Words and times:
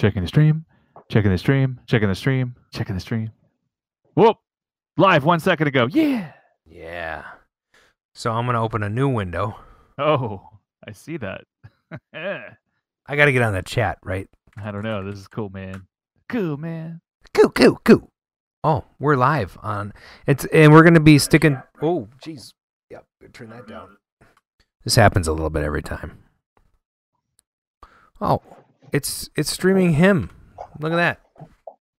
Checking 0.00 0.22
the 0.22 0.28
stream. 0.28 0.64
Checking 1.10 1.30
the 1.30 1.36
stream. 1.36 1.78
Checking 1.86 2.08
the 2.08 2.14
stream. 2.14 2.54
Checking 2.72 2.94
the 2.94 3.02
stream. 3.02 3.32
Whoop! 4.14 4.38
Live 4.96 5.24
one 5.24 5.40
second 5.40 5.66
ago. 5.66 5.88
Yeah. 5.90 6.32
Yeah. 6.64 7.24
So 8.14 8.32
I'm 8.32 8.46
gonna 8.46 8.64
open 8.64 8.82
a 8.82 8.88
new 8.88 9.10
window. 9.10 9.56
Oh, 9.98 10.40
I 10.88 10.92
see 10.92 11.18
that. 11.18 11.42
I 12.14 13.14
gotta 13.14 13.30
get 13.30 13.42
on 13.42 13.52
the 13.52 13.60
chat, 13.60 13.98
right? 14.02 14.26
I 14.56 14.70
don't 14.70 14.84
know. 14.84 15.04
This 15.04 15.18
is 15.18 15.28
cool, 15.28 15.50
man. 15.50 15.86
Cool, 16.30 16.56
man. 16.56 17.02
Coo, 17.34 17.50
coo, 17.50 17.76
coo. 17.84 18.08
Oh, 18.64 18.86
we're 18.98 19.16
live 19.16 19.58
on 19.62 19.92
it's 20.26 20.46
and 20.46 20.72
we're 20.72 20.82
gonna 20.82 21.00
be 21.00 21.18
sticking 21.18 21.60
Oh, 21.82 22.08
jeez. 22.24 22.54
Yep, 22.88 23.04
turn 23.34 23.50
that 23.50 23.68
down. 23.68 23.98
This 24.82 24.94
happens 24.94 25.28
a 25.28 25.32
little 25.32 25.50
bit 25.50 25.62
every 25.62 25.82
time. 25.82 26.22
Oh, 28.18 28.40
it's 28.92 29.28
it's 29.36 29.50
streaming 29.50 29.94
him. 29.94 30.30
Look 30.78 30.92
at 30.92 30.96
that. 30.96 31.20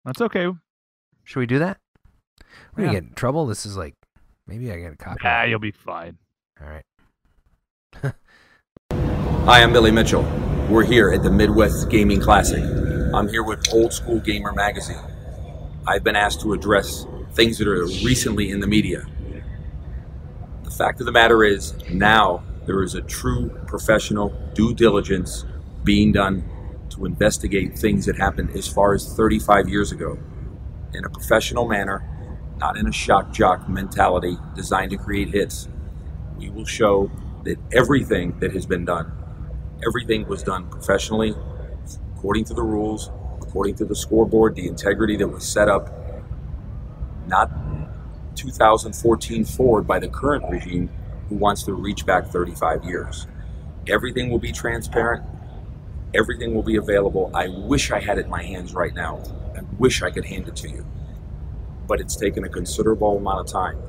That's 0.06 0.22
okay. 0.22 0.48
Should 1.24 1.40
we 1.40 1.46
do 1.46 1.60
that? 1.60 1.78
We're 2.76 2.84
gonna 2.84 2.88
Yeah. 2.88 3.00
get 3.02 3.10
in 3.10 3.14
trouble. 3.16 3.46
This 3.46 3.66
is 3.66 3.78
like 3.78 3.96
maybe 4.48 4.72
I 4.72 4.80
get 4.80 4.94
a 4.94 4.98
copy. 4.98 5.22
Ah, 5.24 5.44
you'll 5.44 5.60
be 5.60 5.72
fine. 5.72 6.18
All 6.62 6.68
right. 6.68 6.86
Hi, 9.46 9.64
I'm 9.64 9.74
Billy 9.74 9.92
Mitchell. 9.92 10.24
We're 10.70 10.86
here 10.86 11.12
at 11.12 11.24
the 11.24 11.32
Midwest 11.32 11.90
Gaming 11.90 12.20
Classic. 12.22 12.64
I'm 13.14 13.28
here 13.28 13.44
with 13.44 13.68
Old 13.74 13.92
School 13.94 14.20
Gamer 14.20 14.54
Magazine. 14.54 15.02
I've 15.88 16.04
been 16.04 16.16
asked 16.16 16.42
to 16.42 16.54
address 16.54 17.06
things 17.34 17.58
that 17.58 17.68
are 17.68 17.86
recently 18.06 18.52
in 18.52 18.60
the 18.60 18.68
media. 18.68 19.06
The 20.64 20.70
fact 20.72 21.00
of 21.02 21.06
the 21.06 21.12
matter 21.12 21.44
is, 21.44 21.74
now 21.90 22.44
there 22.66 22.84
is 22.84 22.96
a 22.96 23.02
true 23.02 23.50
professional 23.68 24.30
due 24.54 24.74
diligence 24.74 25.44
being 25.84 26.12
done 26.12 26.44
to 27.02 27.06
investigate 27.06 27.78
things 27.78 28.06
that 28.06 28.18
happened 28.18 28.52
as 28.52 28.68
far 28.68 28.94
as 28.94 29.14
35 29.14 29.68
years 29.68 29.92
ago 29.92 30.18
in 30.94 31.06
a 31.06 31.10
professional 31.10 31.68
manner, 31.68 32.08
not 32.58 32.78
in 32.78 32.88
a 32.88 32.92
shock 32.92 33.32
jock 33.34 33.68
mentality 33.68 34.38
designed 34.56 34.92
to 34.92 34.98
create 34.98 35.30
hits. 35.30 35.68
We 36.38 36.50
will 36.50 36.66
show 36.66 37.12
that 37.44 37.58
everything 37.74 38.40
that 38.40 38.54
has 38.54 38.66
been 38.66 38.86
done 38.86 39.12
everything 39.86 40.28
was 40.28 40.44
done 40.44 40.68
professionally, 40.70 41.36
according 42.16 42.46
to 42.46 42.54
the 42.54 42.62
rules, 42.62 43.10
according 43.42 43.76
to 43.76 43.86
the 43.86 43.96
scoreboard, 43.96 44.56
the 44.56 44.68
integrity 44.68 45.16
that 45.18 45.28
was 45.28 45.46
set 45.46 45.68
up, 45.68 45.90
not 47.28 47.50
2014 48.36 49.46
forward 49.46 49.88
by 49.88 50.00
the 50.00 50.08
current 50.08 50.44
regime 50.50 50.90
who 51.30 51.36
wants 51.36 51.64
to 51.64 51.74
reach 51.74 52.06
back 52.06 52.28
35 52.28 52.84
years. 52.86 53.28
Everything 53.88 54.30
will 54.30 54.40
be 54.40 54.52
transparent. 54.52 55.24
Everything 56.14 56.54
will 56.54 56.64
be 56.64 56.76
available. 56.76 57.32
I 57.34 57.48
wish 57.48 57.90
I 57.90 58.00
had 58.00 58.18
it 58.18 58.26
in 58.26 58.30
my 58.30 58.44
hands 58.44 58.74
right 58.74 58.94
now. 58.94 59.24
I 59.56 59.62
wish 59.80 60.02
I 60.02 60.12
could 60.12 60.26
hand 60.26 60.48
it 60.48 60.56
to 60.58 60.70
you. 60.70 60.86
But 61.88 62.02
it's 62.02 62.18
taken 62.18 62.44
a 62.44 62.50
considerable 62.50 63.18
amount 63.18 63.40
of 63.40 63.48
time. 63.48 63.82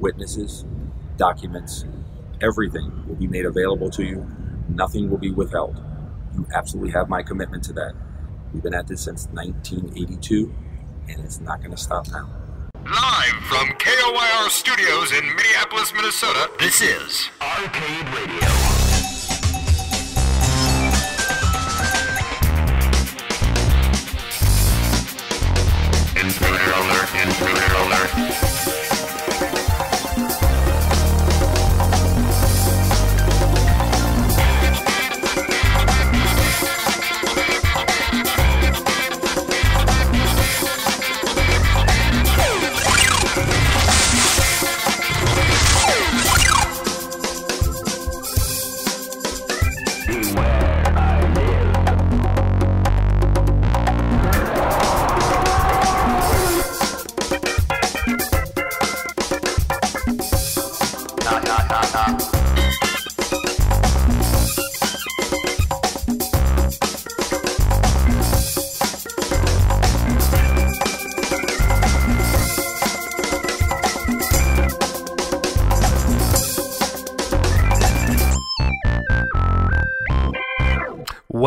Witnesses, 0.00 0.64
documents, 1.16 1.84
everything 2.40 3.06
will 3.06 3.14
be 3.14 3.28
made 3.28 3.46
available 3.46 3.90
to 3.90 4.04
you. 4.04 4.26
Nothing 4.68 5.08
will 5.08 5.18
be 5.18 5.30
withheld. 5.30 5.80
You 6.34 6.46
absolutely 6.52 6.92
have 6.92 7.08
my 7.08 7.22
commitment 7.22 7.62
to 7.64 7.72
that. 7.74 7.94
We've 8.52 8.62
been 8.62 8.74
at 8.74 8.88
this 8.88 9.02
since 9.02 9.28
1982, 9.28 10.52
and 11.08 11.20
it's 11.20 11.40
not 11.40 11.58
going 11.60 11.70
to 11.70 11.76
stop 11.76 12.08
now. 12.08 12.28
Live 12.84 13.34
from 13.44 13.68
KOYR 13.78 14.50
Studios 14.50 15.12
in 15.12 15.24
Minneapolis, 15.36 15.92
Minnesota, 15.94 16.50
this 16.58 16.80
is 16.80 17.28
Arcade 17.40 18.08
Radio. 18.08 18.91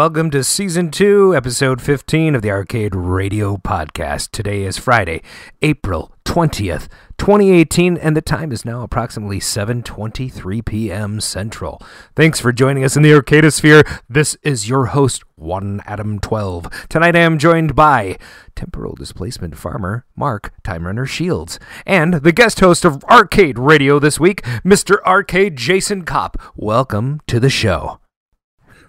Welcome 0.06 0.30
to 0.32 0.44
season 0.44 0.92
two, 0.92 1.36
episode 1.36 1.82
15 1.82 2.36
of 2.36 2.44
the 2.44 2.52
Arcade 2.52 2.94
Radio 2.94 3.58
Podcast. 3.58 4.30
Today 4.30 4.62
is 4.62 4.78
Friday, 4.78 5.24
April 5.64 6.12
20th, 6.26 6.88
2018, 7.18 7.98
and 7.98 8.16
the 8.16 8.22
time 8.22 8.52
is 8.52 8.64
now 8.64 8.84
approximately 8.84 9.40
7.23 9.40 10.64
p.m. 10.64 11.20
Central. 11.20 11.82
Thanks 12.16 12.40
for 12.40 12.54
joining 12.54 12.84
us 12.84 12.96
in 12.96 13.02
the 13.02 13.14
Arcadosphere. 13.14 14.02
This 14.08 14.38
is 14.44 14.70
your 14.70 14.86
host, 14.86 15.24
One 15.38 15.82
Adam 15.88 16.20
12. 16.20 16.88
Tonight 16.88 17.16
I 17.16 17.22
am 17.22 17.40
joined 17.40 17.74
by 17.74 18.20
temporal 18.54 18.94
displacement 18.94 19.58
farmer 19.58 20.06
Mark 20.16 20.54
Time 20.62 20.86
Runner 20.86 21.08
Shields, 21.08 21.60
and 21.84 22.14
the 22.14 22.32
guest 22.32 22.60
host 22.60 22.86
of 22.86 23.04
Arcade 23.06 23.58
Radio 23.58 23.98
this 23.98 24.20
week, 24.20 24.44
Mr. 24.64 25.02
Arcade 25.02 25.56
Jason 25.56 26.04
Kopp. 26.06 26.40
Welcome 26.56 27.22
to 27.26 27.40
the 27.40 27.50
show. 27.50 28.00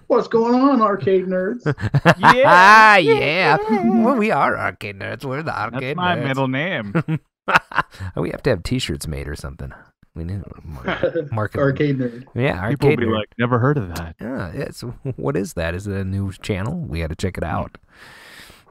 What's 0.09 0.29
going 0.29 0.55
on, 0.55 0.81
arcade 0.83 1.27
nerds? 1.27 1.63
Ah, 2.45 2.97
yeah. 2.99 3.57
Well, 4.03 4.17
we 4.17 4.31
are 4.31 4.57
arcade 4.57 4.99
nerds. 4.99 5.25
We're 5.25 5.43
the 5.43 5.57
arcade. 5.59 5.97
Nerds. 5.97 5.97
That's 5.97 5.97
my 5.97 6.17
nerds. 6.17 6.25
middle 6.29 6.49
name. 6.49 7.21
We 8.17 8.31
have 8.31 8.43
to 8.43 8.51
have 8.51 8.63
T-shirts 8.65 9.07
made 9.07 9.29
or 9.29 9.37
something. 9.37 9.73
We 10.17 10.25
need 10.25 10.43
mar- 10.65 11.13
market. 11.31 11.61
arcade 11.61 11.99
nerd. 11.99 12.25
Yeah, 12.35 12.69
People 12.71 12.89
will 12.89 12.95
arcade. 12.95 12.99
be 12.99 13.07
nerd. 13.07 13.15
like, 13.15 13.29
never 13.39 13.59
heard 13.61 13.79
of 13.79 13.89
that. 13.95 14.17
yeah, 14.21 14.51
it's 14.53 14.81
what 15.17 15.37
is 15.37 15.53
that? 15.55 15.75
Is 15.75 15.87
it 15.87 15.95
a 15.95 16.05
new 16.05 16.33
channel? 16.33 16.77
We 16.81 17.01
got 17.01 17.11
to 17.11 17.15
check 17.17 17.39
it 17.39 17.45
out. 17.45 17.79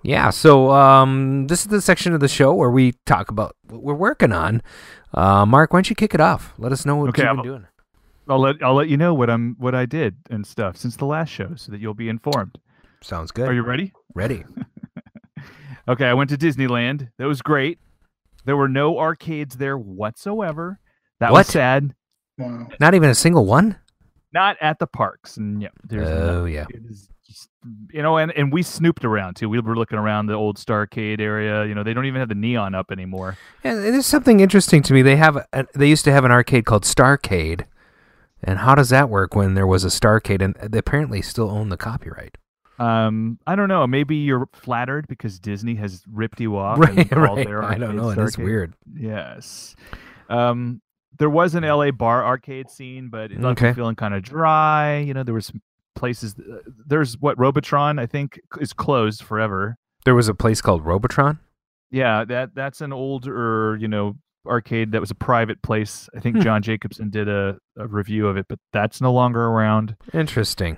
Yeah, 0.03 0.29
so 0.29 0.71
um, 0.71 1.47
this 1.47 1.61
is 1.61 1.67
the 1.67 1.81
section 1.81 2.13
of 2.13 2.19
the 2.19 2.27
show 2.27 2.53
where 2.53 2.69
we 2.69 2.93
talk 3.05 3.29
about 3.31 3.55
what 3.69 3.81
we're 3.81 3.93
working 3.95 4.31
on. 4.33 4.61
Uh, 5.13 5.45
Mark, 5.45 5.71
why 5.73 5.77
don't 5.77 5.89
you 5.89 5.95
kick 5.95 6.13
it 6.13 6.21
off? 6.21 6.53
Let 6.57 6.71
us 6.73 6.85
know 6.85 6.97
what 6.97 7.09
Okay, 7.09 7.21
you've 7.21 7.27
I'm- 7.27 7.37
been 7.37 7.45
doing. 7.45 7.67
I'll 8.27 8.39
let 8.39 8.61
I'll 8.63 8.73
let 8.75 8.87
you 8.89 8.97
know 8.97 9.13
what 9.13 9.29
I'm 9.29 9.55
what 9.59 9.75
I 9.75 9.85
did 9.85 10.15
and 10.29 10.45
stuff 10.45 10.77
since 10.77 10.95
the 10.95 11.05
last 11.05 11.29
show, 11.29 11.53
so 11.55 11.71
that 11.71 11.79
you'll 11.81 11.93
be 11.93 12.09
informed. 12.09 12.57
Sounds 13.01 13.31
good. 13.31 13.47
Are 13.47 13.53
you 13.53 13.63
ready? 13.63 13.93
ready? 14.13 14.43
Okay, 15.87 16.05
I 16.07 16.15
went 16.15 16.31
to 16.31 16.37
Disneyland. 16.37 17.09
That 17.19 17.27
was 17.27 17.43
great. 17.43 17.77
There 18.45 18.57
were 18.57 18.67
no 18.67 18.97
arcades 18.97 19.57
there 19.57 19.77
whatsoever. 19.77 20.79
That 21.19 21.31
What? 21.31 21.41
was 21.41 21.47
sad. 21.47 21.93
Wow. 22.39 22.69
Not 22.79 22.95
even 22.95 23.11
a 23.11 23.13
single 23.15 23.45
one. 23.45 23.77
Not 24.33 24.57
at 24.61 24.79
the 24.79 24.87
parks. 24.87 25.37
And 25.37 25.61
yeah, 25.61 25.67
there's 25.83 26.09
no- 26.09 26.41
Oh 26.41 26.45
yeah. 26.45 26.65
it 26.71 26.81
is 26.89 27.07
just 27.23 27.49
you 27.91 28.01
know, 28.01 28.17
and, 28.17 28.31
and 28.31 28.51
we 28.51 28.63
snooped 28.63 29.05
around 29.05 29.35
too. 29.35 29.47
We 29.47 29.59
were 29.59 29.75
looking 29.75 29.99
around 29.99 30.25
the 30.25 30.33
old 30.33 30.57
Starcade 30.57 31.19
area. 31.21 31.65
You 31.65 31.75
know, 31.75 31.83
they 31.83 31.93
don't 31.93 32.05
even 32.07 32.19
have 32.19 32.29
the 32.29 32.35
neon 32.35 32.73
up 32.73 32.91
anymore. 32.91 33.37
And 33.63 33.77
there's 33.83 34.07
something 34.07 34.39
interesting 34.39 34.81
to 34.83 34.93
me. 34.93 35.03
They 35.03 35.15
have 35.17 35.37
a, 35.53 35.67
they 35.75 35.87
used 35.87 36.03
to 36.05 36.11
have 36.11 36.25
an 36.25 36.31
arcade 36.31 36.65
called 36.65 36.83
Starcade, 36.83 37.65
and 38.43 38.59
how 38.59 38.75
does 38.75 38.89
that 38.89 39.09
work 39.09 39.35
when 39.35 39.53
there 39.53 39.67
was 39.67 39.83
a 39.83 39.87
Starcade 39.89 40.41
and 40.41 40.55
they 40.71 40.77
apparently 40.79 41.21
still 41.21 41.49
own 41.49 41.69
the 41.69 41.77
copyright? 41.77 42.37
Um, 42.77 43.39
I 43.47 43.55
don't 43.55 43.69
know. 43.69 43.87
Maybe 43.87 44.17
you're 44.17 44.49
flattered 44.53 45.07
because 45.07 45.39
Disney 45.39 45.75
has 45.75 46.03
ripped 46.11 46.41
you 46.41 46.57
off. 46.57 46.77
Right, 46.79 47.09
right. 47.11 47.63
I 47.63 47.77
don't 47.77 47.95
know. 47.95 48.09
It 48.09 48.17
is 48.19 48.37
weird. 48.37 48.73
Yes. 48.93 49.75
Um, 50.29 50.81
there 51.17 51.29
was 51.29 51.55
an 51.55 51.63
LA 51.63 51.91
bar 51.91 52.25
arcade 52.25 52.69
scene, 52.69 53.07
but 53.09 53.31
it 53.31 53.39
left 53.39 53.59
Okay. 53.59 53.69
me 53.69 53.73
feeling 53.75 53.95
kind 53.95 54.13
of 54.13 54.21
dry. 54.23 54.97
You 54.97 55.13
know, 55.13 55.23
there 55.23 55.33
was 55.33 55.45
some 55.45 55.61
places. 55.95 56.35
uh, 56.37 56.57
There's 56.85 57.17
what 57.21 57.39
Robotron, 57.39 57.97
I 57.99 58.05
think, 58.05 58.41
is 58.59 58.73
closed 58.73 59.23
forever. 59.23 59.77
There 60.03 60.13
was 60.15 60.27
a 60.27 60.33
place 60.35 60.61
called 60.61 60.83
Robotron. 60.85 61.39
Yeah, 61.91 62.25
that 62.25 62.53
that's 62.55 62.81
an 62.81 62.91
older, 62.91 63.77
you 63.79 63.87
know, 63.87 64.17
arcade 64.47 64.91
that 64.91 65.01
was 65.01 65.11
a 65.11 65.15
private 65.15 65.61
place. 65.61 66.09
I 66.15 66.19
think 66.19 66.37
Hmm. 66.37 66.41
John 66.43 66.61
Jacobson 66.61 67.09
did 67.09 67.27
a, 67.29 67.57
a 67.77 67.87
review 67.87 68.27
of 68.27 68.37
it, 68.37 68.47
but 68.47 68.59
that's 68.73 69.01
no 69.01 69.13
longer 69.13 69.43
around. 69.45 69.95
Interesting. 70.13 70.77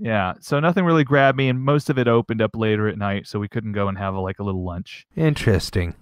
Yeah, 0.00 0.34
so 0.40 0.58
nothing 0.58 0.84
really 0.84 1.04
grabbed 1.04 1.38
me, 1.38 1.48
and 1.48 1.60
most 1.60 1.88
of 1.88 1.98
it 1.98 2.08
opened 2.08 2.42
up 2.42 2.50
later 2.56 2.88
at 2.88 2.98
night, 2.98 3.26
so 3.28 3.38
we 3.38 3.46
couldn't 3.48 3.72
go 3.72 3.86
and 3.88 3.96
have 3.96 4.14
a, 4.14 4.20
like 4.20 4.40
a 4.40 4.42
little 4.42 4.64
lunch. 4.64 5.06
Interesting. 5.16 5.94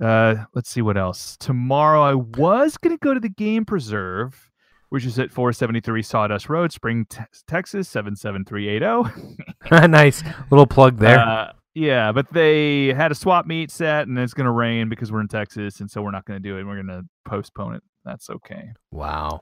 Uh, 0.00 0.44
let's 0.54 0.68
see 0.68 0.82
what 0.82 0.98
else. 0.98 1.36
Tomorrow, 1.38 2.02
I 2.02 2.14
was 2.14 2.76
gonna 2.76 2.98
go 2.98 3.14
to 3.14 3.20
the 3.20 3.30
Game 3.30 3.64
Preserve, 3.64 4.50
which 4.90 5.06
is 5.06 5.18
at 5.18 5.30
473 5.32 6.02
Sawdust 6.02 6.50
Road, 6.50 6.70
Spring, 6.72 7.06
Te- 7.08 7.20
Texas 7.46 7.88
77380. 7.88 9.88
nice 9.90 10.22
little 10.50 10.66
plug 10.66 10.98
there. 10.98 11.18
Uh, 11.18 11.52
yeah, 11.74 12.12
but 12.12 12.32
they 12.32 12.92
had 12.94 13.10
a 13.12 13.14
swap 13.14 13.46
meet 13.46 13.70
set, 13.70 14.06
and 14.06 14.18
it's 14.18 14.34
gonna 14.34 14.52
rain 14.52 14.88
because 14.88 15.10
we're 15.12 15.20
in 15.20 15.28
Texas, 15.28 15.80
and 15.80 15.90
so 15.90 16.02
we're 16.02 16.10
not 16.10 16.24
gonna 16.24 16.40
do 16.40 16.56
it. 16.56 16.60
And 16.60 16.68
We're 16.68 16.76
gonna 16.82 17.02
postpone 17.24 17.74
it. 17.76 17.82
That's 18.04 18.28
okay. 18.30 18.70
wow. 18.90 19.40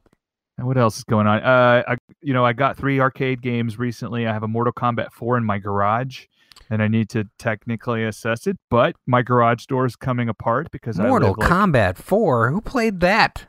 And 0.59 0.67
what 0.67 0.77
else 0.77 0.99
is 0.99 1.05
going 1.05 1.27
on? 1.27 1.43
Uh, 1.43 1.83
I, 1.89 1.97
you 2.21 2.35
know, 2.35 2.45
I 2.45 2.53
got 2.53 2.77
three 2.77 3.01
arcade 3.01 3.41
games 3.41 3.79
recently. 3.79 4.27
I 4.27 4.33
have 4.35 4.43
a 4.43 4.49
Mortal 4.49 4.73
Kombat 4.73 5.11
4 5.13 5.39
in 5.39 5.45
my 5.45 5.59
garage, 5.59 6.27
and 6.69 6.83
I 6.83 6.89
need 6.89 7.09
to 7.11 7.25
technically 7.39 8.05
assess 8.05 8.47
it. 8.47 8.59
But 8.69 8.95
my 9.07 9.23
garage 9.23 9.65
door 9.65 9.87
is 9.87 9.97
coming 9.97 10.29
apart 10.29 10.71
because 10.71 10.99
Mortal 10.99 11.29
I 11.29 11.31
live, 11.31 11.39
like, 11.39 11.49
Kombat 11.51 11.97
4. 11.97 12.51
Who 12.51 12.61
played 12.61 13.01
that? 13.01 13.47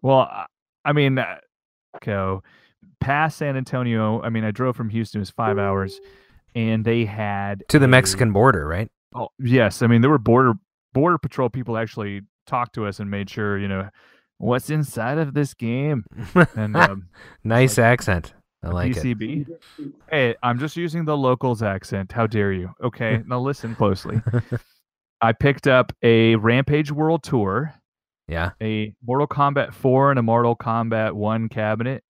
Well, 0.00 0.20
I- 0.20 0.46
I 0.84 0.92
mean, 0.92 1.18
uh, 1.18 1.38
okay, 1.96 2.40
past 3.00 3.36
San 3.38 3.56
Antonio. 3.56 4.22
I 4.22 4.30
mean, 4.30 4.44
I 4.44 4.52
drove 4.52 4.76
from 4.76 4.90
Houston. 4.90 5.18
It 5.18 5.22
was 5.22 5.30
five 5.30 5.58
hours, 5.58 6.00
and 6.58 6.84
they 6.84 7.04
had 7.04 7.62
To 7.68 7.78
the 7.78 7.84
a- 7.84 7.88
Mexican 7.88 8.32
border, 8.32 8.66
right? 8.66 8.90
Oh, 9.14 9.28
yes. 9.38 9.80
I 9.82 9.86
mean, 9.86 10.00
there 10.00 10.10
were 10.10 10.18
border 10.18 10.54
border 10.92 11.18
patrol 11.18 11.48
people 11.48 11.76
actually 11.78 12.22
talked 12.46 12.74
to 12.74 12.86
us 12.86 12.98
and 12.98 13.10
made 13.10 13.30
sure 13.30 13.58
you 13.58 13.68
know 13.68 13.88
what's 14.38 14.70
inside 14.70 15.18
of 15.18 15.34
this 15.34 15.54
game. 15.54 16.04
And 16.56 16.76
um, 16.86 17.08
nice 17.44 17.78
accent. 17.78 18.34
I 18.62 18.68
like 18.70 18.96
it. 18.96 19.46
Hey, 20.10 20.34
I'm 20.42 20.58
just 20.58 20.76
using 20.76 21.04
the 21.04 21.16
locals 21.16 21.62
accent. 21.62 22.10
How 22.12 22.26
dare 22.26 22.52
you? 22.52 22.70
Okay, 22.82 23.22
now 23.26 23.38
listen 23.38 23.74
closely. 23.76 24.20
I 25.20 25.32
picked 25.32 25.66
up 25.68 25.92
a 26.02 26.34
Rampage 26.36 26.90
World 26.92 27.22
Tour, 27.22 27.72
Yeah. 28.28 28.50
a 28.62 28.94
Mortal 29.04 29.26
Kombat 29.28 29.74
4 29.74 30.10
and 30.10 30.18
a 30.18 30.22
Mortal 30.22 30.56
Kombat 30.56 31.12
1 31.12 31.48
cabinet, 31.48 32.02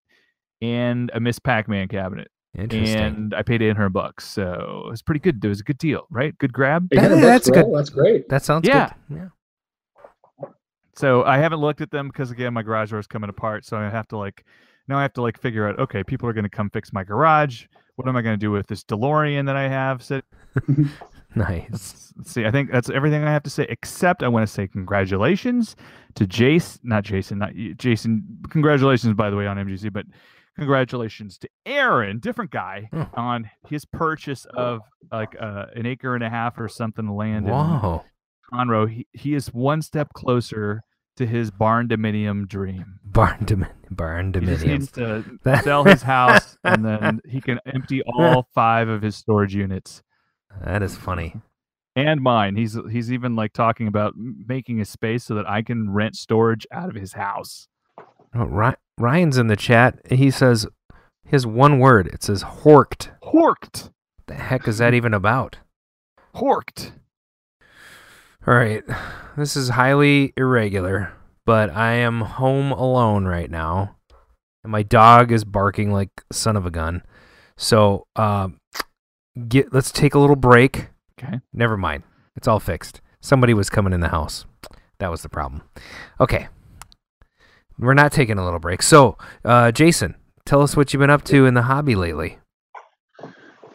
and 0.62 1.10
a 1.14 1.20
Miss 1.20 1.38
Pac-Man 1.38 1.88
cabinet. 1.88 2.28
Interesting. 2.58 2.98
And 2.98 3.34
I 3.34 3.42
paid 3.42 3.62
800 3.62 3.90
bucks. 3.90 4.26
So 4.28 4.82
it 4.86 4.90
was 4.90 5.02
pretty 5.02 5.20
good. 5.20 5.44
It 5.44 5.48
was 5.48 5.60
a 5.60 5.64
good 5.64 5.78
deal, 5.78 6.06
right? 6.10 6.36
Good 6.38 6.52
grab. 6.52 6.88
That- 6.90 7.08
that's 7.20 7.48
for 7.48 7.54
good. 7.54 7.66
That's 7.74 7.90
great. 7.90 8.28
that 8.28 8.42
sounds 8.44 8.66
Yeah. 8.66 8.92
good. 9.08 9.16
Yeah. 9.18 10.48
So 10.94 11.22
I 11.24 11.38
haven't 11.38 11.60
looked 11.60 11.80
at 11.80 11.90
them 11.90 12.08
because 12.08 12.30
again, 12.30 12.52
my 12.52 12.62
garage 12.62 12.90
door 12.90 12.98
is 12.98 13.06
coming 13.06 13.30
apart. 13.30 13.64
So 13.64 13.76
I 13.76 13.88
have 13.88 14.08
to 14.08 14.18
like 14.18 14.44
now 14.88 14.98
I 14.98 15.02
have 15.02 15.12
to 15.14 15.22
like 15.22 15.38
figure 15.38 15.68
out. 15.68 15.78
Okay, 15.78 16.02
people 16.02 16.28
are 16.28 16.32
going 16.32 16.44
to 16.44 16.50
come 16.50 16.70
fix 16.70 16.92
my 16.92 17.04
garage. 17.04 17.66
What 17.96 18.08
am 18.08 18.16
I 18.16 18.22
going 18.22 18.34
to 18.34 18.38
do 18.40 18.50
with 18.50 18.66
this 18.68 18.84
DeLorean 18.84 19.46
that 19.46 19.56
I 19.56 19.68
have? 19.68 20.02
Sit. 20.02 20.24
Nice. 21.34 21.68
Let's, 21.70 22.12
let's 22.16 22.32
see. 22.32 22.46
I 22.46 22.50
think 22.50 22.72
that's 22.72 22.88
everything 22.88 23.22
I 23.22 23.30
have 23.30 23.42
to 23.42 23.50
say. 23.50 23.66
Except 23.68 24.22
I 24.22 24.28
want 24.28 24.46
to 24.46 24.52
say 24.52 24.66
congratulations 24.66 25.76
to 26.14 26.26
Jace, 26.26 26.78
not 26.82 27.04
Jason, 27.04 27.38
not 27.38 27.54
you- 27.54 27.74
Jason. 27.74 28.24
Congratulations, 28.48 29.12
by 29.12 29.28
the 29.28 29.36
way, 29.36 29.46
on 29.46 29.58
MGC, 29.58 29.92
but 29.92 30.06
congratulations 30.58 31.38
to 31.38 31.48
Aaron, 31.66 32.18
different 32.18 32.50
guy, 32.50 32.88
Hmm. 32.92 33.02
on 33.14 33.50
his 33.68 33.84
purchase 33.84 34.46
of 34.54 34.80
like 35.12 35.34
uh, 35.40 35.66
an 35.74 35.86
acre 35.86 36.14
and 36.14 36.24
a 36.24 36.28
half 36.30 36.58
or 36.58 36.68
something 36.68 37.08
of 37.08 37.14
land 37.14 37.46
in 37.46 37.52
Whoa. 37.52 38.04
Conroe. 38.52 38.88
He, 38.90 39.06
he 39.12 39.34
is 39.34 39.48
one 39.54 39.82
step 39.82 40.08
closer 40.14 40.82
to 41.16 41.26
his 41.26 41.50
barndominium 41.50 42.46
dream. 42.46 42.98
Barn, 43.04 43.38
domin- 43.44 43.70
barndominium. 43.92 44.40
He 44.42 44.46
just 44.54 44.66
needs 44.66 44.90
to 44.92 45.24
sell 45.62 45.84
his 45.84 46.02
house 46.02 46.56
and 46.64 46.84
then 46.84 47.20
he 47.28 47.40
can 47.40 47.58
empty 47.66 48.02
all 48.16 48.46
five 48.54 48.88
of 48.88 49.02
his 49.02 49.16
storage 49.16 49.54
units 49.54 50.02
that 50.64 50.82
is 50.82 50.96
funny. 50.96 51.34
and 51.94 52.20
mine. 52.20 52.56
He's 52.56 52.76
he's 52.90 53.12
even 53.12 53.36
like 53.36 53.52
talking 53.52 53.86
about 53.86 54.14
making 54.16 54.80
a 54.80 54.84
space 54.84 55.24
so 55.24 55.34
that 55.34 55.48
I 55.48 55.62
can 55.62 55.90
rent 55.90 56.16
storage 56.16 56.66
out 56.72 56.88
of 56.88 56.94
his 56.94 57.12
house. 57.12 57.68
Oh, 58.34 58.74
Ryan's 58.98 59.38
in 59.38 59.46
the 59.46 59.56
chat. 59.56 59.98
He 60.10 60.30
says 60.30 60.66
his 61.24 61.46
one 61.46 61.78
word. 61.78 62.08
It 62.08 62.22
says 62.22 62.42
horked. 62.42 63.10
Horked, 63.22 63.90
The 64.26 64.34
heck 64.34 64.66
is 64.68 64.78
that 64.78 64.94
even 64.94 65.14
about? 65.14 65.58
horked. 66.34 66.92
All 68.46 68.54
right. 68.54 68.82
This 69.36 69.56
is 69.56 69.70
highly 69.70 70.32
irregular, 70.36 71.12
but 71.44 71.70
I 71.70 71.92
am 71.92 72.20
home 72.22 72.72
alone 72.72 73.24
right 73.26 73.50
now. 73.50 73.96
And 74.64 74.70
my 74.72 74.82
dog 74.82 75.32
is 75.32 75.44
barking 75.44 75.92
like 75.92 76.10
son 76.32 76.56
of 76.56 76.64
a 76.66 76.70
gun. 76.70 77.02
So, 77.56 78.06
uh, 78.16 78.48
get 79.48 79.72
let's 79.72 79.90
take 79.90 80.14
a 80.14 80.18
little 80.18 80.36
break. 80.36 80.88
Okay. 81.20 81.40
Never 81.52 81.76
mind. 81.76 82.04
It's 82.36 82.46
all 82.48 82.60
fixed. 82.60 83.00
Somebody 83.20 83.52
was 83.54 83.68
coming 83.70 83.92
in 83.92 84.00
the 84.00 84.08
house. 84.08 84.44
That 84.98 85.10
was 85.10 85.22
the 85.22 85.28
problem. 85.28 85.62
Okay. 86.20 86.48
We're 87.78 87.94
not 87.94 88.12
taking 88.12 88.38
a 88.38 88.44
little 88.44 88.58
break. 88.58 88.82
So, 88.82 89.16
uh, 89.44 89.70
Jason, 89.72 90.14
tell 90.44 90.62
us 90.62 90.76
what 90.76 90.92
you've 90.92 91.00
been 91.00 91.10
up 91.10 91.24
to 91.24 91.46
in 91.46 91.54
the 91.54 91.62
hobby 91.62 91.94
lately. 91.94 92.38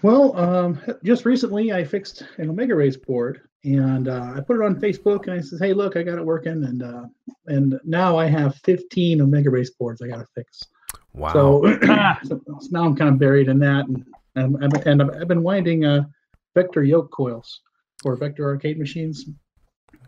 Well, 0.02 0.38
um, 0.38 0.82
just 1.04 1.26
recently 1.26 1.72
I 1.72 1.84
fixed 1.86 2.24
an 2.38 2.50
Omega 2.50 2.76
Race 2.76 2.98
board 2.98 3.42
and 3.64 4.10
uh, 4.10 4.34
I 4.36 4.42
put 4.42 4.58
it 4.58 4.62
on 4.66 4.76
Facebook 4.76 5.24
and 5.28 5.32
I 5.34 5.40
said, 5.40 5.60
"Hey, 5.62 5.72
look, 5.72 5.96
I 5.96 6.04
got 6.04 6.18
it 6.18 6.26
working." 6.26 6.66
And 6.66 6.84
uh, 6.84 7.04
and 7.48 7.80
now 7.86 8.18
I 8.18 8.26
have 8.26 8.56
15 8.66 9.22
Omega 9.22 9.50
Race 9.50 9.70
boards 9.72 10.02
I 10.02 10.08
got 10.08 10.18
to 10.18 10.28
fix. 10.36 10.62
Wow. 11.14 11.32
So, 11.32 11.78
so 12.24 12.42
now 12.72 12.84
I'm 12.84 12.96
kind 12.98 13.10
of 13.10 13.18
buried 13.20 13.48
in 13.48 13.60
that, 13.60 13.86
and 13.88 14.06
and, 14.36 14.58
I've- 14.76 14.90
and 14.90 15.02
I've, 15.02 15.22
I've 15.22 15.28
been 15.30 15.44
winding 15.44 15.86
uh, 15.86 16.04
Vector 16.56 16.84
yoke 16.84 17.10
coils 17.12 17.62
for 18.02 18.18
Vector 18.18 18.44
arcade 18.46 18.78
machines. 18.78 19.26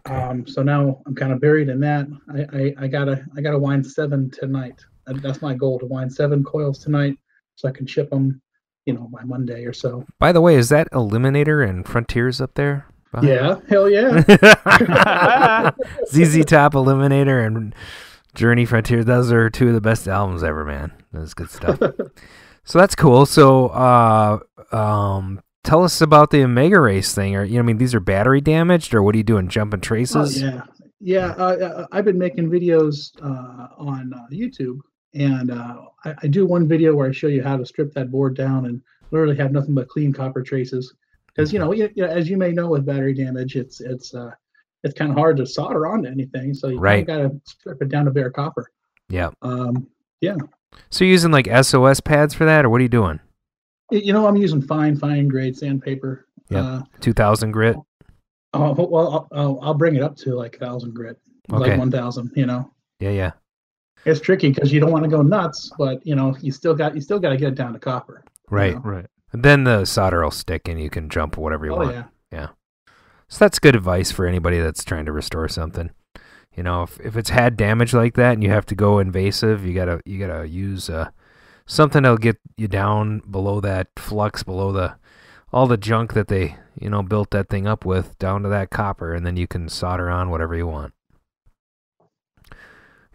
Um, 0.07 0.45
so 0.47 0.61
now 0.61 1.01
I'm 1.05 1.15
kind 1.15 1.31
of 1.31 1.41
buried 1.41 1.69
in 1.69 1.79
that. 1.81 2.07
I, 2.29 2.57
I, 2.57 2.85
I 2.85 2.87
gotta 2.87 3.25
I 3.35 3.41
gotta 3.41 3.59
wind 3.59 3.85
seven 3.85 4.29
tonight. 4.29 4.79
That's 5.07 5.41
my 5.41 5.53
goal 5.53 5.79
to 5.79 5.85
wind 5.85 6.13
seven 6.13 6.43
coils 6.43 6.79
tonight, 6.79 7.17
so 7.55 7.67
I 7.67 7.71
can 7.71 7.85
ship 7.85 8.09
them, 8.09 8.41
you 8.85 8.93
know, 8.93 9.09
by 9.11 9.23
Monday 9.23 9.65
or 9.65 9.73
so. 9.73 10.05
By 10.19 10.31
the 10.31 10.41
way, 10.41 10.55
is 10.55 10.69
that 10.69 10.89
Eliminator 10.91 11.67
and 11.67 11.87
Frontiers 11.87 12.41
up 12.41 12.55
there? 12.55 12.85
behind? 13.21 13.27
Yeah, 13.27 13.59
hell 13.69 13.89
yeah. 13.89 14.21
ZZ 16.07 16.45
Top 16.45 16.73
Eliminator 16.73 17.45
and 17.45 17.73
Journey 18.33 18.65
Frontiers. 18.65 19.05
Those 19.05 19.31
are 19.31 19.49
two 19.49 19.69
of 19.69 19.73
the 19.73 19.81
best 19.81 20.07
albums 20.07 20.43
ever, 20.43 20.65
man. 20.65 20.91
That's 21.11 21.33
good 21.33 21.49
stuff. 21.49 21.79
so 22.63 22.79
that's 22.79 22.95
cool. 22.95 23.25
So, 23.25 23.67
uh, 23.67 24.39
um, 24.71 25.41
tell 25.65 25.83
us 25.83 25.99
about 25.99 26.29
the 26.31 26.43
Omega 26.43 26.79
Race 26.79 27.13
thing. 27.13 27.35
Or 27.35 27.43
you 27.43 27.55
know, 27.55 27.59
I 27.59 27.63
mean, 27.63 27.77
these 27.77 27.93
are 27.93 27.99
battery 27.99 28.39
damaged, 28.41 28.93
or 28.93 29.03
what 29.03 29.15
are 29.15 29.17
you 29.17 29.23
doing? 29.23 29.49
Jumping 29.49 29.79
Oh, 29.79 29.81
traces? 29.81 30.41
yeah, 30.41 30.61
yeah. 31.01 31.27
Uh, 31.37 31.43
uh, 31.43 31.87
I've 31.91 32.05
been 32.05 32.17
making 32.17 32.49
videos 32.49 33.11
uh, 33.21 33.67
on 33.77 34.13
uh, 34.13 34.27
YouTube, 34.31 34.79
and 35.13 35.51
uh, 35.51 35.81
I, 36.05 36.13
I 36.23 36.27
do 36.27 36.45
one 36.45 36.67
video 36.67 36.95
where 36.95 37.09
I 37.09 37.11
show 37.11 37.27
you 37.27 37.43
how 37.43 37.57
to 37.57 37.65
strip 37.65 37.93
that 37.93 38.09
board 38.11 38.35
down 38.35 38.65
and 38.67 38.81
literally 39.11 39.35
have 39.37 39.51
nothing 39.51 39.73
but 39.75 39.87
clean 39.89 40.13
copper 40.13 40.41
traces. 40.41 40.93
Because 41.27 41.51
you 41.51 41.59
know, 41.59 41.73
you, 41.73 41.89
you 41.95 42.03
know, 42.05 42.09
as 42.09 42.29
you 42.29 42.37
may 42.37 42.51
know, 42.51 42.69
with 42.69 42.85
battery 42.85 43.13
damage, 43.13 43.55
it's 43.57 43.81
it's 43.81 44.13
uh, 44.15 44.31
it's 44.83 44.93
kind 44.93 45.11
of 45.11 45.17
hard 45.17 45.35
to 45.37 45.45
solder 45.45 45.87
onto 45.87 46.07
anything, 46.09 46.53
so 46.53 46.69
you 46.69 46.79
Right. 46.79 47.05
got 47.05 47.17
to 47.17 47.41
strip 47.45 47.81
it 47.81 47.89
down 47.89 48.05
to 48.05 48.11
bare 48.11 48.29
copper. 48.29 48.67
Yeah. 49.09 49.31
Um, 49.41 49.87
yeah. 50.21 50.35
So 50.89 51.03
you're 51.05 51.11
using 51.11 51.31
like 51.31 51.47
SOS 51.47 51.99
pads 51.99 52.33
for 52.33 52.45
that, 52.45 52.65
or 52.65 52.69
what 52.69 52.79
are 52.79 52.83
you 52.83 52.89
doing? 52.89 53.19
You 53.91 54.13
know, 54.13 54.27
I'm 54.27 54.35
using 54.37 54.61
fine, 54.61 54.95
fine 54.95 55.27
grade 55.27 55.57
sandpaper. 55.57 56.27
Yeah, 56.49 56.61
Uh, 56.61 56.81
2000 57.01 57.51
grit. 57.51 57.75
oh, 58.53 58.73
well, 58.73 59.27
I'll, 59.31 59.59
I'll, 59.61 59.73
bring 59.73 59.95
it 59.95 60.01
up 60.03 60.15
to 60.17 60.35
like 60.35 60.57
thousand 60.59 60.93
grit, 60.93 61.17
Okay. 61.51 61.69
like 61.71 61.79
one 61.79 61.91
thousand. 61.91 62.31
You 62.35 62.45
know. 62.45 62.69
Yeah, 62.99 63.09
yeah. 63.11 63.31
it's 64.05 64.19
tricky 64.21 64.49
because 64.51 64.71
you 64.71 64.79
don't 64.79 64.91
want 64.91 65.03
to 65.03 65.09
go 65.09 65.21
nuts, 65.21 65.71
but 65.77 66.05
you 66.05 66.15
know 66.15 66.35
you 66.41 66.51
still 66.51 66.73
got 66.75 66.93
you 66.95 67.01
still 67.01 67.19
got 67.19 67.29
to 67.29 67.37
get 67.37 67.49
it 67.49 67.55
down 67.55 67.73
to 67.73 67.79
copper. 67.79 68.23
you 68.25 68.31
Right. 68.57 68.75
know? 68.75 68.81
Right. 68.81 69.05
Then 69.33 69.63
the 69.65 69.83
solder 69.85 70.23
will 70.23 70.31
stick, 70.31 70.67
and 70.67 70.79
you 70.79 70.89
can 70.89 71.09
jump 71.09 71.35
whatever 71.37 71.65
you 71.65 71.73
Oh 71.73 71.77
want. 71.77 72.07
yeah. 72.31 72.47
So 73.27 73.39
that's 73.43 73.57
good 73.57 73.75
advice 73.75 74.11
for 74.11 74.27
anybody 74.27 74.59
that's 74.59 74.83
trying 74.83 75.05
to 75.07 75.11
restore 75.11 75.47
something. 75.47 75.89
You 76.55 76.61
know, 76.63 76.83
if 76.83 76.99
if 77.01 77.17
it's 77.17 77.31
had 77.31 77.57
damage 77.57 77.91
like 77.93 78.13
that 78.15 78.33
and 78.33 78.43
you 78.43 78.51
have 78.51 78.67
to 78.67 78.75
go 78.75 78.99
invasive, 78.99 79.65
you 79.65 79.73
gotta 79.73 79.99
you 80.05 80.19
gotta 80.19 80.47
use 80.47 80.89
uh, 80.91 81.09
something 81.67 82.03
that'll 82.03 82.17
get 82.17 82.37
you 82.57 82.67
down 82.67 83.19
below 83.29 83.59
that 83.61 83.87
flux, 83.97 84.43
below 84.43 84.71
the 84.71 84.95
all 85.53 85.67
the 85.67 85.77
junk 85.77 86.13
that 86.13 86.27
they 86.27 86.57
you 86.79 86.89
know 86.89 87.01
built 87.01 87.31
that 87.31 87.49
thing 87.49 87.67
up 87.67 87.85
with, 87.85 88.17
down 88.19 88.43
to 88.43 88.49
that 88.49 88.69
copper, 88.69 89.13
and 89.13 89.25
then 89.25 89.37
you 89.37 89.47
can 89.47 89.69
solder 89.69 90.09
on 90.09 90.29
whatever 90.29 90.55
you 90.55 90.67
want. 90.67 90.93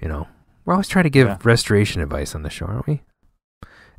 You 0.00 0.08
know, 0.08 0.28
we're 0.64 0.74
always 0.74 0.88
trying 0.88 1.04
to 1.04 1.10
give 1.10 1.28
Yeah. 1.28 1.38
restoration 1.44 2.00
advice 2.00 2.34
on 2.34 2.42
the 2.42 2.50
show, 2.50 2.66
aren't 2.66 2.86
we? 2.86 3.02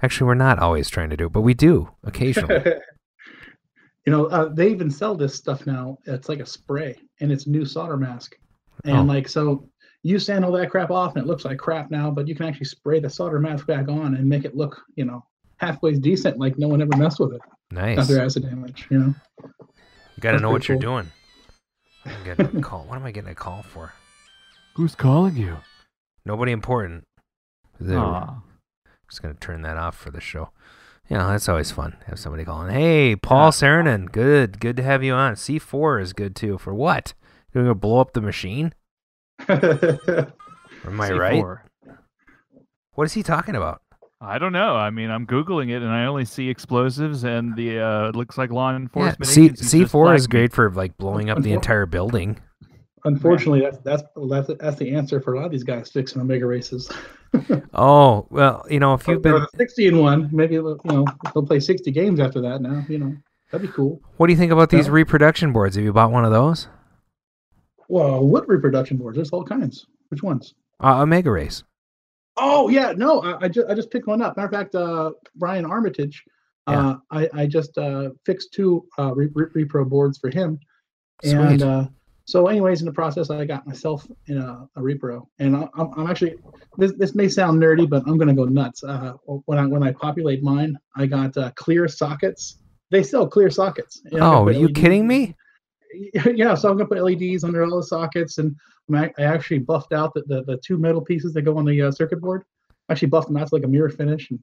Actually, 0.02 0.28
we're 0.28 0.34
not 0.36 0.58
always 0.58 0.90
trying 0.90 1.12
to 1.12 1.18
do 1.18 1.28
it, 1.28 1.32
but 1.32 1.42
we 1.42 1.54
do 1.54 1.90
occasionally. 2.04 2.64
you 4.06 4.12
know 4.12 4.26
uh, 4.28 4.50
they 4.52 4.70
even 4.72 4.90
sell 4.90 5.16
this 5.16 5.36
stuff 5.36 5.68
now. 5.68 5.98
It's 6.06 6.28
like 6.28 6.40
a 6.40 6.46
spray, 6.46 6.98
and 7.20 7.32
it's 7.32 7.46
new 7.46 7.66
solder 7.66 7.98
mask, 7.98 8.36
and 8.84 8.98
Oh. 8.98 9.04
like 9.14 9.28
so 9.30 9.70
you 10.04 10.18
sand 10.20 10.44
all 10.46 10.52
that 10.54 10.70
crap 10.70 10.90
off, 10.92 11.16
and 11.16 11.24
it 11.24 11.28
looks 11.28 11.46
like 11.46 11.58
crap 11.58 11.92
now, 11.92 12.10
but 12.12 12.28
you 12.28 12.36
can 12.36 12.46
actually 12.48 12.66
spray 12.66 13.00
the 13.00 13.10
solder 13.10 13.40
mask 13.40 13.68
back 13.68 13.88
on 13.88 14.16
and 14.16 14.28
make 14.28 14.46
it 14.46 14.56
look 14.56 14.82
you 14.96 15.06
know 15.06 15.24
halfway 15.58 15.94
decent, 15.94 16.38
like 16.40 16.58
no 16.58 16.68
one 16.68 16.82
ever 16.82 16.96
messed 16.98 17.20
with 17.20 17.34
it 17.34 17.42
Nice. 17.72 17.98
after 18.00 18.14
You 18.16 18.22
acid 18.22 18.44
damage. 18.44 18.88
You 18.90 18.98
know, 19.00 19.14
You 19.44 20.22
got 20.22 20.32
to 20.32 20.38
that's 20.38 20.42
know 20.42 20.50
what 20.52 20.64
pretty 20.64 20.74
you're 20.74 20.80
doing. 20.80 21.12
I'm 22.06 22.24
getting 22.24 22.58
a 22.58 22.62
call. 22.64 22.84
What 22.86 22.96
am 22.96 23.06
I 23.06 23.12
getting 23.12 23.30
a 23.30 23.36
call 23.36 23.62
for? 23.64 23.94
Who's 24.76 24.96
calling 24.96 25.36
you? 25.38 25.58
Nobody 26.26 26.52
important. 26.52 27.04
They're- 27.80 27.98
Aw. 27.98 28.42
Just 29.10 29.22
gonna 29.22 29.34
turn 29.36 29.62
that 29.64 29.78
off 29.78 29.98
for 29.98 30.10
the 30.10 30.22
show. 30.22 30.50
You 31.10 31.18
know, 31.18 31.28
that's 31.28 31.50
always 31.50 31.70
fun. 31.72 31.98
Have 32.08 32.18
somebody 32.18 32.46
calling. 32.46 32.72
Hey, 32.74 33.18
Paul 33.18 33.52
Saranen, 33.52 34.10
good, 34.10 34.60
good 34.62 34.78
to 34.78 34.84
have 34.84 35.04
you 35.04 35.14
on. 35.14 35.36
C 35.36 35.60
four 35.60 36.00
is 36.00 36.14
good 36.14 36.34
too. 36.36 36.58
For 36.58 36.74
what? 36.74 37.14
You're 37.54 37.66
gonna 37.66 37.76
blow 37.76 38.00
up 38.00 38.14
the 38.14 38.22
machine? 38.22 38.74
Am 40.86 41.00
I 41.02 41.12
right? 41.12 41.46
What 42.94 43.06
is 43.06 43.14
he 43.14 43.24
talking 43.24 43.56
about? 43.56 43.82
I 44.20 44.38
don't 44.38 44.54
know. 44.54 44.76
I 44.76 44.92
mean, 44.92 45.10
I'm 45.10 45.26
googling 45.26 45.70
it, 45.70 45.82
and 45.82 45.90
I 45.90 46.06
only 46.06 46.26
see 46.26 46.50
explosives, 46.50 47.24
and 47.24 47.56
the 47.56 47.80
uh, 47.80 48.10
it 48.10 48.16
looks 48.16 48.38
like 48.38 48.52
law 48.52 48.70
Yeah, 48.70 48.76
enforcement. 48.78 49.26
C 49.28 49.56
C 49.56 49.86
four 49.86 50.14
is 50.14 50.28
great 50.28 50.54
for 50.54 50.70
like 50.72 50.96
blowing 50.98 51.30
up 51.30 51.42
the 51.42 51.54
entire 51.54 51.86
building. 51.86 52.40
Unfortunately, 53.04 53.62
that's 53.62 53.80
that's 53.80 54.04
that's 54.30 54.48
that's 54.60 54.78
the 54.78 54.94
answer 54.94 55.20
for 55.20 55.34
a 55.34 55.38
lot 55.38 55.46
of 55.46 55.52
these 55.52 55.64
guys 55.64 55.90
fixing 55.90 56.22
Omega 56.22 56.46
races. 56.46 56.92
Oh 57.74 58.28
well, 58.30 58.66
you 58.70 58.78
know 58.82 58.94
if 58.94 59.08
you've 59.08 59.20
Or 59.20 59.22
been, 59.22 59.32
the 59.36 59.48
sixty 59.58 59.88
and 59.88 60.02
one, 60.02 60.30
maybe 60.34 60.56
you 60.56 60.78
know 60.84 61.06
they'll 61.34 61.46
play 61.46 61.62
sixty 61.62 61.90
games 61.90 62.20
after 62.20 62.42
that. 62.42 62.62
Now, 62.62 62.84
you 62.90 62.98
know 63.00 63.16
that'd 63.50 63.66
be 63.66 63.72
cool. 63.74 64.02
what 64.18 64.28
do 64.28 64.34
you 64.34 64.38
think 64.38 64.52
about 64.52 64.70
these 64.70 64.88
Yeah. 64.88 64.92
reproduction 64.94 65.54
boards? 65.54 65.78
Have 65.78 65.86
you 65.86 65.94
bought 65.94 66.12
one 66.12 66.26
of 66.26 66.32
those? 66.32 66.68
Well, 67.92 68.26
what 68.26 68.48
reproduction 68.48 68.96
boards? 68.96 69.18
There's 69.18 69.32
all 69.32 69.44
kinds. 69.44 69.86
Which 70.08 70.24
ones? 70.24 70.54
Uh, 70.82 71.02
Omega 71.02 71.30
Race. 71.30 71.66
Oh 72.38 72.70
yeah, 72.70 72.94
no, 72.96 73.22
I, 73.22 73.46
I 73.46 73.48
just 73.50 73.68
I 73.70 73.74
just 73.74 73.92
picked 73.92 74.08
one 74.08 74.22
up. 74.22 74.38
Matter 74.38 74.48
of 74.48 74.54
fact, 74.54 74.76
uh, 74.76 75.12
Brian 75.36 75.66
Armitage, 75.66 76.24
uh, 76.68 76.96
I 77.12 77.30
I 77.34 77.46
just 77.48 77.78
uh, 77.78 78.12
fixed 78.26 78.54
two 78.54 78.88
uh, 78.98 79.14
re- 79.14 79.28
re- 79.34 79.66
repro 79.66 79.88
boards 79.88 80.18
for 80.18 80.30
him, 80.30 80.58
and 81.24 81.60
Sweet. 81.60 81.62
uh, 81.62 81.88
so 82.24 82.48
anyways, 82.48 82.80
in 82.80 82.86
the 82.86 82.94
process, 82.94 83.30
I 83.30 83.44
got 83.44 83.68
myself 83.68 84.08
in 84.28 84.38
a, 84.38 84.66
a 84.78 84.82
repro, 84.82 85.28
and 85.40 85.58
I, 85.58 85.68
I'm, 85.76 85.92
I'm 85.98 86.08
actually 86.10 86.36
this 86.78 86.94
this 86.94 87.14
may 87.14 87.28
sound 87.28 87.62
nerdy, 87.62 87.90
but 87.90 88.04
I'm 88.08 88.18
gonna 88.18 88.34
go 88.34 88.46
nuts. 88.46 88.86
Uh, 88.86 89.14
when 89.26 89.60
I 89.60 89.66
when 89.66 89.84
I 89.84 89.92
populate 89.92 90.42
mine, 90.42 90.78
I 90.96 91.08
got 91.08 91.36
uh, 91.36 91.52
clear 91.56 91.90
sockets. 91.90 92.58
They 92.90 93.04
sell 93.04 93.28
clear 93.28 93.50
sockets. 93.50 94.02
You 94.10 94.20
know, 94.20 94.34
Oh, 94.36 94.46
are 94.46 94.52
you 94.54 94.70
kidding 94.70 95.06
me? 95.06 95.36
yeah, 96.36 96.56
so 96.56 96.70
I'm 96.70 96.78
gonna 96.78 96.88
put 96.88 97.02
LEDs 97.04 97.44
under 97.44 97.64
all 97.64 97.78
the 97.78 97.84
sockets, 97.84 98.38
and 98.38 98.56
I 98.94 99.12
I 99.18 99.24
actually 99.24 99.60
buffed 99.60 99.94
out 99.94 100.14
the, 100.14 100.24
the, 100.28 100.44
the 100.44 100.58
two 100.58 100.78
metal 100.78 101.02
pieces 101.02 101.34
that 101.34 101.42
go 101.44 101.58
on 101.58 101.66
the 101.66 101.82
uh, 101.82 101.92
circuit 101.92 102.22
board. 102.22 102.44
I 102.90 102.94
actually 102.94 103.10
buffed 103.10 103.28
them 103.28 103.38
out 103.38 103.48
to 103.48 103.56
like 103.56 103.64
a 103.64 103.68
mirror 103.68 103.90
finish, 103.90 104.30
and 104.30 104.40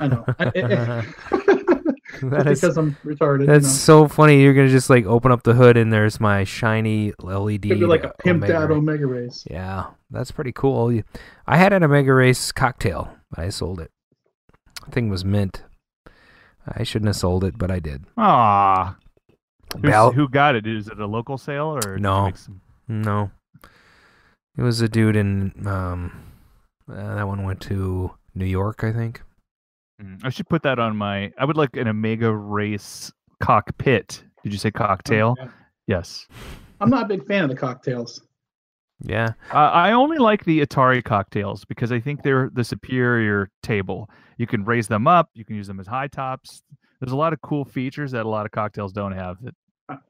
I 0.00 0.08
know 0.08 0.24
I, 0.38 0.46
it, 0.54 1.06
it- 1.32 1.84
That 2.22 2.46
is 2.46 2.60
because 2.60 2.76
I'm 2.76 2.96
retarded. 3.04 3.46
that's 3.46 3.64
you 3.64 3.70
so 3.70 4.08
funny. 4.08 4.40
You're 4.42 4.54
gonna 4.54 4.68
just 4.68 4.88
like 4.88 5.04
open 5.04 5.32
up 5.32 5.42
the 5.42 5.54
hood 5.54 5.76
and 5.76 5.92
there's 5.92 6.20
my 6.20 6.44
shiny 6.44 7.12
LED. 7.20 7.64
know? 7.64 7.74
Be 7.74 7.86
like 7.86 8.04
a 8.04 8.12
pimped 8.24 8.36
Omega 8.44 8.56
out 8.56 8.70
Ray. 8.70 8.76
Omega 8.76 9.06
race. 9.06 9.44
Yeah, 9.50 9.86
that's 10.10 10.30
pretty 10.30 10.52
cool. 10.52 11.00
I 11.46 11.56
had 11.56 11.72
an 11.72 11.82
Omega 11.82 12.14
Race 12.14 12.52
cocktail. 12.52 13.16
I 13.36 13.48
sold 13.48 13.80
it. 13.80 13.90
Thing 14.90 15.08
was 15.08 15.24
mint. 15.24 15.64
I 16.66 16.82
shouldn't 16.82 17.08
have 17.08 17.16
sold 17.16 17.44
it, 17.44 17.58
but 17.58 17.70
I 17.70 17.80
did. 17.80 18.04
Ah, 18.16 18.96
Bal- 19.78 20.12
who 20.12 20.28
got 20.28 20.54
it? 20.56 20.66
Is 20.66 20.88
it 20.88 20.98
a 21.00 21.06
local 21.06 21.38
sale 21.38 21.78
or 21.84 21.98
No. 21.98 22.30
some- 22.34 22.60
No, 22.88 23.30
it 24.58 24.62
was 24.62 24.80
a 24.80 24.88
dude 24.88 25.16
in 25.16 25.66
um. 25.66 26.12
Uh, 26.90 27.14
that 27.14 27.26
one 27.26 27.44
went 27.44 27.60
to 27.62 28.10
New 28.34 28.44
York, 28.44 28.84
I 28.84 28.92
think. 28.92 29.22
Mm, 30.02 30.22
I 30.22 30.28
should 30.28 30.48
put 30.50 30.62
that 30.64 30.78
on 30.78 30.96
my. 30.96 31.32
I 31.38 31.44
would 31.46 31.56
like 31.56 31.76
an 31.76 31.88
Omega 31.88 32.30
Race 32.34 33.10
cockpit. 33.42 34.22
Did 34.42 34.52
you 34.52 34.58
say 34.58 34.70
cocktail? 34.70 35.34
Yeah. 35.38 35.48
Yes. 35.86 36.26
I'm 36.80 36.90
not 36.90 37.04
a 37.04 37.08
big 37.08 37.26
fan 37.26 37.44
of 37.44 37.48
the 37.50 37.56
cocktails. 37.56 38.20
Yeah, 39.00 39.32
Uh, 39.52 39.56
I 39.70 39.92
only 39.92 40.18
like 40.18 40.44
the 40.44 40.60
Atari 40.64 41.02
cocktails 41.02 41.64
because 41.64 41.90
I 41.90 41.98
think 42.00 42.22
they're 42.22 42.48
the 42.52 42.64
superior 42.64 43.50
table. 43.62 44.08
You 44.38 44.46
can 44.46 44.64
raise 44.64 44.88
them 44.88 45.06
up. 45.06 45.28
You 45.34 45.44
can 45.44 45.56
use 45.56 45.66
them 45.66 45.80
as 45.80 45.86
high 45.86 46.06
tops. 46.08 46.62
There's 47.00 47.12
a 47.12 47.16
lot 47.16 47.32
of 47.32 47.40
cool 47.42 47.64
features 47.64 48.12
that 48.12 48.24
a 48.24 48.28
lot 48.28 48.46
of 48.46 48.52
cocktails 48.52 48.92
don't 48.92 49.12
have. 49.12 49.36
That 49.42 49.54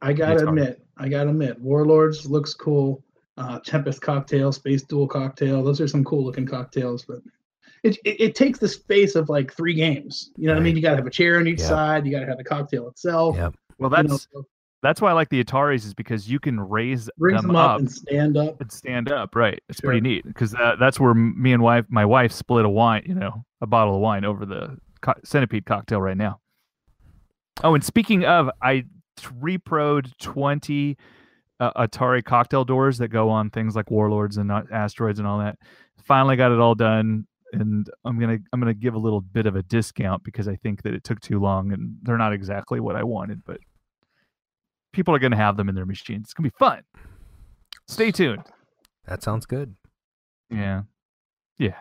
I, 0.01 0.13
gotta 0.13 0.47
admit, 0.47 0.85
I 0.97 1.09
gotta 1.09 1.31
admit, 1.31 1.61
Warlords 1.61 2.29
looks 2.29 2.55
cool. 2.55 3.03
Uh, 3.37 3.59
Tempest 3.61 4.01
cocktail, 4.01 4.53
Space 4.53 4.83
Duel 4.83 5.09
cocktail. 5.09 5.63
Those 5.65 5.81
are 5.81 5.89
some 5.89 6.05
cool 6.05 6.25
looking 6.25 6.47
cocktails, 6.47 7.05
but 7.05 7.19
it, 7.83 7.97
it, 8.05 8.21
it 8.21 8.35
takes 8.37 8.61
the 8.61 8.69
space 8.69 9.17
of 9.17 9.29
like 9.29 9.53
three 9.53 9.75
games. 9.75 10.31
You 10.37 10.47
know 10.47 10.55
what 10.55 10.61
I 10.61 10.63
mean? 10.63 10.77
You 10.77 10.83
gotta 10.83 10.97
have 10.97 11.07
a 11.07 11.11
chair 11.11 11.39
on 11.39 11.49
each 11.49 11.59
Yep. 11.61 11.69
side. 11.69 12.07
You 12.07 12.13
gotta 12.13 12.27
have 12.27 12.39
the 12.39 12.45
cocktail 12.45 12.89
itself. 12.89 13.37
Yep. 13.37 13.55
well, 13.79 13.91
you 13.91 13.97
know, 13.97 14.09
that's 14.09 14.29
so 14.33 14.47
that's 14.85 15.01
why 15.01 15.11
I 15.11 15.13
like 15.15 15.31
the 15.31 15.43
Ataris 15.43 15.87
is 15.87 15.95
because 15.95 16.31
you 16.31 16.39
can 16.39 16.61
raise 16.61 17.09
them, 17.17 17.35
them 17.35 17.57
up 17.57 17.71
up 17.71 17.79
and 17.81 17.91
stand 17.91 18.37
up. 18.37 18.61
and 18.61 18.71
stand 18.71 19.11
up. 19.11 19.35
Right. 19.35 19.59
It's 19.71 19.81
pretty 19.81 20.03
neat 20.03 20.25
because 20.27 20.51
that, 20.53 20.79
that's 20.79 21.01
where 21.01 21.15
me 21.15 21.55
and 21.55 21.63
wife, 21.63 21.87
my 21.89 22.05
wife, 22.05 22.33
split 22.33 22.67
a 22.67 22.69
wine. 22.69 23.03
You 23.07 23.15
know, 23.15 23.47
a 23.63 23.67
bottle 23.67 23.95
of 23.95 24.03
wine 24.03 24.27
over 24.27 24.45
the 24.45 24.77
co- 25.01 25.15
centipede 25.25 25.65
cocktail 25.65 26.03
right 26.03 26.17
now. 26.17 26.39
Oh, 27.63 27.75
and 27.75 27.83
speaking 27.83 28.27
of, 28.27 28.51
I 28.61 28.85
reproed 29.23 30.11
twenty 30.19 30.97
uh, 31.61 31.87
Atari 31.87 32.25
cocktail 32.25 32.65
doors 32.65 32.99
that 32.99 33.09
go 33.09 33.31
on 33.31 33.51
things 33.51 33.77
like 33.77 33.91
Warlords 33.91 34.37
and 34.37 34.51
uh, 34.51 34.63
Asteroids 34.73 35.19
and 35.19 35.29
all 35.29 35.39
that. 35.39 35.59
Finally 36.05 36.37
got 36.37 36.53
it 36.53 36.59
all 36.59 36.75
done, 36.75 37.27
and 37.53 37.89
I'm 38.05 38.19
gonna 38.19 38.39
I'm 38.53 38.61
gonna 38.61 38.75
give 38.75 38.95
a 38.95 38.99
little 38.99 39.21
bit 39.21 39.47
of 39.47 39.57
a 39.57 39.63
discount 39.63 40.25
because 40.25 40.49
I 40.49 40.57
think 40.57 40.83
that 40.83 40.95
it 40.95 41.05
took 41.05 41.21
too 41.21 41.39
long 41.41 41.73
and 41.73 41.97
they're 42.03 42.19
not 42.19 42.33
exactly 42.33 42.81
what 42.81 42.97
I 42.97 43.05
wanted, 43.05 43.43
but 43.45 43.59
people 44.93 45.15
are 45.15 45.19
gonna 45.19 45.37
have 45.37 45.57
them 45.57 45.69
in 45.69 45.75
their 45.75 45.87
machines. 45.87 46.27
It's 46.27 46.35
gonna 46.35 46.49
be 46.49 46.57
fun. 46.59 46.83
Stay 47.89 48.11
tuned. 48.11 48.45
that 49.07 49.23
sounds 49.23 49.47
good. 49.47 49.75
Yeah. 50.51 50.83
Yeah. 51.59 51.79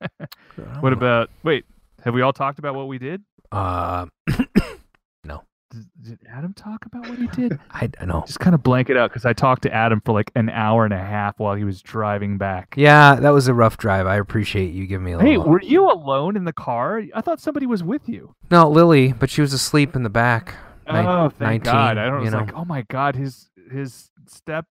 what 0.80 0.92
about 0.92 1.30
wait, 1.42 1.64
have 2.04 2.14
we 2.14 2.22
all 2.22 2.32
talked 2.32 2.58
about 2.58 2.74
what 2.74 2.88
we 2.88 2.98
did? 2.98 3.22
Uh, 3.52 4.06
Did, 6.02 6.18
Adam 6.28 6.52
talk 6.52 6.84
about 6.86 7.08
what 7.08 7.16
he 7.18 7.26
did? 7.28 7.58
I, 7.70 7.86
don't 7.86 8.08
know. 8.08 8.24
Just 8.26 8.40
kind 8.40 8.54
of 8.54 8.62
blank 8.62 8.90
it 8.90 8.96
out 8.96 9.10
because 9.10 9.24
I 9.24 9.32
talked 9.32 9.62
to 9.62 9.72
Adam 9.72 10.00
for 10.04 10.12
like 10.12 10.32
an 10.34 10.48
hour 10.48 10.84
and 10.84 10.92
a 10.92 10.98
half 10.98 11.38
while 11.38 11.54
he 11.54 11.62
was 11.62 11.80
driving 11.80 12.38
back. 12.38 12.74
Yeah, 12.76 13.14
that 13.16 13.30
was 13.30 13.46
a 13.46 13.54
rough 13.54 13.76
drive. 13.76 14.06
I 14.06 14.16
appreciate 14.16 14.72
you 14.72 14.86
giving 14.86 15.04
me 15.04 15.12
a 15.12 15.18
Hey, 15.20 15.36
little. 15.36 15.52
were 15.52 15.62
you 15.62 15.88
alone 15.90 16.36
in 16.36 16.44
the 16.44 16.52
car? 16.52 17.02
I 17.14 17.20
thought 17.20 17.40
somebody 17.40 17.66
was 17.66 17.84
with 17.84 18.08
you. 18.08 18.34
No, 18.50 18.68
Lily, 18.68 19.12
but 19.12 19.30
she 19.30 19.40
was 19.40 19.52
asleep 19.52 19.94
in 19.94 20.02
the 20.02 20.10
back. 20.10 20.54
Nin- 20.90 21.06
oh, 21.06 21.28
thank 21.38 21.64
19, 21.64 21.72
God! 21.72 21.98
I 21.98 22.18
was 22.18 22.32
know. 22.32 22.38
like, 22.38 22.52
oh 22.56 22.64
my 22.64 22.82
God, 22.82 23.14
his 23.14 23.48
his 23.70 24.10
step, 24.26 24.66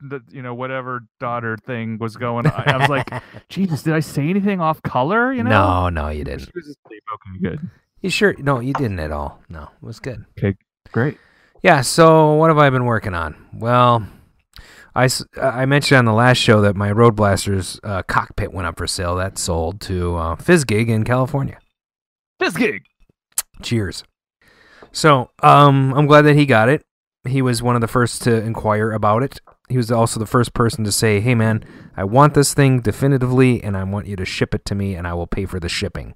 the 0.00 0.20
you 0.30 0.40
know 0.40 0.54
whatever 0.54 1.00
daughter 1.18 1.56
thing 1.56 1.98
was 1.98 2.16
going. 2.16 2.46
on. 2.46 2.52
I 2.68 2.76
was 2.76 2.88
like, 2.88 3.10
Jesus, 3.48 3.82
did 3.82 3.92
I 3.94 3.98
say 4.00 4.28
anything 4.28 4.60
off 4.60 4.80
color? 4.82 5.32
You 5.32 5.42
know? 5.42 5.50
no, 5.50 5.88
no, 5.88 6.08
you 6.10 6.22
didn't. 6.22 6.42
She 6.42 6.50
was 6.54 6.68
asleep. 6.68 7.02
Okay, 7.12 7.38
good. 7.56 7.70
You 8.04 8.10
sure? 8.10 8.34
No, 8.36 8.60
you 8.60 8.74
didn't 8.74 9.00
at 9.00 9.10
all. 9.10 9.40
No, 9.48 9.62
it 9.62 9.82
was 9.82 9.98
good. 9.98 10.26
Okay, 10.36 10.58
great. 10.92 11.16
Yeah. 11.62 11.80
So 11.80 12.34
what 12.34 12.50
have 12.50 12.58
I 12.58 12.68
been 12.68 12.84
working 12.84 13.14
on? 13.14 13.34
Well, 13.54 14.06
I, 14.94 15.08
I 15.40 15.64
mentioned 15.64 16.00
on 16.00 16.04
the 16.04 16.12
last 16.12 16.36
show 16.36 16.60
that 16.60 16.76
my 16.76 16.90
Road 16.90 17.16
Blasters 17.16 17.80
uh, 17.82 18.02
cockpit 18.02 18.52
went 18.52 18.66
up 18.68 18.76
for 18.76 18.86
sale. 18.86 19.16
That 19.16 19.38
sold 19.38 19.80
to 19.82 20.16
uh, 20.16 20.36
Fizzgig 20.36 20.88
in 20.88 21.04
California. 21.04 21.58
This 22.40 22.54
gig. 22.54 22.84
Cheers. 23.62 24.04
So, 24.92 25.30
um, 25.42 25.94
I'm 25.94 26.04
glad 26.04 26.26
that 26.26 26.36
he 26.36 26.44
got 26.44 26.68
it. 26.68 26.84
He 27.26 27.40
was 27.40 27.62
one 27.62 27.74
of 27.74 27.80
the 27.80 27.88
first 27.88 28.20
to 28.24 28.34
inquire 28.34 28.92
about 28.92 29.22
it. 29.22 29.40
He 29.70 29.78
was 29.78 29.90
also 29.90 30.20
the 30.20 30.26
first 30.26 30.52
person 30.52 30.84
to 30.84 30.92
say, 30.92 31.20
"Hey, 31.20 31.34
man, 31.34 31.64
I 31.96 32.04
want 32.04 32.34
this 32.34 32.52
thing 32.52 32.80
definitively, 32.80 33.64
and 33.64 33.78
I 33.78 33.84
want 33.84 34.08
you 34.08 34.16
to 34.16 34.26
ship 34.26 34.54
it 34.54 34.66
to 34.66 34.74
me, 34.74 34.94
and 34.94 35.08
I 35.08 35.14
will 35.14 35.26
pay 35.26 35.46
for 35.46 35.58
the 35.58 35.70
shipping." 35.70 36.12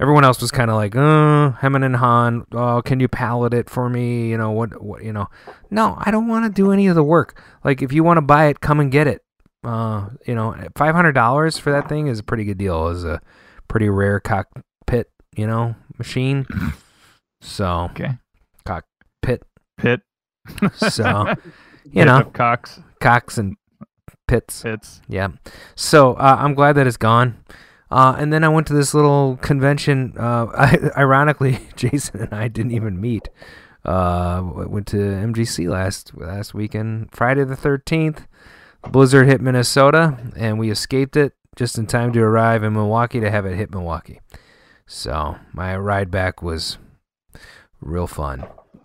Everyone 0.00 0.24
else 0.24 0.40
was 0.40 0.50
kind 0.52 0.70
of 0.70 0.76
like, 0.76 0.94
"Uh, 0.94 1.52
Hemen 1.60 1.82
and 1.84 1.96
Han, 1.96 2.44
oh, 2.52 2.82
can 2.82 3.00
you 3.00 3.08
pallet 3.08 3.52
it 3.52 3.68
for 3.68 3.90
me? 3.90 4.28
You 4.28 4.38
know 4.38 4.52
what? 4.52 4.80
What? 4.82 5.02
You 5.02 5.12
know? 5.12 5.26
No, 5.70 5.96
I 5.98 6.10
don't 6.12 6.28
want 6.28 6.44
to 6.44 6.50
do 6.50 6.70
any 6.70 6.86
of 6.86 6.94
the 6.94 7.02
work. 7.02 7.40
Like, 7.64 7.82
if 7.82 7.92
you 7.92 8.04
want 8.04 8.18
to 8.18 8.22
buy 8.22 8.46
it, 8.46 8.60
come 8.60 8.78
and 8.80 8.92
get 8.92 9.06
it. 9.08 9.22
Uh, 9.64 10.10
you 10.24 10.34
know, 10.36 10.54
five 10.76 10.94
hundred 10.94 11.12
dollars 11.12 11.58
for 11.58 11.72
that 11.72 11.88
thing 11.88 12.06
is 12.06 12.20
a 12.20 12.22
pretty 12.22 12.44
good 12.44 12.58
deal. 12.58 12.88
It's 12.88 13.02
a 13.02 13.20
pretty 13.66 13.88
rare 13.88 14.20
cockpit, 14.20 15.10
you 15.36 15.46
know, 15.46 15.74
machine. 15.98 16.46
So 17.40 17.88
Okay. 17.92 18.18
pit. 19.22 19.42
Pit. 19.78 20.00
So 20.76 21.34
you 21.92 22.04
know, 22.04 22.24
cocks. 22.24 22.80
Cocks 23.00 23.38
and 23.38 23.56
pits. 24.26 24.62
pits. 24.62 25.00
Yeah. 25.08 25.28
So 25.76 26.14
uh, 26.14 26.36
I'm 26.40 26.54
glad 26.54 26.72
that 26.74 26.86
it's 26.88 26.96
gone. 26.96 27.36
Uh, 27.90 28.16
and 28.18 28.32
then 28.32 28.44
I 28.44 28.48
went 28.48 28.66
to 28.68 28.74
this 28.74 28.94
little 28.94 29.36
convention. 29.38 30.14
Uh, 30.18 30.46
I, 30.54 30.90
ironically, 30.96 31.60
Jason 31.76 32.20
and 32.20 32.34
I 32.34 32.48
didn't 32.48 32.72
even 32.72 33.00
meet. 33.00 33.28
Uh, 33.84 34.42
went 34.44 34.86
to 34.88 34.96
MGC 34.96 35.68
last 35.68 36.12
last 36.16 36.52
weekend, 36.52 37.10
Friday 37.12 37.44
the 37.44 37.54
13th. 37.54 38.26
Blizzard 38.90 39.26
hit 39.26 39.40
Minnesota, 39.40 40.18
and 40.36 40.58
we 40.58 40.70
escaped 40.70 41.16
it 41.16 41.32
just 41.56 41.78
in 41.78 41.86
time 41.86 42.12
to 42.12 42.20
arrive 42.20 42.62
in 42.62 42.72
Milwaukee 42.72 43.20
to 43.20 43.30
have 43.30 43.46
it 43.46 43.56
hit 43.56 43.70
Milwaukee. 43.70 44.20
So 44.86 45.36
my 45.52 45.76
ride 45.76 46.10
back 46.10 46.42
was 46.42 46.78
real 47.80 48.06
fun. 48.06 48.46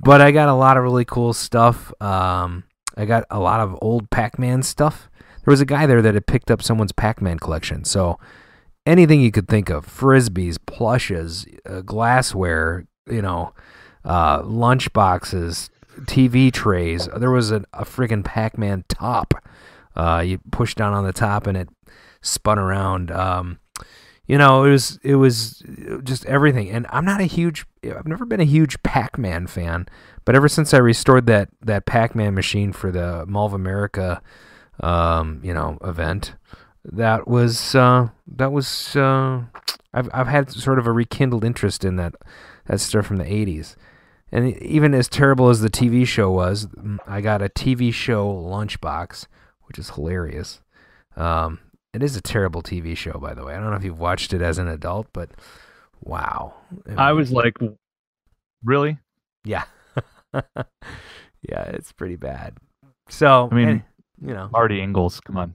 but 0.00 0.20
I 0.20 0.30
got 0.30 0.48
a 0.48 0.54
lot 0.54 0.76
of 0.76 0.82
really 0.82 1.04
cool 1.04 1.32
stuff. 1.32 1.92
Um, 2.00 2.64
I 2.96 3.04
got 3.04 3.24
a 3.30 3.40
lot 3.40 3.60
of 3.60 3.78
old 3.82 4.10
Pac-Man 4.10 4.62
stuff. 4.62 5.08
There 5.44 5.52
was 5.52 5.60
a 5.60 5.66
guy 5.66 5.86
there 5.86 6.02
that 6.02 6.14
had 6.14 6.26
picked 6.26 6.50
up 6.50 6.62
someone's 6.62 6.92
Pac-Man 6.92 7.38
collection. 7.38 7.84
So 7.84 8.18
anything 8.86 9.20
you 9.20 9.32
could 9.32 9.48
think 9.48 9.70
of, 9.70 9.86
frisbees, 9.86 10.58
plushes, 10.66 11.46
uh, 11.66 11.80
glassware, 11.80 12.86
you 13.08 13.22
know, 13.22 13.52
uh, 14.04 14.42
lunch 14.44 14.92
boxes, 14.92 15.70
TV 16.02 16.52
trays. 16.52 17.08
There 17.16 17.30
was 17.30 17.50
a, 17.50 17.64
a 17.72 17.84
freaking 17.84 18.24
Pac-Man 18.24 18.84
top. 18.88 19.34
Uh, 19.94 20.22
you 20.24 20.38
push 20.50 20.74
down 20.74 20.94
on 20.94 21.04
the 21.04 21.12
top 21.12 21.46
and 21.46 21.56
it 21.56 21.68
spun 22.22 22.58
around. 22.58 23.10
Um, 23.10 23.58
you 24.26 24.38
know, 24.38 24.64
it 24.64 24.70
was 24.70 24.98
it 25.02 25.16
was 25.16 25.62
just 26.04 26.24
everything. 26.26 26.70
And 26.70 26.86
I'm 26.90 27.04
not 27.04 27.20
a 27.20 27.24
huge, 27.24 27.66
I've 27.84 28.06
never 28.06 28.24
been 28.24 28.40
a 28.40 28.44
huge 28.44 28.82
Pac-Man 28.82 29.46
fan, 29.46 29.86
but 30.24 30.34
ever 30.34 30.48
since 30.48 30.72
I 30.72 30.78
restored 30.78 31.26
that 31.26 31.48
that 31.60 31.86
Pac-Man 31.86 32.34
machine 32.34 32.72
for 32.72 32.90
the 32.90 33.26
Mall 33.26 33.46
of 33.46 33.52
America, 33.52 34.22
um, 34.80 35.40
you 35.42 35.54
know, 35.54 35.78
event, 35.82 36.34
that 36.84 37.28
was 37.28 37.74
uh, 37.74 38.08
that 38.26 38.52
was 38.52 38.96
uh, 38.96 39.42
I've 39.92 40.08
I've 40.12 40.26
had 40.26 40.50
sort 40.50 40.78
of 40.78 40.86
a 40.86 40.92
rekindled 40.92 41.44
interest 41.44 41.84
in 41.84 41.96
that 41.96 42.14
that 42.66 42.80
stuff 42.80 43.06
from 43.06 43.16
the 43.16 43.24
'80s. 43.24 43.76
And 44.32 44.56
even 44.62 44.94
as 44.94 45.08
terrible 45.08 45.50
as 45.50 45.60
the 45.60 45.68
TV 45.68 46.06
show 46.06 46.30
was, 46.30 46.66
I 47.06 47.20
got 47.20 47.42
a 47.42 47.50
TV 47.50 47.92
show 47.92 48.26
lunchbox, 48.26 49.26
which 49.64 49.78
is 49.78 49.90
hilarious. 49.90 50.62
Um, 51.16 51.58
it 51.92 52.02
is 52.02 52.16
a 52.16 52.22
terrible 52.22 52.62
TV 52.62 52.96
show, 52.96 53.18
by 53.18 53.34
the 53.34 53.44
way. 53.44 53.54
I 53.54 53.60
don't 53.60 53.70
know 53.70 53.76
if 53.76 53.84
you've 53.84 53.98
watched 53.98 54.32
it 54.32 54.40
as 54.40 54.56
an 54.56 54.68
adult, 54.68 55.08
but 55.12 55.30
wow. 56.00 56.54
I 56.96 57.12
was 57.12 57.30
like, 57.30 57.56
really? 58.64 58.98
Yeah. 59.44 59.64
yeah, 60.34 60.44
it's 61.42 61.92
pretty 61.92 62.16
bad. 62.16 62.56
So, 63.10 63.48
I 63.52 63.54
mean, 63.54 63.68
and, 63.68 63.82
you 64.24 64.32
know, 64.34 64.48
Marty 64.52 64.80
Ingalls, 64.80 65.20
come 65.20 65.36
on. 65.36 65.54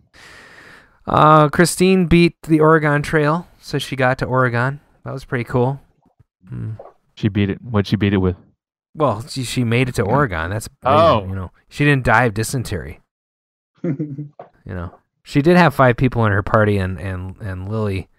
uh, 1.05 1.49
Christine 1.49 2.05
beat 2.07 2.35
the 2.43 2.59
Oregon 2.59 3.01
Trail, 3.01 3.47
so 3.59 3.77
she 3.79 3.95
got 3.95 4.17
to 4.19 4.25
Oregon. 4.25 4.79
That 5.05 5.13
was 5.13 5.25
pretty 5.25 5.43
cool. 5.45 5.79
Mm. 6.51 6.77
She 7.15 7.29
beat 7.29 7.49
it. 7.49 7.61
What'd 7.61 7.87
she 7.87 7.95
beat 7.95 8.13
it 8.13 8.17
with? 8.17 8.35
Well, 8.93 9.21
she, 9.27 9.43
she 9.43 9.63
made 9.63 9.89
it 9.89 9.95
to 9.95 10.03
Oregon. 10.03 10.49
That's 10.49 10.67
Oh. 10.83 11.25
you 11.27 11.35
know, 11.35 11.51
she 11.69 11.85
didn't 11.85 12.03
die 12.03 12.25
of 12.25 12.33
dysentery. 12.33 12.99
You 13.83 14.73
know, 14.73 14.95
she 15.23 15.41
did 15.41 15.55
have 15.55 15.73
five 15.73 15.95
people 15.95 16.25
in 16.25 16.33
her 16.33 16.43
party, 16.43 16.77
and 16.77 16.99
and 16.99 17.37
and 17.39 17.69
Lily 17.69 18.09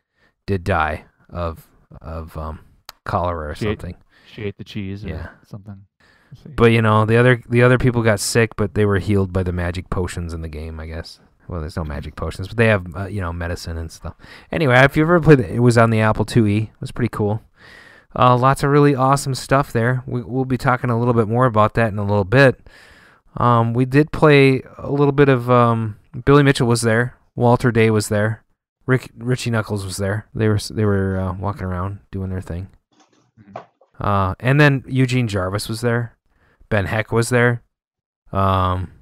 did 0.46 0.64
die 0.64 1.04
of 1.28 1.68
of 2.00 2.38
um 2.38 2.60
cholera 3.04 3.50
or 3.50 3.54
She 3.54 3.68
ate- 3.68 3.82
something. 3.82 3.96
She 4.32 4.42
ate 4.44 4.56
the 4.56 4.64
cheese 4.64 5.04
or 5.04 5.08
Yeah. 5.08 5.28
something. 5.46 5.82
Let's 6.30 6.44
see. 6.44 6.50
But 6.50 6.72
you 6.72 6.82
know, 6.82 7.04
the 7.04 7.16
other 7.16 7.42
the 7.48 7.62
other 7.62 7.78
people 7.78 8.02
got 8.02 8.20
sick, 8.20 8.56
but 8.56 8.74
they 8.74 8.84
were 8.84 8.98
healed 8.98 9.32
by 9.32 9.42
the 9.42 9.52
magic 9.52 9.90
potions 9.90 10.32
in 10.34 10.42
the 10.42 10.48
game, 10.48 10.80
I 10.80 10.86
guess. 10.86 11.20
Well, 11.48 11.60
there's 11.60 11.76
no 11.76 11.84
magic 11.84 12.14
potions, 12.14 12.48
but 12.48 12.56
they 12.56 12.66
have 12.66 12.86
uh, 12.96 13.06
you 13.06 13.20
know 13.20 13.32
medicine 13.32 13.78
and 13.78 13.90
stuff. 13.90 14.14
Anyway, 14.52 14.78
if 14.78 14.96
you 14.96 15.02
ever 15.02 15.20
played, 15.20 15.40
it, 15.40 15.50
it 15.50 15.60
was 15.60 15.78
on 15.78 15.90
the 15.90 16.00
Apple 16.00 16.26
IIe. 16.26 16.64
It 16.64 16.80
was 16.80 16.92
pretty 16.92 17.10
cool. 17.10 17.42
Uh, 18.16 18.36
lots 18.36 18.62
of 18.62 18.70
really 18.70 18.94
awesome 18.94 19.34
stuff 19.34 19.72
there. 19.72 20.02
We, 20.06 20.22
we'll 20.22 20.44
be 20.44 20.58
talking 20.58 20.90
a 20.90 20.98
little 20.98 21.14
bit 21.14 21.28
more 21.28 21.46
about 21.46 21.74
that 21.74 21.92
in 21.92 21.98
a 21.98 22.04
little 22.04 22.24
bit. 22.24 22.60
Um, 23.36 23.74
we 23.74 23.84
did 23.84 24.12
play 24.12 24.62
a 24.76 24.90
little 24.90 25.12
bit 25.12 25.28
of 25.28 25.50
um, 25.50 25.98
Billy 26.24 26.42
Mitchell 26.42 26.66
was 26.66 26.82
there. 26.82 27.16
Walter 27.34 27.70
Day 27.70 27.90
was 27.90 28.08
there. 28.08 28.44
Rick 28.86 29.10
Richie 29.16 29.50
Knucklez 29.50 29.84
was 29.84 29.98
there. 29.98 30.26
They 30.34 30.48
were 30.48 30.58
they 30.70 30.84
were 30.84 31.18
uh, 31.18 31.34
walking 31.34 31.64
around 31.64 32.00
doing 32.10 32.30
their 32.30 32.40
thing. 32.40 32.68
Uh, 34.00 34.34
and 34.40 34.60
then 34.60 34.84
Eugene 34.86 35.28
Jarvis 35.28 35.68
was 35.68 35.80
there. 35.82 36.16
Ben 36.68 36.86
Heck 36.86 37.12
was 37.12 37.28
there. 37.28 37.62
Um, 38.32 38.92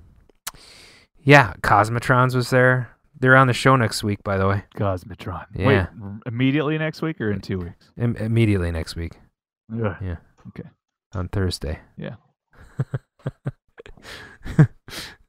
yeah, 1.18 1.55
Cosmotrons 1.62 2.35
was 2.35 2.50
there. 2.50 2.90
They're 3.18 3.37
on 3.37 3.46
the 3.46 3.52
show 3.52 3.76
next 3.76 4.05
week, 4.05 4.22
by 4.22 4.37
the 4.37 4.46
way. 4.46 4.64
Cosmotron. 4.76 5.46
Yeah. 5.55 5.66
Wait, 5.66 5.87
immediately 6.26 6.79
next 6.79 7.02
week 7.02 7.20
or 7.20 7.31
in 7.31 7.40
two 7.40 7.59
weeks? 7.59 7.90
Im- 7.96 8.16
immediately 8.16 8.70
next 8.70 8.94
week 8.94 9.12
Ugh. 9.72 10.18
on 11.14 11.29
Thursday. 11.29 11.81
Yeah. 11.96 12.16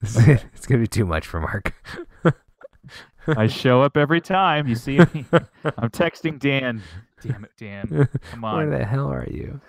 it's 0.02 0.66
gonna 0.68 0.82
be 0.82 0.88
too 0.88 1.06
much 1.06 1.26
for 1.26 1.40
Mark. 1.40 1.74
I 3.36 3.48
show 3.48 3.82
up 3.82 3.98
every 3.98 4.22
time. 4.22 4.68
You 4.68 4.76
see 4.76 5.00
me. 5.00 5.26
I'm 5.32 5.90
texting 5.90 6.40
Dan. 6.40 6.82
Damn 7.22 7.46
it, 7.46 7.52
Dan. 7.58 8.08
Come 8.32 8.44
on. 8.44 8.68
Where 8.68 8.78
the 8.80 8.86
hell 8.86 9.12
are 9.12 9.28
you? 9.30 9.60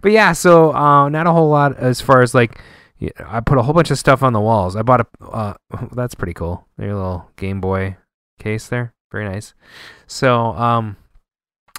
But 0.00 0.12
yeah, 0.12 0.32
so 0.32 0.74
uh, 0.74 1.08
not 1.08 1.26
a 1.26 1.32
whole 1.32 1.48
lot 1.48 1.76
as 1.78 2.00
far 2.00 2.22
as 2.22 2.34
like 2.34 2.60
I 3.26 3.40
put 3.40 3.58
a 3.58 3.62
whole 3.62 3.74
bunch 3.74 3.90
of 3.90 3.98
stuff 3.98 4.22
on 4.22 4.32
the 4.32 4.40
walls. 4.40 4.76
I 4.76 4.82
bought 4.82 5.00
a 5.00 5.24
uh, 5.24 5.54
that's 5.92 6.14
pretty 6.14 6.34
cool. 6.34 6.66
Your 6.78 6.94
little 6.94 7.30
Game 7.36 7.60
Boy 7.60 7.96
case 8.38 8.68
there, 8.68 8.94
very 9.10 9.28
nice. 9.28 9.54
So 10.06 10.52
um, 10.52 10.96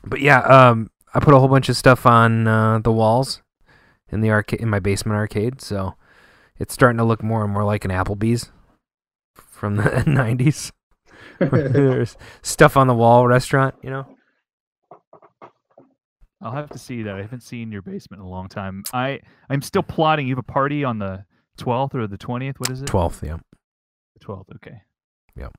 but 0.03 0.21
yeah, 0.21 0.39
um, 0.41 0.89
I 1.13 1.19
put 1.19 1.33
a 1.33 1.39
whole 1.39 1.47
bunch 1.47 1.69
of 1.69 1.77
stuff 1.77 2.05
on 2.05 2.47
uh, 2.47 2.79
the 2.79 2.91
walls 2.91 3.41
in 4.11 4.21
the 4.21 4.31
arcade 4.31 4.61
in 4.61 4.69
my 4.69 4.79
basement 4.79 5.17
arcade. 5.17 5.61
So 5.61 5.95
it's 6.57 6.73
starting 6.73 6.97
to 6.97 7.03
look 7.03 7.23
more 7.23 7.43
and 7.43 7.53
more 7.53 7.63
like 7.63 7.85
an 7.85 7.91
Applebee's 7.91 8.51
from 9.35 9.75
the 9.77 9.83
'90s. 9.83 10.71
There's 11.39 12.17
stuff 12.41 12.77
on 12.77 12.87
the 12.87 12.93
wall 12.93 13.27
restaurant, 13.27 13.75
you 13.81 13.89
know. 13.89 14.05
I'll 16.41 16.51
have 16.51 16.69
to 16.69 16.79
see 16.79 17.03
that. 17.03 17.15
I 17.15 17.21
haven't 17.21 17.43
seen 17.43 17.71
your 17.71 17.81
basement 17.81 18.21
in 18.21 18.25
a 18.25 18.29
long 18.29 18.47
time. 18.47 18.83
I 18.93 19.19
I'm 19.49 19.61
still 19.61 19.83
plotting. 19.83 20.27
You 20.27 20.33
have 20.35 20.39
a 20.39 20.51
party 20.51 20.83
on 20.83 20.99
the 20.99 21.25
12th 21.57 21.95
or 21.95 22.07
the 22.07 22.17
20th. 22.17 22.59
What 22.59 22.69
is 22.71 22.81
it? 22.81 22.85
Twelfth, 22.87 23.21
yeah. 23.25 23.37
The 24.19 24.25
12th. 24.25 24.55
Okay. 24.55 24.81
Yep. 25.35 25.51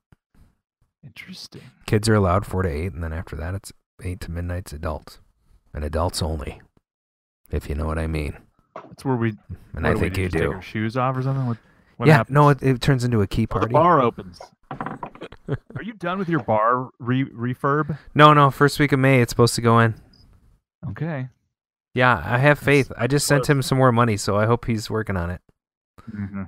Interesting. 1.03 1.61
Kids 1.85 2.07
are 2.09 2.15
allowed 2.15 2.45
four 2.45 2.63
to 2.63 2.69
eight, 2.69 2.93
and 2.93 3.03
then 3.03 3.13
after 3.13 3.35
that, 3.35 3.55
it's 3.55 3.71
eight 4.03 4.19
to 4.21 4.31
midnight's 4.31 4.71
adults, 4.73 5.19
and 5.73 5.83
adults 5.83 6.21
only, 6.21 6.61
if 7.51 7.67
you 7.69 7.75
know 7.75 7.85
what 7.85 7.97
I 7.97 8.07
mean. 8.07 8.37
That's 8.75 9.03
where 9.03 9.15
we. 9.15 9.33
And 9.73 9.85
I 9.87 9.93
do 9.93 9.99
think 9.99 10.17
you 10.17 10.29
do. 10.29 10.59
shoes 10.61 10.95
off 10.97 11.17
or 11.17 11.21
something. 11.23 11.45
What, 11.45 11.57
what 11.97 12.07
yeah, 12.07 12.17
happens? 12.17 12.33
no, 12.33 12.49
it, 12.49 12.61
it 12.61 12.81
turns 12.81 13.03
into 13.03 13.21
a 13.21 13.27
key 13.27 13.43
Oh, 13.51 13.59
the 13.59 13.59
party. 13.59 13.73
bar 13.73 14.01
opens. 14.01 14.39
Are 15.49 15.83
you 15.83 15.93
done 15.93 16.17
with 16.19 16.29
your 16.29 16.43
bar 16.43 16.89
re- 16.99 17.25
refurb? 17.29 17.97
No, 18.15 18.33
no, 18.33 18.49
first 18.51 18.79
week 18.79 18.91
of 18.91 18.99
May, 18.99 19.21
it's 19.21 19.31
supposed 19.31 19.55
to 19.55 19.61
go 19.61 19.79
in. 19.79 19.95
Okay. 20.89 21.29
Yeah, 21.93 22.21
I 22.25 22.37
have 22.37 22.57
faith. 22.57 22.91
I 22.97 23.07
just 23.07 23.27
sent 23.27 23.49
him 23.49 23.61
some 23.61 23.77
more 23.77 23.91
money, 23.91 24.17
so 24.17 24.37
I 24.37 24.45
hope 24.45 24.65
he's 24.65 24.89
working 24.89 25.17
on 25.17 25.29
it. 25.29 25.41
Mm-hmm. 26.09 26.43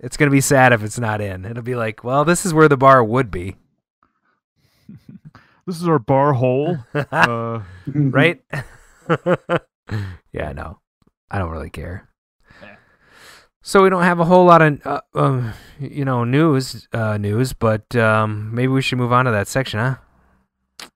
It's 0.00 0.16
gonna 0.16 0.30
be 0.30 0.42
sad 0.42 0.72
if 0.72 0.82
it's 0.82 0.98
not 0.98 1.20
in. 1.20 1.44
It'll 1.44 1.62
be 1.62 1.74
like, 1.74 2.04
well, 2.04 2.24
this 2.24 2.44
is 2.44 2.52
where 2.52 2.68
the 2.68 2.76
bar 2.76 3.02
would 3.02 3.30
be, 3.30 3.56
This 5.66 5.80
is 5.80 5.88
our 5.88 5.98
bar 5.98 6.32
hole. 6.32 6.78
uh, 6.94 7.60
right? 7.86 8.40
yeah, 10.32 10.52
no, 10.52 10.80
I 11.30 11.38
don't 11.38 11.50
really 11.50 11.70
care. 11.70 12.08
So 13.62 13.82
we 13.82 13.90
don't 13.90 14.04
have 14.04 14.20
a 14.20 14.24
whole 14.24 14.44
lot 14.44 14.62
of, 14.62 14.86
uh, 14.86 15.00
um, 15.16 15.52
you 15.80 16.04
know, 16.04 16.22
news, 16.22 16.86
uh, 16.92 17.18
news, 17.18 17.52
but 17.52 17.96
um, 17.96 18.54
maybe 18.54 18.68
we 18.68 18.80
should 18.80 18.98
move 18.98 19.12
on 19.12 19.24
to 19.24 19.32
that 19.32 19.48
section, 19.48 19.80
huh? 19.80 19.96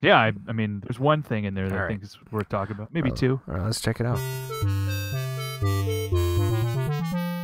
Yeah, 0.01 0.17
I, 0.17 0.33
I 0.47 0.53
mean, 0.53 0.81
there's 0.81 0.99
one 0.99 1.23
thing 1.23 1.45
in 1.45 1.53
there 1.53 1.69
that 1.69 1.75
All 1.75 1.79
I 1.79 1.83
right. 1.83 1.89
think 1.89 2.03
is 2.03 2.17
worth 2.31 2.49
talking 2.49 2.75
about. 2.75 2.93
Maybe 2.93 3.11
uh, 3.11 3.15
two. 3.15 3.41
All 3.47 3.55
right, 3.55 3.65
let's 3.65 3.81
check 3.81 3.99
it 3.99 4.05
out. 4.05 4.19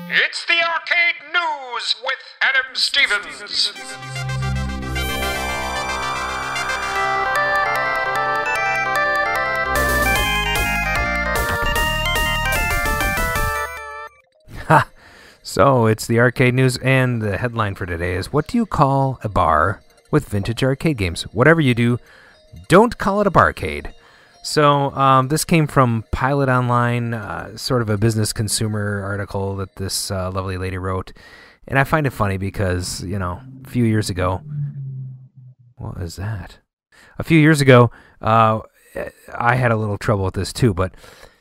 It's 0.09 0.45
the 0.45 0.59
Arcade 0.63 1.21
News 1.33 1.95
with 2.03 2.19
Adam 2.41 2.73
Stevens. 2.73 3.73
So 15.47 15.85
it's 15.87 16.05
the 16.05 16.19
arcade 16.19 16.53
news, 16.53 16.77
and 16.79 17.21
the 17.21 17.37
headline 17.37 17.73
for 17.73 17.85
today 17.85 18.15
is: 18.15 18.33
What 18.33 18.47
do 18.47 18.57
you 18.57 18.65
call 18.65 19.17
a 19.23 19.29
bar 19.29 19.81
with 20.11 20.27
vintage 20.27 20.61
arcade 20.61 20.97
games? 20.97 21.23
Whatever 21.33 21.61
you 21.61 21.73
do, 21.73 21.99
don't 22.67 22.97
call 22.97 23.21
it 23.21 23.27
a 23.27 23.31
barcade. 23.31 23.93
So 24.43 24.91
um, 24.91 25.27
this 25.27 25.43
came 25.43 25.67
from 25.67 26.05
Pilot 26.11 26.47
Online, 26.47 27.13
uh, 27.13 27.57
sort 27.57 27.81
of 27.81 27.89
a 27.89 27.97
business 27.97 28.31
consumer 28.31 29.03
article 29.03 29.57
that 29.57 29.75
this 29.75 30.09
uh, 30.09 30.31
lovely 30.31 30.57
lady 30.57 30.77
wrote, 30.77 31.11
and 31.67 31.77
I 31.77 31.83
find 31.83 32.07
it 32.07 32.11
funny 32.11 32.37
because 32.37 33.03
you 33.03 33.19
know 33.19 33.41
a 33.65 33.69
few 33.69 33.83
years 33.83 34.09
ago, 34.09 34.41
what 35.75 35.97
is 36.01 36.15
that? 36.15 36.59
A 37.19 37.23
few 37.23 37.39
years 37.39 37.59
ago, 37.59 37.91
uh, 38.21 38.59
I 39.37 39.55
had 39.55 39.71
a 39.71 39.75
little 39.75 39.97
trouble 39.97 40.23
with 40.25 40.35
this 40.35 40.53
too, 40.53 40.73
but 40.73 40.93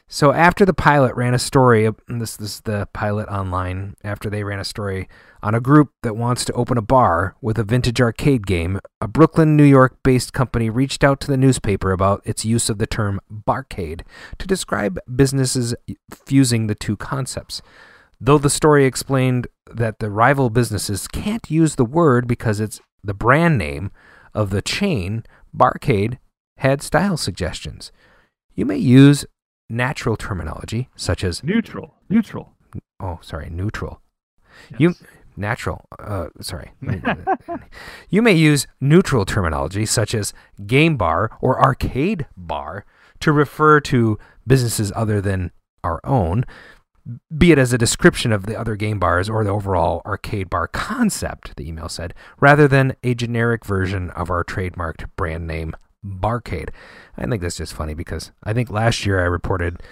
So 0.09 0.33
after 0.33 0.65
the 0.65 0.73
pilot 0.73 1.17
ran 1.17 1.35
a 1.35 1.39
story, 1.39 1.85
and 1.85 2.21
this 2.21 2.37
this 2.37 2.55
is 2.55 2.61
the 2.61 2.87
pilot 2.93 3.29
online. 3.29 3.97
After 4.05 4.31
they 4.31 4.45
ran 4.45 4.61
a 4.61 4.65
story 4.65 5.09
on 5.43 5.55
a 5.55 5.61
group 5.61 5.91
that 6.03 6.17
wants 6.17 6.45
to 6.45 6.53
open 6.53 6.79
a 6.79 6.83
bar 6.83 7.35
with 7.41 7.59
a 7.59 7.65
vintage 7.65 8.01
arcade 8.01 8.47
game, 8.47 8.79
a 9.01 9.09
Brooklyn, 9.09 9.57
New 9.57 9.65
York-based 9.65 10.33
company 10.33 10.71
reached 10.71 11.03
out 11.03 11.19
to 11.21 11.27
the 11.27 11.37
newspaper 11.37 11.91
about 11.91 12.23
its 12.25 12.45
use 12.45 12.71
of 12.71 12.79
the 12.79 12.87
term 12.87 13.21
barcade 13.31 14.03
to 14.39 14.47
describe 14.47 15.01
businesses 15.13 15.75
fusing 16.25 16.69
the 16.69 16.77
two 16.77 16.97
concepts. 16.97 17.61
Though 18.21 18.39
the 18.39 18.49
story 18.49 18.85
explained 18.87 19.49
that 19.69 19.99
the 19.99 20.11
rival 20.11 20.51
businesses 20.51 21.09
can't 21.09 21.51
use 21.51 21.75
the 21.75 21.85
word 21.85 22.29
because 22.29 22.61
it's 22.61 22.81
the 23.03 23.13
brand 23.13 23.59
name 23.59 23.91
of 24.35 24.51
the 24.51 24.63
chain, 24.63 25.25
Barcade 25.55 26.19
had 26.59 26.81
style 26.81 27.17
suggestions. 27.17 27.91
You 28.55 28.65
may 28.65 28.79
use 28.79 29.27
natural 29.69 30.17
terminology 30.17 30.89
such 30.97 31.25
as 31.25 31.43
Neutral. 31.43 31.95
Neutral. 32.09 32.53
oh 33.01 33.19
sorry 33.23 33.49
neutral 33.51 34.01
you 34.79 34.95
natural 35.37 35.85
uh 35.99 36.29
sorry 36.41 36.73
you 38.09 38.23
may 38.23 38.33
use 38.33 38.67
neutral 38.81 39.25
terminology 39.25 39.85
such 39.85 40.15
as 40.15 40.33
game 40.67 40.97
bar 40.97 41.31
or 41.41 41.63
arcade 41.63 42.27
bar 42.37 42.85
to 43.21 43.33
refer 43.33 43.81
to 43.81 44.19
businesses 44.47 44.93
other 44.95 45.21
than 45.21 45.51
our 45.85 46.01
own 46.05 46.45
be 47.37 47.53
it 47.53 47.59
as 47.59 47.73
a 47.73 47.79
description 47.79 48.33
of 48.33 48.47
the 48.47 48.59
other 48.59 48.77
game 48.77 48.99
bars 48.99 49.29
or 49.29 49.45
the 49.45 49.51
overall 49.51 50.01
arcade 50.07 50.49
bar 50.51 50.67
concept 50.69 51.55
the 51.57 51.69
email 51.69 51.89
said 51.89 52.15
rather 52.41 52.67
than 52.67 52.95
a 53.03 53.15
generic 53.15 53.65
version 53.65 54.11
of 54.11 54.31
our 54.31 54.43
trademarked 54.45 55.05
brand 55.17 55.47
name 55.47 55.75
barcade 56.05 56.69
i 57.17 57.27
think 57.27 57.43
that's 57.43 57.57
just 57.57 57.75
funny 57.75 57.95
because 57.95 58.33
i 58.45 58.53
think 58.53 58.71
last 58.71 59.05
year 59.05 59.21
i 59.21 59.25
reported 59.25 59.83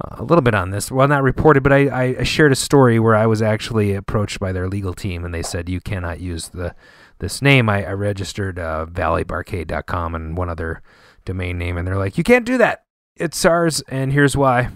uh, 0.00 0.16
a 0.18 0.24
little 0.24 0.42
bit 0.42 0.54
on 0.54 0.70
this. 0.70 0.90
Well, 0.90 1.06
not 1.06 1.22
reported, 1.22 1.62
but 1.62 1.72
I, 1.72 2.16
I, 2.18 2.22
shared 2.24 2.50
a 2.50 2.56
story 2.56 2.98
where 2.98 3.14
I 3.14 3.26
was 3.26 3.40
actually 3.40 3.94
approached 3.94 4.40
by 4.40 4.50
their 4.50 4.68
legal 4.68 4.92
team, 4.92 5.24
and 5.24 5.32
they 5.32 5.42
said 5.42 5.68
you 5.68 5.80
cannot 5.80 6.18
use 6.18 6.48
the 6.48 6.74
this 7.20 7.40
name. 7.40 7.68
I, 7.68 7.84
I 7.84 7.92
registered 7.92 8.58
uh, 8.58 8.86
valleybarcade.com 8.90 10.16
and 10.16 10.36
one 10.36 10.50
other 10.50 10.82
domain 11.24 11.58
name, 11.58 11.78
and 11.78 11.86
they're 11.86 11.96
like, 11.96 12.18
you 12.18 12.24
can't 12.24 12.44
do 12.44 12.58
that. 12.58 12.84
It's 13.16 13.44
ours, 13.44 13.82
and 13.88 14.12
here's 14.12 14.36
why. 14.36 14.70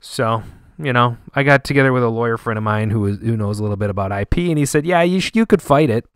So, 0.00 0.42
you 0.78 0.94
know, 0.94 1.18
I 1.34 1.42
got 1.42 1.64
together 1.64 1.92
with 1.92 2.02
a 2.02 2.08
lawyer 2.08 2.38
friend 2.38 2.56
of 2.56 2.64
mine 2.64 2.88
who 2.88 3.00
was, 3.00 3.18
who 3.18 3.36
knows 3.36 3.58
a 3.58 3.62
little 3.62 3.76
bit 3.76 3.90
about 3.90 4.10
IP, 4.10 4.38
and 4.38 4.56
he 4.56 4.64
said, 4.64 4.86
yeah, 4.86 5.02
you 5.02 5.20
sh- 5.20 5.32
you 5.34 5.44
could 5.44 5.60
fight 5.60 5.90
it, 5.90 6.06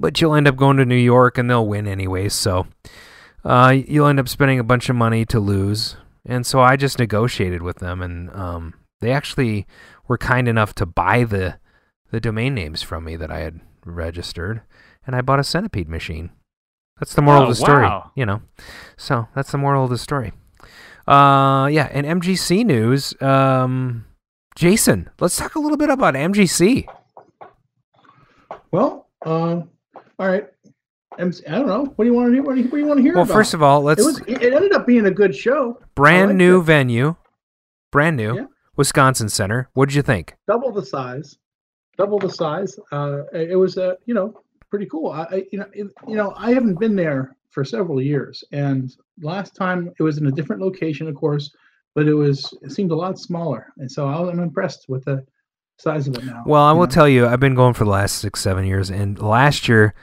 but 0.00 0.20
you'll 0.20 0.34
end 0.34 0.48
up 0.48 0.56
going 0.56 0.76
to 0.78 0.84
New 0.84 0.94
York, 0.96 1.38
and 1.38 1.48
they'll 1.50 1.66
win 1.66 1.86
anyway. 1.86 2.28
So. 2.28 2.66
Uh, 3.44 3.70
you'll 3.86 4.08
end 4.08 4.18
up 4.18 4.28
spending 4.28 4.58
a 4.58 4.64
bunch 4.64 4.88
of 4.88 4.96
money 4.96 5.24
to 5.24 5.38
lose, 5.38 5.94
and 6.24 6.44
so 6.44 6.60
I 6.60 6.74
just 6.74 6.98
negotiated 6.98 7.62
with 7.62 7.76
them, 7.78 8.02
and 8.02 8.28
um, 8.30 8.74
they 9.00 9.12
actually 9.12 9.68
were 10.08 10.18
kind 10.18 10.48
enough 10.48 10.74
to 10.76 10.86
buy 10.86 11.22
the 11.22 11.60
the 12.10 12.18
domain 12.18 12.56
names 12.56 12.82
from 12.82 13.04
me 13.04 13.14
that 13.14 13.30
I 13.30 13.38
had 13.40 13.60
registered, 13.84 14.62
and 15.06 15.14
I 15.14 15.20
bought 15.20 15.38
a 15.38 15.44
centipede 15.44 15.88
machine. 15.88 16.30
That's 16.98 17.14
the 17.14 17.22
moral 17.22 17.42
Oh, 17.42 17.44
of 17.44 17.50
the 17.50 17.54
story, 17.54 17.84
wow. 17.84 18.10
you 18.16 18.26
know. 18.26 18.42
So 18.96 19.28
that's 19.32 19.52
the 19.52 19.58
moral 19.58 19.84
of 19.84 19.90
the 19.90 19.98
story. 19.98 20.32
Uh, 21.06 21.68
yeah, 21.70 21.88
and 21.92 22.04
MGC 22.04 22.66
news. 22.66 23.14
Um, 23.22 24.06
Jason, 24.56 25.08
let's 25.20 25.36
talk 25.36 25.54
a 25.54 25.60
little 25.60 25.78
bit 25.78 25.90
about 25.90 26.14
MGC. 26.14 26.86
Well, 28.72 29.06
um, 29.24 29.70
all 30.18 30.28
right. 30.28 30.46
MC, 31.18 31.46
I 31.46 31.52
don't 31.52 31.66
know. 31.66 31.84
What 31.96 32.04
do 32.04 32.10
you 32.10 32.14
want 32.14 32.28
to 32.28 32.32
hear? 32.34 32.42
What 32.42 32.54
do 32.56 32.60
you, 32.60 32.66
what 32.68 32.72
do 32.72 32.78
you 32.78 32.86
want 32.86 32.98
to 32.98 33.02
hear 33.02 33.14
Well, 33.14 33.24
about? 33.24 33.32
first 33.34 33.54
of 33.54 33.62
all, 33.62 33.80
let's 33.82 34.00
it 34.02 34.04
was. 34.04 34.20
It 34.26 34.52
ended 34.52 34.72
up 34.72 34.86
being 34.86 35.06
a 35.06 35.10
good 35.10 35.34
show. 35.34 35.78
brand 35.94 36.36
new 36.36 36.60
it. 36.60 36.64
venue, 36.64 37.16
brand 37.90 38.16
new 38.16 38.34
Yeah. 38.36 38.46
Wisconsin 38.76 39.28
Center. 39.28 39.70
What 39.74 39.88
did 39.88 39.94
you 39.94 40.02
think? 40.02 40.34
double 40.46 40.72
the 40.72 40.84
size, 40.84 41.38
double 41.96 42.18
the 42.18 42.28
size. 42.30 42.78
Uh, 42.92 43.22
it 43.32 43.56
was, 43.56 43.78
uh, 43.78 43.94
you 44.04 44.12
know, 44.14 44.34
pretty 44.68 44.86
cool. 44.86 45.10
I, 45.10 45.22
I 45.30 45.44
you 45.52 45.58
know, 45.60 45.66
it, 45.72 45.86
you 46.06 46.16
know, 46.16 46.34
I 46.36 46.52
haven't 46.52 46.78
been 46.78 46.96
there 46.96 47.34
for 47.50 47.64
several 47.64 48.02
years, 48.02 48.44
and 48.52 48.94
last 49.22 49.54
time 49.56 49.90
it 49.98 50.02
was 50.02 50.18
in 50.18 50.26
a 50.26 50.32
different 50.32 50.60
location, 50.60 51.08
of 51.08 51.14
course, 51.14 51.54
but 51.94 52.06
it 52.06 52.14
was 52.14 52.52
it 52.60 52.72
seemed 52.72 52.90
a 52.90 52.96
lot 52.96 53.18
smaller, 53.18 53.72
and 53.78 53.90
so 53.90 54.06
I 54.06 54.20
was, 54.20 54.28
I'm 54.28 54.40
impressed 54.40 54.86
with 54.90 55.04
the 55.06 55.24
size 55.76 56.08
of 56.08 56.16
it 56.16 56.24
now. 56.24 56.42
Well, 56.46 56.62
I 56.62 56.72
will 56.72 56.86
know. 56.86 56.90
tell 56.90 57.08
you, 57.08 57.26
I've 57.26 57.40
been 57.40 57.54
going 57.54 57.74
for 57.74 57.84
the 57.84 57.90
last 57.90 58.18
six, 58.18 58.40
seven 58.40 58.64
years, 58.64 58.90
and 58.90 59.18
last 59.18 59.68
year, 59.68 59.94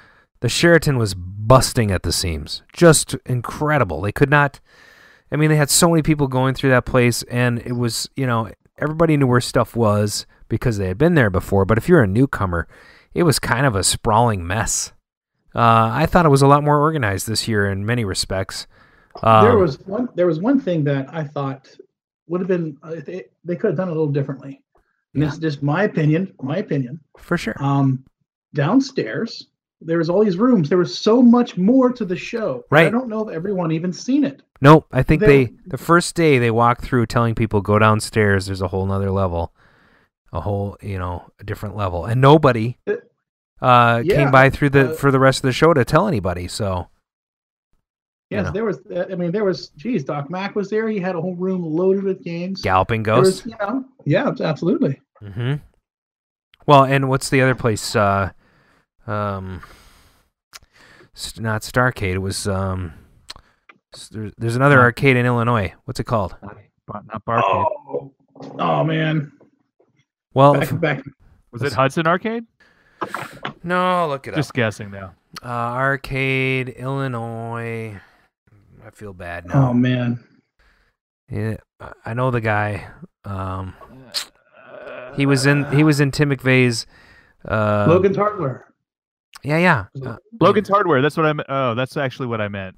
the 0.41 0.49
Sheraton 0.49 0.97
was 0.97 1.13
busting 1.13 1.91
at 1.91 2.03
the 2.03 2.11
seams. 2.11 2.63
Just 2.73 3.15
incredible. 3.25 4.01
They 4.01 4.11
could 4.11 4.29
not. 4.29 4.59
I 5.31 5.35
mean, 5.35 5.49
they 5.49 5.55
had 5.55 5.69
so 5.69 5.89
many 5.89 6.03
people 6.03 6.27
going 6.27 6.53
through 6.53 6.69
that 6.71 6.85
place, 6.85 7.23
and 7.23 7.59
it 7.59 7.73
was, 7.73 8.09
you 8.15 8.27
know, 8.27 8.51
everybody 8.77 9.17
knew 9.17 9.27
where 9.27 9.41
stuff 9.41 9.75
was 9.75 10.25
because 10.47 10.77
they 10.77 10.87
had 10.87 10.97
been 10.97 11.15
there 11.15 11.29
before. 11.29 11.65
But 11.65 11.77
if 11.77 11.89
you're 11.89 12.03
a 12.03 12.07
newcomer, 12.07 12.67
it 13.13 13.23
was 13.23 13.39
kind 13.39 13.65
of 13.65 13.75
a 13.75 13.83
sprawling 13.83 14.45
mess. 14.45 14.91
Uh, 15.55 15.89
I 15.91 16.05
thought 16.05 16.25
it 16.25 16.29
was 16.29 16.41
a 16.41 16.47
lot 16.47 16.63
more 16.63 16.79
organized 16.79 17.27
this 17.27 17.47
year 17.47 17.69
in 17.69 17.85
many 17.85 18.05
respects. 18.05 18.67
Um, 19.21 19.45
there 19.45 19.57
was 19.57 19.79
one. 19.81 20.09
There 20.15 20.25
was 20.25 20.39
one 20.39 20.59
thing 20.59 20.83
that 20.85 21.13
I 21.13 21.23
thought 21.23 21.69
would 22.27 22.41
have 22.41 22.47
been. 22.47 22.77
Uh, 22.81 22.95
they, 23.05 23.25
they 23.43 23.55
could 23.55 23.67
have 23.67 23.77
done 23.77 23.87
it 23.87 23.91
a 23.91 23.93
little 23.93 24.11
differently. 24.11 24.62
And 25.13 25.21
this 25.23 25.33
is 25.33 25.39
just 25.39 25.61
my 25.63 25.83
opinion. 25.83 26.33
My 26.41 26.57
opinion. 26.57 26.99
for 27.17 27.37
sure. 27.37 27.55
Um, 27.59 28.03
downstairs, 28.53 29.47
there 29.81 29.97
was 29.97 30.09
all 30.09 30.23
these 30.23 30.37
rooms. 30.37 30.69
There 30.69 30.77
was 30.77 30.97
so 30.97 31.21
much 31.21 31.57
more 31.57 31.91
to 31.91 32.05
the 32.05 32.15
show. 32.15 32.63
Right. 32.71 32.87
I 32.87 32.89
don't 32.89 33.09
know 33.09 33.27
if 33.27 33.35
everyone 33.35 33.71
even 33.71 33.91
seen 33.91 34.23
it. 34.23 34.41
Nope. 34.61 34.87
I 34.91 35.03
think 35.03 35.19
they, 35.21 35.45
They- 35.45 35.53
the 35.67 35.77
first 35.77 36.15
day 36.15 36.39
they 36.39 36.51
walked 36.51 36.81
through 36.83 37.05
telling 37.07 37.35
people 37.35 37.61
go 37.61 37.77
downstairs. 37.79 38.45
There's 38.45 38.61
a 38.61 38.67
whole 38.69 38.85
nother 38.85 39.11
level, 39.11 39.53
a 40.31 40.39
whole 40.41 40.77
you 40.81 40.97
know 40.97 41.29
a 41.39 41.43
different 41.43 41.75
level, 41.75 42.05
and 42.05 42.21
nobody 42.21 42.77
Uh, 42.87 42.93
uh, 43.61 44.01
yeah, 44.03 44.15
came 44.15 44.31
by 44.31 44.49
through 44.49 44.69
the 44.69 44.91
uh, 44.91 44.93
for 44.93 45.11
the 45.11 45.19
rest 45.19 45.39
of 45.39 45.47
the 45.47 45.51
show 45.53 45.73
to 45.73 45.83
tell 45.85 46.07
anybody. 46.07 46.47
So 46.47 46.87
Yes, 48.33 48.45
know. 48.45 48.51
there 48.51 48.65
was. 48.65 48.79
uh, 48.93 49.05
I 49.11 49.15
mean, 49.15 49.31
there 49.31 49.43
was. 49.45 49.69
Geez, 49.69 50.03
Doc 50.03 50.29
Mac 50.29 50.55
was 50.55 50.69
there. 50.69 50.87
He 50.89 50.99
had 50.99 51.15
a 51.15 51.21
whole 51.21 51.35
room 51.35 51.63
loaded 51.63 52.03
with 52.03 52.23
games. 52.23 52.61
Galloping 52.61 53.03
There 53.03 53.15
was, 53.19 53.41
Ghost. 53.41 53.45
you 53.45 53.55
know, 53.65 53.85
yeah, 54.05 54.27
abs- 54.27 54.41
absolutely. 54.41 55.01
hmm 55.21 55.55
Well, 56.65 56.83
and 56.85 57.09
what's 57.09 57.29
the 57.29 57.41
other 57.41 57.55
place? 57.55 57.95
Uh, 57.95 58.31
um, 59.07 59.61
not 61.37 61.61
Starcade. 61.61 62.13
It 62.15 62.19
was 62.19 62.47
um. 62.47 62.93
There's, 64.11 64.33
there's 64.39 64.55
another 64.55 64.79
arcade 64.79 65.17
in 65.17 65.25
Illinois. 65.27 65.71
What's 65.85 65.99
it 65.99 66.05
called? 66.05 66.35
Bar- 66.87 67.03
Not 67.11 67.23
Barcade. 67.25 67.43
Oh, 67.87 68.11
oh 68.57 68.83
man, 68.83 69.31
Well, 70.33 70.53
back 70.59 70.79
back. 70.79 71.03
Was 71.51 71.61
it 71.61 71.73
Hudson 71.73 72.07
Arcade? 72.07 72.45
no, 73.63 74.07
look 74.07 74.27
it 74.27 74.31
up. 74.31 74.37
Just 74.37 74.53
guessing 74.53 74.89
now. 74.89 75.13
Uh, 75.43 75.47
arcade, 75.47 76.69
Illinois. 76.69 77.99
I 78.85 78.89
feel 78.91 79.13
bad 79.13 79.45
now. 79.47 79.69
Oh 79.69 79.73
man, 79.73 80.23
Yeah, 81.29 81.57
I- 81.79 81.93
I 82.05 82.13
know 82.13 82.31
the 82.31 82.41
guy. 82.41 82.87
Um, 83.25 83.73
he 85.15 85.25
was 85.25 85.45
in 85.45 85.65
he 85.71 85.83
was 85.83 85.99
in 85.99 86.11
Tim 86.11 86.29
McVeigh's. 86.29 86.85
Uh, 87.47 87.85
Logan's 87.87 88.17
Hardware. 88.17 88.65
Yeah, 89.43 89.57
yeah. 89.57 89.85
Uh, 90.05 90.17
Logan's 90.39 90.69
Hardware. 90.69 91.01
That's 91.01 91.17
what 91.17 91.25
I 91.25 91.33
meant. 91.33 91.47
Oh, 91.49 91.75
that's 91.75 91.97
actually 91.97 92.27
what 92.27 92.41
I 92.41 92.47
meant. 92.47 92.75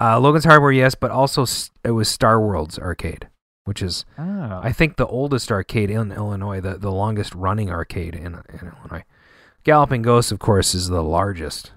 uh, 0.00 0.18
Logan's 0.18 0.44
Hardware, 0.44 0.72
yes, 0.72 0.94
but 0.94 1.10
also 1.10 1.44
it 1.84 1.90
was 1.90 2.08
Star 2.08 2.40
World's 2.40 2.78
arcade, 2.78 3.28
which 3.64 3.82
is 3.82 4.04
Oh. 4.18 4.60
I 4.62 4.72
think 4.72 4.96
the 4.96 5.06
oldest 5.06 5.50
arcade 5.52 5.90
in 5.90 6.12
Illinois, 6.12 6.60
the 6.60 6.74
the 6.78 6.92
longest 6.92 7.34
running 7.34 7.70
arcade 7.70 8.14
in, 8.14 8.34
in 8.48 8.72
Illinois. 8.76 9.04
Galloping 9.64 10.02
Ghost, 10.02 10.32
of 10.32 10.38
course, 10.38 10.74
is 10.74 10.88
the 10.88 11.02
largest. 11.02 11.72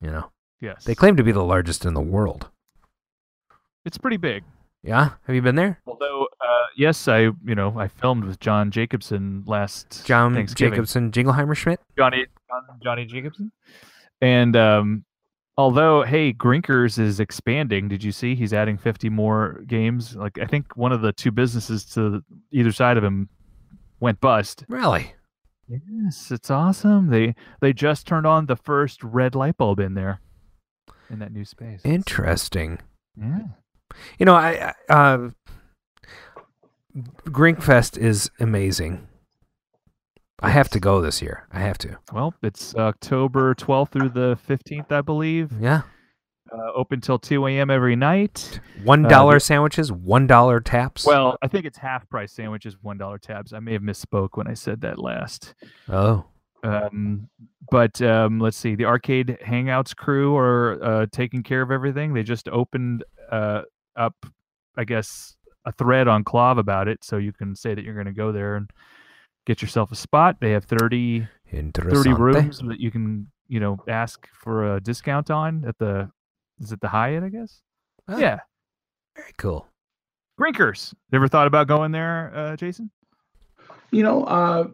You 0.00 0.10
know, 0.10 0.30
yes. 0.60 0.84
they 0.84 0.94
claim 0.94 1.16
to 1.16 1.22
be 1.22 1.32
the 1.32 1.44
largest 1.44 1.84
in 1.86 1.94
the 1.94 2.00
world. 2.02 2.50
It's 3.84 3.98
pretty 3.98 4.16
big. 4.16 4.44
Yeah, 4.82 5.10
have 5.26 5.34
you 5.34 5.40
been 5.40 5.54
there, 5.54 5.80
Although, 5.86 6.28
uh, 6.42 6.66
yes, 6.76 7.08
I 7.08 7.20
you 7.20 7.54
know 7.54 7.78
I 7.78 7.88
filmed 7.88 8.24
with 8.24 8.38
John 8.38 8.70
Jacobson 8.70 9.42
last 9.46 10.04
John. 10.04 10.34
Jacobson, 10.46 11.10
Jingleheimer 11.10 11.56
Schmidt? 11.56 11.80
Johnny 11.96 12.26
John- 12.50 12.80
Johnny 12.82 13.06
Jacobson, 13.06 13.50
and 14.20 14.54
um, 14.56 15.04
although 15.56 16.02
hey, 16.02 16.34
Grinkers 16.34 16.98
is 16.98 17.18
expanding. 17.18 17.88
Did 17.88 18.04
you 18.04 18.12
see 18.12 18.34
he's 18.34 18.52
adding 18.52 18.76
fifty 18.76 19.08
more 19.08 19.62
games? 19.66 20.16
Like 20.16 20.38
I 20.38 20.44
think 20.46 20.76
one 20.76 20.92
of 20.92 21.00
the 21.00 21.12
two 21.14 21.30
businesses 21.30 21.86
to 21.94 22.22
either 22.52 22.72
side 22.72 22.98
of 22.98 23.04
him 23.04 23.30
went 24.00 24.20
bust. 24.20 24.66
Really? 24.68 25.14
Yes, 25.66 26.30
it's 26.30 26.50
awesome. 26.50 27.08
They 27.08 27.34
they 27.62 27.72
just 27.72 28.06
turned 28.06 28.26
on 28.26 28.44
the 28.44 28.56
first 28.56 29.02
red 29.02 29.34
light 29.34 29.56
bulb 29.56 29.80
in 29.80 29.94
there, 29.94 30.20
in 31.08 31.20
that 31.20 31.32
new 31.32 31.46
space. 31.46 31.80
Interesting. 31.84 32.80
yeah. 33.18 33.46
You 34.18 34.26
know, 34.26 34.34
I, 34.34 34.72
I 34.88 34.92
uh, 34.92 35.30
Grinkfest 37.26 37.98
is 37.98 38.30
amazing. 38.38 39.06
I 40.40 40.50
have 40.50 40.68
to 40.70 40.80
go 40.80 41.00
this 41.00 41.22
year. 41.22 41.46
I 41.52 41.60
have 41.60 41.78
to. 41.78 41.96
Well, 42.12 42.34
it's 42.42 42.74
October 42.74 43.54
12th 43.54 43.90
through 43.92 44.10
the 44.10 44.38
15th, 44.48 44.92
I 44.92 45.00
believe. 45.00 45.52
Yeah. 45.60 45.82
Uh, 46.52 46.72
open 46.74 47.00
till 47.00 47.18
2 47.18 47.46
a.m. 47.46 47.70
every 47.70 47.96
night. 47.96 48.60
One 48.84 49.06
Uh, 49.06 49.38
sandwiches, 49.38 49.90
one 49.90 50.26
dollar 50.26 50.60
taps. 50.60 51.04
Well, 51.06 51.36
I 51.42 51.48
think 51.48 51.64
it's 51.64 51.78
half 51.78 52.08
price 52.08 52.32
sandwiches, 52.32 52.76
one 52.80 52.98
dollar 52.98 53.18
tabs. 53.18 53.52
I 53.52 53.58
may 53.60 53.72
have 53.72 53.82
misspoke 53.82 54.30
when 54.34 54.46
I 54.46 54.54
said 54.54 54.82
that 54.82 54.98
last. 54.98 55.54
oh, 55.88 56.26
Um, 56.62 57.28
but 57.70 58.00
um, 58.02 58.38
let's 58.38 58.58
see, 58.58 58.74
the 58.74 58.84
arcade 58.84 59.38
hangouts 59.44 59.96
crew 59.96 60.36
are 60.36 60.78
uh, 60.84 61.06
taking 61.10 61.42
care 61.42 61.62
of 61.62 61.70
everything. 61.70 62.12
They 62.12 62.22
just 62.22 62.48
opened 62.50 63.02
uh, 63.32 63.62
up, 63.96 64.14
I 64.76 64.84
guess, 64.84 65.36
a 65.64 65.72
thread 65.72 66.08
on 66.08 66.24
KLOV 66.24 66.58
about 66.58 66.88
it, 66.88 67.02
so 67.04 67.16
you 67.16 67.32
can 67.32 67.54
say 67.54 67.74
that 67.74 67.84
you're 67.84 67.94
going 67.94 68.06
to 68.06 68.12
go 68.12 68.32
there 68.32 68.56
and 68.56 68.70
get 69.46 69.62
yourself 69.62 69.92
a 69.92 69.96
spot. 69.96 70.36
They 70.40 70.50
have 70.50 70.64
30, 70.64 71.26
30 71.50 72.12
rooms 72.12 72.58
that 72.66 72.80
you 72.80 72.90
can, 72.90 73.30
you 73.48 73.60
know, 73.60 73.78
ask 73.88 74.26
for 74.32 74.76
a 74.76 74.80
discount 74.80 75.30
on 75.30 75.64
at 75.66 75.78
the, 75.78 76.10
is 76.60 76.72
it 76.72 76.80
the 76.80 76.88
Hyatt? 76.88 77.22
I 77.24 77.28
guess. 77.28 77.60
Ah, 78.08 78.18
Yeah, 78.18 78.40
very 79.16 79.32
cool. 79.38 79.66
Grinkers. 80.40 80.92
Ever 81.12 81.28
thought 81.28 81.46
about 81.46 81.68
going 81.68 81.92
there, 81.92 82.32
uh, 82.34 82.56
Jason? 82.56 82.90
You 83.90 84.02
know, 84.02 84.24
uh, 84.24 84.66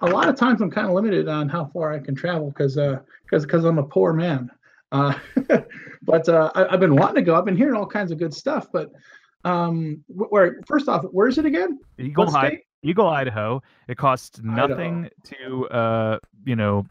a 0.00 0.06
lot 0.06 0.28
of 0.28 0.36
times 0.36 0.60
I'm 0.60 0.70
kind 0.70 0.88
of 0.88 0.94
limited 0.94 1.28
on 1.28 1.48
how 1.48 1.66
far 1.66 1.92
I 1.92 2.00
can 2.00 2.14
travel 2.14 2.50
because 2.50 2.74
because 2.74 3.44
because 3.44 3.64
I'm 3.64 3.78
a 3.78 3.84
poor 3.84 4.12
man. 4.12 4.50
Uh, 4.94 5.12
but 6.02 6.28
uh, 6.28 6.50
I, 6.54 6.66
I've 6.72 6.80
been 6.80 6.94
wanting 6.96 7.16
to 7.16 7.22
go. 7.22 7.34
I've 7.34 7.44
been 7.44 7.56
hearing 7.56 7.74
all 7.74 7.86
kinds 7.86 8.12
of 8.12 8.18
good 8.18 8.32
stuff. 8.32 8.68
But 8.72 8.90
um, 9.44 10.02
where 10.08 10.60
first 10.66 10.88
off, 10.88 11.04
where 11.10 11.28
is 11.28 11.36
it 11.36 11.44
again? 11.44 11.80
Eagle 11.98 12.30
state? 12.30 12.60
Eagle, 12.82 13.08
Idaho. 13.08 13.62
It 13.88 13.96
costs 13.96 14.38
Idaho. 14.38 14.66
nothing 14.66 15.10
to, 15.24 15.68
uh, 15.68 16.18
you 16.44 16.54
know, 16.54 16.86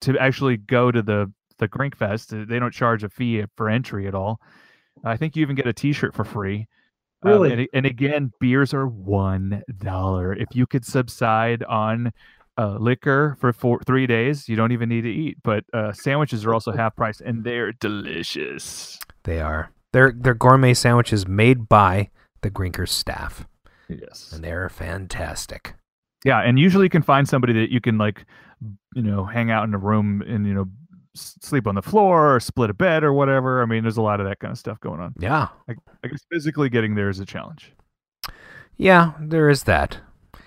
to 0.00 0.18
actually 0.18 0.56
go 0.56 0.90
to 0.90 1.02
the 1.02 1.32
the 1.58 1.68
Grink 1.68 1.94
Fest. 1.96 2.32
Uh, 2.34 2.44
They 2.48 2.58
don't 2.58 2.72
charge 2.72 3.04
a 3.04 3.08
fee 3.08 3.44
for 3.56 3.68
entry 3.70 4.08
at 4.08 4.14
all. 4.14 4.40
I 5.04 5.16
think 5.16 5.36
you 5.36 5.42
even 5.42 5.56
get 5.56 5.66
a 5.66 5.72
T-shirt 5.72 6.14
for 6.14 6.24
free. 6.24 6.66
Um, 7.22 7.30
Really? 7.30 7.52
and, 7.52 7.68
and 7.74 7.86
again, 7.86 8.32
beers 8.40 8.74
are 8.74 8.86
one 8.86 9.62
dollar. 9.78 10.32
If 10.34 10.48
you 10.54 10.66
could 10.66 10.84
subside 10.84 11.62
on 11.64 12.12
uh, 12.58 12.76
liquor 12.78 13.36
for 13.40 13.52
four, 13.52 13.80
three 13.86 14.06
days, 14.06 14.48
you 14.48 14.56
don't 14.56 14.72
even 14.72 14.88
need 14.88 15.02
to 15.02 15.10
eat. 15.12 15.38
But 15.42 15.64
uh, 15.72 15.92
sandwiches 15.92 16.44
are 16.46 16.54
also 16.54 16.72
half 16.76 16.94
price, 16.96 17.20
and 17.20 17.44
they're 17.44 17.72
delicious. 17.72 18.98
They 19.24 19.40
are. 19.40 19.70
They're 19.92 20.12
they're 20.16 20.34
gourmet 20.34 20.74
sandwiches 20.74 21.26
made 21.26 21.68
by 21.68 22.10
the 22.42 22.50
Grinkers 22.50 22.88
staff, 22.88 23.46
Yes. 23.88 24.32
and 24.32 24.42
they're 24.44 24.68
fantastic. 24.68 25.74
Yeah, 26.24 26.40
and 26.40 26.58
usually 26.58 26.84
you 26.86 26.90
can 26.90 27.02
find 27.02 27.28
somebody 27.28 27.52
that 27.54 27.70
you 27.70 27.80
can 27.80 27.96
like, 27.98 28.24
you 28.94 29.02
know, 29.02 29.24
hang 29.24 29.50
out 29.50 29.68
in 29.68 29.74
a 29.74 29.78
room 29.78 30.22
and 30.26 30.46
you 30.46 30.54
know, 30.54 30.66
s- 31.16 31.36
sleep 31.42 31.66
on 31.66 31.74
the 31.74 31.82
floor 31.82 32.34
or 32.34 32.40
split 32.40 32.70
a 32.70 32.74
bed 32.74 33.04
or 33.04 33.12
whatever. 33.12 33.62
I 33.62 33.66
mean, 33.66 33.82
there's 33.82 33.96
a 33.98 34.02
lot 34.02 34.20
of 34.20 34.26
that 34.26 34.40
kind 34.40 34.50
of 34.52 34.58
stuff 34.58 34.80
going 34.80 35.00
on. 35.00 35.14
Yeah, 35.18 35.48
I 35.68 35.74
guess 36.08 36.24
physically 36.32 36.68
getting 36.70 36.94
there 36.94 37.08
is 37.08 37.20
a 37.20 37.24
challenge. 37.26 37.72
yeah, 38.76 39.12
there 39.20 39.48
is 39.48 39.64
that. 39.64 39.98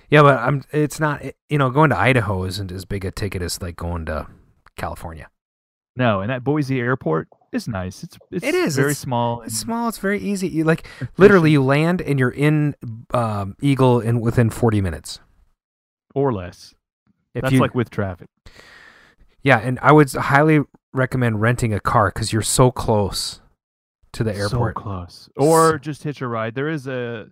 Yeah, 0.10 0.22
but 0.22 0.40
I'm. 0.40 0.64
It's 0.72 1.00
not. 1.00 1.22
You 1.50 1.58
know, 1.58 1.70
going 1.70 1.90
to 1.90 1.98
Idaho 1.98 2.44
isn't 2.46 2.72
as 2.72 2.86
big 2.86 3.04
a 3.06 3.12
ticket 3.12 3.42
as 3.42 3.62
like 3.62 3.76
going 3.76 4.06
to 4.06 4.28
California. 4.78 5.30
No, 5.96 6.22
and 6.22 6.30
that 6.30 6.44
Boise 6.44 6.80
airport 6.80 7.28
is 7.52 7.68
nice. 7.68 8.04
It's 8.04 8.18
it's 8.32 8.46
It 8.46 8.54
is, 8.56 8.76
very 8.76 8.92
it's- 8.92 9.00
small. 9.00 9.42
It's 9.42 9.58
small. 9.58 9.90
It's 9.90 9.98
very 9.98 10.20
easy. 10.20 10.48
You 10.48 10.64
like 10.64 10.88
literally 11.18 11.52
you 11.52 11.64
land 11.64 12.02
and 12.02 12.20
you're 12.20 12.30
in 12.30 12.76
um, 13.14 13.56
Eagle 13.62 14.00
in 14.00 14.20
within 14.22 14.50
40 14.50 14.80
minutes. 14.82 15.20
or 16.16 16.32
less. 16.32 16.74
If 17.34 17.42
That's 17.42 17.54
you, 17.54 17.60
like 17.60 17.76
with 17.76 17.90
traffic. 17.90 18.30
yeah, 19.44 19.60
and 19.60 19.78
I 19.82 19.92
would 19.92 20.12
highly 20.12 20.62
recommend 20.94 21.42
renting 21.42 21.74
a 21.74 21.80
car 21.80 22.12
because 22.14 22.32
you're 22.34 22.42
so 22.42 22.72
close 22.72 23.42
to 24.14 24.24
the 24.24 24.36
airport. 24.36 24.76
So 24.78 24.82
close. 24.82 25.30
Or 25.36 25.78
just 25.78 26.04
hitch 26.04 26.22
a 26.22 26.28
ride. 26.28 26.56
There 26.56 26.70
is 26.70 26.88
a, 26.88 27.28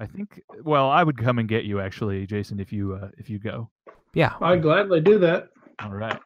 I 0.00 0.06
think. 0.06 0.42
Well, 0.64 0.88
I 0.88 1.02
would 1.02 1.18
come 1.18 1.38
and 1.38 1.46
get 1.48 1.64
you 1.64 1.78
actually, 1.80 2.26
Jason, 2.26 2.58
if 2.58 2.72
you 2.72 2.94
uh, 2.94 3.10
if 3.18 3.28
you 3.28 3.38
go. 3.38 3.68
yeah, 4.14 4.34
I'd 4.40 4.62
gladly 4.62 5.00
do 5.02 5.18
that. 5.18 5.50
All 5.78 5.92
right. 5.92 6.18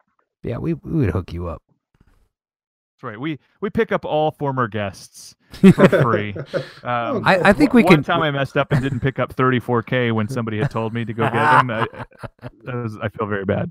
yeah, 0.42 0.58
we, 0.58 0.74
we 0.74 0.92
would 0.92 1.10
hook 1.10 1.32
you 1.32 1.48
up. 1.48 1.62
That's 1.98 3.02
right. 3.02 3.18
We 3.20 3.40
we 3.60 3.70
pick 3.70 3.90
up 3.90 4.04
all 4.04 4.30
former 4.30 4.68
guests 4.68 5.34
for 5.74 5.88
free. 5.88 6.34
Um, 6.84 7.22
I, 7.24 7.48
I 7.48 7.52
think 7.54 7.72
we 7.72 7.82
one 7.82 7.90
can. 7.90 7.98
One 8.00 8.04
time 8.04 8.22
I 8.22 8.30
messed 8.30 8.58
up 8.58 8.70
and 8.70 8.82
didn't 8.82 9.00
pick 9.00 9.18
up 9.18 9.34
34k 9.34 10.12
when 10.12 10.28
somebody 10.28 10.58
had 10.58 10.70
told 10.70 10.92
me 10.92 11.06
to 11.06 11.14
go 11.14 11.22
get 11.24 11.32
them. 11.32 11.70
I, 11.70 11.86
that 12.64 12.74
was, 12.74 12.98
I 13.02 13.08
feel 13.08 13.26
very 13.26 13.46
bad. 13.46 13.70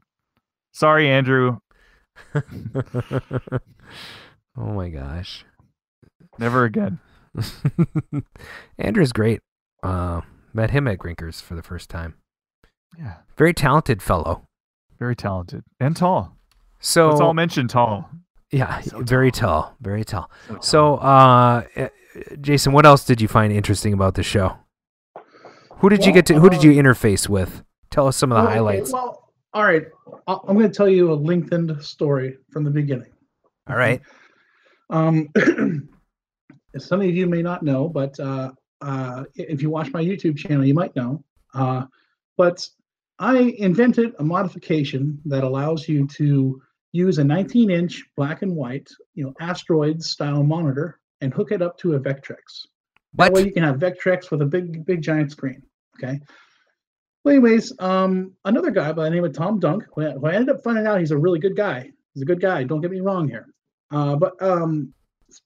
Sorry, 0.72 1.08
Andrew. 1.08 1.60
oh 2.36 2.42
my 4.58 4.90
gosh, 4.90 5.46
Never 6.40 6.64
again. 6.64 7.00
Andrew's 8.80 9.14
great. 9.14 9.42
Uh, 9.84 10.22
met 10.54 10.72
him 10.72 10.88
at 10.88 10.98
Grinkers 10.98 11.42
for 11.42 11.56
the 11.56 11.62
first 11.64 11.90
time. 11.90 12.16
Yeah, 12.98 13.16
Very 13.38 13.54
talented 13.54 14.02
fellow. 14.02 14.48
very 15.00 15.16
talented 15.16 15.64
and 15.80 15.96
tall. 15.98 16.38
So 16.80 17.10
Let's 17.10 17.22
all 17.22 17.34
mention 17.34 17.68
tall. 17.68 18.10
yeah, 18.52 18.80
so 18.82 19.02
very 19.02 19.32
tall, 19.32 19.76
very 19.82 20.04
tall. 20.06 20.30
So, 20.48 20.58
So, 20.62 20.94
uh, 20.96 21.64
uh, 21.76 21.88
Jason, 22.42 22.72
what 22.74 22.86
else 22.86 23.04
did 23.06 23.20
you 23.22 23.28
find 23.28 23.52
interesting 23.52 23.94
about 23.94 24.14
the 24.16 24.24
show? 24.24 24.58
Who 25.78 25.90
did 25.90 26.06
you 26.06 26.12
get 26.14 26.26
to? 26.28 26.36
Who 26.36 26.50
did 26.50 26.60
uh, 26.60 26.70
you 26.70 26.72
interface 26.82 27.28
with? 27.28 27.64
Tell 27.90 28.08
us 28.08 28.16
some 28.16 28.32
of 28.32 28.36
the 28.38 28.42
Well, 28.44 28.48
okay, 28.48 28.56
highlights. 28.56 28.94
Well, 28.94 29.34
all 29.54 29.64
right. 29.64 29.84
I'm 30.28 30.56
going 30.58 30.70
to 30.70 30.76
tell 30.76 30.88
you 30.88 31.12
a 31.12 31.16
lengthened 31.16 31.84
story 31.84 32.38
from 32.52 32.64
the 32.64 32.70
beginning. 32.72 33.12
All 33.70 33.76
right. 33.76 34.02
Um, 34.90 35.30
some 36.78 37.02
of 37.02 37.08
you 37.08 37.28
may 37.28 37.42
not 37.42 37.64
know, 37.64 37.90
but 37.90 38.20
uh, 38.20 38.52
uh, 38.84 39.24
if 39.36 39.62
you 39.62 39.70
watch 39.70 39.92
my 39.94 40.04
YouTube 40.04 40.38
channel, 40.38 40.66
you 40.66 40.74
might 40.74 40.96
know. 40.96 41.24
Uh, 41.54 41.86
but 42.38 42.68
I 43.20 43.56
invented 43.58 44.14
a 44.20 44.24
modification 44.24 45.20
that 45.26 45.44
allows 45.44 45.88
you 45.88 46.08
to 46.08 46.62
use 46.92 47.18
a 47.18 47.24
19-inch 47.24 48.04
black 48.18 48.42
and 48.42 48.56
white, 48.56 48.90
you 49.16 49.24
know, 49.24 49.34
asteroid 49.40 50.02
style 50.04 50.44
monitor 50.44 51.00
and 51.22 51.34
hook 51.34 51.52
it 51.52 51.62
up 51.62 51.78
to 51.80 51.96
a 51.96 52.00
Vectrex. 52.00 52.68
That 53.14 53.32
What? 53.32 53.34
way 53.34 53.46
you 53.46 53.52
can 53.54 53.64
have 53.64 53.78
Vectrex 53.78 54.30
with 54.32 54.42
a 54.42 54.46
big, 54.46 54.86
big 54.86 55.02
giant 55.02 55.32
screen. 55.32 55.64
Okay. 55.98 56.20
Well, 57.24 57.36
anyways, 57.36 57.72
um, 57.80 58.34
another 58.44 58.72
guy 58.72 58.92
by 58.92 59.06
the 59.06 59.10
name 59.12 59.24
of 59.24 59.34
Tom 59.34 59.60
Dunk, 59.60 59.86
who 59.96 60.02
I, 60.02 60.34
ended 60.34 60.56
up 60.56 60.64
finding 60.64 60.86
out 60.86 61.00
he's 61.00 61.12
a 61.12 61.18
really 61.18 61.40
good 61.40 61.56
guy. 61.56 61.90
He's 62.14 62.24
a 62.24 62.26
good 62.26 62.42
guy. 62.42 62.64
Don't 62.64 62.82
get 62.82 62.92
me 62.92 63.00
wrong 63.00 63.30
here. 63.30 63.48
Uh, 63.92 64.16
but 64.16 64.34
um, 64.42 64.94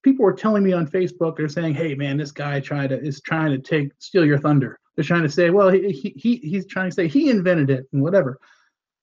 people 0.03 0.25
were 0.25 0.33
telling 0.33 0.63
me 0.63 0.73
on 0.73 0.87
Facebook, 0.87 1.37
they're 1.37 1.49
saying, 1.49 1.73
"Hey, 1.73 1.95
man, 1.95 2.17
this 2.17 2.31
guy 2.31 2.59
tried 2.59 2.89
to 2.89 2.99
is 2.99 3.21
trying 3.21 3.51
to 3.51 3.59
take 3.59 3.91
steal 3.99 4.25
your 4.25 4.39
thunder." 4.39 4.79
They're 4.95 5.05
trying 5.05 5.23
to 5.23 5.29
say, 5.29 5.49
"Well, 5.49 5.69
he, 5.69 5.91
he, 5.91 6.13
he 6.17 6.35
he's 6.37 6.67
trying 6.67 6.89
to 6.89 6.95
say 6.95 7.07
he 7.07 7.29
invented 7.29 7.69
it 7.69 7.85
and 7.93 8.01
whatever." 8.01 8.39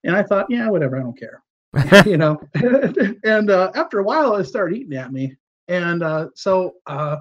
And 0.05 0.15
I 0.15 0.23
thought, 0.23 0.47
yeah, 0.51 0.69
whatever, 0.69 0.99
I 0.99 1.01
don't 1.01 1.19
care. 1.19 1.43
you 2.07 2.17
know 2.17 2.41
and 3.25 3.51
uh, 3.51 3.71
after 3.75 3.99
a 3.99 4.03
while 4.03 4.37
it 4.37 4.45
started 4.45 4.77
eating 4.77 4.97
at 4.97 5.13
me 5.13 5.35
and 5.69 6.03
uh, 6.03 6.29
so 6.35 6.75
uh, 6.87 7.17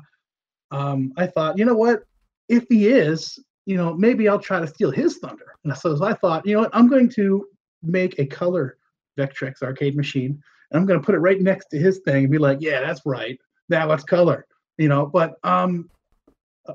um, 0.71 1.12
i 1.17 1.26
thought 1.26 1.58
you 1.58 1.65
know 1.65 1.76
what 1.76 2.04
if 2.49 2.65
he 2.69 2.88
is 2.88 3.39
you 3.65 3.78
know 3.78 3.93
maybe 3.93 4.28
i'll 4.28 4.39
try 4.39 4.60
to 4.60 4.67
steal 4.67 4.91
his 4.91 5.17
thunder 5.17 5.56
and 5.63 5.76
so, 5.76 5.95
so 5.95 6.06
i 6.06 6.13
thought 6.13 6.45
you 6.45 6.54
know 6.54 6.62
what 6.62 6.69
i'm 6.73 6.88
going 6.88 7.10
to 7.10 7.47
make 7.82 8.19
a 8.19 8.26
color 8.26 8.78
vectrex 9.17 9.63
arcade 9.63 9.95
machine 9.95 10.39
and 10.71 10.80
i'm 10.80 10.86
going 10.86 10.99
to 10.99 11.06
put 11.06 11.15
it 11.15 11.19
right 11.19 11.41
next 11.41 11.67
to 11.67 11.78
his 11.78 11.99
thing 12.06 12.23
and 12.23 12.32
be 12.32 12.38
like 12.38 12.60
yeah 12.62 12.80
that's 12.82 13.06
right 13.06 13.39
that 13.69 13.88
was 13.88 14.04
color 14.04 14.45
you 14.78 14.88
know 14.88 15.06
but 15.06 15.36
um 15.43 15.89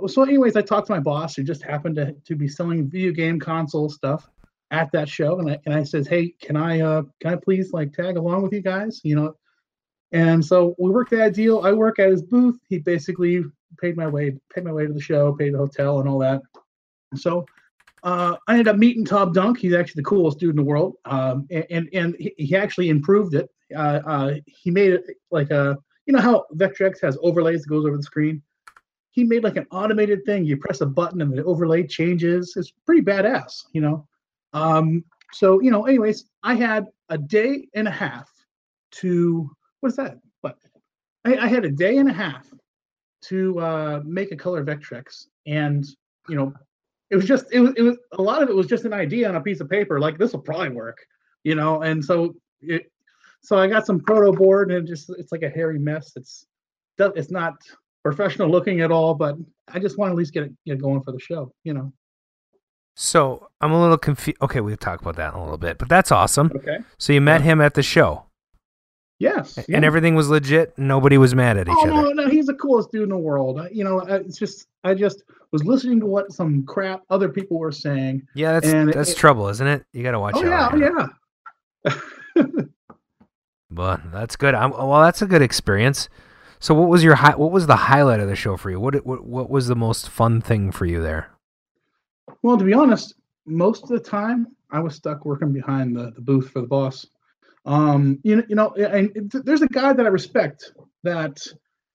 so 0.07 0.23
anyways 0.23 0.57
i 0.57 0.63
talked 0.63 0.87
to 0.87 0.93
my 0.93 1.01
boss 1.01 1.35
who 1.35 1.43
just 1.43 1.63
happened 1.63 1.97
to, 1.97 2.13
to 2.25 2.37
be 2.37 2.49
selling 2.49 2.89
video 2.89 3.13
game 3.13 3.39
console 3.39 3.89
stuff 3.89 4.29
at 4.71 4.91
that 4.93 5.09
show 5.09 5.39
and 5.39 5.51
I 5.51 5.59
and 5.67 5.75
I 5.75 5.83
says, 5.83 6.07
Hey, 6.07 6.35
can 6.41 6.57
I 6.57 6.81
uh 6.81 7.03
can 7.21 7.33
I 7.33 7.37
please 7.37 7.73
like 7.73 7.93
tag 7.93 8.17
along 8.17 8.43
with 8.43 8.53
you 8.53 8.63
guys? 8.63 9.01
You 9.05 9.17
know. 9.17 9.35
And 10.13 10.43
so 10.43 10.75
we 10.79 10.91
worked 10.91 11.11
that 11.11 11.35
deal. 11.35 11.61
I 11.65 11.73
work 11.73 11.99
at 11.99 12.11
his 12.11 12.23
booth. 12.23 12.59
He 12.69 12.79
basically 12.79 13.45
paid 13.79 13.95
my 13.95 14.07
way, 14.07 14.39
paid 14.55 14.65
my 14.65 14.73
way 14.73 14.87
to 14.87 14.93
the 14.93 15.01
show, 15.01 15.35
paid 15.35 15.53
the 15.53 15.59
hotel 15.59 16.01
and 16.01 16.09
all 16.09 16.19
that. 16.21 16.41
So 17.15 17.45
uh, 18.03 18.37
I 18.47 18.53
ended 18.53 18.69
up 18.69 18.77
meeting 18.77 19.05
Tom 19.05 19.33
Dunk. 19.33 19.59
He's 19.59 19.75
actually 19.75 20.01
the 20.01 20.09
coolest 20.09 20.39
dude 20.39 20.51
in 20.51 20.57
the 20.57 20.63
world. 20.63 20.97
Um, 21.05 21.47
and, 21.51 21.91
and 21.93 22.17
he 22.19 22.57
actually 22.57 22.89
improved 22.89 23.35
it. 23.35 23.51
Uh, 23.77 24.01
uh, 24.07 24.35
he 24.47 24.71
made 24.71 24.95
it 24.95 25.05
like 25.31 25.51
a 25.51 25.77
you 26.09 26.15
know 26.15 26.21
how 26.21 26.47
Vectrex 26.55 27.01
has 27.03 27.19
overlays 27.23 27.63
that 27.63 27.69
goes 27.69 27.85
over 27.85 27.97
the 27.97 28.03
screen. 28.03 28.43
He 29.11 29.25
made 29.25 29.45
like 29.45 29.57
an 29.57 29.67
automated 29.71 30.25
thing. 30.25 30.45
You 30.45 30.57
press 30.57 30.81
a 30.81 30.87
button 30.87 31.21
and 31.21 31.37
the 31.37 31.45
overlay 31.45 31.87
changes. 31.87 32.55
It's 32.57 32.73
pretty 32.87 33.03
badass, 33.03 33.67
you 33.73 33.83
know. 33.83 34.09
Um, 34.55 35.05
so 35.33 35.61
you 35.61 35.71
know, 35.71 35.87
anyways, 35.87 36.25
I 36.43 36.55
had 36.55 36.87
a 37.11 37.19
day 37.19 37.69
and 37.75 37.87
a 37.87 37.91
half 37.91 38.31
to 38.93 39.51
what's 39.81 39.97
that? 39.97 40.19
What? 40.41 40.57
I, 41.27 41.37
I 41.37 41.47
had 41.47 41.67
a 41.67 41.71
day 41.71 41.99
and 41.99 42.09
a 42.09 42.13
half 42.13 42.49
to 43.27 43.61
uh, 43.61 44.01
make 44.05 44.33
a 44.33 44.37
color 44.37 44.65
Vectrex, 44.65 45.27
and 45.47 45.85
you 46.27 46.37
know, 46.37 46.55
it 47.11 47.17
was 47.17 47.27
just 47.27 47.53
it 47.53 47.61
was 47.61 47.75
it 47.77 47.83
was 47.83 47.99
a 48.13 48.23
lot 48.23 48.43
of 48.43 48.49
it 48.49 48.57
was 48.57 48.67
just 48.67 48.87
an 48.87 48.95
idea 48.95 49.29
on 49.29 49.37
a 49.37 49.43
piece 49.43 49.61
of 49.61 49.69
paper. 49.69 50.01
Like 50.01 50.17
this 50.17 50.33
will 50.33 50.41
probably 50.41 50.71
work, 50.71 50.97
you 51.45 51.55
know. 51.55 51.83
And 51.83 52.03
so 52.03 52.35
it 52.63 52.91
So 53.43 53.57
I 53.59 53.67
got 53.67 53.87
some 53.87 54.01
proto 54.01 54.33
board, 54.33 54.71
and 54.71 54.85
it 54.87 54.91
just 54.91 55.11
it's 55.19 55.33
like 55.33 55.43
a 55.43 55.49
hairy 55.49 55.79
mess. 55.79 56.13
It's 56.17 56.47
it's 56.99 57.31
not 57.31 57.55
professional 58.03 58.49
looking 58.51 58.81
at 58.81 58.91
all, 58.91 59.15
but 59.15 59.37
I 59.73 59.79
just 59.79 59.99
want 59.99 60.09
to 60.11 60.13
at 60.13 60.19
least 60.19 60.33
get 60.33 60.45
it 60.45 60.53
get 60.67 60.81
going 60.81 61.03
for 61.03 61.13
the 61.13 61.21
show. 61.21 61.53
You 61.65 61.75
know. 61.75 61.93
So 62.97 63.49
I'm 63.61 63.71
a 63.73 63.81
little 63.81 63.97
confused. 63.99 64.39
Okay, 64.43 64.61
we'll 64.61 64.77
talk 64.77 65.01
about 65.01 65.17
that 65.17 65.33
in 65.33 65.39
a 65.39 65.43
little 65.43 65.59
bit, 65.59 65.79
but 65.79 65.89
that's 65.89 66.11
awesome. 66.11 66.51
Okay. 66.57 66.79
So 66.99 67.13
you 67.13 67.21
met 67.21 67.43
him 67.43 67.61
at 67.61 67.75
the 67.75 67.83
show, 67.85 68.25
Yes. 69.21 69.57
and 69.57 69.67
yeah. 69.69 69.81
everything 69.85 70.17
was 70.17 70.29
legit. 70.29 70.77
Nobody 70.77 71.17
was 71.17 71.33
mad 71.35 71.57
at 71.59 71.69
each 71.69 71.75
Oh 71.79 71.83
other. 71.83 72.15
no, 72.15 72.25
no, 72.25 72.29
he's 72.29 72.47
the 72.47 72.55
coolest 72.55 72.91
dude 72.91 73.05
in 73.05 73.09
the 73.11 73.17
world. 73.17 73.61
I- 73.61 73.69
You 73.71 73.85
know, 73.85 74.01
I- 74.01 74.17
it's 74.17 74.37
just 74.37 74.67
I 74.83 74.95
just 74.95 75.23
was 75.53 75.65
listening 75.65 76.01
to 76.01 76.07
what 76.07 76.33
some 76.33 76.65
crap 76.67 77.03
other 77.09 77.29
people 77.29 77.59
were 77.61 77.71
saying. 77.73 78.27
Yeah, 78.35 78.55
that's 78.55 78.67
And 78.67 78.93
that's 78.93 79.13
it- 79.13 79.17
trouble, 79.17 79.47
isn't 79.49 79.67
it? 79.67 79.85
You 79.93 80.03
got 80.03 80.11
to 80.13 80.19
watch 80.21 80.35
oh 80.37 80.51
out. 80.53 80.77
yeah, 80.77 81.07
oh 81.87 81.91
yeah. 82.35 82.53
But 83.71 84.11
that's 84.13 84.37
good. 84.37 84.55
I'm, 84.55 84.71
well, 84.71 85.03
that's 85.03 85.23
a 85.23 85.27
good 85.27 85.43
experience. 85.43 86.09
So, 86.61 86.75
what 86.75 86.89
was 86.89 87.05
your 87.05 87.15
hi- 87.15 87.37
what 87.37 87.53
was 87.53 87.67
the 87.67 87.77
highlight 87.77 88.21
of 88.21 88.29
the 88.29 88.35
show 88.37 88.57
for 88.57 88.71
you? 88.71 88.81
What 88.81 88.95
what 89.07 89.25
what 89.25 89.51
was 89.51 89.69
the 89.69 89.77
most 89.77 90.09
fun 90.09 90.41
thing 90.41 90.73
for 90.73 90.87
you 90.87 91.01
there? 91.03 91.31
Well, 92.43 92.57
to 92.59 92.65
be 92.65 92.73
honest, 92.75 93.15
most 93.47 93.85
of 93.85 93.91
the 93.91 94.01
time 94.01 94.49
I 94.71 94.81
was 94.81 94.95
stuck 94.95 95.25
working 95.25 95.53
behind 95.53 95.97
the, 95.97 96.11
the 96.13 96.21
booth 96.21 96.51
for 96.51 96.61
the 96.61 96.67
boss. 96.67 97.07
Um, 97.65 98.19
you 98.23 98.37
know, 98.37 98.43
you 98.49 98.55
know, 98.57 98.71
and 98.75 99.11
it- 99.15 99.45
there's 99.45 99.63
a 99.63 99.69
guy 99.69 99.93
that 99.93 100.05
I 100.05 100.09
respect 100.09 100.73
that 101.05 101.39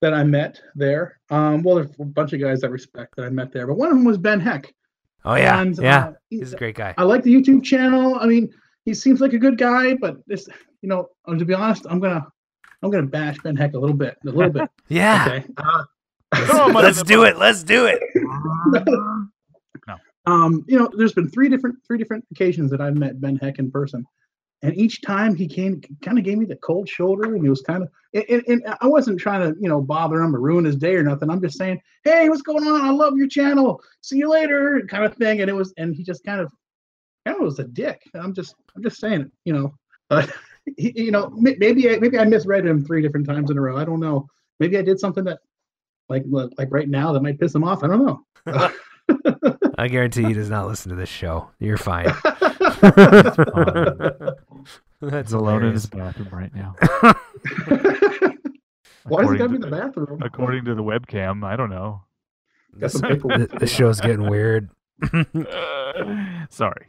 that 0.02 0.14
I 0.14 0.24
met 0.24 0.60
there. 0.76 1.20
Um, 1.30 1.64
well, 1.64 1.76
there's 1.76 1.90
a 2.00 2.06
bunch 2.06 2.34
of 2.34 2.40
guys 2.42 2.62
that 2.62 2.68
I 2.68 2.72
respect 2.72 3.16
that 3.18 3.26
I 3.26 3.30
met 3.30 3.52
there, 3.52 3.66
but 3.68 3.76
one 3.76 3.90
of 3.90 3.96
them 3.96 4.06
was 4.06 4.18
Ben 4.18 4.40
Heck. 4.40 4.74
Oh 5.26 5.36
yeah, 5.36 5.60
And, 5.62 5.78
yeah, 5.78 6.08
uh, 6.08 6.14
he's 6.30 6.52
a 6.54 6.58
great 6.58 6.76
guy. 6.76 6.94
I 6.98 7.04
like 7.04 7.24
the 7.24 7.34
YouTube 7.34 7.64
channel. 7.64 8.18
I 8.20 8.26
mean, 8.28 8.54
he 8.86 8.94
seems 8.94 9.22
like 9.22 9.34
a 9.34 9.38
good 9.38 9.58
guy, 9.58 9.96
but 9.96 10.18
this, 10.28 10.48
you 10.82 10.90
know, 10.90 11.10
to 11.28 11.46
be 11.46 11.54
honest, 11.54 11.86
I'm 11.90 12.00
gonna, 12.00 12.26
I'm 12.82 12.90
gonna 12.90 13.08
bash 13.08 13.38
Ben 13.40 13.56
Heck 13.56 13.74
a 13.74 13.80
little 13.80 13.96
bit, 13.96 14.18
a 14.26 14.30
little 14.30 14.52
bit. 14.52 14.70
Yeah, 14.90 15.26
Okay. 15.28 15.46
Uh, 15.58 15.84
Throw 16.46 16.68
him 16.68 16.76
under 16.76 16.88
let's 16.88 17.04
do 17.04 17.24
it. 17.24 17.38
Let's 17.38 17.64
do 17.64 17.86
it. 17.86 18.02
um, 20.26 20.66
you 20.68 20.80
know, 20.80 20.90
there's 20.98 21.14
been 21.14 21.30
three 21.30 21.48
different, 21.48 21.78
three 21.86 21.98
different 21.98 22.26
occasions 22.32 22.72
that 22.72 22.82
I've 22.82 22.96
met 22.96 23.22
Ben 23.22 23.38
Heck 23.38 23.60
in 23.60 23.70
person, 23.72 24.04
and 24.64 24.78
each 24.78 25.02
time 25.02 25.36
he 25.36 25.46
came, 25.46 25.82
kind 26.02 26.18
of 26.18 26.24
gave 26.24 26.38
me 26.38 26.46
the 26.46 26.56
cold 26.56 26.88
shoulder, 26.88 27.36
and 27.36 27.44
he 27.44 27.50
was 27.50 27.62
kind 27.62 27.84
of, 27.84 27.90
and, 28.14 28.44
and 28.48 28.76
I 28.80 28.88
wasn't 28.88 29.20
trying 29.20 29.42
to, 29.42 29.60
you 29.60 29.68
know, 29.68 29.82
bother 29.82 30.22
him 30.22 30.34
or 30.34 30.40
ruin 30.40 30.64
his 30.64 30.78
day 30.78 30.96
or 30.96 31.04
nothing. 31.04 31.30
I'm 31.30 31.42
just 31.42 31.58
saying, 31.58 31.82
hey, 32.06 32.30
what's 32.30 32.42
going 32.44 32.66
on? 32.66 32.82
I 32.82 32.90
love 32.90 33.18
your 33.18 33.28
channel. 33.28 33.82
See 34.00 34.18
you 34.18 34.30
later, 34.30 34.82
kind 34.88 35.04
of 35.04 35.16
thing. 35.16 35.42
And 35.42 35.50
it 35.50 35.54
was, 35.54 35.74
and 35.78 35.94
he 35.94 36.02
just 36.02 36.24
kind 36.24 36.40
of, 36.40 36.50
kind 37.26 37.38
of 37.38 37.44
was 37.44 37.60
a 37.60 37.64
dick. 37.66 38.02
I'm 38.14 38.34
just, 38.34 38.56
I'm 38.76 38.84
just 38.84 39.00
saying 39.00 39.22
it, 39.22 39.32
you 39.46 39.54
know. 39.54 39.74
Uh, 40.10 40.26
he, 40.78 40.94
you 40.96 41.12
know, 41.12 41.30
maybe 41.36 41.90
I, 41.90 42.00
maybe 42.00 42.18
I 42.18 42.26
misread 42.26 42.66
him 42.66 42.84
three 42.86 43.02
different 43.02 43.28
times 43.28 43.50
in 43.52 43.58
a 43.58 43.62
row. 43.62 43.78
I 43.78 43.86
don't 43.86 44.00
know. 44.00 44.28
Maybe 44.60 44.78
I 44.78 44.82
did 44.82 45.00
something 45.00 45.24
that, 45.26 45.40
like, 46.10 46.24
like 46.30 46.68
right 46.72 46.88
now 46.90 47.12
that 47.14 47.24
might 47.24 47.40
piss 47.40 47.54
him 47.56 47.64
off. 47.64 47.84
I 47.84 47.88
don't 47.88 48.06
know. 48.06 48.24
I 49.78 49.88
guarantee 49.88 50.24
he 50.24 50.34
does 50.34 50.50
not 50.50 50.68
listen 50.68 50.90
to 50.90 50.96
this 50.96 51.10
show. 51.10 51.50
You're 51.60 51.78
fine. 51.78 52.06
That's 55.02 55.30
He's 55.30 55.34
alone 55.34 55.66
in 55.66 55.74
his 55.74 55.86
bathroom 55.88 56.30
right 56.32 56.54
now. 56.54 56.76
Why 59.06 59.24
does 59.24 59.32
it 59.32 59.38
According 59.38 59.38
gotta 59.38 59.50
be 59.50 59.58
to- 59.58 59.66
the 59.66 59.72
bathroom? 59.72 60.22
According 60.22 60.66
to 60.66 60.76
the 60.76 60.84
webcam, 60.84 61.44
I 61.46 61.56
don't 61.56 61.70
know. 61.70 62.04
Got 62.80 62.92
some 62.92 63.02
the, 63.02 63.08
paperwork. 63.10 63.60
the 63.60 63.68
show's 63.68 64.00
getting 64.00 64.30
weird. 64.30 64.70
Uh, 65.14 66.46
sorry. 66.50 66.86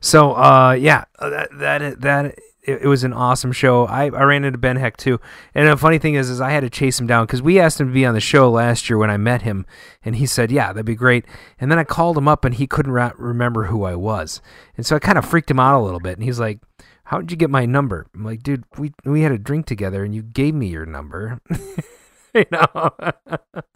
So, 0.00 0.32
uh, 0.34 0.72
yeah, 0.72 1.04
uh, 1.18 1.30
that 1.30 1.58
that 1.58 2.00
that 2.00 2.24
it, 2.62 2.82
it 2.82 2.86
was 2.86 3.04
an 3.04 3.12
awesome 3.12 3.52
show. 3.52 3.86
I, 3.86 4.04
I 4.04 4.22
ran 4.22 4.44
into 4.44 4.58
Ben 4.58 4.76
Heck 4.76 4.96
too, 4.96 5.20
and 5.54 5.68
the 5.68 5.76
funny 5.76 5.98
thing 5.98 6.14
is, 6.14 6.30
is 6.30 6.40
I 6.40 6.50
had 6.50 6.60
to 6.60 6.70
chase 6.70 6.98
him 7.00 7.06
down 7.06 7.26
because 7.26 7.42
we 7.42 7.58
asked 7.58 7.80
him 7.80 7.88
to 7.88 7.92
be 7.92 8.06
on 8.06 8.14
the 8.14 8.20
show 8.20 8.50
last 8.50 8.88
year 8.88 8.98
when 8.98 9.10
I 9.10 9.16
met 9.16 9.42
him, 9.42 9.66
and 10.04 10.16
he 10.16 10.26
said, 10.26 10.50
"Yeah, 10.50 10.72
that'd 10.72 10.86
be 10.86 10.94
great." 10.94 11.24
And 11.60 11.70
then 11.70 11.78
I 11.78 11.84
called 11.84 12.16
him 12.16 12.28
up, 12.28 12.44
and 12.44 12.54
he 12.54 12.66
couldn't 12.66 12.92
ra- 12.92 13.12
remember 13.16 13.64
who 13.64 13.84
I 13.84 13.94
was, 13.94 14.40
and 14.76 14.86
so 14.86 14.96
I 14.96 15.00
kind 15.00 15.18
of 15.18 15.24
freaked 15.24 15.50
him 15.50 15.60
out 15.60 15.78
a 15.78 15.84
little 15.84 16.00
bit. 16.00 16.16
And 16.16 16.24
he's 16.24 16.40
like, 16.40 16.60
"How 17.04 17.18
did 17.20 17.30
you 17.30 17.36
get 17.36 17.50
my 17.50 17.66
number?" 17.66 18.06
I'm 18.14 18.24
like, 18.24 18.42
"Dude, 18.42 18.64
we 18.78 18.92
we 19.04 19.22
had 19.22 19.32
a 19.32 19.38
drink 19.38 19.66
together, 19.66 20.04
and 20.04 20.14
you 20.14 20.22
gave 20.22 20.54
me 20.54 20.68
your 20.68 20.86
number." 20.86 21.40
you 22.34 22.44
know, 22.50 22.90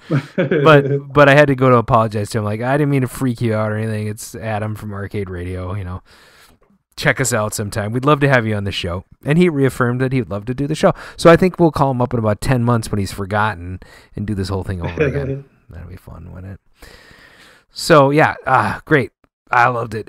but 0.09 1.13
but 1.13 1.29
I 1.29 1.35
had 1.35 1.49
to 1.49 1.55
go 1.55 1.69
to 1.71 1.77
apologize 1.77 2.31
to 2.31 2.39
him. 2.39 2.45
Like 2.45 2.61
I 2.63 2.77
didn't 2.77 2.91
mean 2.91 3.03
to 3.03 3.09
freak 3.09 3.41
you 3.41 3.55
out 3.55 3.71
or 3.73 3.77
anything. 3.77 4.07
It's 4.07 4.35
Adam 4.35 4.75
from 4.75 4.93
Arcade 4.93 5.29
Radio. 5.31 5.75
You 5.75 5.85
know, 5.85 6.03
check 6.97 7.21
us 7.21 7.33
out 7.33 7.55
sometime. 7.55 7.93
We'd 7.93 8.05
love 8.05 8.21
to 8.21 8.29
have 8.29 8.47
you 8.47 8.55
on 8.55 8.65
the 8.65 8.73
show. 8.73 9.05
And 9.25 9.39
he 9.39 9.49
reaffirmed 9.49 10.01
that 10.01 10.13
he'd 10.13 10.31
love 10.31 10.45
to 10.47 10.55
do 10.55 10.67
the 10.67 10.75
show. 10.75 10.93
So 11.17 11.31
I 11.31 11.37
think 11.37 11.59
we'll 11.59 11.71
call 11.73 11.91
him 11.91 12.01
up 12.01 12.13
in 12.15 12.19
about 12.19 12.41
ten 12.41 12.63
months 12.65 12.91
when 12.91 12.99
he's 12.99 13.13
forgotten 13.13 13.81
and 14.15 14.27
do 14.27 14.35
this 14.35 14.49
whole 14.49 14.65
thing 14.65 14.81
over 14.83 15.03
again. 15.07 15.45
That'll 15.69 15.89
be 15.89 15.97
fun, 15.97 16.33
wouldn't 16.33 16.55
it? 16.55 16.89
So 17.71 18.11
yeah, 18.11 18.35
ah, 18.47 18.81
great. 18.85 19.13
I 19.51 19.69
loved 19.69 19.95
it. 19.95 20.09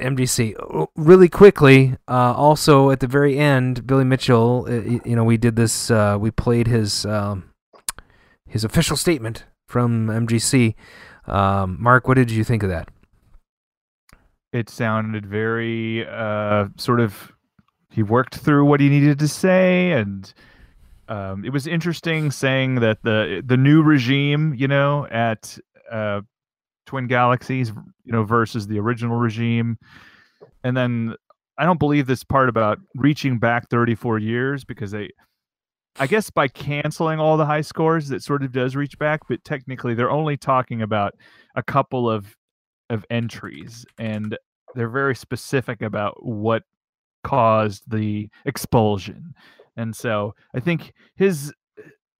Oh, 0.59 0.89
Really 0.95 1.29
quickly, 1.29 1.95
uh, 2.07 2.33
also 2.33 2.89
at 2.89 3.01
the 3.01 3.07
very 3.07 3.37
end, 3.37 3.85
Billy 3.85 4.03
Mitchell. 4.03 4.65
uh, 4.67 4.99
You 5.05 5.15
know, 5.15 5.23
we 5.23 5.37
did 5.37 5.55
this. 5.55 5.91
Uh, 5.91 6.17
we 6.19 6.31
played 6.31 6.65
his 6.65 7.05
um, 7.05 7.51
his 8.47 8.63
official 8.63 8.97
statement 8.97 9.45
from 9.67 10.07
MGC. 10.07 10.75
Um, 11.27 11.77
Mark, 11.79 12.07
what 12.07 12.15
did 12.15 12.31
you 12.31 12.43
think 12.43 12.63
of 12.63 12.69
that? 12.69 12.89
It 14.53 14.69
sounded 14.69 15.25
very 15.25 16.07
uh, 16.07 16.67
sort 16.77 16.99
of. 16.99 17.33
He 17.89 18.03
worked 18.03 18.35
through 18.35 18.65
what 18.65 18.79
he 18.79 18.89
needed 18.89 19.19
to 19.19 19.27
say, 19.27 19.91
and 19.91 20.31
um, 21.09 21.43
it 21.43 21.51
was 21.51 21.67
interesting 21.67 22.31
saying 22.31 22.75
that 22.75 23.03
the 23.03 23.43
the 23.45 23.57
new 23.57 23.81
regime, 23.83 24.53
you 24.53 24.67
know, 24.67 25.05
at 25.07 25.57
uh, 25.91 26.21
Twin 26.85 27.07
Galaxies, 27.07 27.71
you 28.03 28.11
know, 28.11 28.23
versus 28.23 28.67
the 28.67 28.79
original 28.79 29.17
regime, 29.17 29.77
and 30.63 30.77
then 30.77 31.15
I 31.57 31.65
don't 31.65 31.79
believe 31.79 32.07
this 32.07 32.23
part 32.23 32.49
about 32.49 32.79
reaching 32.95 33.39
back 33.39 33.69
34 33.69 34.19
years 34.19 34.63
because 34.63 34.91
they, 34.91 35.09
I 35.99 36.07
guess 36.07 36.29
by 36.29 36.47
canceling 36.47 37.19
all 37.19 37.37
the 37.37 37.45
high 37.45 37.61
scores, 37.61 38.09
that 38.09 38.23
sort 38.23 38.43
of 38.43 38.51
does 38.51 38.75
reach 38.75 38.97
back, 38.99 39.21
but 39.27 39.43
technically 39.43 39.93
they're 39.93 40.11
only 40.11 40.37
talking 40.37 40.81
about 40.81 41.13
a 41.55 41.63
couple 41.63 42.09
of 42.09 42.35
of 42.89 43.05
entries, 43.09 43.85
and 43.97 44.37
they're 44.75 44.89
very 44.89 45.15
specific 45.15 45.81
about 45.81 46.25
what 46.25 46.63
caused 47.23 47.83
the 47.89 48.29
expulsion, 48.45 49.33
and 49.75 49.95
so 49.95 50.33
I 50.55 50.59
think 50.59 50.93
his 51.15 51.53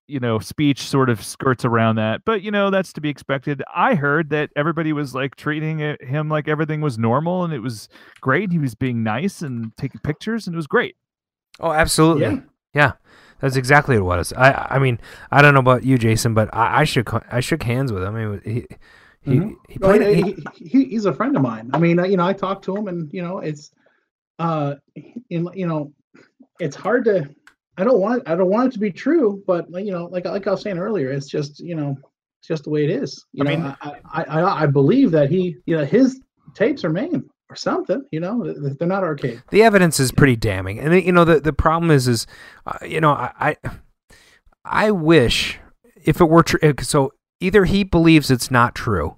you 0.06 0.20
know 0.20 0.38
speech 0.38 0.80
sort 0.80 1.10
of 1.10 1.22
skirts 1.22 1.66
around 1.66 1.96
that 1.96 2.22
but 2.24 2.40
you 2.40 2.50
know 2.50 2.70
that's 2.70 2.94
to 2.94 3.00
be 3.02 3.10
expected 3.10 3.62
i 3.74 3.94
heard 3.94 4.30
that 4.30 4.48
everybody 4.56 4.90
was 4.90 5.14
like 5.14 5.36
treating 5.36 5.80
it, 5.80 6.02
him 6.02 6.30
like 6.30 6.48
everything 6.48 6.80
was 6.80 6.96
normal 6.96 7.44
and 7.44 7.52
it 7.52 7.58
was 7.58 7.90
great 8.22 8.50
he 8.50 8.58
was 8.58 8.74
being 8.74 9.02
nice 9.02 9.42
and 9.42 9.70
taking 9.76 10.00
pictures 10.00 10.46
and 10.46 10.54
it 10.54 10.56
was 10.56 10.66
great 10.66 10.96
Oh, 11.60 11.72
absolutely. 11.72 12.22
Yeah. 12.22 12.40
Yeah. 12.74 12.92
That's 13.40 13.56
exactly 13.56 13.98
what 14.00 14.14
it 14.16 14.18
was. 14.18 14.32
I 14.34 14.66
I 14.70 14.78
mean, 14.78 14.98
I 15.30 15.42
don't 15.42 15.54
know 15.54 15.60
about 15.60 15.84
you, 15.84 15.98
Jason, 15.98 16.34
but 16.34 16.52
I, 16.54 16.80
I 16.80 16.84
shook 16.84 17.12
I 17.32 17.40
shook 17.40 17.62
hands 17.62 17.92
with 17.92 18.02
him. 18.02 18.14
I 18.16 18.24
mean, 18.26 18.40
he 18.44 18.66
he, 19.22 19.38
Mhm. 19.38 19.54
he 19.68 19.78
played. 19.78 20.02
he, 20.16 20.22
he- 20.22 20.44
he, 20.54 20.68
he- 20.68 20.84
he's 20.86 21.04
a 21.06 21.12
friend 21.12 21.36
of 21.36 21.42
mine. 21.42 21.70
I 21.72 21.78
mean, 21.78 21.98
uh, 21.98 22.04
you 22.04 22.16
know, 22.16 22.26
I 22.26 22.32
talked 22.32 22.64
to 22.64 22.76
him, 22.76 22.88
and 22.88 23.12
you 23.12 23.22
know, 23.22 23.38
it's, 23.38 23.70
uh, 24.38 24.74
in 25.30 25.48
you 25.54 25.66
know, 25.66 25.92
it's 26.60 26.76
hard 26.76 27.04
to. 27.06 27.28
I 27.76 27.84
don't 27.84 28.00
want. 28.00 28.28
I 28.28 28.34
don't 28.34 28.50
want 28.50 28.68
it 28.68 28.72
to 28.74 28.78
be 28.80 28.90
true, 28.90 29.42
but 29.46 29.68
you 29.70 29.92
know, 29.92 30.06
like 30.06 30.24
like 30.24 30.46
I 30.46 30.50
was 30.50 30.62
saying 30.62 30.78
earlier, 30.78 31.10
it's 31.12 31.28
just 31.28 31.60
you 31.60 31.74
know, 31.76 31.96
it's 32.40 32.48
just 32.48 32.64
the 32.64 32.70
way 32.70 32.84
it 32.84 32.90
is. 32.90 33.24
You 33.32 33.44
I 33.44 33.54
know, 33.54 33.62
mean- 33.62 33.76
I, 33.82 33.92
I, 34.12 34.22
I 34.40 34.62
I 34.62 34.66
believe 34.66 35.10
that 35.12 35.30
he, 35.30 35.56
you 35.66 35.76
know, 35.76 35.84
his 35.84 36.20
tapes 36.54 36.84
are 36.84 36.90
main 36.90 37.28
or 37.50 37.56
something. 37.56 38.04
You 38.10 38.20
know, 38.20 38.52
they're 38.52 38.88
not 38.88 39.04
arcade. 39.04 39.42
the 39.50 39.62
evidence 39.62 40.00
is 40.00 40.12
pretty 40.12 40.36
damning, 40.36 40.78
and 40.78 41.02
you 41.02 41.12
know 41.12 41.24
the 41.24 41.40
the 41.40 41.52
problem 41.52 41.90
is 41.90 42.08
is, 42.08 42.26
uh, 42.66 42.78
you 42.84 43.00
know 43.00 43.12
I 43.12 43.56
I, 43.64 43.70
I 44.64 44.90
wish 44.90 45.58
if 46.02 46.20
it 46.20 46.28
were 46.28 46.42
true. 46.42 46.74
So 46.80 47.12
either 47.40 47.64
he 47.64 47.84
believes 47.84 48.30
it's 48.30 48.50
not 48.50 48.74
true, 48.74 49.16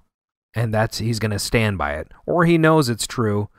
and 0.55 0.73
that's 0.73 0.99
he's 0.99 1.19
going 1.19 1.31
to 1.31 1.39
stand 1.39 1.77
by 1.77 1.93
it, 1.93 2.07
or 2.25 2.45
he 2.45 2.57
knows 2.57 2.89
it's 2.89 3.07
true, 3.07 3.49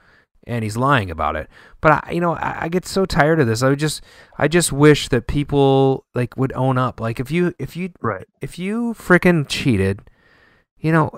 and 0.47 0.63
he's 0.63 0.77
lying 0.77 1.11
about 1.11 1.37
it. 1.37 1.49
But 1.81 2.05
I, 2.07 2.13
you 2.13 2.21
know, 2.21 2.35
I, 2.35 2.65
I 2.65 2.69
get 2.69 2.87
so 2.87 3.05
tired 3.05 3.40
of 3.40 3.46
this. 3.46 3.63
I 3.63 3.71
would 3.71 3.79
just, 3.79 4.03
I 4.38 4.49
just 4.49 4.73
wish 4.73 5.09
that 5.09 5.27
people 5.27 6.07
like 6.15 6.37
would 6.37 6.53
own 6.55 6.79
up. 6.79 7.01
Like 7.01 7.21
if 7.21 7.31
you, 7.31 7.55
if 7.59 7.77
you, 7.77 7.90
right 8.01 8.27
if 8.40 8.59
you 8.59 8.94
frickin' 8.94 9.49
cheated, 9.49 10.01
you 10.83 10.93
know, 10.93 11.11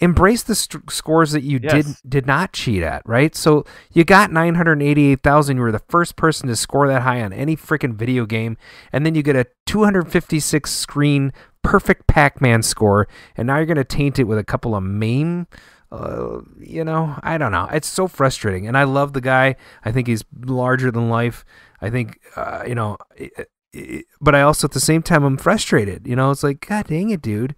embrace 0.00 0.42
the 0.42 0.54
st- 0.54 0.90
scores 0.90 1.32
that 1.32 1.42
you 1.42 1.58
did 1.58 1.86
Yes. 1.86 2.02
did 2.06 2.26
not 2.26 2.52
cheat 2.52 2.82
at, 2.82 3.02
right? 3.06 3.34
So 3.34 3.64
you 3.92 4.04
got 4.04 4.30
988,000, 4.32 5.56
you 5.56 5.62
were 5.62 5.72
the 5.72 5.78
first 5.88 6.16
person 6.16 6.48
to 6.48 6.56
score 6.56 6.86
that 6.88 7.02
high 7.02 7.22
on 7.22 7.32
any 7.32 7.56
freaking 7.56 7.94
video 7.94 8.26
game, 8.26 8.56
and 8.92 9.06
then 9.06 9.14
you 9.14 9.22
get 9.22 9.36
a 9.36 9.46
256 9.66 10.70
screen 10.70 11.32
perfect 11.62 12.06
Pac-Man 12.08 12.62
score, 12.62 13.08
and 13.36 13.46
now 13.46 13.56
you're 13.56 13.66
going 13.66 13.76
to 13.76 13.84
taint 13.84 14.18
it 14.18 14.24
with 14.24 14.38
a 14.38 14.44
couple 14.44 14.74
of 14.74 14.82
MAME 14.82 15.46
uh, 15.92 16.40
you 16.58 16.82
know, 16.82 17.18
I 17.22 17.36
don't 17.36 17.52
know. 17.52 17.68
It's 17.70 17.86
so 17.86 18.08
frustrating, 18.08 18.66
and 18.66 18.78
I 18.78 18.84
love 18.84 19.12
the 19.12 19.20
guy. 19.20 19.56
I 19.84 19.92
think 19.92 20.06
he's 20.06 20.24
larger 20.42 20.90
than 20.90 21.10
life. 21.10 21.44
I 21.82 21.90
think 21.90 22.18
uh, 22.34 22.64
you 22.66 22.74
know, 22.74 22.96
it, 23.14 23.50
it, 23.74 24.06
but 24.18 24.34
I 24.34 24.40
also 24.40 24.66
at 24.66 24.72
the 24.72 24.80
same 24.80 25.02
time 25.02 25.22
I'm 25.22 25.36
frustrated. 25.36 26.06
You 26.06 26.16
know, 26.16 26.30
it's 26.30 26.42
like 26.42 26.66
God 26.66 26.86
dang 26.86 27.10
it, 27.10 27.20
dude. 27.20 27.54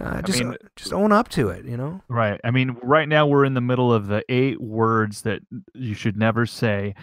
Uh, 0.00 0.22
just 0.22 0.40
mean- 0.40 0.56
just 0.76 0.92
own 0.92 1.12
up 1.12 1.28
to 1.28 1.48
it. 1.50 1.64
You 1.66 1.76
know. 1.76 2.00
Right. 2.08 2.40
I 2.42 2.50
mean, 2.50 2.76
right 2.82 3.08
now 3.08 3.26
we're 3.26 3.44
in 3.44 3.54
the 3.54 3.60
middle 3.60 3.92
of 3.92 4.06
the 4.06 4.24
eight 4.28 4.60
words 4.60 5.22
that 5.22 5.40
you 5.74 5.94
should 5.94 6.16
never 6.16 6.46
say. 6.46 6.94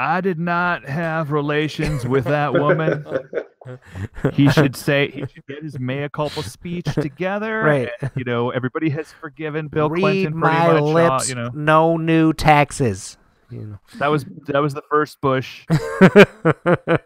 I 0.00 0.20
did 0.20 0.38
not 0.38 0.88
have 0.88 1.32
relations 1.32 2.06
with 2.06 2.24
that 2.26 2.52
woman. 2.52 3.04
he 4.32 4.48
should 4.52 4.76
say 4.76 5.10
he 5.10 5.20
should 5.22 5.44
get 5.48 5.62
his 5.62 5.78
mea 5.80 6.08
culpa 6.08 6.42
speech 6.44 6.86
together. 6.94 7.62
Right. 7.64 7.88
and, 8.00 8.10
you 8.14 8.22
know, 8.24 8.50
everybody 8.50 8.90
has 8.90 9.10
forgiven 9.12 9.66
Bill 9.66 9.90
Read 9.90 10.00
Clinton 10.00 10.40
pretty 10.40 10.56
my 10.56 10.72
much. 10.72 10.80
uh, 10.80 10.84
lips. 10.84 11.28
you 11.28 11.34
know, 11.34 11.50
No 11.52 11.96
new 11.96 12.32
taxes. 12.32 13.16
You 13.50 13.64
know. 13.66 13.78
that 13.98 14.08
was 14.08 14.24
that 14.46 14.60
was 14.60 14.74
the 14.74 14.82
first 14.90 15.20
Bush. 15.20 15.66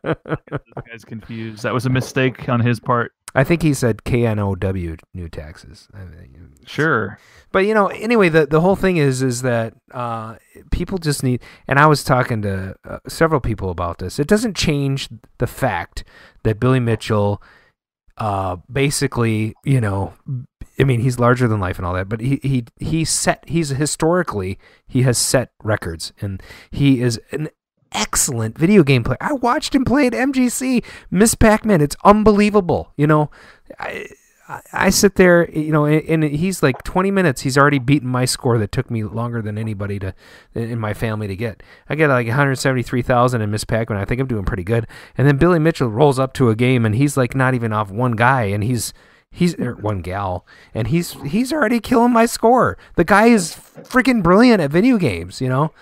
This 0.03 0.84
guy's 0.88 1.05
confused. 1.05 1.62
That 1.62 1.72
was 1.74 1.86
a 1.86 1.90
mistake 1.90 2.49
on 2.49 2.61
his 2.61 2.80
part. 2.80 3.12
I 3.35 3.45
think 3.45 3.62
he 3.62 3.72
said 3.74 4.05
K 4.05 4.26
N 4.26 4.39
O 4.39 4.55
W 4.55 4.97
new 5.14 5.28
taxes. 5.28 5.89
I 5.95 6.05
mean, 6.05 6.53
Sure. 6.66 7.18
but 7.51 7.61
you 7.66 7.74
know 7.74 7.89
anyway 7.89 8.28
the 8.28 8.47
the 8.47 8.61
whole 8.61 8.76
thing 8.76 8.97
is 8.99 9.20
is 9.22 9.43
that 9.43 9.74
uh 9.93 10.37
people 10.70 10.97
just 10.97 11.22
need 11.24 11.43
and 11.66 11.78
i 11.78 11.87
was 11.87 12.05
talking 12.05 12.41
to 12.43 12.76
uh, 12.89 12.99
several 13.09 13.41
people 13.41 13.68
about 13.70 13.99
this 13.99 14.18
it 14.20 14.28
doesn't 14.28 14.57
change 14.57 15.09
the 15.39 15.47
fact 15.49 16.05
that 16.45 16.61
billy 16.61 16.78
mitchell 16.78 17.43
uh 18.18 18.57
basically 18.72 19.55
you 19.64 19.80
know 19.80 20.12
i 20.78 20.85
mean 20.85 21.01
he's 21.01 21.18
larger 21.18 21.49
than 21.49 21.59
life 21.59 21.78
and 21.78 21.87
all 21.87 21.95
that 21.95 22.09
but 22.09 22.20
he 22.20 22.39
he 22.45 22.64
he 22.78 23.05
set 23.05 23.43
he's 23.49 23.70
historically 23.70 24.57
he 24.87 25.03
has 25.03 25.18
set 25.18 25.51
records 25.64 26.12
and 26.20 26.41
he 26.70 27.01
is 27.03 27.20
an 27.33 27.49
excellent 27.95 28.57
video 28.57 28.82
game 28.82 29.05
player 29.05 29.18
i 29.20 29.32
watched 29.32 29.74
him 29.74 29.84
play 29.84 30.07
at 30.07 30.12
mgc 30.12 30.84
miss 31.11 31.34
pac-man 31.34 31.80
it's 31.80 31.97
unbelievable 32.05 32.93
you 32.97 33.07
know 33.07 33.30
i 33.78 34.07
I, 34.72 34.90
sit 34.90 35.14
there, 35.14 35.51
you 35.51 35.72
know, 35.72 35.86
and, 35.86 36.24
he's 36.24 36.62
like 36.62 36.82
20 36.82 37.11
minutes. 37.11 37.43
He's 37.43 37.57
already 37.57 37.78
beaten 37.78 38.09
my 38.09 38.24
score 38.24 38.59
that 38.59 38.72
took 38.72 38.90
me 38.90 39.05
longer 39.05 39.40
than 39.40 39.57
anybody 39.57 39.99
to 40.01 40.14
in 40.55 40.78
my 40.78 40.95
family 40.95 41.26
to 41.28 41.36
get. 41.36 41.62
I 41.88 41.95
get 41.95 42.09
like 42.09 42.26
173,000 42.26 43.40
in 43.40 43.51
Miss 43.51 43.64
Pac-Man. 43.64 43.99
I 43.99 44.05
think 44.05 44.20
I'm 44.20 44.26
doing 44.26 44.45
pretty 44.45 44.64
good. 44.64 44.86
And 45.16 45.26
then 45.26 45.36
Billy 45.36 45.59
Mitchell 45.59 45.88
rolls 45.88 46.18
up 46.18 46.32
to 46.34 46.51
a 46.51 46.57
game 46.57 46.84
and 46.84 46.95
he's 46.95 47.16
like 47.16 47.34
not 47.34 47.55
even 47.55 47.72
off 47.72 47.90
one 47.90 48.12
guy, 48.12 48.45
and 48.45 48.64
he's 48.64 48.93
he's 49.30 49.59
er, 49.59 49.74
one 49.74 50.03
gal, 50.03 50.47
and 50.74 50.88
he's 50.88 51.12
he's 51.22 51.53
already 51.53 51.80
killing 51.80 52.12
my 52.12 52.26
score. 52.26 52.76
The 52.97 53.05
guy 53.05 53.26
is 53.26 53.55
freaking 53.82 54.22
brilliant 54.22 54.61
at 54.61 54.70
video 54.70 54.99
games. 54.99 55.40
You 55.40 55.49
know, 55.49 55.72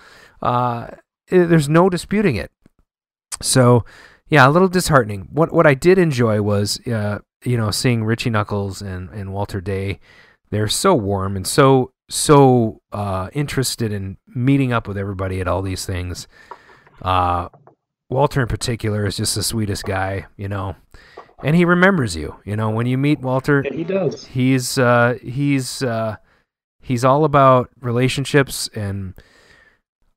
uh, 0.41 0.87
there's 1.31 1.69
no 1.69 1.89
disputing 1.89 2.35
it. 2.35 2.51
So, 3.41 3.85
yeah, 4.27 4.47
a 4.47 4.51
little 4.51 4.67
disheartening. 4.67 5.27
What 5.31 5.51
what 5.53 5.65
I 5.65 5.73
did 5.73 5.97
enjoy 5.97 6.41
was, 6.41 6.79
uh, 6.87 7.19
you 7.43 7.57
know, 7.57 7.71
seeing 7.71 8.03
Richie 8.03 8.29
Knucklez 8.29 8.81
and, 8.81 9.09
and 9.09 9.33
Walter 9.33 9.61
Day. 9.61 9.99
They're 10.51 10.67
so 10.67 10.93
warm 10.93 11.35
and 11.35 11.47
so 11.47 11.93
so 12.09 12.81
uh, 12.91 13.29
interested 13.33 13.91
in 13.93 14.17
meeting 14.27 14.73
up 14.73 14.87
with 14.87 14.97
everybody 14.97 15.39
at 15.39 15.47
all 15.47 15.61
these 15.61 15.85
things. 15.85 16.27
Uh, 17.01 17.47
Walter 18.09 18.41
in 18.41 18.47
particular 18.47 19.05
is 19.05 19.15
just 19.15 19.33
the 19.35 19.43
sweetest 19.43 19.85
guy, 19.85 20.25
you 20.35 20.49
know, 20.49 20.75
and 21.43 21.55
he 21.55 21.63
remembers 21.63 22.15
you. 22.17 22.35
You 22.43 22.57
know, 22.57 22.69
when 22.69 22.85
you 22.85 22.97
meet 22.97 23.21
Walter, 23.21 23.63
Yeah, 23.65 23.73
he 23.73 23.83
does. 23.85 24.25
he's 24.25 24.77
uh 24.77 25.17
he's 25.23 25.81
uh 25.81 26.17
he's 26.81 27.05
all 27.05 27.23
about 27.23 27.69
relationships 27.79 28.69
and 28.75 29.13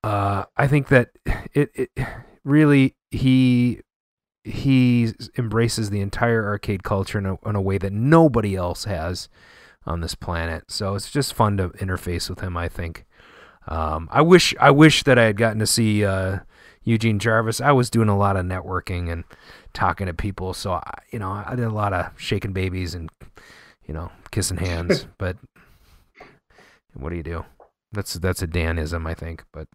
uh 0.04 0.44
i 0.56 0.66
think 0.66 0.88
that 0.88 1.10
it, 1.52 1.70
it 1.74 1.90
really 2.44 2.94
he 3.10 3.80
he 4.44 5.12
embraces 5.38 5.90
the 5.90 6.00
entire 6.00 6.44
arcade 6.46 6.82
culture 6.82 7.18
in 7.18 7.26
a, 7.26 7.38
in 7.46 7.56
a 7.56 7.60
way 7.60 7.78
that 7.78 7.92
nobody 7.92 8.54
else 8.54 8.84
has 8.84 9.28
on 9.86 10.00
this 10.00 10.14
planet 10.14 10.64
so 10.68 10.94
it's 10.94 11.10
just 11.10 11.32
fun 11.32 11.56
to 11.56 11.68
interface 11.70 12.28
with 12.28 12.40
him 12.40 12.56
i 12.56 12.68
think 12.68 13.04
um 13.66 14.08
i 14.12 14.20
wish 14.20 14.54
i 14.60 14.70
wish 14.70 15.02
that 15.04 15.18
i 15.18 15.24
had 15.24 15.36
gotten 15.36 15.58
to 15.58 15.66
see 15.66 16.04
uh 16.04 16.38
eugene 16.82 17.18
jarvis 17.18 17.60
i 17.60 17.72
was 17.72 17.88
doing 17.88 18.08
a 18.08 18.18
lot 18.18 18.36
of 18.36 18.44
networking 18.44 19.10
and 19.10 19.24
talking 19.72 20.06
to 20.06 20.12
people 20.12 20.52
so 20.52 20.72
I, 20.72 20.98
you 21.10 21.18
know 21.18 21.30
i 21.30 21.54
did 21.54 21.64
a 21.64 21.70
lot 21.70 21.94
of 21.94 22.10
shaking 22.18 22.52
babies 22.52 22.94
and 22.94 23.10
you 23.86 23.94
know, 23.94 24.10
kissing 24.30 24.56
hands. 24.58 25.06
but 25.18 25.36
what 26.94 27.10
do 27.10 27.16
you 27.16 27.22
do? 27.22 27.44
That's 27.92 28.14
that's 28.14 28.42
a 28.42 28.46
Danism, 28.46 29.06
I 29.06 29.14
think. 29.14 29.44
But 29.52 29.68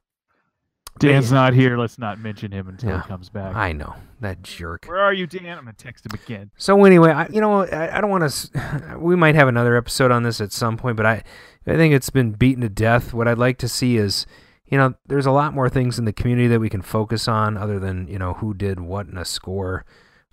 Dan's 0.99 1.31
not 1.31 1.53
here. 1.53 1.77
Let's 1.77 1.97
not 1.97 2.19
mention 2.19 2.51
him 2.51 2.67
until 2.67 2.89
Yeah. 2.89 3.01
he 3.01 3.07
comes 3.07 3.29
back. 3.29 3.55
I 3.55 3.71
know 3.71 3.95
that 4.21 4.43
jerk. 4.43 4.85
Where 4.85 4.99
are 4.99 5.13
you, 5.13 5.25
Dan? 5.27 5.57
I'm 5.57 5.63
gonna 5.65 5.73
text 5.73 6.05
him 6.05 6.11
again. 6.13 6.51
So 6.57 6.83
anyway, 6.85 7.11
I, 7.11 7.27
you 7.27 7.41
know, 7.41 7.61
I, 7.65 7.97
I 7.97 8.01
don't 8.01 8.09
want 8.09 8.29
to. 8.29 8.95
We 8.99 9.15
might 9.15 9.35
have 9.35 9.47
another 9.47 9.75
episode 9.75 10.11
on 10.11 10.23
this 10.23 10.41
at 10.41 10.51
some 10.51 10.75
point, 10.77 10.97
but 10.97 11.05
I, 11.05 11.23
I 11.65 11.75
think 11.75 11.93
it's 11.93 12.09
been 12.09 12.31
beaten 12.31 12.61
to 12.61 12.69
death. 12.69 13.13
What 13.13 13.27
I'd 13.27 13.37
like 13.37 13.57
to 13.59 13.67
see 13.67 13.97
is, 13.97 14.25
you 14.65 14.77
know, 14.77 14.93
there's 15.07 15.25
a 15.25 15.31
lot 15.31 15.53
more 15.53 15.69
things 15.69 15.97
in 15.97 16.05
the 16.05 16.13
community 16.13 16.47
that 16.49 16.59
we 16.59 16.69
can 16.69 16.81
focus 16.81 17.27
on 17.27 17.55
other 17.57 17.79
than 17.79 18.07
you 18.07 18.19
know 18.19 18.33
who 18.33 18.53
did 18.53 18.79
what 18.79 19.07
in 19.07 19.17
a 19.17 19.25
score. 19.25 19.85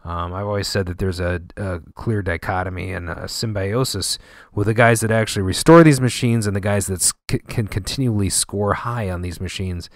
Um, 0.04 0.32
I've 0.34 0.46
always 0.46 0.68
said 0.68 0.86
that 0.86 0.98
there's 0.98 1.18
a, 1.18 1.40
a 1.56 1.80
clear 1.96 2.22
dichotomy 2.22 2.92
and 2.92 3.08
a 3.10 3.26
symbiosis 3.26 4.18
with 4.54 4.68
the 4.68 4.74
guys 4.74 5.00
that 5.00 5.10
actually 5.10 5.42
restore 5.42 5.82
these 5.82 6.00
machines 6.00 6.46
and 6.46 6.54
the 6.54 6.60
guys 6.60 6.86
that 6.86 7.02
c- 7.02 7.40
can 7.48 7.66
continually 7.66 8.28
score 8.30 8.74
high 8.74 9.10
on 9.10 9.22
these 9.22 9.40
machines. 9.40 9.90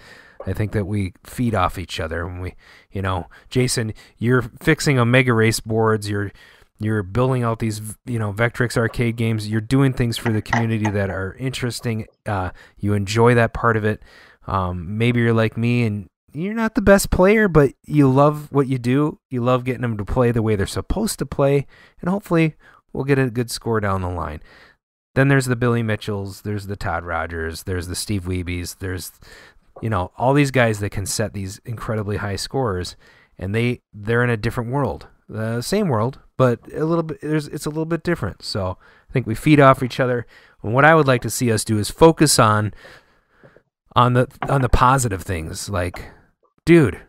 I 0.45 0.53
think 0.53 0.71
that 0.71 0.85
we 0.85 1.13
feed 1.23 1.53
off 1.53 1.77
each 1.77 1.99
other 1.99 2.25
and 2.25 2.41
we, 2.41 2.55
you 2.91 3.01
know, 3.01 3.27
Jason, 3.49 3.93
you're 4.17 4.41
fixing 4.41 4.97
Omega 4.97 5.33
Race 5.33 5.59
boards, 5.59 6.09
you're 6.09 6.31
you're 6.79 7.03
building 7.03 7.43
out 7.43 7.59
these, 7.59 7.79
you 8.05 8.17
know, 8.17 8.33
Vectrix 8.33 8.75
arcade 8.75 9.15
games. 9.15 9.47
You're 9.47 9.61
doing 9.61 9.93
things 9.93 10.17
for 10.17 10.31
the 10.31 10.41
community 10.41 10.89
that 10.89 11.11
are 11.11 11.35
interesting. 11.35 12.07
Uh, 12.25 12.49
you 12.79 12.93
enjoy 12.93 13.35
that 13.35 13.53
part 13.53 13.77
of 13.77 13.85
it. 13.85 14.01
Um, 14.47 14.97
maybe 14.97 15.19
you're 15.19 15.31
like 15.31 15.55
me 15.55 15.83
and 15.83 16.07
you're 16.33 16.55
not 16.55 16.75
the 16.75 16.81
best 16.81 17.11
player, 17.11 17.47
but 17.47 17.73
you 17.85 18.09
love 18.09 18.51
what 18.51 18.67
you 18.67 18.79
do. 18.79 19.19
You 19.29 19.41
love 19.41 19.63
getting 19.63 19.81
them 19.81 19.97
to 19.97 20.05
play 20.05 20.31
the 20.31 20.41
way 20.41 20.55
they're 20.55 20.65
supposed 20.65 21.19
to 21.19 21.25
play, 21.25 21.67
and 21.99 22.09
hopefully 22.09 22.55
we'll 22.93 23.03
get 23.03 23.19
a 23.19 23.29
good 23.29 23.51
score 23.51 23.79
down 23.79 24.01
the 24.01 24.09
line. 24.09 24.41
Then 25.13 25.27
there's 25.27 25.45
the 25.45 25.57
Billy 25.57 25.83
Mitchells, 25.83 26.41
there's 26.41 26.67
the 26.67 26.77
Todd 26.77 27.03
Rogers, 27.03 27.63
there's 27.63 27.87
the 27.87 27.95
Steve 27.95 28.23
Wiebes, 28.23 28.77
there's 28.79 29.11
you 29.81 29.89
know 29.89 30.11
all 30.17 30.33
these 30.33 30.51
guys 30.51 30.79
that 30.79 30.89
can 30.91 31.05
set 31.05 31.33
these 31.33 31.59
incredibly 31.65 32.17
high 32.17 32.35
scores, 32.35 32.95
and 33.37 33.53
they 33.55 33.81
they're 33.93 34.23
in 34.23 34.29
a 34.29 34.37
different 34.37 34.71
world, 34.71 35.07
the 35.29 35.61
same 35.61 35.87
world, 35.87 36.19
but 36.37 36.59
a 36.73 36.85
little 36.85 37.03
bit 37.03 37.19
there's 37.21 37.47
it's 37.47 37.65
a 37.65 37.69
little 37.69 37.85
bit 37.85 38.03
different. 38.03 38.43
So 38.43 38.77
I 39.09 39.13
think 39.13 39.27
we 39.27 39.35
feed 39.35 39.59
off 39.59 39.83
each 39.83 39.99
other. 39.99 40.25
And 40.63 40.73
what 40.73 40.85
I 40.85 40.93
would 40.95 41.07
like 41.07 41.21
to 41.23 41.29
see 41.29 41.51
us 41.51 41.63
do 41.63 41.79
is 41.79 41.89
focus 41.89 42.37
on 42.39 42.73
on 43.95 44.13
the 44.13 44.27
on 44.49 44.61
the 44.61 44.69
positive 44.69 45.21
things, 45.23 45.69
like, 45.69 46.11
dude, 46.65 46.99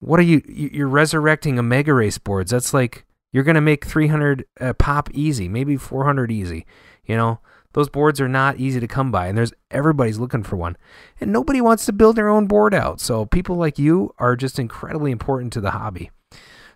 what 0.00 0.18
are 0.20 0.24
you? 0.24 0.42
you- 0.48 0.70
You're 0.72 0.88
resurrecting 0.88 1.58
Omega 1.58 1.92
Race 1.92 2.18
boards. 2.18 2.50
That's 2.52 2.72
like 2.72 3.04
you're 3.32 3.44
gonna 3.44 3.60
make 3.60 3.84
300 3.84 4.44
uh, 4.60 4.72
pop 4.74 5.10
easy, 5.12 5.48
maybe 5.48 5.76
400 5.76 6.30
easy. 6.30 6.66
You 7.04 7.16
know, 7.16 7.40
those 7.72 7.88
boards 7.88 8.20
are 8.20 8.28
not 8.28 8.58
easy 8.58 8.80
to 8.80 8.88
come 8.88 9.10
by, 9.10 9.26
and 9.28 9.36
there's 9.36 9.52
everybody's 9.70 10.18
looking 10.18 10.42
for 10.42 10.56
one, 10.56 10.76
and 11.20 11.32
nobody 11.32 11.60
wants 11.60 11.86
to 11.86 11.92
build 11.92 12.16
their 12.16 12.28
own 12.28 12.46
board 12.46 12.74
out. 12.74 13.00
So 13.00 13.24
people 13.26 13.56
like 13.56 13.78
you 13.78 14.14
are 14.18 14.36
just 14.36 14.58
incredibly 14.58 15.10
important 15.10 15.52
to 15.54 15.60
the 15.60 15.70
hobby. 15.72 16.10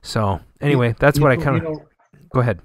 So 0.02 0.40
anyway, 0.60 0.94
that's 0.98 1.18
what 1.20 1.30
I 1.30 1.34
You- 1.34 1.40
kind 1.42 1.62
you 1.62 1.68
of 1.68 1.76
know, 1.78 1.84
go 2.32 2.40
ahead. 2.40 2.60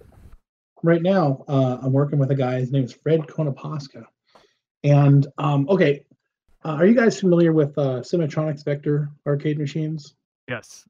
right 0.83 1.01
now 1.03 1.43
uh, 1.47 1.77
i'm 1.83 1.93
working 1.93 2.17
with 2.17 2.31
a 2.31 2.35
guy 2.35 2.59
his 2.59 2.71
name 2.71 2.83
is 2.83 2.91
fred 2.91 3.21
konopaska 3.27 4.03
and 4.83 5.27
um, 5.37 5.67
okay 5.69 6.03
uh, 6.65 6.69
are 6.69 6.85
you 6.87 6.95
guys 6.95 7.19
familiar 7.19 7.53
with 7.53 7.77
uh, 7.77 8.01
Cinematronics 8.01 8.65
vector 8.65 9.09
arcade 9.27 9.59
machines 9.59 10.15
Yes. 10.47 10.83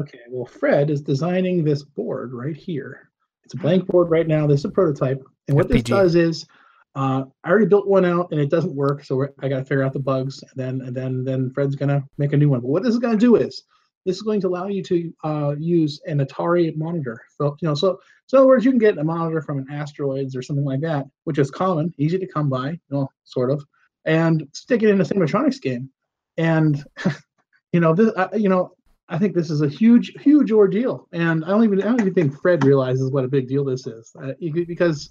okay 0.00 0.20
well 0.30 0.46
fred 0.46 0.90
is 0.90 1.02
designing 1.02 1.64
this 1.64 1.82
board 1.82 2.32
right 2.32 2.56
here 2.56 3.09
it's 3.50 3.58
a 3.58 3.62
blank 3.62 3.86
board 3.88 4.10
right 4.10 4.28
now. 4.28 4.46
This 4.46 4.60
is 4.60 4.66
a 4.66 4.70
prototype. 4.70 5.20
And 5.48 5.56
what 5.56 5.68
this 5.68 5.82
does 5.82 6.14
is 6.14 6.46
uh, 6.94 7.24
i 7.42 7.50
already 7.50 7.66
built 7.66 7.88
one 7.88 8.04
out 8.04 8.28
and 8.30 8.40
it 8.40 8.48
doesn't 8.48 8.74
work. 8.76 9.04
So 9.04 9.26
i 9.40 9.48
got 9.48 9.58
to 9.58 9.64
figure 9.64 9.82
out 9.82 9.92
the 9.92 9.98
bugs 9.98 10.40
and 10.42 10.52
then 10.54 10.86
and 10.86 10.96
then 10.96 11.24
then 11.24 11.50
fred's 11.50 11.74
gonna 11.74 12.04
make 12.16 12.32
a 12.32 12.36
new 12.36 12.48
one. 12.48 12.60
But 12.60 12.68
what 12.68 12.84
this 12.84 12.94
is 12.94 13.00
going 13.00 13.18
to 13.18 13.26
do 13.26 13.34
is 13.34 13.64
this 14.06 14.16
is 14.16 14.22
going 14.22 14.40
to 14.42 14.46
allow 14.46 14.68
you 14.68 14.84
to 14.84 15.12
uh, 15.24 15.54
use 15.58 16.00
an 16.06 16.24
Atari 16.24 16.74
monitor. 16.76 17.20
So, 17.36 17.56
you 17.60 17.66
know, 17.66 17.74
so 17.74 17.98
so 18.28 18.36
in 18.36 18.42
other 18.42 18.46
words, 18.46 18.64
you 18.64 18.70
can 18.70 18.78
get 18.78 18.98
a 18.98 19.04
monitor 19.04 19.42
from 19.42 19.58
an 19.58 19.66
Asteroids 19.68 20.36
or 20.36 20.42
something 20.42 20.64
like 20.64 20.80
that, 20.82 21.06
which 21.24 21.38
is 21.38 21.50
common, 21.50 21.92
easy 21.98 22.18
to 22.18 22.26
come 22.28 22.48
by, 22.48 22.70
you 22.70 22.78
know, 22.88 23.10
sort 23.24 23.50
of, 23.50 23.64
and 24.04 24.46
stick 24.52 24.84
it 24.84 24.90
in 24.90 25.00
a 25.00 25.04
Cinematronics 25.04 25.60
game. 25.60 25.90
And 26.36 26.84
you 27.72 27.80
know, 27.80 27.94
this, 27.94 28.12
uh, 28.16 28.28
you 28.32 28.48
know, 28.48 28.76
I 29.10 29.18
think 29.18 29.34
this 29.34 29.50
is 29.50 29.60
a 29.60 29.68
huge, 29.68 30.12
huge 30.20 30.52
ordeal, 30.52 31.06
and 31.12 31.44
I 31.44 31.48
don't 31.48 31.64
even, 31.64 31.82
I 31.82 31.86
don't 31.86 32.00
even 32.00 32.14
think 32.14 32.40
Fred 32.40 32.64
realizes 32.64 33.10
what 33.10 33.24
a 33.24 33.28
big 33.28 33.48
deal 33.48 33.64
this 33.64 33.86
is, 33.86 34.12
uh, 34.22 34.32
because 34.40 35.10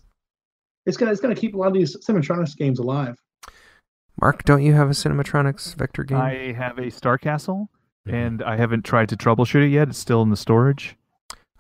it's 0.86 0.97
gonna, 0.97 1.12
it's 1.12 1.22
gonna 1.22 1.36
keep 1.36 1.54
a 1.54 1.58
lot 1.58 1.68
of 1.68 1.74
these 1.74 1.95
Cinematronics 1.97 2.56
games 2.58 2.80
alive. 2.80 3.16
Mark, 4.22 4.43
don't 4.45 4.62
you 4.64 4.74
have 4.74 4.88
a 4.88 4.93
Cinematronics 4.93 5.76
vector 5.76 6.04
game? 6.04 6.18
I 6.18 6.54
have 6.58 6.80
a 6.80 6.89
Star 6.89 7.18
Castle. 7.18 7.70
Mhm. 8.08 8.14
and 8.14 8.43
I 8.43 8.56
haven't 8.56 8.86
tried 8.86 9.10
to 9.10 9.18
troubleshoot 9.18 9.64
it 9.66 9.68
yet. 9.72 9.89
It's 9.89 9.97
still 9.97 10.22
in 10.22 10.30
the 10.30 10.38
storage. 10.38 10.95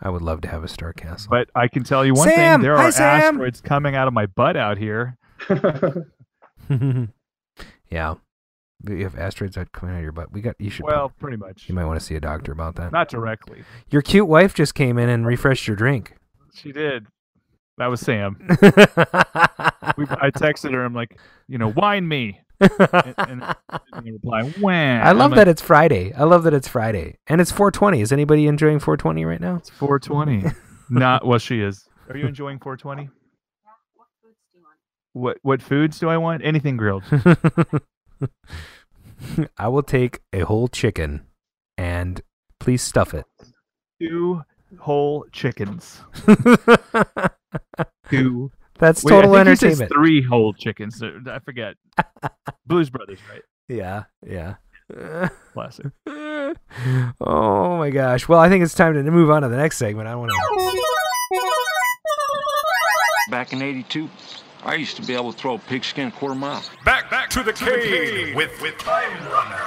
I 0.01 0.09
would 0.09 0.21
love 0.21 0.39
to 0.41 0.47
have 0.47 0.63
a 0.63 0.69
star 0.69 0.93
castle. 0.93 1.27
But 1.29 1.49
I 1.53 1.67
can 1.67 1.83
tell 1.83 2.05
you 2.05 2.13
one 2.13 2.29
Sam! 2.29 2.61
thing: 2.61 2.63
there 2.63 2.77
Hi, 2.77 2.85
are 2.85 2.91
Sam! 2.93 3.21
asteroids 3.35 3.59
coming 3.59 3.95
out 3.95 4.07
of 4.07 4.13
my 4.13 4.25
butt 4.25 4.55
out 4.55 4.77
here. 4.77 5.17
yeah, 7.89 8.15
you 8.87 9.03
have 9.03 9.17
asteroids 9.17 9.55
that 9.55 9.71
coming 9.71 9.95
out 9.95 9.99
of 9.99 10.03
your 10.03 10.11
butt. 10.11 10.31
We 10.31 10.41
got 10.41 10.55
you 10.59 10.69
should. 10.69 10.85
Well, 10.85 11.11
pretty 11.19 11.37
much. 11.37 11.67
you 11.67 11.75
might 11.75 11.85
want 11.85 11.99
to 11.99 12.05
see 12.05 12.15
a 12.15 12.19
doctor 12.19 12.51
about 12.51 12.75
that. 12.75 12.91
Not 12.91 13.09
directly. 13.09 13.63
Your 13.89 14.01
cute 14.01 14.27
wife 14.27 14.53
just 14.53 14.75
came 14.75 14.97
in 14.97 15.09
and 15.09 15.25
refreshed 15.25 15.67
your 15.67 15.75
drink. 15.75 16.15
She 16.53 16.71
did. 16.71 17.07
That 17.77 17.87
was 17.87 18.01
Sam. 18.01 18.37
We, 19.97 20.05
I 20.05 20.29
texted 20.31 20.71
her. 20.73 20.85
I'm 20.85 20.93
like, 20.93 21.19
you 21.49 21.57
know, 21.57 21.73
wine 21.75 22.07
me. 22.07 22.39
And, 22.61 23.15
and 23.17 23.55
she 23.71 24.01
didn't 24.01 24.13
reply, 24.13 24.43
when? 24.61 25.01
I 25.01 25.11
love 25.11 25.35
that 25.35 25.49
it's 25.49 25.61
Friday. 25.61 26.13
I 26.13 26.23
love 26.23 26.43
that 26.43 26.53
it's 26.53 26.69
Friday, 26.69 27.17
and 27.27 27.41
it's 27.41 27.51
420. 27.51 27.99
Is 27.99 28.13
anybody 28.13 28.47
enjoying 28.47 28.79
420 28.79 29.25
right 29.25 29.41
now? 29.41 29.57
It's 29.57 29.69
420. 29.71 30.51
Not 30.89 31.25
well. 31.25 31.39
She 31.39 31.61
is. 31.61 31.85
Are 32.09 32.15
you 32.15 32.27
enjoying 32.27 32.59
420? 32.59 33.09
What 35.13 35.37
what 35.41 35.61
foods 35.61 35.99
do 35.99 36.07
I 36.07 36.15
want? 36.17 36.45
Anything 36.45 36.77
grilled. 36.77 37.03
I 39.57 39.67
will 39.67 39.83
take 39.83 40.21
a 40.33 40.41
whole 40.41 40.67
chicken, 40.67 41.25
and 41.77 42.21
please 42.59 42.81
stuff 42.81 43.13
it. 43.13 43.25
Two 44.01 44.43
whole 44.79 45.25
chickens. 45.31 46.01
Two. 48.09 48.51
That's 48.77 49.03
Wait, 49.03 49.13
I 49.13 49.21
total 49.21 49.33
think 49.33 49.47
he 49.49 49.55
says 49.55 49.81
entertainment. 49.81 49.91
Three 49.93 50.23
whole 50.23 50.53
chickens. 50.53 51.03
I 51.03 51.39
forget. 51.39 51.75
Blues 52.65 52.89
Brothers, 52.89 53.19
right? 53.29 53.41
Yeah, 53.67 54.05
yeah. 54.25 54.55
Classic. 55.53 55.87
oh 56.07 57.77
my 57.77 57.89
gosh. 57.89 58.27
Well, 58.27 58.39
I 58.39 58.49
think 58.49 58.63
it's 58.63 58.73
time 58.73 58.93
to 58.93 59.03
move 59.11 59.29
on 59.29 59.41
to 59.41 59.49
the 59.49 59.57
next 59.57 59.77
segment. 59.77 60.07
I 60.07 60.15
want 60.15 60.31
to. 60.31 60.81
Back 63.29 63.53
in 63.53 63.61
82, 63.61 64.09
I 64.63 64.75
used 64.75 64.97
to 64.97 65.01
be 65.05 65.13
able 65.13 65.31
to 65.31 65.37
throw 65.37 65.55
a 65.55 65.59
pigskin 65.59 66.11
quarter 66.11 66.35
mile. 66.35 66.63
Back, 66.83 67.09
back 67.09 67.29
to 67.31 67.43
the 67.43 67.53
cave 67.53 68.35
with, 68.35 68.61
with 68.61 68.77
Time 68.77 69.11
Runner. 69.31 69.57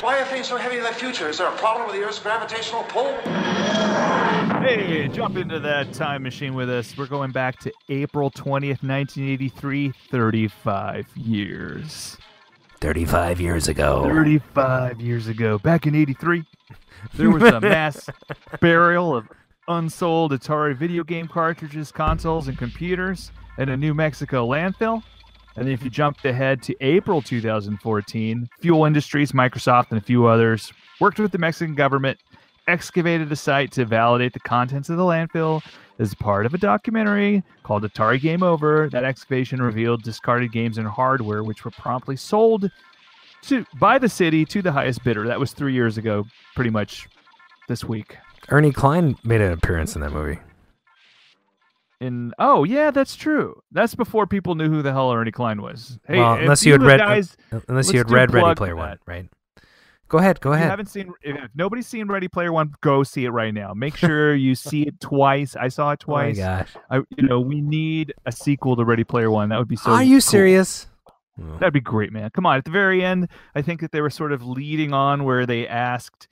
Why 0.00 0.18
are 0.20 0.24
things 0.24 0.48
so 0.48 0.56
heavy 0.56 0.78
in 0.78 0.82
the 0.82 0.92
future? 0.92 1.28
Is 1.28 1.38
there 1.38 1.46
a 1.46 1.56
problem 1.58 1.86
with 1.86 1.94
the 1.94 2.02
Earth's 2.02 2.18
gravitational 2.18 2.82
pull? 2.84 3.12
Hey, 4.62 5.06
jump 5.08 5.36
into 5.36 5.60
that 5.60 5.92
time 5.92 6.24
machine 6.24 6.54
with 6.54 6.70
us. 6.70 6.96
We're 6.96 7.06
going 7.06 7.30
back 7.30 7.60
to 7.60 7.72
April 7.88 8.30
20th, 8.30 8.82
1983, 8.82 9.92
35 10.10 11.06
years. 11.16 12.16
35 12.80 13.40
years 13.40 13.68
ago. 13.68 14.02
35 14.02 15.00
years 15.00 15.28
ago, 15.28 15.58
back 15.58 15.86
in 15.86 15.94
83, 15.94 16.42
there 17.14 17.30
was 17.30 17.44
a 17.44 17.60
mass 17.60 18.08
burial 18.60 19.14
of 19.14 19.28
unsold 19.68 20.32
Atari 20.32 20.76
video 20.76 21.04
game 21.04 21.28
cartridges, 21.28 21.92
consoles, 21.92 22.48
and 22.48 22.58
computers 22.58 23.30
in 23.58 23.68
a 23.68 23.76
New 23.76 23.94
Mexico 23.94 24.46
landfill. 24.46 25.02
And 25.56 25.68
if 25.68 25.84
you 25.84 25.90
jumped 25.90 26.24
ahead 26.24 26.62
to 26.62 26.74
April 26.80 27.20
2014, 27.20 28.48
Fuel 28.60 28.84
Industries, 28.84 29.32
Microsoft, 29.32 29.90
and 29.90 29.98
a 29.98 30.02
few 30.02 30.26
others 30.26 30.72
worked 31.00 31.18
with 31.18 31.32
the 31.32 31.38
Mexican 31.38 31.74
government, 31.74 32.18
excavated 32.68 33.28
the 33.28 33.36
site 33.36 33.70
to 33.72 33.84
validate 33.84 34.32
the 34.32 34.40
contents 34.40 34.88
of 34.88 34.96
the 34.96 35.02
landfill 35.02 35.62
as 35.98 36.14
part 36.14 36.46
of 36.46 36.54
a 36.54 36.58
documentary 36.58 37.42
called 37.64 37.82
Atari 37.82 38.20
Game 38.20 38.42
Over. 38.42 38.88
That 38.90 39.04
excavation 39.04 39.60
revealed 39.60 40.02
discarded 40.02 40.52
games 40.52 40.78
and 40.78 40.88
hardware, 40.88 41.42
which 41.42 41.64
were 41.64 41.70
promptly 41.70 42.16
sold 42.16 42.70
to 43.42 43.66
by 43.78 43.98
the 43.98 44.08
city 44.08 44.44
to 44.46 44.62
the 44.62 44.72
highest 44.72 45.04
bidder. 45.04 45.26
That 45.26 45.40
was 45.40 45.52
three 45.52 45.74
years 45.74 45.98
ago, 45.98 46.24
pretty 46.54 46.70
much 46.70 47.08
this 47.68 47.84
week. 47.84 48.16
Ernie 48.48 48.72
Cline 48.72 49.16
made 49.24 49.40
an 49.40 49.52
appearance 49.52 49.94
in 49.94 50.00
that 50.02 50.12
movie. 50.12 50.38
In 52.00 52.32
oh 52.38 52.64
yeah, 52.64 52.90
that's 52.90 53.14
true. 53.14 53.62
That's 53.70 53.94
before 53.94 54.26
people 54.26 54.56
knew 54.56 54.68
who 54.68 54.82
the 54.82 54.90
hell 54.92 55.12
Ernie 55.12 55.30
Cline 55.30 55.62
was. 55.62 56.00
Hey, 56.06 56.18
well, 56.18 56.34
unless 56.34 56.66
you 56.66 56.72
had 56.72 56.82
read, 56.82 57.00
uh, 57.00 57.06
guys, 57.06 57.36
unless 57.68 57.92
you 57.92 57.98
had 57.98 58.10
read 58.10 58.32
Ready 58.34 58.56
Player 58.56 58.74
One, 58.74 58.98
right? 59.06 59.28
Go 60.08 60.18
ahead, 60.18 60.40
go 60.40 60.50
if 60.52 60.56
you 60.56 60.58
ahead. 60.58 60.70
haven't 60.70 60.86
seen, 60.86 61.12
if 61.22 61.36
if 61.36 61.50
nobody's 61.54 61.86
seen 61.86 62.08
Ready 62.08 62.26
Player 62.26 62.52
One, 62.52 62.74
go 62.80 63.04
see 63.04 63.24
it 63.24 63.30
right 63.30 63.54
now. 63.54 63.72
Make 63.72 63.96
sure 63.96 64.34
you 64.34 64.56
see 64.56 64.82
it 64.82 64.98
twice. 65.00 65.54
I 65.54 65.68
saw 65.68 65.92
it 65.92 66.00
twice. 66.00 66.38
Oh 66.42 66.42
my 66.42 66.58
gosh. 66.58 66.76
I, 66.90 66.96
you 67.16 67.28
know, 67.28 67.40
we 67.40 67.60
need 67.60 68.12
a 68.26 68.32
sequel 68.32 68.74
to 68.76 68.84
Ready 68.84 69.04
Player 69.04 69.30
One. 69.30 69.48
That 69.50 69.58
would 69.58 69.68
be 69.68 69.76
so. 69.76 69.92
Are 69.92 70.02
you 70.02 70.16
cool. 70.16 70.20
serious? 70.22 70.86
That'd 71.38 71.72
be 71.72 71.80
great, 71.80 72.12
man. 72.12 72.30
Come 72.30 72.46
on. 72.46 72.58
At 72.58 72.64
the 72.64 72.70
very 72.70 73.04
end, 73.04 73.28
I 73.54 73.62
think 73.62 73.80
that 73.80 73.90
they 73.92 74.00
were 74.00 74.10
sort 74.10 74.32
of 74.32 74.44
leading 74.44 74.92
on 74.92 75.24
where 75.24 75.46
they 75.46 75.66
asked 75.66 76.28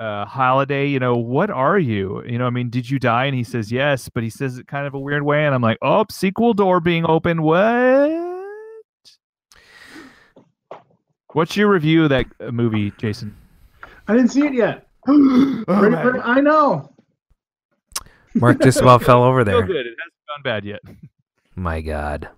uh 0.00 0.26
Halliday, 0.26 0.88
you 0.88 0.98
know, 0.98 1.16
what 1.16 1.50
are 1.50 1.78
you? 1.78 2.22
You 2.26 2.38
know, 2.38 2.46
I 2.46 2.50
mean, 2.50 2.70
did 2.70 2.88
you 2.90 2.98
die? 2.98 3.24
And 3.26 3.34
he 3.34 3.44
says 3.44 3.70
yes, 3.72 4.08
but 4.08 4.22
he 4.22 4.30
says 4.30 4.58
it 4.58 4.66
kind 4.66 4.86
of 4.86 4.94
a 4.94 4.98
weird 4.98 5.22
way. 5.22 5.44
And 5.46 5.54
I'm 5.54 5.62
like, 5.62 5.78
oh, 5.82 6.04
sequel 6.10 6.54
door 6.54 6.80
being 6.80 7.04
open. 7.06 7.42
What? 7.42 8.22
What's 11.32 11.56
your 11.56 11.68
review 11.68 12.04
of 12.04 12.10
that 12.10 12.26
uh, 12.40 12.52
movie, 12.52 12.92
Jason? 12.98 13.36
I 14.06 14.14
didn't 14.14 14.30
see 14.30 14.46
it 14.46 14.54
yet. 14.54 14.86
Oh, 15.06 15.64
Ready 15.68 15.96
man. 15.96 16.20
I 16.24 16.40
know. 16.40 16.90
Mark 18.34 18.60
just 18.62 18.80
about 18.80 19.02
fell 19.04 19.22
over 19.22 19.42
Still 19.42 19.58
there. 19.58 19.66
good. 19.66 19.86
It 19.86 19.94
hasn't 19.98 20.14
gone 20.28 20.42
bad 20.42 20.64
yet. 20.64 20.80
My 21.56 21.80
God. 21.82 22.28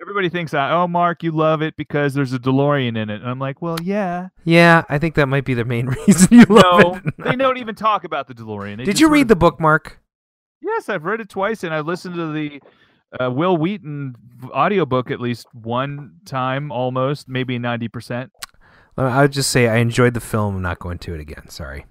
Everybody 0.00 0.28
thinks, 0.30 0.54
uh, 0.54 0.68
oh, 0.72 0.88
Mark, 0.88 1.22
you 1.22 1.30
love 1.30 1.60
it 1.62 1.76
because 1.76 2.14
there's 2.14 2.32
a 2.32 2.38
DeLorean 2.38 2.96
in 2.96 3.10
it. 3.10 3.20
And 3.20 3.28
I'm 3.28 3.38
like, 3.38 3.60
well, 3.60 3.76
yeah. 3.82 4.28
Yeah, 4.44 4.84
I 4.88 4.98
think 4.98 5.14
that 5.16 5.26
might 5.26 5.44
be 5.44 5.54
the 5.54 5.64
main 5.64 5.86
reason 6.06 6.28
you 6.30 6.44
love 6.48 6.80
No, 6.82 7.00
it. 7.04 7.14
they 7.18 7.36
don't 7.36 7.58
even 7.58 7.74
talk 7.74 8.04
about 8.04 8.26
the 8.26 8.34
DeLorean. 8.34 8.78
They 8.78 8.84
Did 8.84 8.98
you 9.00 9.08
read 9.08 9.22
of- 9.22 9.28
the 9.28 9.36
book, 9.36 9.60
Mark? 9.60 10.00
Yes, 10.62 10.88
I've 10.88 11.04
read 11.04 11.20
it 11.20 11.28
twice, 11.28 11.64
and 11.64 11.72
I've 11.74 11.86
listened 11.86 12.14
to 12.16 12.32
the 12.32 12.60
uh, 13.18 13.30
Wil 13.30 13.56
Wheaton 13.56 14.14
v- 14.36 14.48
audiobook 14.48 15.10
at 15.10 15.20
least 15.20 15.46
one 15.52 16.12
time, 16.24 16.70
almost, 16.70 17.28
maybe 17.28 17.58
90%. 17.58 18.30
Uh, 18.98 19.02
I 19.02 19.22
would 19.22 19.32
just 19.32 19.50
say 19.50 19.68
I 19.68 19.76
enjoyed 19.76 20.14
the 20.14 20.20
film. 20.20 20.56
I'm 20.56 20.62
not 20.62 20.78
going 20.78 20.98
to 20.98 21.14
it 21.14 21.20
again. 21.20 21.48
Sorry. 21.48 21.86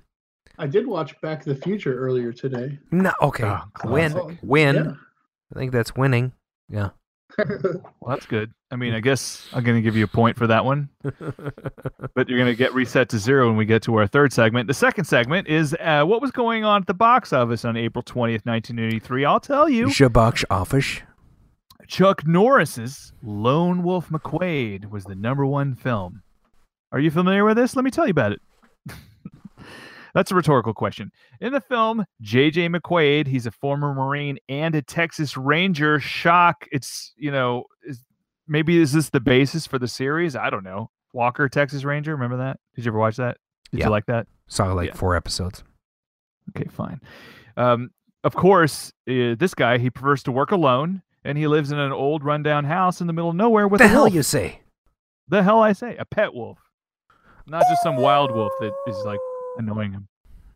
I 0.57 0.67
did 0.67 0.85
watch 0.85 1.19
Back 1.21 1.41
to 1.43 1.53
the 1.53 1.59
Future 1.59 1.97
earlier 1.97 2.31
today. 2.33 2.77
No. 2.91 3.11
Okay. 3.21 3.43
Oh, 3.45 3.61
win. 3.85 4.11
classic. 4.11 4.37
Win. 4.43 4.97
I 5.55 5.57
think 5.59 5.71
that's 5.71 5.95
winning. 5.95 6.33
Yeah. 6.69 6.89
Well, 8.01 8.15
that's 8.15 8.25
good. 8.25 8.51
I 8.71 8.75
mean, 8.75 8.93
I 8.93 8.99
guess 8.99 9.47
I'm 9.53 9.63
going 9.63 9.75
to 9.75 9.81
give 9.81 9.95
you 9.95 10.03
a 10.03 10.07
point 10.07 10.37
for 10.37 10.47
that 10.47 10.65
one, 10.65 10.89
but 11.03 12.27
you're 12.27 12.37
going 12.37 12.45
to 12.45 12.55
get 12.55 12.73
reset 12.73 13.09
to 13.09 13.19
zero 13.19 13.47
when 13.47 13.55
we 13.55 13.65
get 13.65 13.83
to 13.83 13.95
our 13.95 14.07
third 14.07 14.33
segment. 14.33 14.67
The 14.67 14.73
second 14.73 15.05
segment 15.05 15.47
is 15.47 15.75
uh, 15.79 16.03
what 16.05 16.21
was 16.21 16.31
going 16.31 16.63
on 16.63 16.81
at 16.81 16.87
the 16.87 16.93
box 16.93 17.31
office 17.31 17.65
on 17.65 17.77
April 17.77 18.03
20th, 18.03 18.45
1983. 18.45 19.25
I'll 19.25 19.39
tell 19.39 19.69
you. 19.69 19.87
Shabak's 19.87 20.43
office. 20.49 21.01
Chuck 21.87 22.25
Norris's 22.25 23.13
Lone 23.23 23.83
Wolf 23.83 24.09
McQuade 24.09 24.89
was 24.89 25.05
the 25.05 25.15
number 25.15 25.45
one 25.45 25.75
film. 25.75 26.21
Are 26.91 26.99
you 26.99 27.11
familiar 27.11 27.45
with 27.45 27.57
this? 27.57 27.75
Let 27.75 27.85
me 27.85 27.91
tell 27.91 28.05
you 28.05 28.11
about 28.11 28.31
it. 28.31 28.41
That's 30.13 30.31
a 30.31 30.35
rhetorical 30.35 30.73
question. 30.73 31.11
In 31.39 31.53
the 31.53 31.61
film, 31.61 32.05
J.J. 32.21 32.69
McQuade, 32.69 33.27
he's 33.27 33.45
a 33.45 33.51
former 33.51 33.93
Marine 33.93 34.37
and 34.49 34.73
a 34.75 34.81
Texas 34.81 35.37
Ranger. 35.37 35.99
Shock. 35.99 36.65
It's, 36.71 37.13
you 37.17 37.31
know, 37.31 37.63
is, 37.83 38.03
maybe 38.47 38.77
is 38.77 38.91
this 38.93 39.09
the 39.09 39.19
basis 39.19 39.67
for 39.67 39.77
the 39.79 39.87
series? 39.87 40.35
I 40.35 40.49
don't 40.49 40.63
know. 40.63 40.89
Walker, 41.13 41.47
Texas 41.49 41.83
Ranger. 41.83 42.11
Remember 42.13 42.37
that? 42.37 42.59
Did 42.75 42.85
you 42.85 42.91
ever 42.91 42.99
watch 42.99 43.17
that? 43.17 43.37
Did 43.71 43.79
Yeah. 43.79 43.85
you 43.85 43.91
like 43.91 44.05
that? 44.07 44.27
Saw 44.47 44.71
like 44.73 44.89
Yeah. 44.89 44.95
four 44.95 45.15
episodes. 45.15 45.63
Okay, 46.55 46.67
fine. 46.69 46.99
Um, 47.57 47.91
of 48.23 48.33
course, 48.35 48.91
uh, 49.07 49.35
this 49.37 49.53
guy 49.53 49.77
he 49.77 49.89
prefers 49.89 50.23
to 50.23 50.31
work 50.31 50.51
alone, 50.51 51.03
and 51.23 51.37
he 51.37 51.47
lives 51.47 51.71
in 51.71 51.77
an 51.79 51.91
old 51.91 52.23
rundown 52.23 52.65
house 52.65 53.01
in 53.01 53.07
the 53.07 53.13
middle 53.13 53.29
of 53.29 53.35
nowhere 53.35 53.67
with 53.67 53.79
What 53.79 53.85
the 53.85 53.91
a 53.91 53.93
hell 53.93 54.03
wolf. 54.03 54.13
you 54.15 54.23
say? 54.23 54.61
The 55.27 55.43
hell 55.43 55.61
I 55.61 55.73
say, 55.73 55.95
a 55.97 56.05
pet 56.05 56.33
wolf, 56.33 56.57
not 57.45 57.63
just 57.69 57.83
some 57.83 57.95
wild 57.97 58.31
wolf 58.31 58.51
that 58.59 58.71
is 58.87 58.97
like 59.05 59.19
annoying 59.57 59.91
him. 59.93 60.07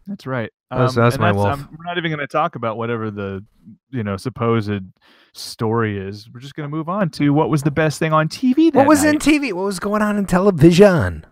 That's 0.08 0.26
right. 0.28 0.52
That's- 0.70 0.98
Um, 0.98 1.04
that's 1.04 1.18
my 1.20 1.32
wolf. 1.32 1.48
I'm- 1.48 1.70
we're 1.78 1.86
not 1.86 1.98
even 1.98 2.12
going 2.12 2.20
to 2.20 2.28
talk 2.28 2.56
about 2.56 2.78
whatever 2.78 3.10
the 3.12 3.44
you 3.89 4.04
know 4.04 4.18
supposed 4.18 4.72
story 5.34 5.98
is. 5.98 6.30
We're 6.34 6.39
just 6.41 6.56
going 6.56 6.70
to 6.70 6.76
move 6.76 6.89
on 6.89 7.10
to 7.12 7.30
what 7.32 7.50
was 7.50 7.64
the 7.64 7.72
best 7.72 8.00
thing 8.00 8.12
on 8.14 8.28
TV. 8.28 8.72
That 8.72 8.80
What 8.80 8.88
was 8.88 9.04
in. 9.04 9.18
TV? 9.18 9.54
What 9.54 9.66
was 9.66 9.80
going 9.80 10.02
on 10.02 10.18
in 10.18 10.26
television? 10.26 11.26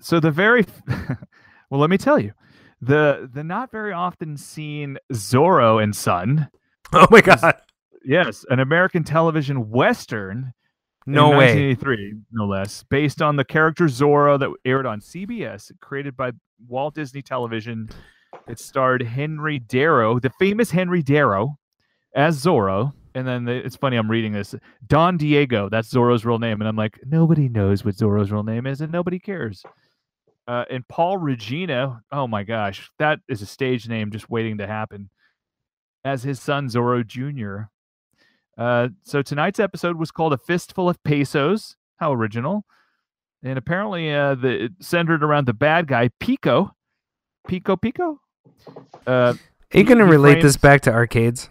so 0.00 0.20
the 0.20 0.30
very 0.30 0.64
well 1.70 1.80
let 1.80 1.90
me 1.90 1.98
tell 1.98 2.20
you 2.20 2.32
the 2.80 3.28
the 3.32 3.42
not 3.42 3.72
very 3.72 3.92
often 3.92 4.36
seen 4.36 4.96
zorro 5.12 5.82
and 5.82 5.96
son 5.96 6.48
Oh 6.92 7.08
my 7.10 7.20
God. 7.20 7.54
yes 8.04 8.44
an 8.48 8.60
american 8.60 9.02
television 9.02 9.70
western 9.70 10.52
No 11.04 11.32
in 11.32 11.38
way. 11.38 11.46
1983 11.46 12.14
no 12.30 12.46
less 12.46 12.84
based 12.84 13.20
on 13.20 13.34
the 13.34 13.44
character 13.44 13.86
zorro 13.86 14.38
that 14.38 14.50
aired 14.64 14.86
on 14.86 15.00
cbs 15.00 15.72
created 15.80 16.16
by 16.16 16.30
walt 16.66 16.94
disney 16.94 17.22
television 17.22 17.88
it 18.48 18.58
starred 18.58 19.02
henry 19.02 19.58
darrow 19.58 20.18
the 20.18 20.30
famous 20.38 20.70
henry 20.70 21.02
darrow 21.02 21.56
as 22.14 22.42
zorro 22.42 22.92
and 23.14 23.26
then 23.26 23.44
the, 23.44 23.52
it's 23.52 23.76
funny 23.76 23.96
i'm 23.96 24.10
reading 24.10 24.32
this 24.32 24.54
don 24.86 25.16
diego 25.16 25.68
that's 25.68 25.92
zorro's 25.92 26.24
real 26.24 26.38
name 26.38 26.60
and 26.60 26.68
i'm 26.68 26.76
like 26.76 26.98
nobody 27.06 27.48
knows 27.48 27.84
what 27.84 27.94
zorro's 27.94 28.32
real 28.32 28.42
name 28.42 28.66
is 28.66 28.80
and 28.80 28.92
nobody 28.92 29.18
cares 29.18 29.62
Uh, 30.48 30.64
and 30.70 30.88
Paul 30.88 31.18
Regina, 31.18 32.00
oh 32.10 32.26
my 32.26 32.42
gosh, 32.42 32.90
that 32.98 33.20
is 33.28 33.42
a 33.42 33.46
stage 33.46 33.86
name 33.86 34.10
just 34.10 34.30
waiting 34.30 34.56
to 34.56 34.66
happen, 34.66 35.10
as 36.04 36.22
his 36.22 36.40
son 36.40 36.68
Zorro 36.68 37.06
Jr. 37.06 37.68
Uh, 38.56 38.88
so 39.02 39.20
tonight's 39.20 39.60
episode 39.60 39.96
was 39.98 40.10
called 40.10 40.32
A 40.32 40.38
Fistful 40.38 40.88
of 40.88 41.02
Pesos. 41.04 41.76
How 41.98 42.14
original. 42.14 42.64
And 43.42 43.56
apparently 43.58 44.12
uh, 44.12 44.34
the, 44.34 44.64
it 44.64 44.72
centered 44.80 45.22
around 45.22 45.46
the 45.46 45.52
bad 45.54 45.86
guy, 45.86 46.10
Pico. 46.20 46.74
Pico 47.46 47.76
Pico? 47.76 48.20
Uh, 49.06 49.34
Are 49.74 49.78
you 49.78 49.84
going 49.84 49.98
to 49.98 50.04
relate 50.04 50.42
this 50.42 50.56
back 50.56 50.80
to 50.82 50.92
arcades? 50.92 51.48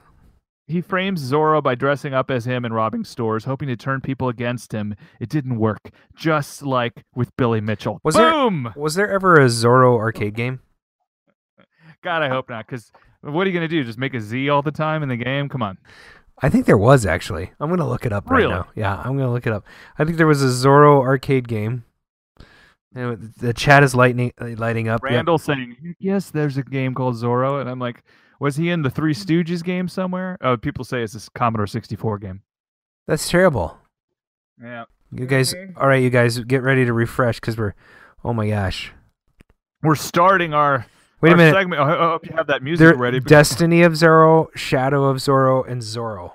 he 0.69 0.81
frames 0.81 1.31
Zorro 1.31 1.63
by 1.63 1.75
dressing 1.75 2.13
up 2.13 2.29
as 2.29 2.45
him 2.45 2.65
and 2.65 2.75
robbing 2.75 3.05
stores, 3.05 3.45
hoping 3.45 3.69
to 3.69 3.77
turn 3.77 4.01
people 4.01 4.27
against 4.27 4.73
him. 4.73 4.95
It 5.17 5.29
didn't 5.29 5.57
work, 5.57 5.79
just 6.13 6.61
like 6.61 7.05
with 7.15 7.33
Billy 7.37 7.61
Mitchell. 7.61 8.01
Was 8.03 8.15
there- 8.15 8.29
Boom! 8.29 8.73
Was 8.75 8.95
there 8.95 9.09
ever 9.09 9.35
a 9.39 9.45
Zorro 9.45 9.97
arcade 9.97 10.35
game? 10.35 10.59
God, 12.03 12.21
I 12.21 12.27
hope 12.27 12.49
not. 12.49 12.67
Because 12.67 12.91
what 13.21 13.47
are 13.47 13.49
you 13.49 13.53
gonna 13.53 13.69
do? 13.69 13.83
Just 13.85 13.97
make 13.97 14.13
a 14.13 14.19
Z 14.19 14.49
all 14.49 14.61
the 14.61 14.71
time 14.71 15.03
in 15.03 15.09
the 15.09 15.15
game? 15.15 15.47
Come 15.47 15.63
on. 15.63 15.77
I 16.41 16.49
think 16.49 16.65
there 16.65 16.77
was 16.77 17.05
actually. 17.05 17.51
I'm 17.59 17.69
gonna 17.69 17.87
look 17.87 18.05
it 18.05 18.13
up 18.13 18.29
right 18.29 18.37
Really? 18.37 18.53
now. 18.53 18.67
Yeah, 18.75 18.95
I'm 18.95 19.17
gonna 19.17 19.31
look 19.31 19.47
it 19.47 19.53
up. 19.53 19.65
I 19.97 20.05
think 20.05 20.17
there 20.17 20.27
was 20.27 20.43
a 20.43 20.47
Zorro 20.47 21.01
arcade 21.01 21.47
game. 21.47 21.83
You 22.95 23.01
know, 23.01 23.15
the 23.15 23.53
chat 23.53 23.83
is 23.83 23.93
lightning 23.95 24.31
uh, 24.39 24.49
lighting 24.57 24.87
up. 24.87 25.01
Yeah. 25.03 25.15
Randall 25.15 25.37
saying, 25.37 25.95
"Yes, 25.99 26.29
there's 26.29 26.57
a 26.57 26.63
game 26.63 26.93
called 26.93 27.15
Zorro," 27.15 27.59
and 27.59 27.69
I'm 27.69 27.79
like, 27.79 28.03
"Was 28.39 28.55
he 28.55 28.69
in 28.69 28.81
the 28.83 28.89
Three 28.89 29.13
Stooges 29.13 29.63
game 29.63 29.87
somewhere?" 29.87 30.37
Oh, 30.41 30.57
people 30.57 30.83
say 30.85 31.01
it's 31.03 31.13
this 31.13 31.27
Commodore 31.29 31.67
64 31.67 32.17
game. 32.19 32.41
That's 33.07 33.29
terrible. 33.29 33.77
Yeah. 34.61 34.85
You 35.11 35.25
guys, 35.25 35.53
all 35.77 35.87
right, 35.87 36.03
you 36.03 36.09
guys, 36.09 36.37
get 36.39 36.61
ready 36.63 36.85
to 36.85 36.93
refresh 36.93 37.39
because 37.39 37.57
we're. 37.57 37.73
Oh 38.23 38.33
my 38.33 38.49
gosh! 38.49 38.91
We're 39.83 39.95
starting 39.95 40.53
our 40.53 40.85
Wait 41.21 41.33
a 41.33 41.37
minute. 41.37 41.53
segment. 41.53 41.81
I 41.81 41.95
hope 42.11 42.27
you 42.29 42.35
have 42.35 42.47
that 42.47 42.61
music 42.61 42.85
There, 42.85 42.95
ready. 42.95 43.19
Destiny 43.19 43.81
of 43.81 43.93
Zorro, 43.93 44.47
Shadow 44.55 45.05
of 45.05 45.17
Zorro, 45.17 45.67
and 45.67 45.81
Zorro. 45.81 46.33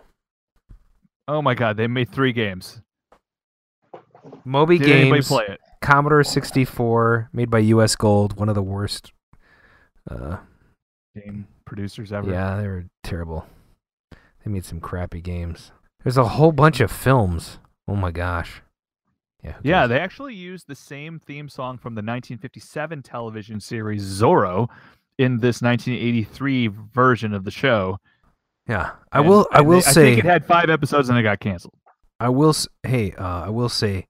oh 1.29 1.41
my 1.43 1.55
God, 1.55 1.77
they 1.77 1.87
made 1.87 2.11
three 2.11 2.33
games. 2.33 2.81
Moby 4.45 4.79
Did 4.79 4.87
Games, 4.87 5.29
play 5.29 5.45
it? 5.49 5.61
Commodore 5.81 6.25
64, 6.25 7.31
made 7.33 7.51
by 7.51 7.59
U.S. 7.59 7.97
Gold, 7.97 8.37
one 8.39 8.49
of 8.49 8.55
the 8.55 8.63
worst. 8.63 9.13
Uh, 10.11 10.39
Game 11.15 11.47
producers 11.65 12.13
ever. 12.13 12.31
yeah, 12.31 12.57
they 12.61 12.67
were 12.67 12.87
terrible. 13.05 13.47
They 14.45 14.51
made 14.51 14.65
some 14.65 14.81
crappy 14.81 15.21
games. 15.21 15.71
There's 16.03 16.17
a 16.17 16.25
whole 16.29 16.53
bunch 16.53 16.81
of 16.81 16.91
films. 16.91 17.59
Oh 17.87 17.95
my 17.97 18.11
gosh. 18.11 18.63
Yeah. 19.43 19.57
Yeah, 19.63 19.87
they 19.87 19.99
actually 19.99 20.35
used 20.35 20.69
the 20.69 20.75
same 20.75 21.19
theme 21.19 21.49
song 21.49 21.77
from 21.79 21.95
the 21.95 22.01
1957 22.03 23.03
television 23.03 23.59
series 23.61 24.05
Zorro 24.05 24.69
in 25.19 25.39
this 25.39 25.61
1983 25.63 26.69
version 26.69 27.35
of 27.35 27.45
the 27.45 27.51
show. 27.51 27.99
yeah. 28.69 28.93
I 29.11 29.19
And- 29.21 29.29
will. 29.29 29.47
I 29.53 29.61
will 29.61 29.81
they- 29.81 29.87
I 29.87 29.93
say. 29.93 30.05
think 30.15 30.25
it 30.25 30.29
had 30.29 30.47
five 30.47 30.71
episodes 30.71 31.09
and 31.09 31.19
it 31.19 31.23
got 31.25 31.41
canceled. 31.41 31.75
I 32.21 32.29
will. 32.29 32.55
Hey, 32.85 33.13
uh, 33.19 33.47
I 33.47 33.49
will 33.49 33.69
say 33.69 34.07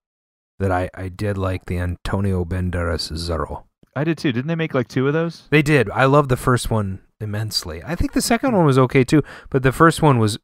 that 0.59 0.71
I 0.71 0.91
I 0.95 1.09
did 1.09 1.39
like 1.39 1.65
the 1.65 1.79
Antonio 1.79 2.45
Banderas 2.45 3.11
Zorro. 3.13 3.65
I 3.97 4.05
did 4.05 4.19
too. 4.19 4.33
Didn't 4.33 4.49
they 4.49 4.55
make 4.55 4.75
like 4.75 4.89
two 4.89 5.07
of 5.07 5.15
those? 5.15 5.49
They 5.51 5.63
did. 5.63 5.89
I 5.91 6.05
love 6.05 6.29
the 6.29 6.37
first 6.37 6.71
one 6.71 7.01
immensely. 7.21 7.83
I 7.85 7.95
think 7.95 8.13
the 8.13 8.21
second 8.23 8.55
one 8.55 8.67
was 8.67 8.79
okay 8.79 9.03
too, 9.05 9.23
but 9.51 9.63
the 9.63 9.73
first 9.73 10.03
one 10.03 10.19
was 10.19 10.39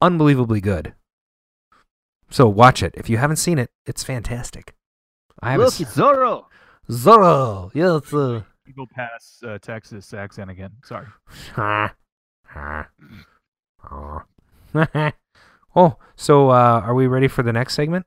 unbelievably 0.00 0.60
good. 0.60 0.94
So 2.32 2.48
watch 2.48 2.82
it. 2.82 2.94
If 2.96 3.10
you 3.10 3.18
haven't 3.18 3.36
seen 3.36 3.58
it, 3.58 3.70
it's 3.84 4.02
fantastic. 4.02 4.74
I 5.42 5.52
have 5.52 5.60
Zorro. 5.60 6.46
Zorro. 6.88 7.70
Yes. 7.74 8.10
Uh, 8.10 8.42
Eagle 8.66 8.86
Pass, 8.86 9.42
uh, 9.46 9.58
Texas 9.58 10.14
accent 10.14 10.50
again. 10.50 10.70
Sorry. 10.82 11.08
oh, 15.76 15.96
so 16.16 16.48
uh, 16.48 16.80
are 16.82 16.94
we 16.94 17.06
ready 17.06 17.28
for 17.28 17.42
the 17.42 17.52
next 17.52 17.74
segment? 17.74 18.06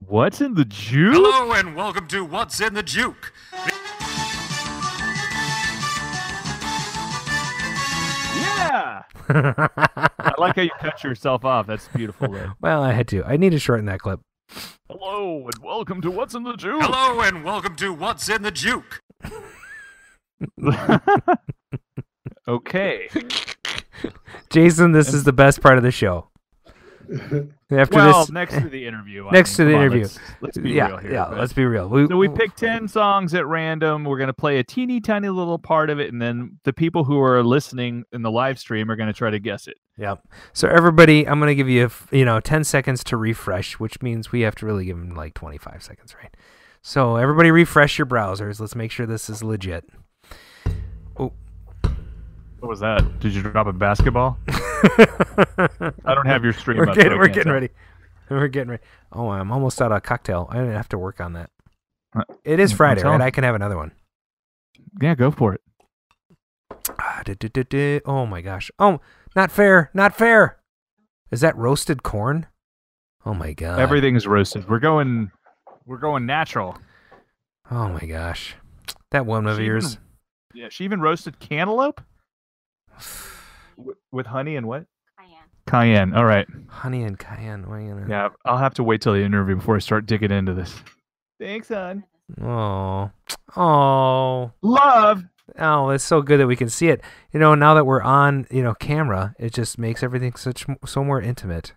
What's 0.00 0.40
in 0.40 0.54
the 0.54 0.64
juke? 0.64 1.14
Hello 1.14 1.52
and 1.52 1.76
welcome 1.76 2.08
to 2.08 2.24
What's 2.24 2.60
in 2.60 2.74
the 2.74 2.82
Juke. 2.82 3.32
I 9.28 10.34
like 10.38 10.56
how 10.56 10.62
you 10.62 10.70
cut 10.80 11.02
yourself 11.02 11.44
off. 11.44 11.66
That's 11.66 11.88
beautiful. 11.88 12.32
Though. 12.32 12.52
well, 12.60 12.82
I 12.82 12.92
had 12.92 13.08
to. 13.08 13.24
I 13.24 13.36
need 13.36 13.50
to 13.50 13.58
shorten 13.58 13.86
that 13.86 14.00
clip. 14.00 14.20
Hello 14.88 15.48
and 15.52 15.62
welcome 15.62 16.00
to 16.02 16.10
What's 16.10 16.34
in 16.34 16.42
the 16.42 16.56
Juke. 16.56 16.82
Hello 16.82 17.20
and 17.20 17.42
welcome 17.44 17.74
to 17.76 17.92
What's 17.92 18.28
in 18.28 18.42
the 18.42 18.50
Juke. 18.50 19.00
okay. 22.48 23.08
Jason, 24.50 24.92
this 24.92 25.14
is 25.14 25.24
the 25.24 25.32
best 25.32 25.62
part 25.62 25.78
of 25.78 25.84
the 25.84 25.90
show. 25.90 26.28
After 27.70 27.96
well, 27.96 28.20
this, 28.20 28.30
next 28.30 28.54
to 28.54 28.68
the 28.68 28.86
interview. 28.86 29.26
I 29.26 29.32
next 29.32 29.58
mean, 29.58 29.68
to 29.68 29.72
the 29.72 29.72
come 29.72 29.80
on, 29.80 29.86
interview. 29.86 30.02
Let's, 30.02 30.18
let's 30.40 30.58
be 30.58 30.70
yeah, 30.70 30.86
real 30.88 30.96
here. 30.98 31.12
yeah. 31.12 31.26
but- 31.28 31.38
Let's 31.38 31.52
be 31.52 31.64
real. 31.64 31.88
We, 31.88 32.06
So 32.06 32.16
we 32.16 32.28
picked 32.28 32.58
10 32.58 32.88
songs 32.88 33.34
at 33.34 33.46
random. 33.46 34.04
We're 34.04 34.18
going 34.18 34.28
to 34.28 34.32
play 34.34 34.58
a 34.58 34.64
teeny 34.64 35.00
tiny 35.00 35.28
little 35.28 35.58
part 35.58 35.90
of 35.90 35.98
it. 36.00 36.12
And 36.12 36.20
then 36.22 36.58
the 36.64 36.72
people 36.72 37.04
who 37.04 37.20
are 37.20 37.42
listening 37.42 38.04
in 38.12 38.22
the 38.22 38.30
live 38.30 38.58
stream 38.58 38.90
are 38.90 38.96
going 38.96 39.08
to 39.08 39.12
try 39.12 39.30
to 39.30 39.38
guess 39.38 39.66
it. 39.66 39.76
Yep. 39.96 40.26
So 40.52 40.66
everybody, 40.68 41.26
I'm 41.28 41.38
gonna 41.38 41.54
give 41.54 41.68
you, 41.68 41.88
you 42.10 42.24
know, 42.24 42.40
10 42.40 42.64
seconds 42.64 43.04
to 43.04 43.16
refresh, 43.16 43.78
which 43.78 44.02
means 44.02 44.32
we 44.32 44.40
have 44.40 44.56
to 44.56 44.66
really 44.66 44.84
give 44.86 44.96
them 44.98 45.14
like 45.14 45.34
25 45.34 45.84
seconds, 45.84 46.16
right? 46.20 46.36
So 46.82 47.14
everybody, 47.14 47.52
refresh 47.52 47.96
your 47.96 48.06
browsers. 48.06 48.58
Let's 48.58 48.74
make 48.74 48.90
sure 48.90 49.06
this 49.06 49.30
is 49.30 49.44
legit. 49.44 49.88
Oh, 51.16 51.32
What 52.58 52.68
was 52.68 52.80
that? 52.80 53.20
Did 53.20 53.34
you 53.34 53.42
drop 53.42 53.68
a 53.68 53.72
basketball? 53.72 54.36
I 54.84 56.14
don't 56.14 56.26
have 56.26 56.44
your 56.44 56.52
stream 56.52 56.78
we're 56.78 56.84
up, 56.88 56.94
so 56.94 57.02
getting, 57.02 57.12
I 57.12 57.16
we're 57.20 57.28
getting 57.28 57.44
tell. 57.44 57.52
ready. 57.54 57.68
We're 58.30 58.48
getting 58.48 58.70
ready. 58.70 58.82
Oh, 59.12 59.28
I'm 59.28 59.50
almost 59.52 59.80
out 59.82 59.92
of 59.92 60.02
cocktail. 60.02 60.48
I 60.50 60.54
didn't 60.56 60.74
have 60.74 60.88
to 60.90 60.98
work 60.98 61.20
on 61.20 61.34
that. 61.34 61.50
Uh, 62.16 62.22
It 62.44 62.60
is 62.60 62.72
Friday, 62.72 63.02
right? 63.02 63.20
I 63.20 63.30
can 63.30 63.44
have 63.44 63.54
another 63.54 63.76
one. 63.76 63.92
Yeah, 65.00 65.14
go 65.14 65.30
for 65.30 65.54
it. 65.54 65.60
Ah, 66.98 67.22
du- 67.24 67.34
du- 67.34 67.64
du. 67.64 68.00
Oh 68.06 68.26
my 68.26 68.40
gosh. 68.40 68.70
Oh, 68.78 69.00
not 69.34 69.50
fair. 69.50 69.90
Not 69.94 70.14
fair. 70.16 70.58
Is 71.30 71.40
that 71.40 71.56
roasted 71.56 72.02
corn? 72.02 72.46
Oh 73.26 73.34
my 73.34 73.52
god. 73.52 73.80
Everything's 73.80 74.26
roasted. 74.26 74.68
We're 74.68 74.78
going. 74.78 75.30
We're 75.86 75.98
going 75.98 76.26
natural. 76.26 76.78
Oh 77.70 77.88
my 77.88 78.06
gosh. 78.06 78.54
That 79.10 79.26
one 79.26 79.46
of 79.46 79.58
yours. 79.60 79.98
Yeah, 80.54 80.68
she 80.70 80.84
even 80.84 81.00
roasted 81.00 81.40
cantaloupe 81.40 82.00
W- 83.76 83.96
with 84.12 84.26
honey 84.26 84.56
and 84.56 84.66
what? 84.66 84.86
Cayenne. 85.18 85.48
Cayenne. 85.66 86.14
All 86.14 86.24
right. 86.24 86.46
Honey 86.68 87.04
and 87.04 87.18
cayenne. 87.18 87.68
What 87.68 87.76
are 87.76 87.80
you 87.80 87.94
gonna... 87.94 88.06
Yeah, 88.08 88.28
I'll 88.44 88.58
have 88.58 88.74
to 88.74 88.84
wait 88.84 89.00
till 89.00 89.12
the 89.12 89.22
interview 89.22 89.56
before 89.56 89.76
I 89.76 89.80
start 89.80 90.06
digging 90.06 90.30
into 90.30 90.54
this. 90.54 90.74
Thanks, 91.40 91.68
hon. 91.68 92.04
Oh. 92.40 93.10
Oh. 93.56 94.52
Love. 94.62 95.24
Oh, 95.58 95.90
it's 95.90 96.04
so 96.04 96.22
good 96.22 96.40
that 96.40 96.46
we 96.46 96.56
can 96.56 96.68
see 96.68 96.88
it. 96.88 97.02
You 97.32 97.40
know, 97.40 97.54
now 97.54 97.74
that 97.74 97.84
we're 97.84 98.02
on, 98.02 98.46
you 98.50 98.62
know, 98.62 98.74
camera, 98.74 99.34
it 99.38 99.52
just 99.52 99.78
makes 99.78 100.02
everything 100.02 100.34
such 100.36 100.64
so 100.86 101.04
more 101.04 101.20
intimate. 101.20 101.74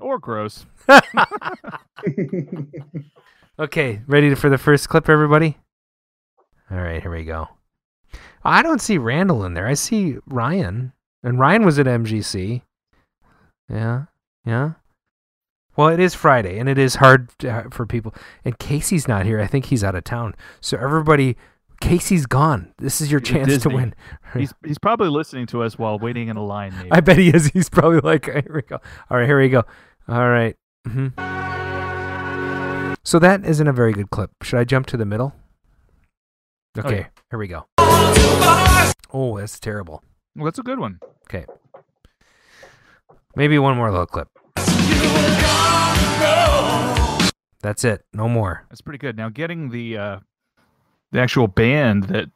Or 0.00 0.18
gross. 0.18 0.66
Okay, 3.58 4.02
ready 4.06 4.34
for 4.34 4.50
the 4.50 4.58
first 4.58 4.90
clip, 4.90 5.08
everybody? 5.08 5.56
All 6.70 6.76
right, 6.76 7.00
here 7.00 7.10
we 7.10 7.24
go. 7.24 7.48
I 8.44 8.62
don't 8.62 8.82
see 8.82 8.98
Randall 8.98 9.44
in 9.44 9.54
there. 9.54 9.66
I 9.66 9.72
see 9.72 10.18
Ryan, 10.26 10.92
and 11.26 11.40
Ryan 11.40 11.64
was 11.64 11.76
at 11.80 11.86
MGC. 11.86 12.62
Yeah, 13.68 14.04
yeah. 14.44 14.74
Well, 15.76 15.88
it 15.88 15.98
is 15.98 16.14
Friday, 16.14 16.56
and 16.58 16.68
it 16.68 16.78
is 16.78 16.94
hard 16.94 17.36
to, 17.40 17.66
for 17.70 17.84
people. 17.84 18.14
And 18.44 18.56
Casey's 18.58 19.08
not 19.08 19.26
here. 19.26 19.40
I 19.40 19.48
think 19.48 19.66
he's 19.66 19.82
out 19.82 19.96
of 19.96 20.04
town. 20.04 20.36
So 20.60 20.78
everybody, 20.78 21.36
Casey's 21.80 22.26
gone. 22.26 22.72
This 22.78 23.00
is 23.00 23.10
your 23.10 23.18
chance 23.20 23.60
to 23.64 23.68
win. 23.68 23.92
He's 24.34 24.52
he's 24.64 24.78
probably 24.78 25.08
listening 25.08 25.46
to 25.46 25.62
us 25.62 25.78
while 25.78 25.98
waiting 25.98 26.28
in 26.28 26.36
a 26.36 26.44
line. 26.44 26.74
Maybe. 26.76 26.92
I 26.92 27.00
bet 27.00 27.18
he 27.18 27.28
is. 27.30 27.46
He's 27.54 27.68
probably 27.68 28.00
like, 28.00 28.26
here 28.26 28.44
we 28.54 28.62
go. 28.62 28.78
All 29.10 29.18
right, 29.18 29.26
here 29.26 29.40
we 29.40 29.48
go. 29.48 29.64
All 30.08 30.28
right. 30.28 30.56
hmm 30.86 31.08
So 33.04 33.18
that 33.18 33.44
isn't 33.44 33.66
a 33.66 33.72
very 33.72 33.92
good 33.92 34.10
clip. 34.10 34.30
Should 34.42 34.58
I 34.58 34.64
jump 34.64 34.86
to 34.88 34.96
the 34.96 35.06
middle? 35.06 35.34
Okay, 36.78 36.98
yeah. 36.98 37.06
here 37.30 37.38
we 37.38 37.48
go. 37.48 37.66
Oh, 37.78 39.38
that's 39.38 39.58
terrible. 39.58 40.02
well, 40.34 40.44
that's 40.44 40.58
a 40.58 40.62
good 40.62 40.78
one. 40.78 41.00
Okay. 41.28 41.44
Maybe 43.34 43.58
one 43.58 43.76
more 43.76 43.90
little 43.90 44.06
clip. 44.06 44.28
That's 47.60 47.84
it. 47.84 48.04
No 48.12 48.28
more. 48.28 48.64
That's 48.70 48.80
pretty 48.80 48.98
good. 48.98 49.16
Now 49.16 49.28
getting 49.28 49.70
the 49.70 49.98
uh 49.98 50.18
the 51.12 51.20
actual 51.20 51.48
band 51.48 52.04
that 52.04 52.30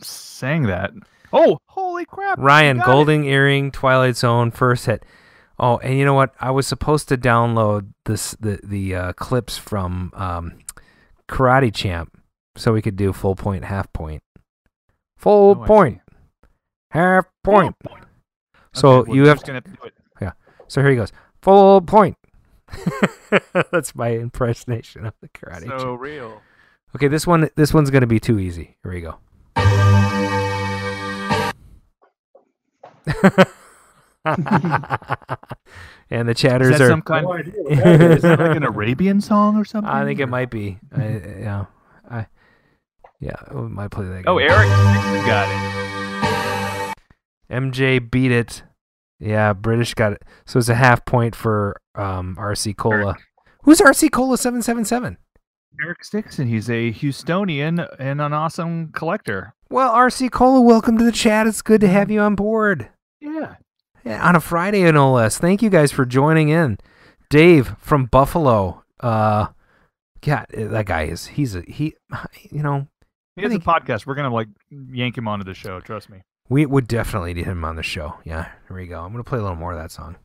sang 0.00 0.64
that. 0.64 0.92
Oh, 1.32 1.58
holy 1.66 2.04
crap! 2.04 2.38
Ryan, 2.38 2.76
you 2.76 2.82
it. 2.82 2.86
Golden 2.86 3.24
Earring, 3.24 3.72
Twilight 3.72 4.16
Zone, 4.16 4.50
first 4.50 4.86
hit. 4.86 5.04
Oh, 5.58 5.78
and 5.78 5.98
you 5.98 6.04
know 6.04 6.14
what? 6.14 6.34
I 6.40 6.50
was 6.50 6.66
supposed 6.66 7.08
to 7.08 7.16
download 7.16 7.88
this 8.04 8.32
the 8.38 8.60
the 8.62 8.94
uh, 8.94 9.12
clips 9.14 9.58
from 9.58 10.12
um, 10.14 10.58
Karate 11.28 11.74
Champ, 11.74 12.16
so 12.56 12.72
we 12.72 12.82
could 12.82 12.96
do 12.96 13.12
full 13.12 13.34
point, 13.34 13.64
half 13.64 13.92
point. 13.92 14.22
Full 15.18 15.56
Oh, 15.58 15.62
I 15.62 15.66
point, 15.66 16.00
half 16.90 17.24
point. 17.42 17.74
Full 18.76 18.80
So 18.80 18.88
Okay, 18.98 19.08
well, 19.08 19.16
you 19.16 19.26
have 19.26 19.42
gonna 19.44 19.60
do 19.60 19.72
it. 19.84 19.94
Yeah. 20.20 20.32
So 20.68 20.80
here 20.80 20.90
he 20.90 20.96
goes. 20.96 21.12
Full 21.42 21.80
point. 21.80 22.16
That's 23.70 23.94
my 23.94 24.10
impersonation 24.10 25.06
of 25.06 25.14
the 25.20 25.28
karate. 25.28 25.66
So 25.66 25.78
Chop. 25.78 26.00
real. 26.00 26.42
Okay, 26.94 27.08
this 27.08 27.26
one 27.26 27.50
this 27.56 27.74
one's 27.74 27.90
gonna 27.90 28.06
be 28.06 28.20
too 28.20 28.38
easy. 28.38 28.76
Here 28.82 28.92
we 28.92 29.00
go. 29.00 29.18
and 36.10 36.28
the 36.28 36.34
chatters 36.34 36.70
Is 36.70 36.78
that 36.78 36.84
are. 36.84 36.88
some 36.88 37.02
kind? 37.02 37.24
Of, 37.24 37.30
idea 37.32 37.52
what 37.62 37.76
that 37.76 38.00
Is 38.16 38.22
that 38.22 38.40
like 38.40 38.56
an 38.56 38.64
Arabian 38.64 39.20
song 39.20 39.56
or 39.56 39.64
something? 39.64 39.90
I 39.90 40.04
think 40.04 40.20
it 40.20 40.26
might 40.26 40.50
be. 40.50 40.78
I, 40.94 41.02
yeah, 41.38 41.64
I. 42.10 42.26
Yeah, 43.20 43.36
I 43.48 43.54
might 43.54 43.90
play 43.90 44.06
that. 44.06 44.24
Oh. 44.26 44.38
Eric 44.38 44.68
Dixon 44.68 45.26
got 45.26 45.48
it. 45.48 45.95
MJ 47.50 48.10
beat 48.10 48.32
it. 48.32 48.62
Yeah, 49.18 49.52
British 49.52 49.94
got 49.94 50.12
it. 50.12 50.22
So 50.44 50.58
it's 50.58 50.68
a 50.68 50.74
half 50.74 51.04
point 51.04 51.34
for 51.34 51.80
um, 51.94 52.36
RC 52.38 52.76
Cola. 52.76 53.16
Who's 53.62 53.80
RC 53.80 54.10
Cola 54.12 54.36
seven 54.36 54.62
seven 54.62 54.84
seven? 54.84 55.16
Eric 55.82 55.98
Dixon. 56.10 56.48
He's 56.48 56.70
a 56.70 56.92
Houstonian 56.92 57.86
and 57.98 58.20
an 58.20 58.32
awesome 58.32 58.92
collector. 58.92 59.54
Well, 59.68 59.92
RC 59.94 60.30
Cola, 60.30 60.60
welcome 60.60 60.96
to 60.98 61.04
the 61.04 61.12
chat. 61.12 61.46
It's 61.46 61.62
good 61.62 61.80
to 61.82 61.88
have 61.88 62.10
you 62.10 62.20
on 62.20 62.34
board. 62.34 62.88
Yeah. 63.20 63.56
Yeah, 64.04 64.26
on 64.26 64.36
a 64.36 64.40
Friday, 64.40 64.90
no 64.92 65.12
less. 65.12 65.38
Thank 65.38 65.62
you 65.62 65.70
guys 65.70 65.90
for 65.90 66.06
joining 66.06 66.48
in. 66.48 66.78
Dave 67.28 67.74
from 67.78 68.06
Buffalo. 68.06 68.84
Uh, 69.00 69.48
God, 70.20 70.46
that 70.52 70.86
guy 70.86 71.02
is. 71.04 71.26
He's 71.26 71.54
a 71.56 71.62
he. 71.62 71.94
You 72.50 72.62
know, 72.62 72.86
He 73.34 73.42
has 73.42 73.52
a 73.52 73.58
podcast. 73.58 74.06
We're 74.06 74.14
gonna 74.14 74.32
like 74.32 74.48
yank 74.70 75.18
him 75.18 75.26
onto 75.26 75.44
the 75.44 75.54
show. 75.54 75.80
Trust 75.80 76.08
me. 76.08 76.22
We 76.48 76.64
would 76.64 76.86
definitely 76.86 77.34
need 77.34 77.46
him 77.46 77.64
on 77.64 77.74
the 77.76 77.82
show. 77.82 78.18
Yeah, 78.24 78.50
here 78.68 78.76
we 78.76 78.86
go. 78.86 79.02
I'm 79.02 79.10
gonna 79.10 79.24
play 79.24 79.38
a 79.38 79.42
little 79.42 79.56
more 79.56 79.72
of 79.72 79.78
that 79.78 79.90
song. 79.90 80.16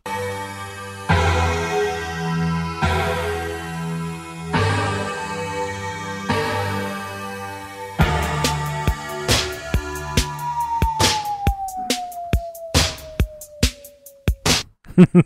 All 15.15 15.25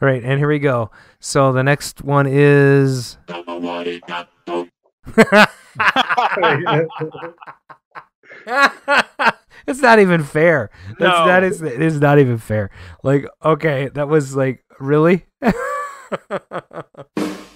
right, 0.00 0.22
and 0.22 0.38
here 0.38 0.48
we 0.48 0.60
go. 0.60 0.92
So 1.18 1.52
the 1.52 1.64
next 1.64 2.02
one 2.02 2.26
is. 2.28 3.18
it's 9.66 9.80
not 9.80 9.98
even 9.98 10.22
fair. 10.22 10.70
That's 10.98 11.18
No. 11.18 11.26
that 11.26 11.42
is 11.44 11.62
it 11.62 11.80
is 11.82 12.00
not 12.00 12.18
even 12.18 12.38
fair. 12.38 12.70
Like, 13.02 13.26
okay, 13.44 13.88
that 13.94 14.08
was 14.08 14.36
like 14.36 14.64
really. 14.80 15.26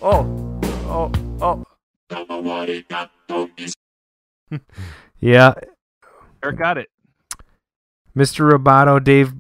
oh, 0.03 0.61
oh, 0.89 1.13
oh. 1.41 1.65
yeah, 5.21 5.55
Eric 6.43 6.59
got 6.59 6.79
it. 6.79 6.89
Mr. 8.17 8.51
Roboto, 8.51 9.03
Dave. 9.03 9.33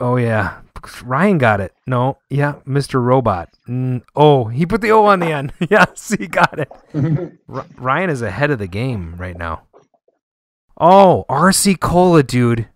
Oh 0.00 0.16
yeah, 0.16 0.60
Ryan 1.04 1.38
got 1.38 1.60
it. 1.60 1.72
No, 1.86 2.18
yeah, 2.30 2.54
Mr. 2.66 3.02
Robot. 3.02 3.50
Mm, 3.68 4.02
oh, 4.16 4.44
he 4.46 4.64
put 4.66 4.80
the 4.80 4.90
O 4.92 5.04
on 5.04 5.20
the 5.20 5.30
end. 5.30 5.52
yes, 5.70 6.14
he 6.18 6.26
got 6.26 6.58
it. 6.58 6.70
R- 7.48 7.66
Ryan 7.76 8.10
is 8.10 8.22
ahead 8.22 8.50
of 8.50 8.58
the 8.58 8.66
game 8.66 9.14
right 9.18 9.36
now. 9.36 9.62
Oh, 10.78 11.24
RC 11.28 11.78
Cola, 11.80 12.22
dude. 12.22 12.68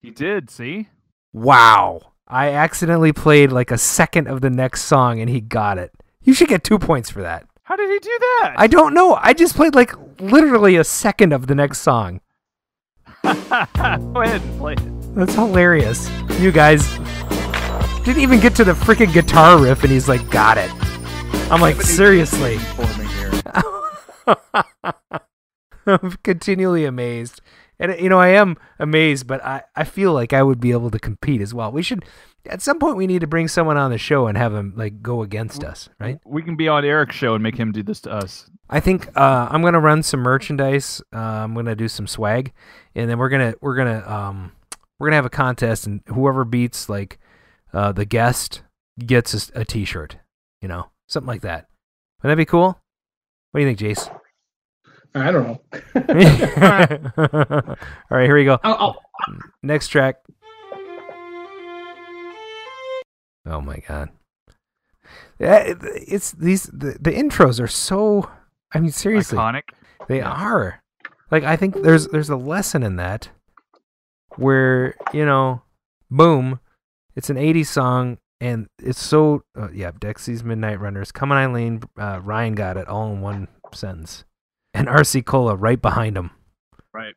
He 0.00 0.10
did. 0.10 0.50
See. 0.50 0.88
Wow. 1.32 2.12
I 2.28 2.50
accidentally 2.50 3.12
played 3.12 3.52
like 3.52 3.70
a 3.70 3.78
second 3.78 4.28
of 4.28 4.40
the 4.40 4.50
next 4.50 4.82
song 4.82 5.20
and 5.20 5.28
he 5.28 5.40
got 5.40 5.78
it. 5.78 5.92
You 6.22 6.34
should 6.34 6.48
get 6.48 6.64
two 6.64 6.78
points 6.78 7.10
for 7.10 7.22
that. 7.22 7.46
How 7.64 7.76
did 7.76 7.90
he 7.90 7.98
do 7.98 8.18
that? 8.20 8.54
I 8.56 8.66
don't 8.66 8.94
know. 8.94 9.18
I 9.20 9.32
just 9.32 9.56
played 9.56 9.74
like 9.74 9.92
literally 10.20 10.76
a 10.76 10.84
second 10.84 11.32
of 11.32 11.46
the 11.46 11.54
next 11.54 11.80
song. 11.80 12.20
Go 13.22 13.30
ahead 13.30 14.42
and 14.42 14.58
play 14.58 14.74
it. 14.74 15.14
That's 15.14 15.34
hilarious. 15.34 16.08
You 16.38 16.52
guys 16.52 16.98
didn't 18.04 18.22
even 18.22 18.40
get 18.40 18.54
to 18.56 18.64
the 18.64 18.72
freaking 18.72 19.12
guitar 19.12 19.58
riff 19.58 19.82
and 19.82 19.92
he's 19.92 20.08
like, 20.08 20.28
got 20.30 20.58
it. 20.58 20.70
I'm 21.50 21.60
like, 21.60 21.80
seriously. 21.82 22.58
For 25.84 25.90
me 25.92 25.98
here. 26.02 26.10
I'm 26.10 26.18
continually 26.22 26.84
amazed. 26.84 27.40
And 27.78 27.98
you 28.00 28.08
know, 28.08 28.20
I 28.20 28.28
am 28.28 28.56
amazed, 28.78 29.26
but 29.26 29.44
I, 29.44 29.62
I 29.74 29.84
feel 29.84 30.12
like 30.12 30.32
I 30.32 30.42
would 30.42 30.60
be 30.60 30.70
able 30.70 30.90
to 30.90 30.98
compete 30.98 31.40
as 31.40 31.52
well. 31.52 31.72
We 31.72 31.82
should 31.82 32.04
at 32.46 32.62
some 32.62 32.78
point 32.78 32.96
we 32.96 33.06
need 33.06 33.20
to 33.20 33.26
bring 33.26 33.48
someone 33.48 33.76
on 33.76 33.90
the 33.90 33.98
show 33.98 34.26
and 34.26 34.36
have 34.36 34.54
him 34.54 34.72
like 34.76 35.02
go 35.02 35.22
against 35.22 35.64
us, 35.64 35.88
right? 35.98 36.18
We 36.24 36.42
can 36.42 36.56
be 36.56 36.68
on 36.68 36.84
Eric's 36.84 37.16
show 37.16 37.34
and 37.34 37.42
make 37.42 37.56
him 37.56 37.72
do 37.72 37.82
this 37.82 38.00
to 38.02 38.12
us. 38.12 38.50
I 38.68 38.80
think 38.80 39.08
uh, 39.16 39.48
I'm 39.50 39.62
gonna 39.62 39.80
run 39.80 40.02
some 40.02 40.20
merchandise. 40.20 41.02
Uh, 41.14 41.18
I'm 41.18 41.54
gonna 41.54 41.76
do 41.76 41.88
some 41.88 42.06
swag, 42.06 42.52
and 42.94 43.10
then 43.10 43.18
we're 43.18 43.28
gonna 43.28 43.54
we're 43.60 43.76
gonna 43.76 44.08
um, 44.08 44.52
we're 44.98 45.08
gonna 45.08 45.16
have 45.16 45.26
a 45.26 45.30
contest, 45.30 45.86
and 45.86 46.00
whoever 46.06 46.44
beats 46.44 46.88
like 46.88 47.18
uh, 47.72 47.92
the 47.92 48.04
guest 48.04 48.62
gets 49.04 49.50
a, 49.50 49.60
a 49.60 49.64
T-shirt. 49.64 50.16
You 50.60 50.68
know, 50.68 50.90
something 51.08 51.28
like 51.28 51.42
that. 51.42 51.66
Would 52.22 52.30
that 52.30 52.36
be 52.36 52.44
cool? 52.44 52.80
What 53.50 53.60
do 53.60 53.66
you 53.66 53.74
think, 53.74 53.78
Jace? 53.78 54.21
I 55.14 55.30
don't 55.30 55.44
know. 55.44 55.60
All 58.10 58.16
right, 58.16 58.24
here 58.26 58.36
we 58.36 58.44
go. 58.44 58.58
I'll, 58.62 58.74
I'll, 58.74 58.98
Next 59.62 59.88
track. 59.88 60.16
Oh 63.46 63.60
my 63.60 63.82
god. 63.86 64.10
Yeah, 65.38 65.74
It's 65.82 66.32
these 66.32 66.64
the, 66.64 66.96
the 67.00 67.10
intros 67.10 67.60
are 67.60 67.66
so 67.66 68.30
I 68.72 68.80
mean 68.80 68.92
seriously. 68.92 69.36
Iconic. 69.36 69.62
They 70.08 70.20
are. 70.20 70.82
Like 71.30 71.44
I 71.44 71.56
think 71.56 71.82
there's 71.82 72.08
there's 72.08 72.30
a 72.30 72.36
lesson 72.36 72.82
in 72.82 72.96
that 72.96 73.30
where, 74.36 74.94
you 75.12 75.26
know, 75.26 75.62
boom, 76.10 76.60
it's 77.16 77.28
an 77.28 77.36
80s 77.36 77.66
song 77.66 78.18
and 78.40 78.68
it's 78.78 79.02
so 79.02 79.42
uh, 79.58 79.68
yeah, 79.72 79.90
Dexy's 79.92 80.42
Midnight 80.42 80.80
Runners, 80.80 81.12
Come 81.12 81.32
on 81.32 81.38
Eileen, 81.38 81.82
uh, 81.98 82.20
Ryan 82.22 82.54
got 82.54 82.76
it 82.76 82.88
all 82.88 83.12
in 83.12 83.20
one 83.20 83.48
sentence. 83.74 84.24
And 84.74 84.88
RC 84.88 85.24
Cola 85.24 85.54
right 85.54 85.80
behind 85.80 86.16
him. 86.16 86.30
Right. 86.94 87.14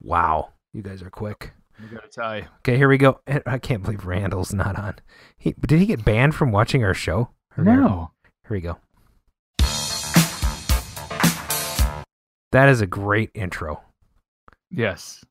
Wow. 0.00 0.50
You 0.72 0.82
guys 0.82 1.02
are 1.02 1.10
quick. 1.10 1.52
We 1.80 1.86
got 1.94 2.04
a 2.04 2.08
tie. 2.08 2.48
Okay, 2.58 2.76
here 2.76 2.88
we 2.88 2.98
go. 2.98 3.20
I 3.46 3.58
can't 3.58 3.82
believe 3.84 4.04
Randall's 4.04 4.52
not 4.52 4.76
on. 4.78 4.96
He 5.36 5.54
did 5.66 5.78
he 5.78 5.86
get 5.86 6.04
banned 6.04 6.34
from 6.34 6.50
watching 6.50 6.82
our 6.82 6.94
show? 6.94 7.30
Or- 7.56 7.62
No. 7.64 8.10
Here 8.48 8.56
we 8.56 8.60
go. 8.60 8.78
That 12.50 12.68
is 12.68 12.80
a 12.80 12.86
great 12.86 13.30
intro. 13.34 13.82
Yes. 14.70 15.24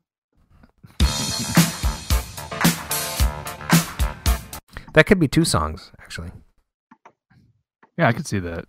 That 4.93 5.05
could 5.05 5.19
be 5.19 5.27
two 5.27 5.45
songs, 5.45 5.91
actually. 6.01 6.31
Yeah, 7.97 8.07
I 8.07 8.13
could 8.13 8.25
see 8.25 8.39
that. 8.39 8.65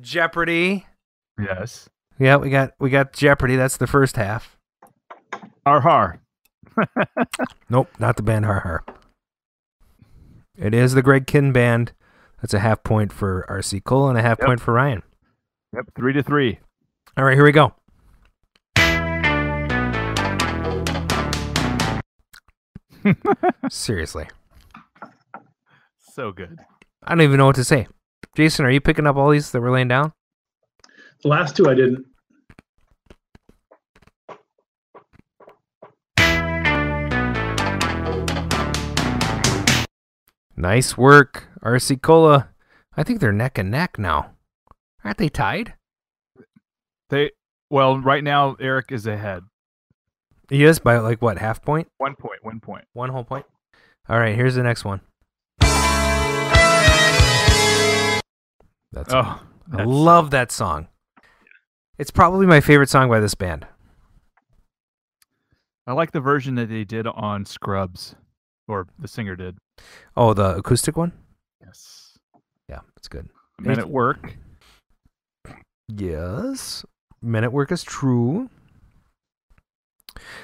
Jeopardy. 0.00 0.86
Yes. 1.40 1.88
Yeah, 2.18 2.36
we 2.36 2.50
got 2.50 2.72
we 2.78 2.90
got 2.90 3.12
Jeopardy. 3.12 3.56
That's 3.56 3.76
the 3.76 3.86
first 3.86 4.16
half. 4.16 4.56
Har 5.66 5.80
har. 5.80 6.20
Nope, 7.68 7.88
not 7.98 8.16
the 8.16 8.22
band 8.22 8.44
Har 8.44 8.60
Har. 8.60 8.84
It 10.56 10.74
is 10.74 10.94
the 10.94 11.02
Greg 11.02 11.26
Kihn 11.26 11.52
band. 11.52 11.92
That's 12.40 12.54
a 12.54 12.60
half 12.60 12.82
point 12.82 13.12
for 13.12 13.46
RC 13.48 13.84
Cola 13.84 14.10
and 14.10 14.18
a 14.18 14.22
half 14.22 14.38
Yep. 14.38 14.46
point 14.46 14.60
for 14.60 14.74
Ryan. 14.74 15.02
Yep. 15.74 15.86
Three 15.96 16.12
to 16.12 16.22
three. 16.22 16.58
All 17.16 17.24
right, 17.24 17.34
here 17.34 17.44
we 17.44 17.52
go. 17.52 17.74
Seriously. 23.70 24.28
So 26.12 26.32
good. 26.32 26.58
I 27.02 27.10
don't 27.10 27.22
even 27.22 27.38
know 27.38 27.46
what 27.46 27.56
to 27.56 27.64
say. 27.64 27.86
Jason, 28.36 28.64
are 28.64 28.70
you 28.70 28.80
picking 28.80 29.06
up 29.06 29.16
all 29.16 29.30
these 29.30 29.50
that 29.52 29.60
we're 29.60 29.70
laying 29.72 29.88
down? 29.88 30.12
The 31.22 31.28
last 31.28 31.56
two 31.56 31.68
I 31.68 31.74
didn't. 31.74 32.06
Nice 40.56 40.96
work, 40.96 41.48
RC 41.64 42.02
Cola. 42.02 42.50
I 42.96 43.02
think 43.02 43.20
they're 43.20 43.32
neck 43.32 43.58
and 43.58 43.70
neck 43.70 43.98
now. 43.98 44.32
Aren't 45.04 45.18
they 45.18 45.28
tied? 45.28 45.74
They 47.08 47.32
well, 47.70 47.98
right 47.98 48.22
now 48.22 48.56
Eric 48.60 48.92
is 48.92 49.06
ahead. 49.06 49.44
He 50.48 50.64
is 50.64 50.78
by 50.78 50.98
like 50.98 51.22
what, 51.22 51.38
half 51.38 51.62
point? 51.62 51.88
One 51.98 52.14
point. 52.14 52.44
One 52.44 52.60
point. 52.60 52.84
One 52.92 53.08
whole 53.08 53.24
point? 53.24 53.46
All 54.08 54.18
right, 54.18 54.36
here's 54.36 54.54
the 54.54 54.62
next 54.62 54.84
one. 54.84 55.00
That's 58.92 59.12
Oh, 59.12 59.40
I 59.72 59.84
love 59.84 60.30
that 60.30 60.52
song. 60.52 60.88
It's 62.02 62.10
probably 62.10 62.46
my 62.46 62.60
favorite 62.60 62.88
song 62.88 63.08
by 63.08 63.20
this 63.20 63.36
band. 63.36 63.64
I 65.86 65.92
like 65.92 66.10
the 66.10 66.18
version 66.18 66.56
that 66.56 66.68
they 66.68 66.82
did 66.82 67.06
on 67.06 67.44
Scrubs, 67.44 68.16
or 68.66 68.88
the 68.98 69.06
singer 69.06 69.36
did. 69.36 69.56
Oh, 70.16 70.34
the 70.34 70.56
acoustic 70.56 70.96
one? 70.96 71.12
Yes. 71.64 72.18
Yeah, 72.68 72.80
it's 72.96 73.06
good. 73.06 73.28
Men 73.60 73.78
at 73.78 73.88
Work. 73.88 74.34
Yes. 75.86 76.84
Men 77.22 77.44
at 77.44 77.52
Work 77.52 77.70
is 77.70 77.84
true. 77.84 78.50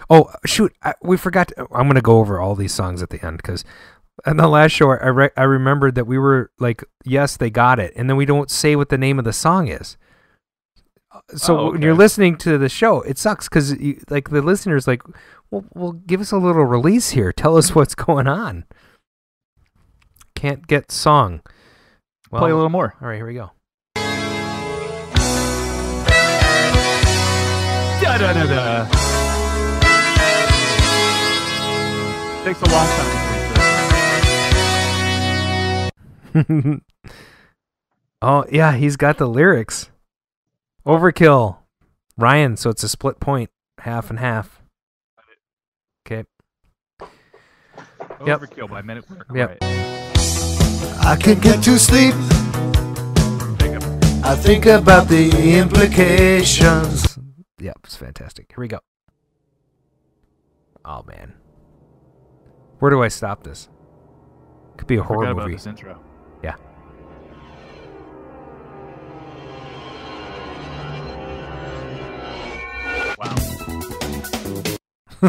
Oh, 0.08 0.30
shoot. 0.46 0.72
I, 0.84 0.94
we 1.02 1.16
forgot. 1.16 1.48
To, 1.48 1.62
I'm 1.72 1.86
going 1.86 1.96
to 1.96 2.00
go 2.00 2.20
over 2.20 2.38
all 2.38 2.54
these 2.54 2.72
songs 2.72 3.02
at 3.02 3.10
the 3.10 3.26
end 3.26 3.38
because 3.38 3.64
in 4.24 4.36
the 4.36 4.46
last 4.46 4.70
show, 4.70 4.92
I, 4.92 5.08
re- 5.08 5.30
I 5.36 5.42
remembered 5.42 5.96
that 5.96 6.06
we 6.06 6.18
were 6.18 6.52
like, 6.60 6.84
yes, 7.04 7.36
they 7.36 7.50
got 7.50 7.80
it. 7.80 7.92
And 7.96 8.08
then 8.08 8.16
we 8.16 8.26
don't 8.26 8.48
say 8.48 8.76
what 8.76 8.90
the 8.90 8.96
name 8.96 9.18
of 9.18 9.24
the 9.24 9.32
song 9.32 9.66
is. 9.66 9.96
So 11.36 11.58
Oh, 11.58 11.70
when 11.72 11.82
you're 11.82 11.94
listening 11.94 12.36
to 12.38 12.58
the 12.58 12.68
show, 12.68 13.02
it 13.02 13.18
sucks 13.18 13.48
because 13.48 13.74
like 14.10 14.30
the 14.30 14.42
listeners 14.42 14.86
like, 14.86 15.02
well, 15.50 15.64
well, 15.74 15.92
give 15.92 16.20
us 16.20 16.32
a 16.32 16.36
little 16.36 16.64
release 16.64 17.10
here. 17.10 17.32
Tell 17.32 17.56
us 17.56 17.74
what's 17.74 17.94
going 17.94 18.26
on. 18.26 18.64
Can't 20.34 20.66
get 20.66 20.90
song. 20.92 21.40
Well, 22.30 22.42
Play 22.42 22.50
a 22.50 22.54
little 22.54 22.68
more. 22.70 22.94
All 23.00 23.08
right, 23.08 23.16
here 23.16 23.26
we 23.26 23.34
go. 23.34 23.50
Da 28.00 28.16
da 28.18 28.32
da 28.32 28.46
da. 28.46 28.84
Takes 32.44 32.62
a 32.62 32.66
long 32.70 32.86
time. 32.86 33.10
to 36.34 36.44
complete 36.44 36.82
this. 37.08 37.22
oh 38.22 38.44
yeah, 38.50 38.72
he's 38.76 38.96
got 38.96 39.18
the 39.18 39.26
lyrics. 39.28 39.90
Overkill, 40.86 41.58
Ryan. 42.16 42.56
So 42.56 42.70
it's 42.70 42.82
a 42.82 42.88
split 42.88 43.20
point, 43.20 43.50
half 43.78 44.10
and 44.10 44.18
half. 44.18 44.62
Okay. 46.06 46.24
Yep. 48.24 48.40
Overkill 48.40 48.70
by 48.70 48.82
Men 48.82 48.98
at 48.98 49.10
Work. 49.10 49.26
Yep. 49.34 49.48
Right. 49.50 49.58
I 51.04 51.16
can 51.20 51.38
get 51.40 51.62
to 51.64 51.78
sleep. 51.78 52.14
I 54.24 54.34
think 54.36 54.66
about 54.66 55.08
the 55.08 55.58
implications. 55.58 57.18
Yep, 57.60 57.78
it's 57.84 57.96
fantastic. 57.96 58.46
Here 58.50 58.60
we 58.60 58.68
go. 58.68 58.80
Oh 60.84 61.02
man, 61.06 61.34
where 62.78 62.90
do 62.90 63.02
I 63.02 63.08
stop 63.08 63.42
this? 63.42 63.68
Could 64.76 64.86
be 64.86 64.96
a 64.96 65.02
horror 65.02 65.20
Forgot 65.20 65.32
about 65.32 65.42
movie. 65.44 65.54
this 65.56 65.66
intro. 65.66 66.00
Yeah. 66.42 66.54
Wow. 73.18 73.34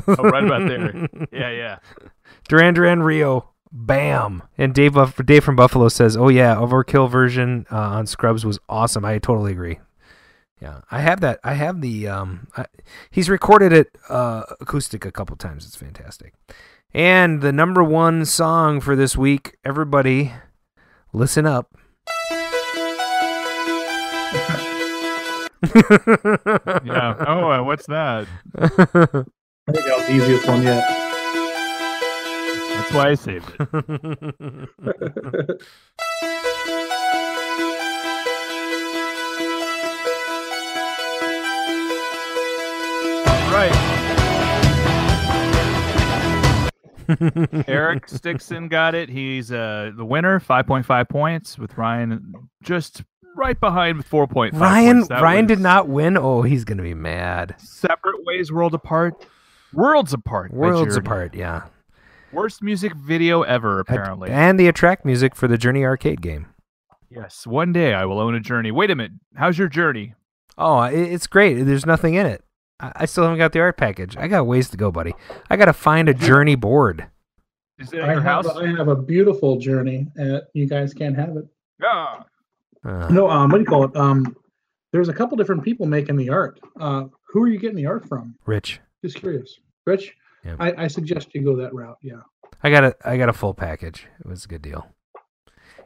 oh, 0.08 0.30
right 0.30 0.44
about 0.44 0.68
there. 0.68 1.08
Yeah, 1.32 1.50
yeah. 1.52 1.80
Duran 2.48 2.74
Duran 2.74 3.02
Rio. 3.04 3.50
Bam. 3.72 4.42
And 4.58 4.74
Dave 4.74 4.94
Buff- 4.94 5.24
Dave 5.26 5.44
from 5.44 5.56
Buffalo 5.56 5.90
says, 5.90 6.18
"Oh 6.18 6.28
yeah, 6.30 6.56
Overkill 6.56 7.10
version 7.10 7.66
uh, 7.72 7.78
on 7.78 8.08
Scrubs 8.08 8.46
was 8.46 8.60
awesome. 8.68 9.06
I 9.06 9.20
totally 9.20 9.52
agree." 9.52 9.80
Yeah, 10.62 10.82
I 10.92 11.00
have 11.02 11.22
that. 11.22 11.40
I 11.44 11.54
have 11.54 11.82
the. 11.82 12.08
Um, 12.08 12.48
I, 12.58 12.66
he's 13.12 13.30
recorded 13.30 13.72
it 13.72 13.96
uh, 14.10 14.44
acoustic 14.60 15.06
a 15.06 15.12
couple 15.12 15.36
times. 15.36 15.66
It's 15.66 15.76
fantastic. 15.76 16.34
And 16.94 17.42
the 17.42 17.52
number 17.54 17.84
one 17.84 18.26
song 18.26 18.82
for 18.82 18.96
this 18.96 19.16
week, 19.16 19.58
everybody, 19.64 20.34
listen 21.14 21.46
up. 21.46 21.76
Yeah. 25.62 27.16
Oh, 27.28 27.52
uh, 27.52 27.64
what's 27.64 27.86
that? 27.88 28.28
I 28.56 28.68
think 28.68 29.86
that 29.86 29.98
was 29.98 30.08
the 30.08 30.14
easiest 30.14 30.48
one 30.48 30.64
yet. 30.64 30.84
That's 32.76 32.94
why 32.94 33.10
I 33.10 33.16
saved 33.16 33.50
it. 33.60 33.68
Right. 43.52 43.76
Eric 47.68 48.08
Stickson 48.08 48.68
got 48.68 48.94
it. 48.96 49.10
He's 49.10 49.52
uh, 49.52 49.92
the 49.98 50.06
winner, 50.06 50.40
5.5 50.40 51.10
points, 51.10 51.58
with 51.58 51.78
Ryan 51.78 52.34
just 52.62 53.04
right 53.40 53.60
behind 53.60 53.98
with 53.98 54.10
4.5 54.10 54.60
Ryan 54.60 55.04
Ryan 55.10 55.46
did 55.48 55.60
not 55.60 55.88
win. 55.88 56.18
Oh, 56.18 56.42
he's 56.44 56.64
gonna 56.66 56.84
be 56.84 56.94
mad. 56.94 57.56
Separate 57.58 58.24
ways, 58.26 58.52
world 58.52 58.74
apart. 58.74 59.26
Worlds 59.74 60.14
apart. 60.14 60.54
Worlds 60.54 60.96
apart. 60.96 61.34
Yeah. 61.34 61.64
Worst 62.32 62.62
music 62.62 62.94
video 62.96 63.42
ever, 63.42 63.80
apparently. 63.80 64.30
And 64.30 64.60
the 64.60 64.68
attract 64.68 65.06
music 65.06 65.36
for 65.36 65.48
the 65.48 65.58
Journey 65.58 65.84
arcade 65.84 66.22
game. 66.22 66.48
Yes, 67.10 67.48
one 67.48 67.74
day 67.74 67.94
I 67.94 68.06
will 68.06 68.20
own 68.20 68.36
a 68.36 68.40
journey. 68.40 68.72
Wait 68.72 68.92
a 68.92 68.96
minute. 68.96 69.14
How's 69.36 69.58
your 69.58 69.68
journey? 69.68 70.14
Oh, 70.58 70.82
it's 70.84 71.26
great. 71.26 71.56
There's 71.64 71.86
nothing 71.86 72.14
in 72.14 72.28
it. 72.28 72.44
I 72.80 72.92
I 72.98 73.06
still 73.06 73.24
haven't 73.24 73.40
got 73.40 73.52
the 73.54 73.60
art 73.62 73.78
package. 73.78 74.16
I 74.18 74.28
got 74.28 74.46
ways 74.46 74.70
to 74.70 74.78
go, 74.78 74.92
buddy. 74.92 75.14
I 75.50 75.56
got 75.56 75.66
to 75.66 75.74
find 75.74 76.08
a 76.08 76.14
Journey 76.30 76.56
board. 76.56 77.08
Is 77.80 77.94
it 77.94 78.00
at 78.00 78.10
I 78.10 78.14
your 78.14 78.22
have, 78.22 78.46
house? 78.46 78.56
I 78.58 78.68
have 78.68 78.90
a 78.90 78.96
beautiful 78.96 79.58
journey. 79.58 80.08
Uh, 80.20 80.42
you 80.54 80.68
guys 80.68 80.94
can't 80.94 81.16
have 81.18 81.36
it. 81.38 81.46
Yeah. 81.82 82.24
Uh, 82.86 83.08
No, 83.10 83.30
um, 83.30 83.50
what 83.50 83.58
do 83.58 83.62
you 83.62 83.68
call 83.68 83.86
it? 83.86 83.96
Um, 83.96 84.36
there's 84.92 85.10
a 85.10 85.14
couple 85.14 85.38
different 85.38 85.64
people 85.64 85.86
making 85.86 86.16
the 86.16 86.30
art. 86.30 86.60
Uh, 86.80 87.06
who 87.28 87.44
are 87.44 87.48
you 87.48 87.60
getting 87.60 87.76
the 87.78 87.86
art 87.86 88.08
from? 88.08 88.36
Rich, 88.46 88.80
Just 89.04 89.18
curious. 89.18 89.60
Rich, 89.86 90.16
Yeah. 90.44 90.56
I, 90.60 90.86
I 90.86 90.88
suggest 90.88 91.34
you 91.36 91.42
go 91.44 91.56
that 91.58 91.74
route. 91.74 91.98
Yeah. 92.02 92.22
I 92.64 92.70
got 92.70 92.84
a 92.84 92.96
I 93.06 93.18
got 93.18 93.30
a 93.30 93.34
full 93.34 93.54
package. 93.54 94.08
It 94.20 94.28
was 94.28 94.46
a 94.46 94.48
good 94.48 94.62
deal. 94.62 94.88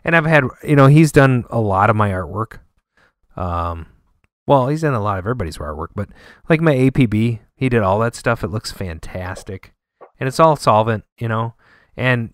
And 0.03 0.15
I've 0.15 0.25
had 0.25 0.45
you 0.63 0.75
know 0.75 0.87
he's 0.87 1.11
done 1.11 1.45
a 1.49 1.59
lot 1.59 1.89
of 1.89 1.95
my 1.95 2.09
artwork. 2.09 2.59
Um, 3.35 3.87
well, 4.47 4.67
he's 4.67 4.81
done 4.81 4.93
a 4.93 5.01
lot 5.01 5.19
of 5.19 5.25
everybody's 5.25 5.57
artwork, 5.57 5.89
but 5.95 6.09
like 6.49 6.61
my 6.61 6.73
APB, 6.75 7.39
he 7.55 7.69
did 7.69 7.81
all 7.81 7.99
that 7.99 8.15
stuff. 8.15 8.43
It 8.43 8.49
looks 8.49 8.71
fantastic, 8.71 9.73
and 10.19 10.27
it's 10.27 10.39
all 10.39 10.55
solvent, 10.55 11.03
you 11.19 11.27
know. 11.27 11.53
And 11.95 12.33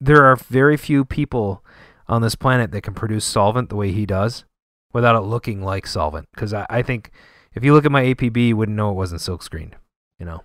there 0.00 0.24
are 0.24 0.36
very 0.36 0.76
few 0.76 1.04
people 1.04 1.63
on 2.08 2.22
this 2.22 2.34
planet 2.34 2.70
that 2.72 2.82
can 2.82 2.94
produce 2.94 3.24
solvent 3.24 3.68
the 3.70 3.76
way 3.76 3.90
he 3.92 4.06
does 4.06 4.44
without 4.92 5.16
it 5.16 5.20
looking 5.26 5.62
like 5.62 5.86
solvent. 5.86 6.28
Because 6.34 6.52
I, 6.54 6.66
I 6.70 6.82
think 6.82 7.10
if 7.54 7.64
you 7.64 7.72
look 7.72 7.84
at 7.84 7.92
my 7.92 8.02
APB, 8.04 8.48
you 8.48 8.56
wouldn't 8.56 8.76
know 8.76 8.90
it 8.90 8.94
wasn't 8.94 9.20
silk 9.20 9.42
screened, 9.42 9.76
you 10.18 10.26
know. 10.26 10.42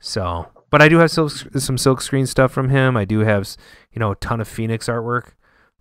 So, 0.00 0.48
but 0.70 0.82
I 0.82 0.88
do 0.88 0.98
have 0.98 1.10
silk, 1.10 1.30
some 1.30 1.78
silk 1.78 2.00
screen 2.00 2.26
stuff 2.26 2.52
from 2.52 2.68
him. 2.70 2.96
I 2.96 3.04
do 3.04 3.20
have, 3.20 3.48
you 3.92 4.00
know, 4.00 4.12
a 4.12 4.16
ton 4.16 4.40
of 4.40 4.48
Phoenix 4.48 4.88
artwork. 4.88 5.32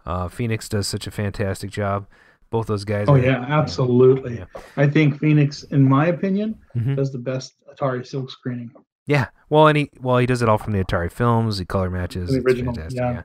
Uh, 0.06 0.28
Phoenix 0.28 0.68
does 0.70 0.88
such 0.88 1.08
a 1.08 1.12
fantastic 1.12 1.72
job. 1.72 2.08
Both 2.49 2.68
those 2.68 2.84
guys. 2.84 3.06
Oh 3.08 3.16
yeah, 3.16 3.45
absolutely. 3.47 4.39
Yeah. 4.39 4.45
I 4.76 4.86
think 4.88 5.20
Phoenix, 5.20 5.64
in 5.64 5.88
my 5.88 6.08
opinion, 6.08 6.60
Mhm. 6.76 6.97
does 6.97 7.12
the 7.12 7.18
best 7.18 7.54
Atari 7.72 8.06
silk 8.06 8.30
screening. 8.30 8.72
Yeah. 9.08 9.28
Well, 9.49 9.68
and 9.68 9.78
he 9.78 9.89
well 10.02 10.18
he 10.18 10.26
does 10.26 10.41
it 10.41 10.49
all 10.49 10.58
from 10.58 10.74
the 10.74 10.84
Atari 10.84 11.10
films. 11.12 11.60
He 11.60 11.66
color 11.66 11.89
matches. 11.89 12.30
The 12.30 12.39
original, 12.41 12.76
yeah. 12.78 12.88
Yeah. 12.91 13.22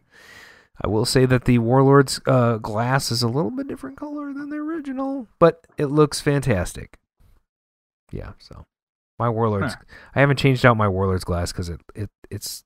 I 0.82 0.88
will 0.88 1.04
say 1.06 1.24
that 1.26 1.44
the 1.46 1.58
Warlord's 1.58 2.20
uh, 2.26 2.58
glass 2.58 3.10
is 3.10 3.22
a 3.22 3.28
little 3.28 3.50
bit 3.50 3.66
different 3.68 3.96
color 3.96 4.32
than 4.32 4.50
the 4.50 4.56
original, 4.56 5.26
but 5.38 5.66
it 5.78 5.86
looks 5.86 6.20
fantastic. 6.20 6.98
Yeah. 8.12 8.32
So 8.38 8.66
my 9.18 9.28
Warlord's. 9.30 9.74
Huh. 9.74 9.80
I 10.14 10.20
haven't 10.20 10.38
changed 10.38 10.64
out 10.66 10.76
my 10.76 10.88
Warlord's 10.88 11.24
glass 11.24 11.52
because 11.52 11.68
it, 11.70 11.80
it 11.94 12.10
it's 12.30 12.64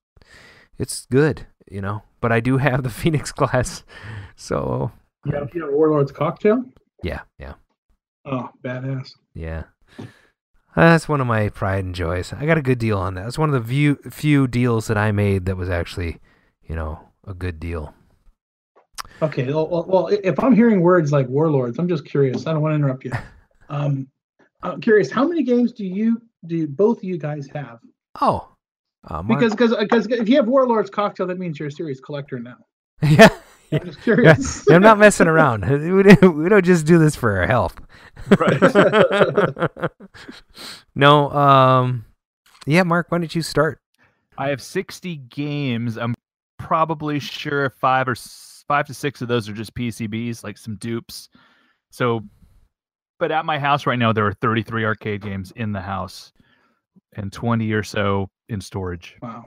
it's 0.78 1.06
good, 1.10 1.46
you 1.70 1.80
know. 1.80 2.02
But 2.20 2.32
I 2.32 2.40
do 2.40 2.56
have 2.58 2.82
the 2.82 2.90
Phoenix 3.00 3.30
glass, 3.32 3.84
so 4.36 4.90
You 5.24 5.32
have, 5.32 5.50
you 5.54 5.62
have 5.64 5.72
Warlord's 5.72 6.12
cocktail. 6.12 6.64
yeah, 7.02 7.20
yeah. 7.38 7.54
Oh, 8.26 8.50
badass. 8.62 9.12
Yeah. 9.34 9.64
That's 10.76 11.08
one 11.08 11.20
of 11.20 11.26
my 11.26 11.48
pride 11.48 11.84
and 11.84 11.94
joys. 11.94 12.32
I 12.32 12.44
got 12.46 12.58
a 12.58 12.62
good 12.62 12.78
deal 12.78 12.98
on 12.98 13.14
that. 13.14 13.26
It's 13.26 13.38
one 13.38 13.52
of 13.52 13.60
the 13.60 13.66
few 13.68 13.96
few 14.10 14.46
deals 14.46 14.88
that 14.88 14.98
I 14.98 15.10
made 15.12 15.46
that 15.46 15.56
was 15.56 15.68
actually, 15.70 16.20
you 16.62 16.74
know, 16.76 17.00
a 17.26 17.34
good 17.34 17.58
deal. 17.58 17.94
Okay. 19.22 19.52
Well, 19.52 19.68
well, 19.68 19.84
well, 19.86 20.06
if 20.08 20.38
I'm 20.42 20.54
hearing 20.54 20.80
words 20.80 21.12
like 21.12 21.28
warlords, 21.28 21.78
I'm 21.78 21.88
just 21.88 22.04
curious. 22.04 22.46
I 22.46 22.52
don't 22.52 22.62
want 22.62 22.72
to 22.72 22.76
interrupt 22.76 23.04
you. 23.04 23.12
Um, 23.68 24.08
I'm 24.64 24.80
curious. 24.80 25.12
How 25.12 25.24
many 25.28 25.44
games 25.44 25.72
do 25.72 25.86
you 25.86 26.20
do 26.46 26.66
both 26.66 26.98
of 26.98 27.04
you 27.04 27.18
guys 27.18 27.46
have? 27.54 27.78
Oh, 28.20 28.48
uh, 29.08 29.22
Mark- 29.22 29.38
Because 29.38 29.52
because 29.52 29.76
because 29.76 30.06
if 30.08 30.28
you 30.28 30.34
have 30.38 30.48
Warlord's 30.48 30.90
cocktail, 30.90 31.28
that 31.28 31.38
means 31.38 31.60
you're 31.60 31.68
a 31.68 31.72
serious 31.72 32.00
collector 32.00 32.40
now. 32.40 32.56
yeah, 33.02 33.28
I'm 33.70 33.84
just 33.86 33.98
yeah, 33.98 34.02
curious. 34.02 34.68
I'm 34.68 34.82
not 34.82 34.98
messing 34.98 35.28
around. 35.28 35.60
We 35.70 36.02
don't, 36.02 36.36
we 36.36 36.48
don't 36.48 36.64
just 36.64 36.84
do 36.84 36.98
this 36.98 37.14
for 37.14 37.38
our 37.38 37.46
health. 37.46 37.80
Right. 38.36 38.60
no, 40.96 41.30
um, 41.30 42.04
yeah, 42.66 42.82
Mark, 42.82 43.06
why 43.12 43.18
don't 43.18 43.32
you 43.34 43.42
start? 43.42 43.78
I 44.36 44.48
have 44.48 44.60
60 44.60 45.14
games. 45.16 45.96
I'm 45.96 46.14
probably 46.58 47.20
sure 47.20 47.70
five 47.70 48.08
or 48.08 48.12
s- 48.12 48.48
five 48.70 48.86
to 48.86 48.94
six 48.94 49.20
of 49.20 49.26
those 49.26 49.48
are 49.48 49.52
just 49.52 49.74
PCBs, 49.74 50.44
like 50.44 50.56
some 50.56 50.76
dupes. 50.76 51.28
So 51.90 52.20
But 53.18 53.32
at 53.32 53.44
my 53.44 53.58
house 53.58 53.84
right 53.84 53.98
now, 53.98 54.12
there 54.12 54.24
are 54.24 54.32
33 54.32 54.84
arcade 54.84 55.22
games 55.22 55.52
in 55.56 55.72
the 55.72 55.80
house, 55.80 56.32
and 57.16 57.32
20 57.32 57.72
or 57.72 57.82
so 57.82 58.30
in 58.48 58.60
storage. 58.60 59.16
Wow. 59.20 59.46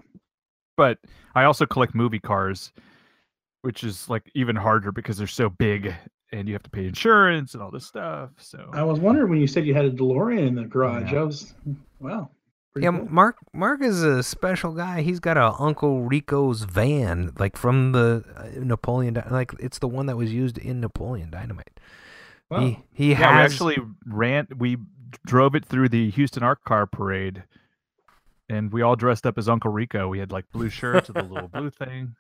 But 0.76 0.98
I 1.36 1.46
also 1.46 1.66
collect 1.66 1.96
movie 1.96 2.20
cars, 2.20 2.74
which 3.62 3.86
is 3.86 4.10
like 4.10 4.30
even 4.36 4.58
harder 4.58 4.92
because 4.92 5.18
they're 5.18 5.28
so 5.28 5.50
big 5.50 5.96
and 6.34 6.50
you 6.50 6.54
have 6.54 6.64
to 6.64 6.70
pay 6.70 6.86
insurance 6.86 7.54
and 7.54 7.64
all 7.64 7.72
this 7.72 7.86
stuff. 7.86 8.32
So 8.40 8.72
I 8.74 8.84
was 8.84 9.00
wondering 9.00 9.30
when 9.30 9.40
you 9.40 9.48
said 9.48 9.66
you 9.66 9.74
had 9.74 9.86
a 9.86 9.92
DeLorean 9.92 10.50
in 10.50 10.56
the 10.56 10.66
garage. 10.66 11.14
Yeah. 11.14 11.22
I 11.22 11.24
was, 11.24 11.54
hmm, 11.64 11.76
wow. 12.02 12.30
Pretty 12.74 12.86
Yeah, 12.86 12.92
cool. 12.92 13.08
Mark 13.10 13.38
Mark 13.54 13.82
is 13.82 14.04
a 14.04 14.24
special 14.24 14.74
guy. 14.74 15.02
He's 15.02 15.20
got 15.20 15.38
a 15.38 15.54
Uncle 15.60 16.02
Rico's 16.02 16.64
van, 16.64 17.32
like 17.40 17.56
from 17.58 17.92
the 17.92 18.24
uh, 18.36 18.48
Napoleon, 18.60 19.22
like 19.30 19.52
it's 19.60 19.80
the 19.80 19.88
one 19.88 20.08
that 20.08 20.18
was 20.18 20.34
used 20.34 20.58
in 20.58 20.82
Napoleon 20.82 21.30
Dynamite. 21.30 21.80
Wow. 22.50 22.60
He 22.60 22.80
he 22.94 23.12
yeah, 23.12 23.20
we 23.20 23.42
actually 23.42 23.78
ran. 24.06 24.48
We 24.58 24.78
drove 25.26 25.56
it 25.56 25.66
through 25.66 25.90
the 25.90 26.10
Houston 26.12 26.44
Art 26.44 26.64
Car 26.64 26.86
Parade, 26.88 27.44
and 28.50 28.72
we 28.74 28.82
all 28.82 28.96
dressed 28.96 29.26
up 29.26 29.38
as 29.38 29.48
Uncle 29.48 29.72
Rico. 29.72 30.08
We 30.08 30.20
had 30.20 30.32
like 30.32 30.46
blue 30.52 30.70
shirts 30.70 31.08
with 31.08 31.18
a 31.18 31.24
little 31.24 31.48
blue 31.48 31.70
thing. 31.80 32.16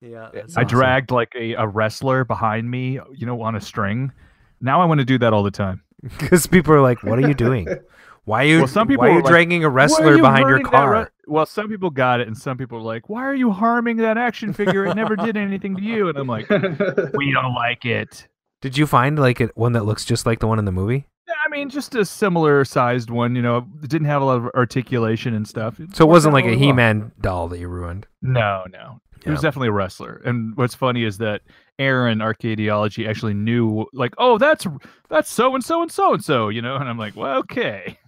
yeah. 0.00 0.30
I 0.56 0.64
dragged 0.64 1.10
like 1.10 1.32
a, 1.38 1.54
a 1.54 1.66
wrestler 1.66 2.24
behind 2.24 2.70
me, 2.70 2.98
you 3.14 3.26
know, 3.26 3.40
on 3.42 3.54
a 3.54 3.60
string. 3.60 4.12
Now 4.60 4.80
I 4.80 4.84
want 4.84 4.98
to 5.00 5.04
do 5.04 5.18
that 5.18 5.32
all 5.32 5.42
the 5.42 5.50
time. 5.50 5.82
because 6.02 6.46
people 6.46 6.72
are 6.74 6.80
like, 6.82 7.02
"What 7.02 7.18
are 7.18 7.26
you 7.26 7.34
doing? 7.34 7.66
Why 8.24 8.44
are 8.44 8.46
you? 8.46 8.58
Well, 8.58 8.68
some 8.68 8.88
people 8.88 9.02
why 9.02 9.10
are 9.10 9.16
you 9.18 9.22
like, 9.22 9.30
dragging 9.30 9.64
a 9.64 9.68
wrestler 9.68 10.16
you 10.16 10.22
behind 10.22 10.48
your 10.48 10.62
car?" 10.62 10.92
re-" 10.92 11.06
well, 11.26 11.46
some 11.46 11.68
people 11.68 11.90
got 11.90 12.20
it, 12.20 12.26
and 12.26 12.36
some 12.36 12.56
people 12.56 12.78
were 12.78 12.84
like, 12.84 13.08
"Why 13.08 13.24
are 13.24 13.34
you 13.34 13.50
harming 13.50 13.98
that 13.98 14.16
action 14.16 14.52
figure? 14.52 14.86
It 14.86 14.94
never 14.94 15.16
did 15.16 15.36
anything 15.36 15.76
to 15.76 15.82
you." 15.82 16.08
And 16.08 16.18
I'm 16.18 16.26
like, 16.26 16.48
"We 17.14 17.32
don't 17.32 17.54
like 17.54 17.84
it." 17.84 18.28
Did 18.62 18.78
you 18.78 18.86
find 18.86 19.18
like 19.18 19.40
a, 19.40 19.46
one 19.54 19.72
that 19.72 19.84
looks 19.84 20.04
just 20.04 20.24
like 20.24 20.40
the 20.40 20.46
one 20.46 20.58
in 20.58 20.64
the 20.64 20.72
movie? 20.72 21.06
Yeah, 21.28 21.34
I 21.44 21.50
mean, 21.50 21.68
just 21.68 21.94
a 21.94 22.04
similar 22.04 22.64
sized 22.64 23.10
one. 23.10 23.36
You 23.36 23.42
know, 23.42 23.66
it 23.82 23.90
didn't 23.90 24.06
have 24.06 24.22
a 24.22 24.24
lot 24.24 24.38
of 24.38 24.46
articulation 24.54 25.34
and 25.34 25.46
stuff. 25.46 25.78
So 25.92 26.06
it 26.06 26.08
wasn't 26.08 26.32
like 26.32 26.46
a. 26.46 26.54
He-Man 26.54 27.12
doll 27.20 27.48
that 27.48 27.58
you 27.58 27.68
ruined. 27.68 28.06
No, 28.22 28.64
no. 28.72 29.00
It 29.26 29.30
was 29.30 29.40
definitely 29.40 29.68
a 29.68 29.72
wrestler. 29.72 30.20
And 30.24 30.54
what's 30.56 30.74
funny 30.74 31.04
is 31.04 31.16
that 31.18 31.40
Aaron 31.78 32.18
Arcadiology 32.18 33.08
actually 33.08 33.32
knew, 33.32 33.86
like, 33.94 34.12
oh, 34.18 34.36
that's 34.36 34.66
that's 35.08 35.30
so 35.30 35.54
and 35.54 35.64
so 35.64 35.80
and 35.80 35.90
so 35.90 36.12
and 36.12 36.22
so, 36.22 36.50
you 36.50 36.60
know. 36.60 36.76
And 36.76 36.88
I'm 36.88 36.98
like, 36.98 37.16
well, 37.16 37.38
okay. 37.38 37.98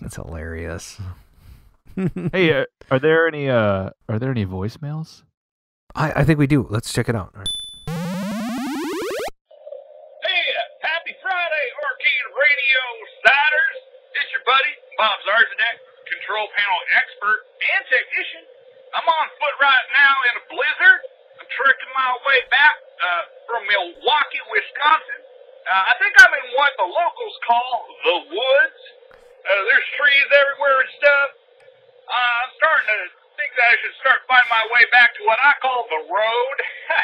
That's 0.00 0.16
hilarious. 0.16 1.00
Hey, 2.32 2.54
uh, 2.54 2.64
are 2.90 2.98
there 2.98 3.26
any 3.26 3.48
uh 3.50 3.90
are 4.08 4.18
there 4.18 4.30
any 4.30 4.46
voicemails? 4.46 5.22
I, 5.94 6.22
I 6.22 6.24
think 6.24 6.38
we 6.38 6.46
do. 6.46 6.66
Let's 6.70 6.92
check 6.92 7.08
it 7.10 7.16
out. 7.18 7.34
All 7.34 7.42
right. 7.42 7.50
Hey, 10.22 10.44
happy 10.86 11.14
Friday, 11.18 11.66
Arcade 11.82 12.26
Radio 12.30 12.80
Siders. 13.26 13.78
It's 14.22 14.30
your 14.30 14.46
buddy, 14.46 14.70
Bob 14.96 15.18
Zarzadek, 15.26 15.76
control 16.06 16.46
panel 16.54 16.80
expert 16.94 17.42
and 17.58 17.82
technician. 17.90 18.46
I'm 18.94 19.06
on 19.10 19.26
foot 19.34 19.56
right 19.58 19.86
now 19.90 20.14
in 20.30 20.32
a 20.38 20.44
blizzard. 20.46 21.00
I'm 21.42 21.48
trekking 21.50 21.90
my 21.90 22.10
way 22.22 22.38
back 22.54 22.78
uh, 23.02 23.22
from 23.50 23.66
Milwaukee, 23.66 24.42
Wisconsin. 24.54 25.20
Uh, 25.66 25.90
I 25.90 25.98
think 25.98 26.14
I'm 26.22 26.32
in 26.38 26.46
what 26.54 26.70
the 26.78 26.86
locals 26.86 27.36
call 27.46 27.86
the 28.06 28.18
woods. 28.30 28.80
Uh, 29.40 29.62
there's 29.72 29.88
trees 29.96 30.28
everywhere 30.36 30.78
and 30.84 30.92
stuff. 31.00 31.28
Uh, 32.10 32.32
I'm 32.44 32.52
starting 32.60 32.88
to 32.92 32.98
think 33.40 33.50
that 33.56 33.66
I 33.72 33.76
should 33.80 33.96
start 34.04 34.20
finding 34.28 34.52
my 34.52 34.64
way 34.68 34.84
back 34.92 35.16
to 35.16 35.22
what 35.24 35.40
I 35.40 35.56
call 35.64 35.88
the 35.88 36.02
road. 36.12 36.56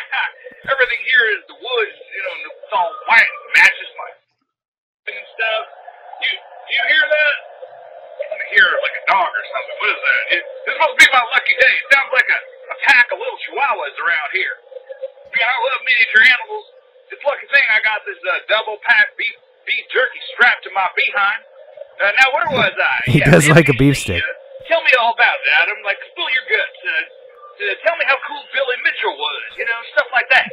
Everything 0.72 1.01
here 1.09 1.24
is 1.32 1.43
the 1.49 1.57
woods, 1.57 1.97
you 2.12 2.22
know, 2.22 2.34
and 2.37 2.45
it's 2.53 2.74
all 2.76 2.93
white 3.09 3.24
and 3.24 3.49
matches 3.57 3.91
my 3.97 4.11
and 5.16 5.26
stuff. 5.32 5.64
You 6.26 6.32
you 6.37 6.80
hear 6.93 7.07
that? 7.07 7.37
I 8.26 8.37
hear 8.53 8.68
like 8.82 8.97
a 9.01 9.05
dog 9.07 9.30
or 9.30 9.45
something. 9.55 9.76
What 9.80 9.91
is 9.95 10.01
that? 10.03 10.22
It, 10.34 10.43
this 10.66 10.76
must 10.76 10.95
be 10.99 11.07
my 11.14 11.24
lucky 11.30 11.55
day. 11.57 11.74
It 11.78 11.87
sounds 11.95 12.12
like 12.12 12.28
a, 12.28 12.41
a 12.43 12.76
pack 12.91 13.07
of 13.14 13.22
little 13.22 13.39
chihuahuas 13.47 13.97
around 14.03 14.30
here. 14.34 14.57
Man, 15.30 15.47
I 15.47 15.57
love 15.72 15.80
miniature 15.87 16.24
animals. 16.26 16.66
It's 17.14 17.22
lucky 17.22 17.47
thing 17.55 17.64
I 17.70 17.78
got 17.87 18.03
this 18.03 18.18
uh, 18.18 18.43
double 18.51 18.82
pack 18.82 19.14
beef 19.14 19.37
beef 19.64 19.84
jerky 19.95 20.20
strapped 20.34 20.66
to 20.66 20.70
my 20.74 20.91
behind. 20.99 21.43
Uh, 21.97 22.12
now 22.20 22.28
where 22.34 22.49
was 22.53 22.74
I? 22.76 23.11
He 23.11 23.18
Yeah, 23.20 23.30
does 23.30 23.49
like 23.49 23.68
a 23.68 23.74
beef 23.74 23.97
stick. 23.99 24.22
uh, 24.22 24.26
tell 24.68 24.82
me 24.84 24.90
all 25.01 25.14
about 25.14 25.36
it, 25.44 25.49
Adam. 25.62 25.78
Like 25.84 25.97
spill 26.12 26.28
your 26.30 26.44
guts. 26.51 26.78
Uh, 26.84 26.92
uh, 26.92 27.74
tell 27.86 27.97
me 27.97 28.05
how 28.07 28.16
cool 28.28 28.42
Billy 28.53 28.76
Mitchell 28.84 29.16
was. 29.16 29.42
You 29.57 29.64
know, 29.64 29.78
stuff 29.97 30.09
like 30.12 30.28
that. 30.30 30.47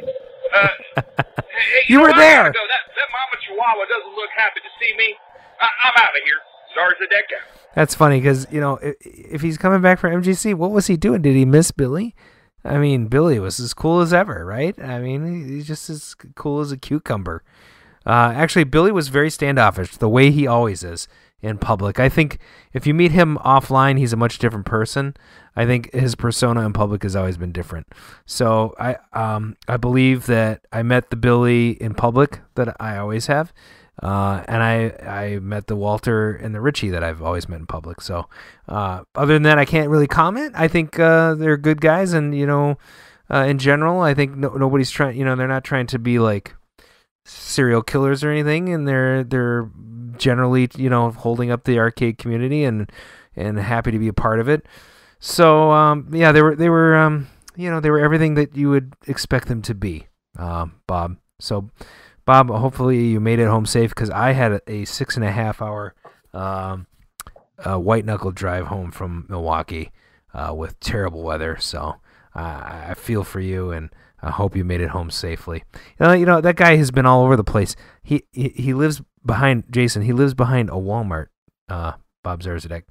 Uh, 0.54 1.02
hey, 1.52 1.84
You 1.88 1.98
know, 1.98 2.08
were 2.08 2.14
there. 2.16 2.48
Go. 2.52 2.64
That, 2.64 2.84
that 2.96 3.08
mama 3.12 3.36
chihuahua 3.44 3.84
doesn't 3.88 4.14
look 4.16 4.30
happy 4.36 4.60
to 4.60 4.70
see 4.80 4.96
me. 4.96 5.14
I, 5.60 5.68
I'm 5.88 5.94
out 6.00 6.14
of 6.16 6.22
here. 6.24 6.40
Zarzadek 6.76 7.28
out. 7.36 7.60
That's 7.74 7.94
funny 7.94 8.20
because 8.20 8.46
you 8.50 8.60
know 8.60 8.76
if, 8.78 8.96
if 9.00 9.40
he's 9.42 9.58
coming 9.58 9.82
back 9.82 9.98
from 9.98 10.22
MGC, 10.22 10.54
what 10.54 10.70
was 10.70 10.86
he 10.86 10.96
doing? 10.96 11.22
Did 11.22 11.34
he 11.36 11.44
miss 11.44 11.70
Billy? 11.70 12.14
I 12.64 12.78
mean, 12.78 13.08
Billy 13.08 13.38
was 13.38 13.60
as 13.60 13.74
cool 13.74 14.00
as 14.00 14.14
ever, 14.14 14.44
right? 14.46 14.74
I 14.82 14.98
mean, 14.98 15.46
he's 15.46 15.66
just 15.66 15.90
as 15.90 16.14
cool 16.34 16.60
as 16.60 16.72
a 16.72 16.78
cucumber. 16.78 17.42
Uh, 18.06 18.32
actually, 18.34 18.64
Billy 18.64 18.90
was 18.90 19.08
very 19.08 19.28
standoffish, 19.28 19.96
the 19.98 20.08
way 20.08 20.30
he 20.30 20.46
always 20.46 20.82
is 20.82 21.06
in 21.44 21.58
public. 21.58 22.00
I 22.00 22.08
think 22.08 22.38
if 22.72 22.86
you 22.86 22.94
meet 22.94 23.12
him 23.12 23.38
offline, 23.44 23.98
he's 23.98 24.12
a 24.12 24.16
much 24.16 24.38
different 24.38 24.66
person. 24.66 25.14
I 25.54 25.66
think 25.66 25.92
his 25.92 26.14
persona 26.14 26.64
in 26.66 26.72
public 26.72 27.02
has 27.02 27.14
always 27.14 27.36
been 27.36 27.52
different. 27.52 27.86
So 28.26 28.74
I 28.78 28.96
um 29.12 29.56
I 29.68 29.76
believe 29.76 30.26
that 30.26 30.62
I 30.72 30.82
met 30.82 31.10
the 31.10 31.16
Billy 31.16 31.70
in 31.82 31.94
public 31.94 32.40
that 32.54 32.74
I 32.80 32.96
always 32.96 33.26
have. 33.26 33.52
Uh, 34.02 34.42
and 34.48 34.62
I 34.62 34.90
I 35.06 35.38
met 35.38 35.68
the 35.68 35.76
Walter 35.76 36.34
and 36.34 36.54
the 36.54 36.60
Richie 36.60 36.90
that 36.90 37.04
I've 37.04 37.22
always 37.22 37.48
met 37.48 37.60
in 37.60 37.66
public. 37.66 38.00
So 38.00 38.28
uh, 38.68 39.02
other 39.14 39.34
than 39.34 39.44
that, 39.44 39.58
I 39.58 39.64
can't 39.64 39.88
really 39.88 40.08
comment. 40.08 40.52
I 40.56 40.66
think 40.66 40.98
uh, 40.98 41.34
they're 41.34 41.56
good 41.56 41.80
guys, 41.80 42.12
and 42.12 42.36
you 42.36 42.44
know, 42.44 42.76
uh, 43.30 43.44
in 43.46 43.58
general, 43.58 44.00
I 44.00 44.12
think 44.12 44.36
no, 44.36 44.48
nobody's 44.48 44.90
trying. 44.90 45.16
You 45.16 45.24
know, 45.24 45.36
they're 45.36 45.46
not 45.46 45.62
trying 45.62 45.86
to 45.88 46.00
be 46.00 46.18
like 46.18 46.56
serial 47.24 47.82
killers 47.82 48.24
or 48.24 48.30
anything, 48.30 48.68
and 48.68 48.86
they're 48.86 49.22
they're 49.22 49.70
generally 50.18 50.68
you 50.76 50.90
know 50.90 51.10
holding 51.10 51.50
up 51.50 51.64
the 51.64 51.78
arcade 51.78 52.18
community 52.18 52.64
and 52.64 52.90
and 53.36 53.58
happy 53.58 53.90
to 53.90 53.98
be 53.98 54.08
a 54.08 54.12
part 54.12 54.40
of 54.40 54.48
it. 54.48 54.66
So 55.18 55.70
um, 55.70 56.08
yeah, 56.12 56.32
they 56.32 56.42
were 56.42 56.54
they 56.54 56.68
were 56.68 56.96
um, 56.96 57.28
you 57.56 57.70
know 57.70 57.80
they 57.80 57.90
were 57.90 58.00
everything 58.00 58.34
that 58.34 58.56
you 58.56 58.70
would 58.70 58.94
expect 59.06 59.48
them 59.48 59.62
to 59.62 59.74
be, 59.74 60.06
um, 60.38 60.80
Bob. 60.86 61.16
So 61.40 61.70
Bob, 62.24 62.48
hopefully 62.48 63.06
you 63.06 63.20
made 63.20 63.38
it 63.38 63.48
home 63.48 63.66
safe 63.66 63.90
because 63.90 64.10
I 64.10 64.32
had 64.32 64.60
a, 64.66 64.84
six 64.84 65.16
and 65.16 65.24
a 65.24 65.30
half 65.30 65.60
hour 65.60 65.94
um, 66.32 66.86
uh, 67.58 67.78
white 67.78 68.04
knuckle 68.04 68.32
drive 68.32 68.66
home 68.66 68.90
from 68.90 69.26
Milwaukee 69.28 69.92
uh, 70.32 70.54
with 70.56 70.80
terrible 70.80 71.22
weather. 71.22 71.56
So 71.58 71.96
uh, 72.34 72.84
I 72.88 72.94
feel 72.96 73.24
for 73.24 73.40
you 73.40 73.70
and 73.70 73.90
I 74.22 74.30
hope 74.30 74.56
you 74.56 74.64
made 74.64 74.80
it 74.80 74.90
home 74.90 75.10
safely. 75.10 75.64
You 75.98 76.06
know, 76.06 76.12
you 76.12 76.26
know 76.26 76.40
that 76.40 76.56
guy 76.56 76.76
has 76.76 76.90
been 76.90 77.06
all 77.06 77.24
over 77.24 77.36
the 77.36 77.44
place. 77.44 77.76
He 78.02 78.24
he, 78.32 78.48
he 78.50 78.74
lives 78.74 79.02
behind 79.24 79.64
Jason. 79.70 80.02
He 80.02 80.12
lives 80.12 80.34
behind 80.34 80.68
a 80.70 80.74
Walmart. 80.74 81.26
Uh, 81.68 81.92
Bob 82.22 82.42
Zarzadek. 82.42 82.84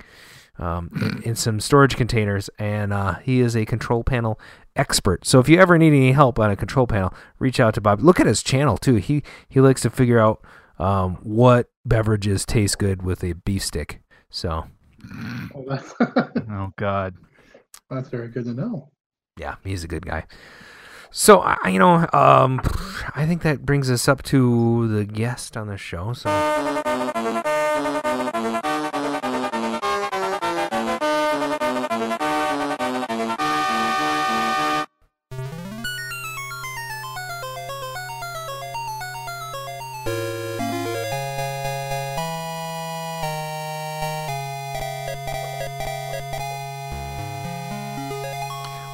Um, 0.60 0.92
in, 1.02 1.24
in 1.32 1.36
some 1.36 1.60
storage 1.60 1.96
containers, 1.96 2.48
and 2.60 2.94
uh, 2.94 3.16
he 3.16 3.40
is 3.40 3.56
a 3.56 3.66
control 3.66 4.04
panel 4.04 4.40
expert. 4.76 5.26
So 5.26 5.40
if 5.40 5.50
you 5.50 5.60
ever 5.60 5.78
need 5.80 5.88
any 5.88 6.12
help 6.12 6.38
on 6.38 6.52
a 6.52 6.56
control 6.56 6.86
panel, 6.86 7.12
reach 7.40 7.60
out 7.60 7.74
to 7.74 7.82
Bob. 7.82 8.02
Look 8.02 8.20
at 8.20 8.28
his 8.28 8.44
channel 8.44 8.78
too. 8.78 8.96
He 8.96 9.24
he 9.50 9.60
likes 9.62 9.82
to 9.82 9.90
figure 9.90 10.20
out 10.20 10.44
um, 10.78 11.16
what 11.24 11.70
beverages 11.86 12.46
taste 12.46 12.78
good 12.78 13.02
with 13.02 13.24
a 13.24 13.34
beef 13.34 13.64
stick. 13.64 14.02
So 14.30 14.66
Oh, 15.56 15.66
that's, 15.68 15.94
Oh 16.50 16.72
God. 16.78 17.16
that's 17.90 18.10
very 18.10 18.28
good 18.28 18.46
to 18.46 18.54
know. 18.54 18.92
yeah, 19.38 19.56
he's 19.64 19.84
a 19.84 19.88
good 19.88 20.06
guy. 20.06 20.26
So 21.16 21.41
I, 21.41 21.70
you 21.70 21.78
know, 21.78 22.09
um, 22.11 22.59
I 23.16 23.28
think 23.28 23.43
that 23.43 23.64
brings 23.64 23.91
us 23.91 24.07
up 24.07 24.24
to 24.24 24.88
the 24.88 25.05
guest 25.05 25.55
on 25.55 25.68
the 25.68 25.78
show. 25.78 26.14
So 26.14 26.28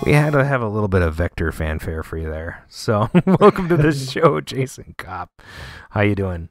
we 0.09 0.15
had 0.15 0.33
to 0.33 0.43
have 0.43 0.63
a 0.63 0.67
little 0.67 0.87
bit 0.87 1.03
of 1.03 1.13
vector 1.13 1.51
fanfare 1.51 2.01
for 2.01 2.17
you 2.17 2.27
there. 2.31 2.65
So 2.67 3.11
welcome 3.27 3.69
to 3.69 3.77
the 3.77 3.91
show, 4.11 4.41
Jason 4.41 4.95
Kopp. 4.97 5.29
How 5.91 6.01
you 6.01 6.15
doing? 6.15 6.49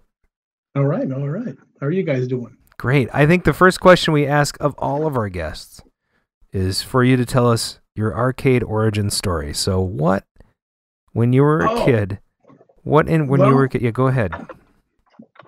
All 0.77 0.85
right, 0.85 1.11
all 1.11 1.29
right. 1.29 1.57
How 1.81 1.89
are 1.89 1.91
you 1.91 2.05
guys 2.05 2.29
doing? 2.29 2.57
Great. 2.79 3.09
I 3.13 3.27
think 3.27 3.43
the 3.43 3.53
first 3.53 3.81
question 3.81 4.15
we 4.15 4.27
ask 4.29 4.57
of 4.61 4.77
all 4.79 5.09
of 5.09 5.17
our 5.17 5.29
guests 5.29 5.83
is 6.53 6.83
for 6.83 7.03
you 7.03 7.17
to 7.17 7.27
tell 7.27 7.51
us 7.51 7.81
your 7.97 8.17
arcade 8.17 8.63
origin 8.63 9.11
story. 9.11 9.53
So 9.53 9.81
what 9.81 10.23
when 11.11 11.33
you 11.33 11.43
were 11.43 11.63
a 11.63 11.71
Oh. 11.73 11.85
kid, 11.85 12.21
what 12.85 13.09
in 13.09 13.27
when 13.27 13.41
you 13.41 13.53
were 13.53 13.65
a 13.65 13.69
kid, 13.69 13.83
yeah, 13.83 13.91
go 13.91 14.07
ahead. 14.07 14.33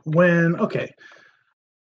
when 0.02 0.56
okay, 0.58 0.92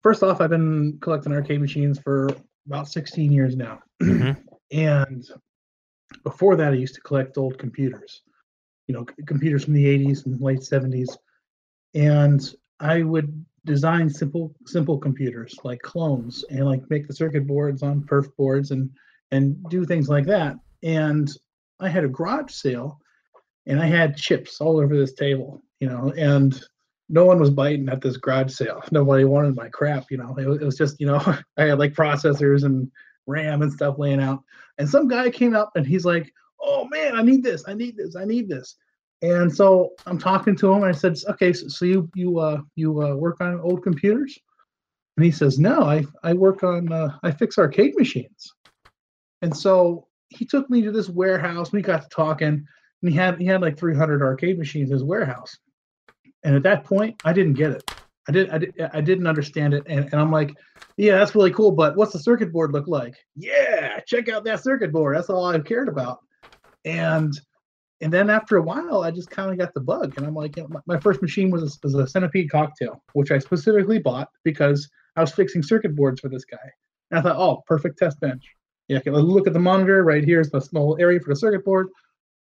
first 0.04 0.24
off, 0.24 0.42
I've 0.42 0.50
been 0.50 0.98
collecting 1.00 1.32
arcade 1.32 1.62
machines 1.62 2.00
for 2.00 2.28
about 2.66 2.90
16 2.90 3.32
years 3.32 3.56
now, 3.56 3.80
Mhm. 4.04 4.36
and 4.74 5.26
before 6.24 6.56
that, 6.56 6.74
I 6.74 6.76
used 6.76 6.96
to 6.96 7.02
collect 7.02 7.38
old 7.38 7.58
computers. 7.58 8.22
You 8.88 8.96
know, 8.96 9.06
computers 9.26 9.66
from 9.66 9.74
the 9.74 9.86
80s 9.86 10.26
and 10.26 10.40
late 10.40 10.60
70s, 10.60 11.18
and 11.94 12.42
I 12.80 13.04
would 13.04 13.46
design 13.66 14.10
simple 14.10 14.56
simple 14.66 14.98
computers 14.98 15.54
like 15.66 15.82
clones 15.82 16.46
and 16.50 16.66
like 16.66 16.90
make 16.90 17.06
the 17.06 17.14
circuit 17.14 17.46
boards 17.46 17.84
on 17.84 18.02
perf 18.02 18.34
boards 18.38 18.72
and 18.72 18.90
and 19.32 19.62
do 19.70 19.86
things 19.86 20.08
like 20.08 20.26
that. 20.26 20.56
And 20.84 21.30
I 21.80 21.90
had 21.90 22.06
a 22.06 22.08
garage 22.08 22.54
sale 22.54 23.00
and 23.66 23.82
I 23.82 23.86
had 23.86 24.16
chips 24.16 24.62
all 24.62 24.80
over 24.80 24.98
this 24.98 25.14
table, 25.14 25.62
you 25.80 25.90
know, 25.90 26.14
and 26.18 26.60
no 27.10 27.26
one 27.26 27.40
was 27.40 27.50
biting 27.50 27.90
at 27.90 28.02
this 28.02 28.18
garage 28.18 28.54
sale. 28.54 28.82
Nobody 28.92 29.26
wanted 29.26 29.56
my 29.56 29.70
crap, 29.70 30.06
you 30.10 30.18
know. 30.18 30.36
It 30.38 30.48
it 30.62 30.66
was 30.66 30.78
just, 30.78 31.00
you 31.00 31.08
know, 31.08 31.20
I 31.58 31.64
had 31.64 31.80
like 31.80 31.94
processors 31.94 32.64
and 32.64 32.90
RAM 33.28 33.62
and 33.62 33.72
stuff 33.72 33.96
laying 33.98 34.22
out. 34.22 34.44
And 34.78 34.90
some 34.90 35.08
guy 35.08 35.30
came 35.30 35.56
up 35.56 35.72
and 35.76 35.86
he's 35.86 36.06
like, 36.06 36.32
"Oh 36.62 36.88
man, 36.90 37.16
I 37.16 37.22
need 37.22 37.44
this. 37.44 37.64
I 37.68 37.74
need 37.74 37.98
this. 37.98 38.16
I 38.16 38.26
need 38.26 38.48
this." 38.50 38.76
And 39.22 39.54
so 39.54 39.92
I'm 40.06 40.20
talking 40.20 40.56
to 40.58 40.72
him 40.72 40.84
and 40.84 40.86
I 40.86 40.92
said, 40.92 41.18
"Okay, 41.30 41.54
so, 41.54 41.68
so 41.68 41.86
you 41.86 42.10
you 42.16 42.40
uh 42.40 42.62
you 42.76 43.02
uh, 43.02 43.16
work 43.16 43.42
on 43.42 43.60
old 43.60 43.84
computers?" 43.84 44.38
And 45.16 45.26
he 45.26 45.32
says, 45.32 45.60
"No, 45.60 45.82
I 45.82 46.06
I 46.24 46.34
work 46.34 46.64
on 46.64 46.92
uh, 46.92 47.18
I 47.24 47.32
fix 47.32 47.58
arcade 47.58 47.96
machines." 47.98 48.54
And 49.42 49.56
so 49.56 50.08
he 50.30 50.46
took 50.46 50.70
me 50.70 50.82
to 50.82 50.92
this 50.92 51.10
warehouse. 51.10 51.72
We 51.72 51.82
got 51.82 52.04
to 52.04 52.10
talking, 52.10 52.48
and 53.02 53.12
he 53.12 53.16
had 53.16 53.40
he 53.40 53.46
had 53.46 53.62
like 53.62 53.78
300 53.78 54.22
arcade 54.22 54.58
machines 54.60 54.90
in 54.90 54.94
his 54.94 55.04
warehouse. 55.04 55.58
And 56.44 56.56
at 56.56 56.64
that 56.64 56.84
point, 56.84 57.20
I 57.26 57.34
didn't 57.34 57.54
get 57.54 57.72
it. 57.72 57.92
I 58.28 58.32
did 58.32 58.50
I, 58.50 58.58
did, 58.58 58.74
I 58.94 59.02
didn't 59.02 59.28
understand 59.28 59.74
it, 59.74 59.84
and, 59.88 60.06
and 60.06 60.16
I'm 60.16 60.32
like, 60.32 60.54
yeah, 60.98 61.18
that's 61.18 61.36
really 61.36 61.52
cool, 61.52 61.72
but 61.72 61.96
what's 61.96 62.14
the 62.14 62.20
circuit 62.20 62.52
board 62.52 62.74
look 62.74 62.88
like? 62.88 63.16
Yeah, 63.36 64.00
check 64.06 64.30
out 64.30 64.44
that 64.46 64.64
circuit 64.64 64.92
board. 64.92 65.16
That's 65.16 65.30
all 65.30 65.46
I 65.46 65.60
cared 65.60 65.88
about. 65.88 66.20
And 66.86 67.34
and 68.02 68.14
then 68.14 68.30
after 68.30 68.58
a 68.58 68.62
while, 68.62 69.04
I 69.04 69.12
just 69.12 69.30
kind 69.30 69.52
of 69.52 69.58
got 69.58 69.74
the 69.74 69.82
bug, 69.82 70.14
and 70.18 70.26
I'm 70.26 70.36
like, 70.36 70.58
you 70.58 70.64
know, 70.64 70.70
my, 70.70 70.96
my 70.96 71.00
first 71.00 71.22
machine 71.22 71.50
was 71.50 71.64
a, 71.64 71.88
was 71.88 71.96
a 71.96 72.08
centipede 72.08 72.52
cocktail, 72.52 73.02
which 73.14 73.32
I 73.32 73.40
specifically 73.40 74.00
bought 74.00 74.30
because 74.44 74.90
I 75.16 75.22
was 75.22 75.34
fixing 75.34 75.64
circuit 75.64 75.96
boards 75.96 76.22
for 76.22 76.30
this 76.30 76.46
guy. 76.46 76.58
And 77.12 77.20
I 77.20 77.24
thought, 77.24 77.38
oh, 77.38 77.64
perfect 77.66 77.98
test 77.98 78.20
bench. 78.20 78.44
Yeah, 78.88 79.00
I 79.06 79.10
let's 79.10 79.26
look 79.26 79.48
at 79.48 79.54
the 79.54 79.60
monitor. 79.60 80.04
Right 80.04 80.24
here's 80.24 80.50
the 80.50 80.62
small 80.62 80.98
area 81.00 81.20
for 81.20 81.30
the 81.30 81.36
circuit 81.36 81.66
board. 81.66 81.88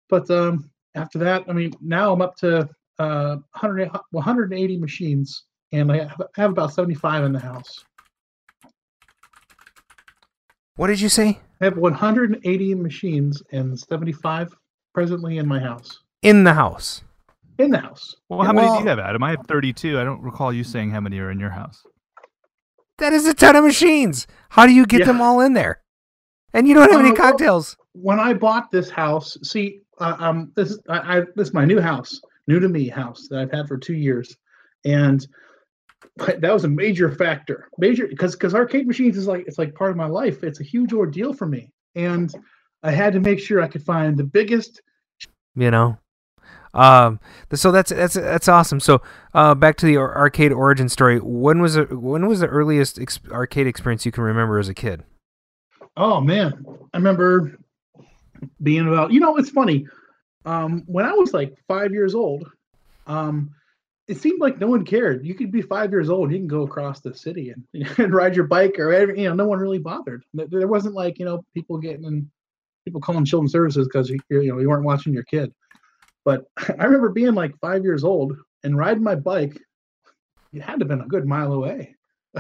But 0.10 0.30
um, 0.32 0.70
after 0.96 1.20
that, 1.20 1.44
I 1.48 1.54
mean, 1.54 1.74
now 1.82 2.14
I'm 2.14 2.22
up 2.22 2.36
to 2.38 2.70
uh, 3.00 3.36
100, 3.60 3.90
180 4.12 4.78
machines, 4.78 5.44
and 5.74 5.92
I 5.92 5.98
have, 6.06 6.22
have 6.36 6.52
about 6.52 6.72
75 6.74 7.26
in 7.26 7.34
the 7.34 7.40
house. 7.40 7.84
What 10.76 10.88
did 10.88 11.02
you 11.02 11.10
say? 11.10 11.40
I 11.62 11.66
have 11.66 11.78
180 11.78 12.76
machines 12.76 13.44
and 13.52 13.78
75 13.78 14.54
presently 14.94 15.38
in 15.38 15.48
my 15.48 15.60
house. 15.60 16.00
In 16.22 16.44
the 16.44 16.54
house. 16.54 17.04
In 17.60 17.70
the 17.72 17.78
house. 17.80 18.16
Well, 18.30 18.42
how 18.44 18.54
many 18.54 18.68
do 18.68 18.74
you 18.84 18.86
have, 18.88 19.00
Adam? 19.00 19.24
I 19.24 19.32
have 19.32 19.46
32. 19.48 20.00
I 20.00 20.04
don't 20.04 20.22
recall 20.22 20.52
you 20.52 20.64
saying 20.64 20.92
how 20.92 21.00
many 21.02 21.20
are 21.20 21.30
in 21.30 21.40
your 21.40 21.52
house. 21.52 21.84
That 22.98 23.14
is 23.14 23.26
a 23.28 23.34
ton 23.34 23.56
of 23.56 23.64
machines. 23.64 24.26
How 24.50 24.66
do 24.66 24.74
you 24.74 24.86
get 24.86 25.02
Yeah. 25.02 25.06
them 25.08 25.22
all 25.22 25.42
in 25.42 25.54
there? 25.54 25.82
And 26.54 26.68
you 26.68 26.74
don't 26.74 26.90
have 26.92 27.00
Uh, 27.00 27.04
any 27.04 27.12
well- 27.12 27.18
cocktails. 27.32 27.76
When 27.94 28.20
I 28.20 28.34
bought 28.34 28.72
this 28.72 28.90
house, 28.90 29.38
see, 29.44 29.82
uh, 30.00 30.16
um, 30.20 30.52
this 30.56 30.72
is 30.72 30.80
I, 30.90 31.18
I 31.18 31.22
this 31.36 31.50
is 31.50 31.54
my 31.54 31.66
new 31.66 31.80
house, 31.80 32.20
new 32.48 32.60
to 32.60 32.68
me 32.68 32.88
house 32.88 33.28
that 33.30 33.40
I've 33.40 33.52
had 33.52 33.68
for 33.68 33.78
two 33.78 33.94
years, 33.94 34.36
and 34.86 35.26
that 36.18 36.54
was 36.54 36.64
a 36.64 36.70
major 36.70 37.12
factor, 37.12 37.70
major 37.78 38.08
because 38.08 38.34
because 38.34 38.56
arcade 38.56 38.88
machines 38.88 39.18
is 39.18 39.28
like 39.28 39.46
it's 39.48 39.58
like 39.58 39.74
part 39.76 39.92
of 39.92 39.98
my 39.98 40.06
life. 40.06 40.44
It's 40.44 40.60
a 40.60 40.64
huge 40.64 40.94
ordeal 40.94 41.34
for 41.34 41.48
me, 41.48 41.72
and 41.96 42.34
I 42.84 42.92
had 42.92 43.14
to 43.14 43.20
make 43.20 43.40
sure 43.40 43.62
I 43.62 43.68
could 43.68 43.84
find 43.84 44.18
the 44.18 44.24
biggest 44.24 44.82
you 45.56 45.70
know 45.70 45.96
um 46.74 47.20
so 47.54 47.72
that's 47.72 47.92
that's 47.92 48.16
that's 48.16 48.48
awesome 48.48 48.80
so 48.80 49.00
uh 49.36 49.54
back 49.54 49.76
to 49.76 49.86
the 49.86 49.96
arcade 49.96 50.52
origin 50.52 50.90
story 50.90 51.20
when 51.20 51.62
was 51.62 51.76
it 51.76 51.96
when 51.96 52.26
was 52.26 52.40
the 52.40 52.48
earliest 52.48 53.00
ex- 53.00 53.20
arcade 53.30 53.68
experience 53.68 54.04
you 54.08 54.12
can 54.12 54.24
remember 54.24 54.58
as 54.58 54.68
a 54.68 54.74
kid 54.74 55.04
Oh 55.96 56.20
man, 56.20 56.66
I 56.94 56.98
remember 56.98 57.58
being 58.62 58.88
about. 58.88 59.12
You 59.12 59.20
know, 59.20 59.38
it's 59.38 59.50
funny. 59.50 59.86
Um, 60.46 60.84
when 60.88 61.06
I 61.06 61.14
was 61.14 61.34
like 61.34 61.56
five 61.68 61.92
years 61.92 62.16
old, 62.16 62.50
um, 63.08 63.52
it 64.08 64.18
seemed 64.18 64.42
like 64.42 64.60
no 64.60 64.68
one 64.68 64.84
cared. 64.86 65.26
You 65.26 65.34
could 65.34 65.52
be 65.52 65.62
five 65.62 65.92
years 65.92 66.10
old, 66.10 66.32
you 66.32 66.38
can 66.38 66.48
go 66.48 66.64
across 66.64 67.00
the 67.00 67.14
city 67.16 67.52
and, 67.52 67.64
and 68.00 68.14
ride 68.14 68.36
your 68.36 68.48
bike 68.48 68.78
or 68.80 68.88
whatever. 68.88 69.16
You 69.16 69.30
know, 69.30 69.36
no 69.36 69.48
one 69.48 69.60
really 69.60 69.80
bothered. 69.80 70.24
There- 70.34 70.48
There 70.48 70.68
wasn't 70.68 70.96
like 70.96 71.20
you 71.20 71.26
know 71.26 71.44
people 71.54 71.78
getting 71.78 72.04
in, 72.06 72.30
people 72.86 73.00
calling 73.02 73.26
children's 73.26 73.52
services 73.54 73.88
because 73.88 74.10
you 74.10 74.20
you 74.30 74.48
know 74.54 74.60
you 74.60 74.70
weren't 74.70 74.84
watching 74.84 75.14
your 75.14 75.24
kid. 75.24 75.54
But 76.26 76.46
I 76.80 76.84
remember 76.86 77.10
being 77.10 77.34
like 77.34 77.58
five 77.60 77.84
years 77.84 78.04
old 78.04 78.36
and 78.64 78.78
riding 78.78 79.04
my 79.04 79.16
bike. 79.16 79.58
It 80.54 80.62
had 80.62 80.80
to 80.80 80.84
have 80.84 80.88
been 80.90 81.02
a 81.02 81.08
good 81.08 81.26
mile 81.26 81.54
away 81.54 81.96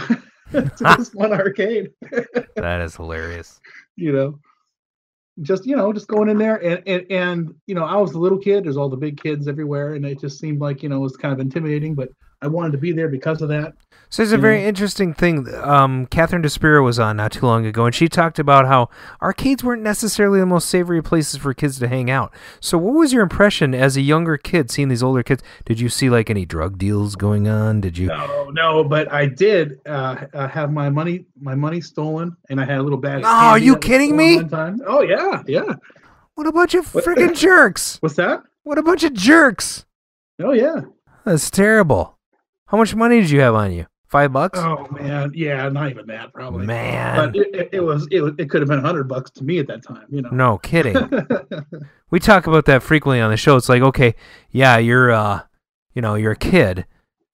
to 0.52 0.72
this 0.98 1.14
one 1.16 1.34
arcade. 1.34 1.92
that 2.56 2.82
is 2.82 2.96
hilarious 2.96 3.60
you 3.96 4.12
know 4.12 4.40
just 5.42 5.66
you 5.66 5.76
know 5.76 5.92
just 5.92 6.08
going 6.08 6.30
in 6.30 6.38
there 6.38 6.64
and, 6.64 6.84
and 6.86 7.12
and 7.12 7.56
you 7.66 7.74
know 7.74 7.84
i 7.84 7.96
was 7.96 8.12
a 8.14 8.20
little 8.20 8.38
kid 8.38 8.64
there's 8.64 8.78
all 8.78 8.90
the 8.90 8.96
big 8.96 9.20
kids 9.22 9.48
everywhere 9.48 9.96
and 9.96 10.06
it 10.06 10.20
just 10.20 10.40
seemed 10.40 10.62
like 10.62 10.84
you 10.84 10.90
know 10.90 10.98
it 10.98 11.00
was 11.00 11.18
kind 11.18 11.34
of 11.34 11.40
intimidating 11.40 11.96
but 11.96 12.10
i 12.44 12.48
wanted 12.48 12.72
to 12.72 12.78
be 12.78 12.92
there 12.92 13.10
because 13.10 13.42
of 13.42 13.50
that 13.50 13.74
so 14.14 14.22
there's 14.22 14.32
a 14.32 14.38
very 14.38 14.62
know? 14.62 14.68
interesting 14.68 15.12
thing 15.12 15.52
um 15.64 16.06
catherine 16.06 16.44
despiro 16.44 16.84
was 16.84 17.00
on 17.00 17.18
not 17.18 17.32
too 17.32 17.48
long 17.48 17.66
ago 17.66 17.86
and 17.86 17.96
she 17.96 18.08
talked 18.08 18.38
about 18.38 18.68
how 18.68 18.88
arcades 19.24 19.64
weren't 19.64 19.82
necessarily 19.82 20.40
the 20.40 20.46
most 20.46 20.70
savory 20.70 21.02
places 21.02 21.40
for 21.40 21.52
kids 21.52 21.80
to 21.80 21.88
hang 21.88 22.12
out. 22.12 22.32
So 22.60 22.78
what 22.78 22.94
was 22.94 23.12
your 23.12 23.24
impression 23.24 23.74
as 23.74 23.98
a 23.98 24.02
younger 24.02 24.38
kid 24.38 24.70
seeing 24.70 24.90
these 24.90 25.02
older 25.02 25.24
kids? 25.24 25.42
Did 25.66 25.80
you 25.80 25.90
see 25.90 26.12
like 26.12 26.30
any 26.30 26.46
drug 26.46 26.78
deals 26.78 27.16
going 27.16 27.48
on? 27.48 27.82
Did 27.82 27.98
you 27.98 28.06
no 28.08 28.52
no 28.52 28.84
but 28.84 29.12
i 29.12 29.26
did 29.26 29.80
uh, 29.88 30.28
uh 30.34 30.48
have 30.48 30.72
my 30.72 30.90
money 30.90 31.26
my 31.40 31.56
money 31.56 31.82
stolen 31.82 32.38
and 32.50 32.62
i 32.62 32.66
had 32.66 32.78
a 32.78 32.84
little 32.84 33.00
bag 33.00 33.24
No, 33.24 33.30
are 33.30 33.58
you 33.58 33.78
kidding 33.78 34.16
me? 34.16 34.42
oh 34.86 35.02
yeah 35.02 35.42
yeah. 35.48 35.74
What 36.36 36.46
a 36.46 36.52
bunch 36.52 36.76
of 36.76 36.86
freaking 36.86 37.36
jerks! 37.36 37.98
What's 38.02 38.16
that? 38.16 38.44
What 38.62 38.78
a 38.78 38.84
bunch 38.84 39.04
of 39.04 39.14
jerks! 39.14 39.86
Oh 40.40 40.52
yeah. 40.52 40.82
That's 41.26 41.50
terrible. 41.50 42.18
How 42.68 42.78
much 42.78 42.96
money 42.96 43.22
did 43.22 43.30
you 43.30 43.40
have 43.42 43.56
on 43.56 43.72
you? 43.72 43.86
Five 44.14 44.32
bucks? 44.32 44.60
oh 44.60 44.88
man 44.92 45.32
yeah 45.34 45.68
not 45.70 45.90
even 45.90 46.06
that 46.06 46.32
probably 46.34 46.68
Man. 46.68 47.16
but 47.16 47.36
it, 47.36 47.48
it, 47.56 47.70
it 47.72 47.80
was 47.80 48.08
it, 48.12 48.22
it 48.38 48.48
could 48.48 48.62
have 48.62 48.70
been 48.70 48.78
a 48.78 48.84
hundred 48.84 49.08
bucks 49.08 49.32
to 49.32 49.44
me 49.44 49.58
at 49.58 49.66
that 49.66 49.82
time 49.82 50.06
you 50.12 50.22
know 50.22 50.30
No 50.30 50.60
kidding. 50.60 50.96
we 52.12 52.20
talk 52.20 52.46
about 52.46 52.66
that 52.66 52.84
frequently 52.84 53.20
on 53.20 53.32
the 53.32 53.38
show. 53.38 53.56
It's 53.56 53.70
like, 53.70 53.82
okay, 53.82 54.14
yeah, 54.52 54.78
you're 54.78 55.10
uh 55.10 55.42
you 55.96 56.02
know, 56.04 56.14
you're 56.14 56.34
a 56.34 56.36
kid 56.36 56.86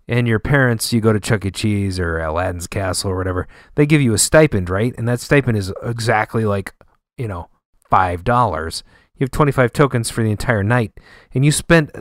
and 0.07 0.25
your 0.25 0.39
parents 0.39 0.93
you 0.93 1.01
go 1.01 1.11
to 1.11 1.19
Chuck 1.19 1.43
E. 1.43 1.51
Cheese 1.51 1.99
or 1.99 2.19
Aladdin's 2.19 2.65
Castle 2.65 3.11
or 3.11 3.17
whatever. 3.17 3.45
They 3.75 3.85
give 3.85 4.01
you 4.01 4.13
a 4.13 4.17
stipend, 4.17 4.69
right? 4.69 4.95
And 4.97 5.05
that 5.09 5.19
stipend 5.19 5.57
is 5.57 5.73
exactly 5.83 6.45
like, 6.45 6.73
you 7.17 7.27
know, 7.27 7.49
five 7.89 8.23
dollars. 8.23 8.85
You 9.15 9.25
have 9.25 9.31
twenty 9.31 9.51
five 9.51 9.73
tokens 9.73 10.09
for 10.09 10.23
the 10.23 10.31
entire 10.31 10.63
night. 10.63 10.93
And 11.33 11.43
you 11.43 11.51
spent 11.51 11.91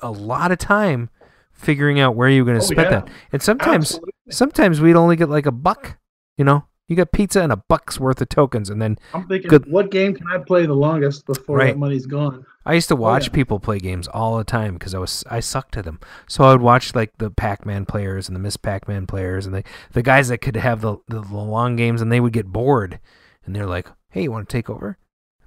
a 0.00 0.10
lot 0.10 0.50
of 0.50 0.56
time 0.56 1.10
figuring 1.58 2.00
out 2.00 2.16
where 2.16 2.30
you're 2.30 2.46
gonna 2.46 2.58
Oh, 2.58 2.62
spend 2.62 2.90
yeah. 2.90 3.00
that. 3.00 3.08
And 3.32 3.42
sometimes 3.42 3.86
Absolutely. 3.92 4.12
sometimes 4.30 4.80
we'd 4.80 4.96
only 4.96 5.16
get 5.16 5.28
like 5.28 5.44
a 5.46 5.52
buck, 5.52 5.98
you 6.38 6.44
know. 6.44 6.64
You 6.86 6.96
got 6.96 7.12
pizza 7.12 7.42
and 7.42 7.52
a 7.52 7.56
buck's 7.56 8.00
worth 8.00 8.18
of 8.22 8.30
tokens, 8.30 8.70
and 8.70 8.80
then 8.80 8.96
I'm 9.12 9.28
thinking, 9.28 9.50
Good. 9.50 9.70
what 9.70 9.90
game 9.90 10.14
can 10.14 10.26
I 10.32 10.38
play 10.38 10.64
the 10.64 10.72
longest 10.72 11.26
before 11.26 11.58
Right. 11.58 11.74
that 11.74 11.78
money's 11.78 12.06
gone? 12.06 12.46
I 12.64 12.72
used 12.72 12.88
to 12.88 12.94
oh, 12.94 12.98
watch 12.98 13.24
Oh, 13.24 13.26
yeah. 13.26 13.34
people 13.34 13.60
play 13.60 13.78
games 13.78 14.08
all 14.08 14.38
the 14.38 14.44
time 14.44 14.72
because 14.74 14.94
I 14.94 14.98
was 14.98 15.22
I 15.30 15.40
sucked 15.40 15.76
at 15.76 15.84
them. 15.84 16.00
So 16.28 16.44
I 16.44 16.52
would 16.52 16.62
watch 16.62 16.94
like 16.94 17.12
the 17.18 17.30
Pac-Man 17.30 17.84
players 17.84 18.26
and 18.26 18.34
the 18.34 18.40
Miss 18.40 18.56
Pac-Man 18.56 19.06
players 19.06 19.44
and 19.44 19.54
the 19.54 19.64
the 19.92 20.02
guys 20.02 20.28
that 20.28 20.38
could 20.38 20.56
have 20.56 20.80
the, 20.80 20.96
the 21.08 21.20
the 21.20 21.36
long 21.36 21.76
games 21.76 22.00
and 22.00 22.10
they 22.10 22.20
would 22.20 22.32
get 22.32 22.46
bored 22.46 22.98
and 23.44 23.54
they're 23.54 23.66
like, 23.66 23.88
"Hey, 24.08 24.22
you 24.22 24.32
want 24.32 24.48
to 24.48 24.52
take 24.52 24.70
over?" 24.70 24.96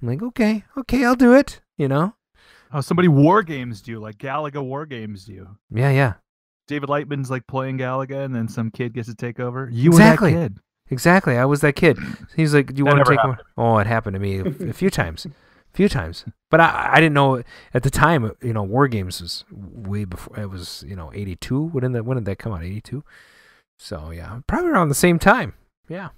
I'm 0.00 0.06
like, 0.08 0.22
"Okay, 0.22 0.62
okay, 0.76 1.04
I'll 1.04 1.16
do 1.16 1.32
it." 1.34 1.60
You 1.76 1.88
know? 1.88 2.14
Oh, 2.72 2.80
somebody 2.80 3.08
war 3.08 3.42
games 3.42 3.86
you, 3.86 3.98
like 4.00 4.18
Galaga 4.18 4.62
war 4.64 4.86
games 4.86 5.28
you. 5.28 5.46
Yeah, 5.70 5.90
yeah, 5.90 6.14
David 6.68 6.88
Lightman's 6.88 7.30
like 7.30 7.46
playing 7.46 7.78
Galaga, 7.78 8.24
and 8.24 8.34
then 8.34 8.48
some 8.48 8.70
kid 8.70 8.94
gets 8.94 9.08
to 9.08 9.14
take 9.14 9.38
over. 9.40 9.68
You 9.72 9.90
Exactly. 9.90 10.32
were 10.34 10.40
that 10.40 10.48
kid. 10.54 10.60
exactly. 10.90 11.36
I 11.36 11.44
was 11.44 11.60
that 11.60 11.74
kid. 11.74 11.98
He's 12.36 12.54
like, 12.54 12.68
"Do 12.74 12.78
you 12.78 12.84
That 12.84 12.94
want 12.94 13.06
to 13.06 13.10
take 13.16 13.24
over?" 13.24 13.38
Oh, 13.56 13.78
it 13.78 13.86
happened 13.86 14.14
to 14.14 14.20
me 14.20 14.38
a, 14.38 14.46
a 14.70 14.72
few 14.72 14.88
times, 14.90 15.26
a 15.26 15.30
few 15.76 15.88
times. 15.88 16.24
But 16.50 16.60
I 16.60 16.90
I 16.94 16.96
didn't 17.00 17.14
know 17.14 17.42
at 17.74 17.82
the 17.82 17.90
time. 17.90 18.30
You 18.42 18.52
know, 18.52 18.62
war 18.62 18.88
games 18.88 19.20
was 19.20 19.44
way 19.50 20.04
before. 20.04 20.38
It 20.40 20.50
was 20.50 20.84
you 20.86 20.96
know 20.96 21.10
82. 21.14 21.62
When 21.68 21.82
did 21.82 21.92
that 21.94 22.04
when 22.04 22.16
did 22.16 22.24
that 22.26 22.38
come 22.38 22.52
out? 22.52 22.62
82. 22.62 23.04
So 23.78 24.10
yeah, 24.10 24.40
probably 24.46 24.70
around 24.70 24.88
the 24.88 24.94
same 24.94 25.18
time. 25.18 25.54
Yeah. 25.88 26.10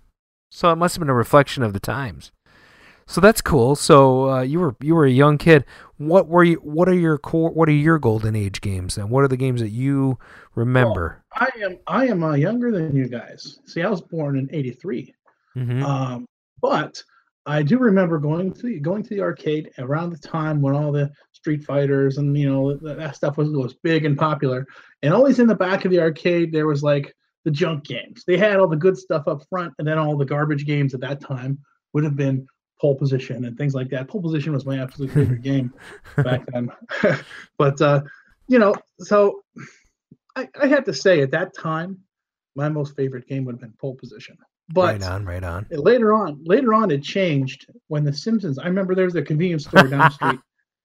So 0.52 0.70
it 0.70 0.76
must 0.76 0.94
have 0.94 1.01
been 1.01 1.09
a 1.10 1.14
reflection 1.14 1.64
of 1.64 1.72
the 1.72 1.81
times. 1.81 2.31
So 3.06 3.20
that's 3.20 3.40
cool. 3.40 3.76
So 3.76 4.31
uh, 4.31 4.40
you 4.43 4.60
were 4.60 4.76
you 4.81 4.94
were 4.94 5.05
a 5.05 5.10
young 5.10 5.39
kid. 5.39 5.64
What 5.98 6.26
were 6.28 6.44
you? 6.44 6.56
What 6.56 6.89
are 6.89 6.94
your 6.94 7.18
core? 7.18 7.51
What 7.51 7.68
are 7.68 7.72
your 7.72 7.98
golden 7.98 8.35
age 8.35 8.60
games? 8.60 8.97
And 8.97 9.10
what 9.10 9.22
are 9.24 9.28
the 9.28 9.36
games 9.36 9.60
that 9.60 9.70
you 9.70 10.18
remember? 10.55 11.22
I 11.35 11.48
am 11.62 11.76
I 11.86 12.06
am 12.06 12.22
uh, 12.22 12.35
younger 12.35 12.70
than 12.72 12.97
you 12.97 13.09
guys. 13.09 13.59
See, 13.66 13.82
I 13.82 13.89
was 13.90 14.01
born 14.01 14.39
in 14.39 14.48
'83, 14.52 15.14
Mhm. 15.56 15.82
um, 15.82 16.26
but 16.60 17.02
I 17.47 17.62
do 17.62 17.78
remember 17.78 18.18
going 18.18 18.52
to 18.55 18.62
the, 18.62 18.81
going 18.81 19.02
to 19.02 19.10
the 19.10 19.20
arcade 19.20 19.70
around 19.78 20.10
the 20.10 20.18
time 20.18 20.62
when 20.62 20.74
all 20.74 20.90
the 20.90 21.10
Street 21.32 21.62
Fighters 21.62 22.16
and 22.16 22.36
you 22.36 22.51
know 22.51 22.74
that, 22.78 22.97
that 22.97 23.16
stuff 23.16 23.36
was 23.36 23.51
was 23.51 23.74
big 23.82 24.06
and 24.06 24.16
popular. 24.16 24.66
And 25.02 25.12
always 25.12 25.39
in 25.39 25.47
the 25.47 25.55
back 25.55 25.85
of 25.85 25.90
the 25.90 26.01
arcade 26.01 26.52
there 26.52 26.66
was 26.66 26.82
like 26.82 27.14
the 27.44 27.51
junk 27.51 27.85
games. 27.85 28.24
They 28.26 28.39
had 28.39 28.56
all 28.56 28.66
the 28.68 28.76
good 28.76 28.97
stuff 28.97 29.28
up 29.28 29.43
front, 29.51 29.74
and 29.78 29.86
then 29.86 29.98
all 29.98 30.16
the 30.16 30.24
garbage 30.24 30.64
games 30.64 30.94
at 30.94 31.01
that 31.01 31.20
time 31.20 31.59
would 31.93 32.02
have 32.02 32.16
been 32.16 32.47
pole 32.85 32.94
position 32.94 33.47
and 33.47 33.56
things 33.56 33.74
like 33.74 33.89
that. 33.89 34.06
Pole 34.09 34.20
position 34.20 34.52
was 34.52 34.66
my 34.66 34.78
absolute 34.78 35.11
favorite 35.19 35.40
game 35.40 35.73
back 36.19 36.44
then. 36.52 36.70
but 37.59 37.81
uh, 37.81 38.02
you 38.47 38.59
know, 38.59 38.74
so 38.98 39.43
I, 40.36 40.47
I 40.61 40.66
had 40.66 40.85
to 40.85 40.93
say 40.93 41.23
at 41.23 41.31
that 41.31 41.55
time, 41.56 41.98
my 42.55 42.69
most 42.69 42.94
favorite 42.94 43.27
game 43.27 43.47
would 43.47 43.55
have 43.55 43.61
been 43.62 43.73
pole 43.81 43.94
position. 43.94 44.36
But 44.69 45.01
right 45.01 45.02
on, 45.02 45.24
right 45.24 45.43
on. 45.43 45.66
later 45.70 46.12
on, 46.12 46.43
later 46.44 46.74
on, 46.74 46.90
it 46.90 47.02
changed 47.02 47.70
when 47.89 48.05
The 48.05 48.12
Simpsons. 48.12 48.59
I 48.59 48.66
remember 48.66 48.94
there 48.94 49.06
was 49.06 49.15
a 49.15 49.23
convenience 49.23 49.65
store 49.65 49.85
down 49.89 50.01
the 50.01 50.09
street. 50.19 50.40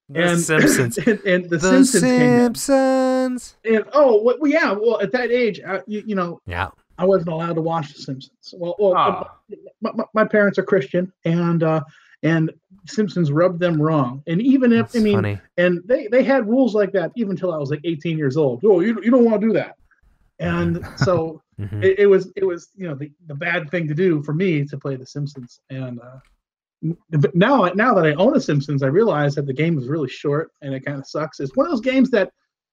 The 0.08 0.36
Simpsons. 0.38 0.96
and, 0.98 1.20
and 1.26 1.44
the, 1.44 1.58
The 1.58 1.60
Simpsons 1.60 2.02
came. 2.02 2.54
Simpsons. 2.54 3.56
And 3.66 3.84
oh, 3.92 4.22
well, 4.22 4.38
yeah. 4.46 4.72
Well, 4.72 5.02
at 5.02 5.12
that 5.12 5.30
age, 5.30 5.60
uh, 5.66 5.80
you, 5.86 6.02
you 6.06 6.14
know, 6.14 6.40
Yeah. 6.46 6.70
I 7.00 7.04
wasn't 7.04 7.30
allowed 7.30 7.54
to 7.54 7.62
watch 7.62 7.94
The 7.94 8.02
Simpsons. 8.02 8.54
Well, 8.56 8.76
well 8.78 8.94
Ah. 8.96 9.38
my, 9.80 9.90
my, 9.94 10.04
my 10.14 10.24
parents 10.24 10.58
are 10.58 10.62
Christian, 10.62 11.10
and 11.24 11.62
uh, 11.62 11.82
and 12.22 12.52
Simpsons 12.86 13.32
rubbed 13.32 13.58
them 13.58 13.80
wrong. 13.80 14.22
And 14.26 14.42
even 14.42 14.70
if 14.72 14.92
That's 14.92 14.96
I 14.96 15.00
mean, 15.00 15.14
funny. 15.16 15.40
and 15.56 15.80
they 15.86 16.06
they 16.08 16.22
had 16.22 16.46
rules 16.46 16.74
like 16.74 16.92
that 16.92 17.10
even 17.16 17.30
until 17.32 17.52
I 17.54 17.56
was 17.56 17.70
like 17.70 17.80
18 17.84 18.18
years 18.18 18.36
old. 18.36 18.60
Oh, 18.64 18.80
you 18.80 19.00
you 19.02 19.10
don't 19.10 19.24
want 19.24 19.40
to 19.40 19.46
do 19.46 19.52
that. 19.54 19.76
And 20.38 20.84
so 20.96 21.42
Mhm. 21.60 21.84
it, 21.84 21.98
it 22.00 22.06
was 22.06 22.32
it 22.36 22.44
was 22.44 22.70
you 22.74 22.86
know 22.88 22.94
the, 22.94 23.10
the 23.26 23.34
bad 23.34 23.70
thing 23.70 23.86
to 23.88 23.94
do 23.94 24.22
for 24.22 24.32
me 24.34 24.64
to 24.64 24.78
play 24.78 24.96
The 24.96 25.06
Simpsons. 25.06 25.60
And 25.70 26.00
uh, 26.00 26.18
now 27.34 27.64
now 27.74 27.92
that 27.94 28.04
I 28.06 28.12
own 28.14 28.36
a 28.36 28.40
Simpsons, 28.40 28.82
I 28.82 28.86
realize 28.86 29.34
that 29.34 29.46
the 29.46 29.52
game 29.52 29.78
is 29.78 29.86
really 29.88 30.08
short 30.08 30.50
and 30.62 30.74
it 30.74 30.84
kind 30.84 30.98
of 30.98 31.06
sucks. 31.06 31.40
It's 31.40 31.54
one 31.56 31.66
of 31.66 31.72
those 31.72 31.80
games 31.82 32.10
that 32.10 32.30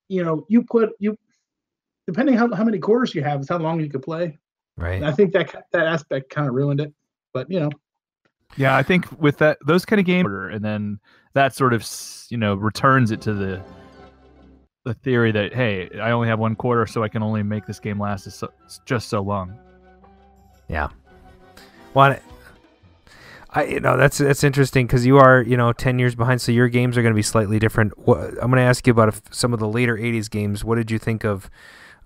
you 0.09 0.23
know 0.23 0.45
you 0.49 0.63
put 0.63 0.91
you 0.99 1.17
depending 2.07 2.35
how 2.35 2.51
how 2.55 2.63
many 2.63 2.79
quarters 2.79 3.13
you 3.13 3.21
have 3.21 3.41
is 3.41 3.49
how 3.49 3.57
long 3.59 3.79
you 3.79 3.89
could 3.89 4.01
play. 4.01 4.39
Right. 4.77 4.95
And 4.95 5.05
I 5.05 5.11
think 5.11 5.33
that 5.33 5.65
that 5.71 5.85
aspect 5.85 6.29
kind 6.29 6.47
of 6.47 6.55
ruined 6.55 6.79
it. 6.81 6.93
But 7.33 7.51
you 7.51 7.59
know, 7.59 7.69
Yeah, 8.55 8.75
I 8.75 8.81
think 8.81 9.05
with 9.21 9.37
that 9.37 9.59
those 9.67 9.85
kind 9.85 9.99
of 9.99 10.05
games, 10.05 10.29
and 10.51 10.63
then 10.63 10.99
that 11.33 11.53
sort 11.53 11.73
of 11.73 11.85
you 12.29 12.37
know 12.37 12.55
returns 12.55 13.11
it 13.11 13.21
to 13.21 13.33
the 13.33 13.61
the 14.85 14.93
theory 14.93 15.31
that 15.33 15.53
hey, 15.53 15.89
I 16.01 16.11
only 16.11 16.29
have 16.29 16.39
one 16.39 16.55
quarter, 16.55 16.87
so 16.87 17.03
I 17.03 17.09
can 17.09 17.21
only 17.21 17.43
make 17.43 17.65
this 17.67 17.79
game 17.79 17.99
last 17.99 18.31
so, 18.31 18.49
just 18.85 19.09
so 19.09 19.21
long. 19.21 19.57
Yeah. 20.69 20.89
Well, 21.93 22.11
I- 22.13 22.21
I 23.51 23.63
you 23.63 23.79
know 23.79 23.95
that's 23.97 24.17
that's 24.17 24.43
interesting 24.43 24.87
because 24.87 25.05
you 25.05 25.17
are 25.17 25.41
you 25.41 25.55
know 25.55 25.71
ten 25.73 25.99
years 25.99 26.15
behind, 26.15 26.41
so 26.41 26.51
your 26.51 26.67
games 26.67 26.97
are 26.97 27.01
going 27.01 27.13
to 27.13 27.15
be 27.15 27.21
slightly 27.21 27.59
different. 27.59 27.97
What, 27.97 28.19
I'm 28.41 28.51
going 28.51 28.57
to 28.57 28.61
ask 28.61 28.85
you 28.85 28.91
about 28.91 29.07
if, 29.07 29.21
some 29.31 29.53
of 29.53 29.59
the 29.59 29.67
later 29.67 29.97
'80s 29.97 30.29
games. 30.29 30.63
What 30.65 30.75
did 30.75 30.91
you 30.91 30.99
think 30.99 31.23
of 31.23 31.49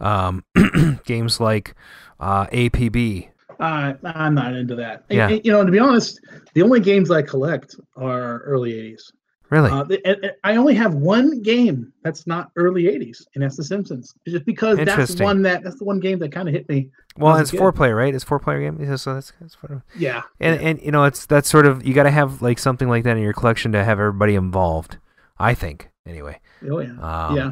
um, 0.02 0.44
games 1.06 1.40
like 1.40 1.76
uh, 2.20 2.48
APB? 2.48 3.30
uh, 3.60 3.94
I'm 4.04 4.34
not 4.36 4.54
into 4.56 4.76
that. 4.76 5.04
Yeah. 5.10 5.30
and, 5.30 5.46
you 5.46 5.52
know, 5.52 5.64
to 5.64 5.72
be 5.72 5.80
honest, 5.80 6.20
the 6.54 6.62
only 6.64 6.80
games 6.80 7.12
I 7.12 7.22
collect 7.22 7.76
are 7.96 8.40
early 8.40 8.74
80s. 8.74 9.12
Really? 9.52 9.70
Uh, 9.70 9.84
and- 9.84 10.02
and 10.24 10.32
I 10.46 10.56
only 10.56 10.74
have 10.76 10.94
one 10.96 11.42
game 11.42 11.92
that's 12.04 12.26
not 12.26 12.52
early 12.56 12.84
80s, 12.84 13.26
and 13.36 13.44
that's 13.44 13.58
The 13.58 13.64
Simpsons. 13.66 14.14
Just 14.28 14.46
because 14.46 14.78
that's 14.80 15.20
one 15.20 15.42
that 15.44 15.62
that's 15.64 15.78
the 15.78 15.84
one 15.86 16.00
game 16.00 16.20
that 16.20 16.32
kind 16.32 16.48
of 16.48 16.54
hit 16.56 16.68
me. 16.70 16.90
well, 17.18 17.36
it's 17.36 17.52
four 17.52 17.74
player, 17.74 17.94
right? 17.96 18.16
It's 18.16 18.24
four 18.24 18.40
player 18.40 18.62
game. 18.62 18.78
Yeah, 18.82 18.96
So 18.96 19.14
that's, 19.16 19.34
that's 19.42 19.62
what, 19.62 19.82
Yeah. 19.98 20.22
and 20.40 20.60
and 20.62 20.82
you 20.82 20.92
know 20.92 21.04
it's 21.04 21.26
that's 21.26 21.50
sort 21.50 21.66
of 21.68 21.86
you 21.86 21.94
got 21.94 22.04
to 22.04 22.12
have 22.12 22.42
like 22.42 22.60
something 22.60 22.88
like 22.88 23.04
that 23.04 23.18
in 23.18 23.24
your 23.24 23.34
collection 23.34 23.74
to 23.74 23.84
have 23.84 24.00
everybody 24.00 24.36
involved. 24.36 24.98
I 25.38 25.54
think 25.54 25.90
anyway. 26.06 26.40
Oh 26.70 26.80
yeah. 26.80 26.94
Um, 27.28 27.36
yeah. 27.36 27.52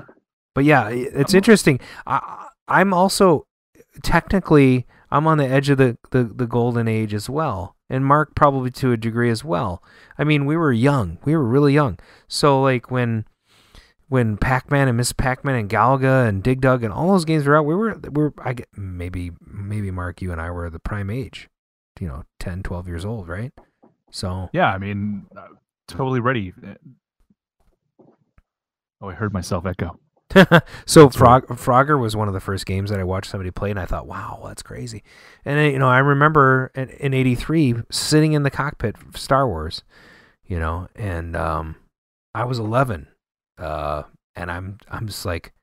But 0.56 0.66
yeah, 0.66 0.90
it's 0.90 1.34
interesting. 1.34 1.80
I, 2.06 2.48
I'm 2.68 2.94
also 2.94 3.46
technically 4.04 4.86
I'm 5.12 5.28
on 5.28 5.38
the 5.38 5.48
edge 5.48 5.70
of 5.70 5.78
the, 5.78 5.98
the, 6.12 6.24
the 6.24 6.48
golden 6.48 6.88
age 6.88 7.14
as 7.14 7.30
well, 7.30 7.76
and 7.90 8.06
Mark 8.06 8.36
probably 8.36 8.72
to 8.72 8.92
a 8.92 8.98
degree 8.98 9.30
as 9.30 9.44
well. 9.44 9.84
I 10.18 10.24
mean, 10.24 10.46
we 10.46 10.58
were 10.58 10.72
young, 10.72 11.18
we 11.26 11.36
were 11.36 11.46
really 11.46 11.74
young. 11.74 11.98
So 12.28 12.62
like 12.62 12.92
when 12.92 13.26
when 14.08 14.38
Pac-Man 14.38 14.88
and 14.88 14.98
Miss 14.98 15.14
Pac-Man 15.14 15.56
and 15.56 15.70
Galaga 15.70 16.28
and 16.28 16.42
Dig 16.42 16.62
Dug 16.62 16.84
and 16.84 16.92
all 16.92 17.12
those 17.12 17.26
games 17.26 17.46
were 17.46 17.58
out, 17.58 17.66
we 17.66 17.76
were 17.76 17.98
we 18.12 18.24
were 18.24 18.34
I 18.40 18.54
get 18.54 18.68
maybe 18.76 19.32
maybe 19.46 19.92
Mark 19.92 20.22
you 20.22 20.32
and 20.32 20.42
I 20.42 20.52
were 20.52 20.70
the 20.70 20.80
prime 20.80 21.10
age, 21.10 21.48
you 22.00 22.08
know, 22.08 22.24
10, 22.40 22.64
12 22.64 22.88
years 22.88 23.06
old, 23.06 23.28
right? 23.28 23.54
So 24.12 24.50
Yeah, 24.52 24.74
I 24.74 24.78
mean, 24.78 25.28
uh, 25.38 25.48
totally 25.88 26.20
ready. 26.20 26.54
Oh, 29.02 29.10
I 29.10 29.14
heard 29.14 29.32
myself 29.32 29.66
echo. 29.66 29.98
so 30.86 31.10
Frog, 31.10 31.48
Frogger 31.48 32.00
was 32.00 32.16
one 32.16 32.28
of 32.28 32.34
the 32.34 32.40
first 32.40 32.66
games 32.66 32.90
that 32.90 33.00
I 33.00 33.04
watched 33.04 33.32
somebody 33.32 33.52
play, 33.52 33.72
and 33.72 33.80
I 33.80 33.86
thought, 33.86 34.08
"Wow, 34.08 34.44
that's 34.46 34.62
crazy." 34.62 35.04
And 35.46 35.60
uh, 35.60 35.64
you 35.64 35.80
know, 35.80 35.90
I 35.90 36.00
remember 36.00 36.72
in, 36.76 36.90
in 36.90 37.14
'83 37.14 37.76
sitting 37.90 38.34
in 38.34 38.44
the 38.44 38.52
cockpit 38.52 38.96
of 39.08 39.18
Star 39.18 39.48
Wars, 39.48 39.84
you 40.46 40.60
know, 40.60 40.88
and 40.96 41.36
um, 41.36 41.76
I 42.36 42.46
was 42.46 42.60
11, 42.60 43.08
uh, 43.58 44.04
and 44.36 44.52
I'm 44.52 44.78
I'm 44.90 45.08
just 45.08 45.26
like, 45.26 45.54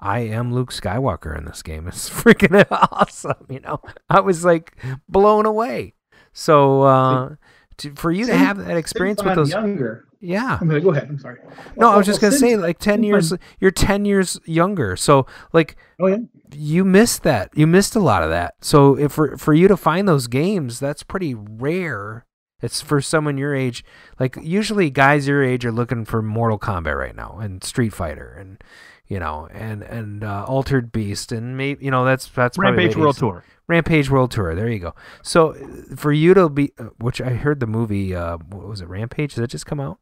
I 0.00 0.20
am 0.20 0.52
Luke 0.54 0.72
Skywalker 0.72 1.36
in 1.36 1.44
this 1.44 1.62
game. 1.62 1.86
It's 1.88 2.08
freaking 2.08 2.66
awesome, 2.70 3.46
you 3.48 3.60
know. 3.60 3.80
I 4.08 4.20
was 4.20 4.44
like 4.44 4.76
blown 5.08 5.46
away. 5.46 5.94
So 6.32 6.82
uh, 6.82 7.34
to, 7.78 7.94
for 7.94 8.10
you 8.10 8.26
to 8.26 8.36
have 8.36 8.58
that 8.58 8.76
experience 8.76 9.22
with 9.22 9.36
those, 9.36 9.50
younger. 9.50 10.06
Yeah, 10.24 10.58
I'm 10.60 10.68
gonna 10.68 10.80
go 10.80 10.90
ahead. 10.90 11.08
I'm 11.08 11.18
sorry. 11.18 11.40
no, 11.76 11.90
I 11.90 11.96
was 11.96 12.06
just 12.06 12.20
well, 12.22 12.30
gonna 12.30 12.38
say 12.38 12.56
like 12.56 12.78
ten 12.78 13.02
years. 13.02 13.32
You're 13.60 13.70
ten 13.70 14.04
years 14.04 14.40
younger, 14.46 14.96
so 14.96 15.26
like 15.52 15.76
Oh 16.00 16.06
yeah. 16.06 16.18
you 16.52 16.84
missed 16.84 17.22
that. 17.22 17.50
You 17.54 17.66
missed 17.66 17.94
a 17.94 18.00
lot 18.00 18.22
of 18.22 18.30
that. 18.30 18.54
So 18.60 18.98
if 18.98 19.12
for 19.12 19.36
for 19.36 19.54
you 19.54 19.68
to 19.68 19.76
find 19.76 20.08
those 20.08 20.26
games, 20.26 20.80
that's 20.80 21.02
pretty 21.02 21.34
rare. 21.34 22.26
It's 22.60 22.80
for 22.80 23.00
someone 23.00 23.36
your 23.38 23.54
age. 23.54 23.84
Like 24.18 24.36
usually, 24.40 24.90
guys 24.90 25.28
your 25.28 25.42
age 25.44 25.64
are 25.64 25.72
looking 25.72 26.04
for 26.04 26.22
Mortal 26.22 26.58
Kombat 26.58 26.98
right 26.98 27.14
now 27.14 27.38
and 27.40 27.62
Street 27.62 27.92
Fighter 27.92 28.34
and 28.38 28.62
you 29.06 29.18
know 29.18 29.48
and 29.52 29.82
and 29.82 30.24
uh, 30.24 30.44
Altered 30.48 30.90
Beast 30.90 31.30
and 31.30 31.56
maybe 31.56 31.84
you 31.84 31.90
know 31.90 32.04
that's 32.04 32.26
that's 32.28 32.58
Rampage 32.58 32.96
World 32.96 33.18
Tour. 33.18 33.44
Rampage 33.66 34.10
World 34.10 34.30
Tour. 34.30 34.54
There 34.54 34.68
you 34.68 34.78
go. 34.78 34.94
So 35.22 35.54
for 35.96 36.12
you 36.12 36.34
to 36.34 36.48
be, 36.48 36.72
uh, 36.78 36.84
which 36.98 37.20
I 37.20 37.30
heard 37.30 37.60
the 37.60 37.66
movie, 37.66 38.14
uh, 38.14 38.36
what 38.36 38.66
was 38.68 38.80
it? 38.80 38.88
Rampage? 38.88 39.34
Did 39.34 39.42
that 39.42 39.50
just 39.50 39.66
come 39.66 39.80
out? 39.80 39.98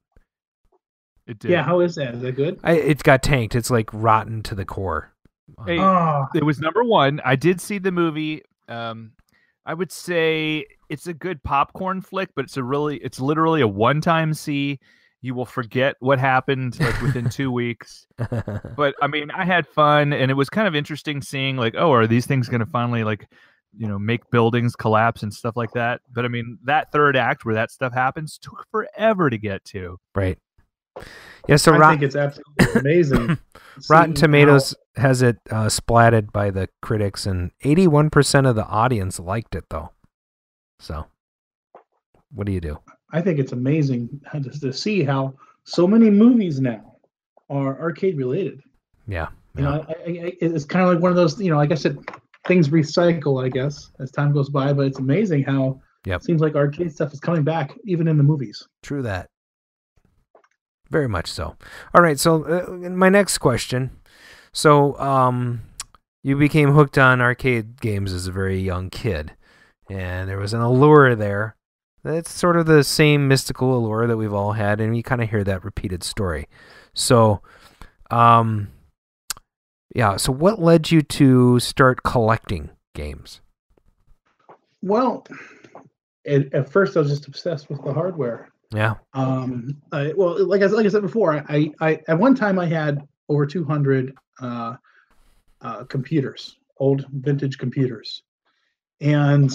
It 1.27 1.39
did. 1.39 1.51
Yeah. 1.51 1.63
How 1.63 1.81
is 1.81 1.95
that? 1.97 2.15
Is 2.15 2.23
that 2.23 2.33
good? 2.37 2.59
I, 2.65 2.73
it 2.73 3.03
got 3.03 3.23
tanked. 3.23 3.55
It's 3.55 3.71
like 3.71 3.89
rotten 3.93 4.43
to 4.45 4.55
the 4.55 4.65
core. 4.65 5.13
Hey, 5.67 5.79
Oh, 5.79 6.27
it 6.35 6.45
was 6.45 6.59
number 6.61 6.83
one. 6.83 7.21
I 7.25 7.37
did 7.37 7.61
see 7.61 7.79
the 7.79 7.93
movie. 7.93 8.43
Um, 8.69 9.13
I 9.65 9.75
would 9.75 9.93
say 9.93 10.67
it's 10.89 11.07
a 11.07 11.15
good 11.15 11.43
popcorn 11.43 12.01
flick, 12.01 12.31
but 12.35 12.45
it's 12.47 12.57
a 12.57 12.65
really, 12.65 12.97
it's 12.99 13.21
literally 13.21 13.61
a 13.61 13.69
one-time 13.69 14.35
see. 14.35 14.81
You 15.21 15.35
will 15.37 15.47
forget 15.47 15.95
what 16.01 16.19
happened 16.19 16.81
like 16.81 17.01
within 17.01 17.29
two 17.31 17.53
weeks. 17.63 18.07
But 18.77 18.95
I 19.01 19.07
mean, 19.07 19.31
I 19.31 19.45
had 19.45 19.69
fun, 19.69 20.13
and 20.13 20.31
it 20.31 20.35
was 20.35 20.51
kind 20.51 20.67
of 20.67 20.75
interesting 20.75 21.23
seeing 21.23 21.57
like, 21.57 21.75
oh, 21.77 21.93
are 21.93 22.09
these 22.09 22.27
things 22.27 22.49
going 22.49 22.61
to 22.61 22.67
finally 22.67 23.05
like, 23.05 23.29
you 23.77 23.87
know, 23.87 23.99
make 24.01 24.29
buildings 24.31 24.75
collapse 24.75 25.23
and 25.23 25.33
stuff 25.33 25.57
like 25.57 25.71
that? 25.73 26.01
But 26.13 26.25
I 26.25 26.29
mean, 26.29 26.59
that 26.65 26.91
third 26.91 27.17
act 27.17 27.45
where 27.45 27.55
that 27.55 27.71
stuff 27.71 27.93
happens 27.93 28.37
took 28.39 28.67
forever 28.73 29.31
to 29.31 29.39
get 29.39 29.65
to. 29.67 30.01
right. 30.17 30.39
Yeah. 31.49 31.57
So 31.57 31.73
I 31.75 31.79
Rot- 31.79 31.91
think 31.93 32.03
it's 32.03 32.17
absolutely 32.17 32.81
amazing. 32.81 33.39
Rotten 33.89 34.15
Tomatoes 34.15 34.75
has 34.97 35.23
it 35.23 35.39
uh, 35.51 35.65
splatted 35.67 36.31
by 36.33 36.51
the 36.51 36.69
critics, 36.83 37.25
and 37.27 37.51
81% 37.65 38.49
of 38.49 38.55
the 38.55 38.67
audience 38.67 39.19
liked 39.19 39.55
it, 39.55 39.65
though. 39.71 39.91
So, 40.79 41.07
what 42.33 42.47
do 42.47 42.53
you 42.53 42.61
do? 42.61 42.79
I 43.13 43.23
think 43.23 43.39
it's 43.39 43.53
amazing 43.53 44.21
to, 44.33 44.41
to 44.61 44.73
see 44.73 45.03
how 45.05 45.35
so 45.65 45.87
many 45.87 46.11
movies 46.11 46.61
now 46.61 46.97
are 47.49 47.81
arcade 47.81 48.17
related. 48.19 48.61
Yeah. 49.07 49.29
You 49.57 49.63
know, 49.65 49.85
I, 49.89 49.93
I, 49.93 50.33
it's 50.41 50.65
kind 50.65 50.85
of 50.87 50.93
like 50.95 51.03
one 51.03 51.11
of 51.11 51.17
those. 51.17 51.39
You 51.41 51.51
know, 51.51 51.57
like 51.57 51.73
I 51.73 51.77
said, 51.77 51.99
things 52.47 52.69
recycle. 52.69 53.43
I 53.45 53.49
guess 53.49 53.91
as 54.01 54.11
time 54.11 54.33
goes 54.33 54.49
by, 54.51 54.73
but 54.73 54.87
it's 54.87 54.99
amazing 54.99 55.45
how 55.45 55.81
Yep. 56.05 56.21
it 56.21 56.25
seems 56.25 56.41
like 56.41 56.57
arcade 56.57 56.93
stuff 56.93 57.13
is 57.13 57.21
coming 57.21 57.45
back 57.45 57.79
even 57.85 58.09
in 58.09 58.17
the 58.17 58.25
movies. 58.25 58.67
True 58.83 59.03
that. 59.03 59.31
Very 60.93 61.09
much 61.09 61.27
so. 61.27 61.57
All 61.95 62.03
right. 62.03 62.21
So, 62.21 62.45
uh, 62.45 62.91
my 62.91 63.09
next 63.09 63.39
question. 63.39 63.91
So, 64.53 64.99
um, 65.01 65.63
you 66.23 66.37
became 66.37 66.73
hooked 66.73 66.99
on 66.99 67.23
arcade 67.23 67.81
games 67.81 68.13
as 68.13 68.27
a 68.27 68.33
very 68.33 68.61
young 68.61 68.91
kid, 68.91 69.33
and 69.89 70.29
there 70.29 70.39
was 70.39 70.53
an 70.53 70.61
allure 70.61 71.17
there 71.17 71.57
That's 72.05 72.31
sort 72.31 72.59
of 72.59 72.67
the 72.67 72.85
same 72.85 73.27
mystical 73.27 73.75
allure 73.75 74.07
that 74.07 74.19
we've 74.19 74.35
all 74.35 74.53
had, 74.53 74.81
and 74.83 74.95
you 74.95 75.03
kind 75.03 75.23
of 75.23 75.31
hear 75.31 75.43
that 75.45 75.65
repeated 75.65 76.05
story. 76.05 76.47
So, 76.93 77.41
um, 78.11 78.69
yeah. 79.95 80.17
So, 80.19 80.31
what 80.31 80.61
led 80.61 80.91
you 80.91 81.01
to 81.01 81.59
start 81.59 82.03
collecting 82.03 82.69
games? 82.95 83.41
Well, 84.83 85.27
at, 86.27 86.53
at 86.53 86.71
first 86.71 86.99
I 86.99 87.01
was 87.01 87.09
just 87.09 87.29
obsessed 87.29 87.71
with 87.71 87.83
the 87.83 87.95
hardware. 87.95 88.52
Yeah. 88.73 88.95
Um. 89.15 89.77
I, 89.93 90.13
well, 90.17 90.45
like 90.47 90.63
I 90.63 90.67
like 90.67 90.87
I 90.87 90.89
said 90.89 91.03
before, 91.03 91.45
I, 91.49 91.71
I 91.81 92.01
at 92.09 92.19
one 92.19 92.35
time 92.35 92.59
I 92.59 92.67
had 92.67 93.07
over 93.29 93.47
200 93.47 94.15
uh, 94.41 94.77
uh, 95.61 95.85
computers, 95.85 96.59
old 96.79 97.07
vintage 97.13 97.59
computers, 97.59 98.23
and 99.01 99.53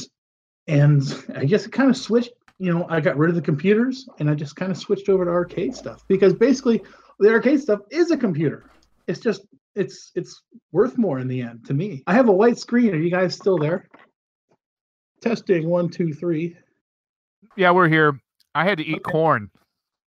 and 0.67 1.01
I 1.35 1.45
guess 1.45 1.65
it 1.65 1.71
kind 1.71 1.89
of 1.89 1.97
switched. 1.97 2.31
You 2.59 2.73
know, 2.73 2.87
I 2.89 2.99
got 2.99 3.17
rid 3.17 3.29
of 3.29 3.35
the 3.35 3.41
computers 3.41 4.09
and 4.17 4.29
I 4.29 4.33
just 4.33 4.55
kind 4.55 4.71
of 4.71 4.79
switched 4.79 5.09
over 5.09 5.23
to 5.25 5.29
arcade 5.29 5.75
stuff 5.75 6.03
because 6.07 6.33
basically 6.33 6.81
the 7.19 7.29
arcade 7.29 7.61
stuff 7.61 7.81
is 7.91 8.09
a 8.09 8.17
computer. 8.17 8.71
It's 9.07 9.19
just 9.19 9.45
it's 9.75 10.11
it's 10.15 10.41
worth 10.71 10.97
more 10.97 11.19
in 11.19 11.27
the 11.27 11.41
end 11.41 11.65
to 11.65 11.73
me. 11.73 12.03
I 12.07 12.13
have 12.13 12.29
a 12.29 12.33
white 12.33 12.57
screen. 12.57 12.93
Are 12.93 12.97
you 12.97 13.11
guys 13.11 13.35
still 13.35 13.57
there? 13.57 13.87
Testing 15.21 15.69
one, 15.69 15.89
two, 15.89 16.13
three. 16.13 16.57
Yeah, 17.55 17.71
we're 17.71 17.87
here. 17.87 18.19
I 18.57 18.63
had 18.65 18.77
to 18.79 18.83
eat 18.85 19.01
Okay. 19.05 19.11
corn. 19.11 19.49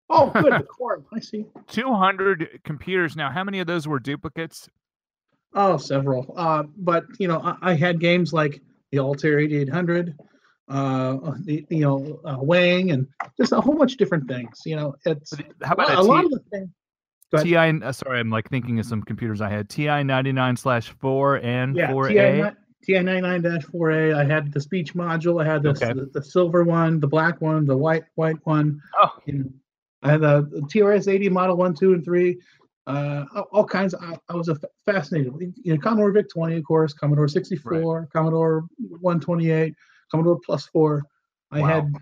Oh, 0.10 0.30
good. 0.42 0.54
the 0.54 0.64
corn. 0.64 1.04
I 1.14 1.20
see. 1.20 1.46
200 1.68 2.60
computers. 2.64 3.16
Now, 3.16 3.32
how 3.32 3.44
many 3.44 3.60
of 3.60 3.68
those 3.68 3.88
were 3.88 4.00
duplicates? 4.00 4.70
Oh, 5.54 5.78
several. 5.78 6.34
Uh, 6.38 6.64
but 6.78 7.06
you 7.18 7.28
know, 7.28 7.40
I, 7.42 7.72
I 7.72 7.74
had 7.74 8.00
games 8.00 8.34
like 8.34 8.62
the 8.92 9.00
Altair 9.00 9.40
8800, 9.40 10.14
uh, 10.70 11.18
the 11.44 11.66
you 11.70 11.80
know 11.80 12.20
uh, 12.26 12.38
Wang, 12.40 12.92
and 12.92 13.08
just 13.40 13.52
a 13.52 13.62
whole 13.62 13.76
bunch 13.76 13.94
of 13.94 13.98
different 13.98 14.28
things. 14.28 14.62
You 14.66 14.76
know, 14.76 14.96
it's 15.06 15.34
How 15.64 15.74
about 15.74 15.90
a 15.92 16.00
a 16.00 16.04
lot 16.04 16.26
of 16.26 16.32
the 16.32 16.42
things. 16.52 16.70
TI? 17.42 17.56
Uh, 17.58 17.92
sorry, 17.92 18.20
I'm 18.20 18.30
like 18.30 18.50
thinking 18.50 18.80
of 18.80 18.86
some 18.86 19.02
computers 19.02 19.42
I 19.42 19.50
had. 19.50 19.70
TI 19.70 20.04
99 20.04 20.56
slash 20.58 20.94
4 21.00 21.38
and 21.38 21.76
Yeah, 21.76 21.92
4A. 21.92 22.56
TI 22.86 22.94
99-4A. 22.96 24.16
I 24.16 24.24
had 24.24 24.52
the 24.52 24.60
speech 24.62 24.94
module. 24.94 25.44
I 25.44 25.46
had 25.52 25.64
the, 25.64 25.70
Okay. 25.70 25.94
the 25.94 26.06
the 26.14 26.24
silver 26.24 26.64
one, 26.64 27.00
the 27.00 27.08
black 27.08 27.42
one, 27.42 27.66
the 27.66 27.76
white 27.78 28.04
white 28.16 28.38
one. 28.46 28.80
Oh, 29.00 29.10
know, 29.28 29.50
I 30.04 30.12
had 30.12 30.22
the, 30.22 30.48
the 30.52 30.62
TRS 30.62 31.12
80 31.12 31.30
model 31.30 31.58
one, 31.58 31.74
two, 31.74 31.94
and 31.94 32.04
three. 32.04 32.40
Uh, 32.88 33.26
all- 33.52 33.66
kinds. 33.66 33.96
I, 33.96 34.16
I 34.30 34.36
was 34.36 34.48
a 34.50 34.58
fascinated. 34.86 35.34
You 35.64 35.74
know, 35.74 35.80
Commodore 35.82 36.12
VIC 36.12 36.30
20, 36.30 36.58
of 36.58 36.64
course, 36.64 36.94
Commodore 36.94 37.28
64, 37.28 38.00
right. 38.02 38.10
Commodore 38.14 38.66
128, 38.78 39.74
Commodore 40.12 40.40
Plus 40.46 40.68
Four. 40.68 41.02
I 41.52 41.62
Wow. 41.62 41.68
had, 41.68 41.94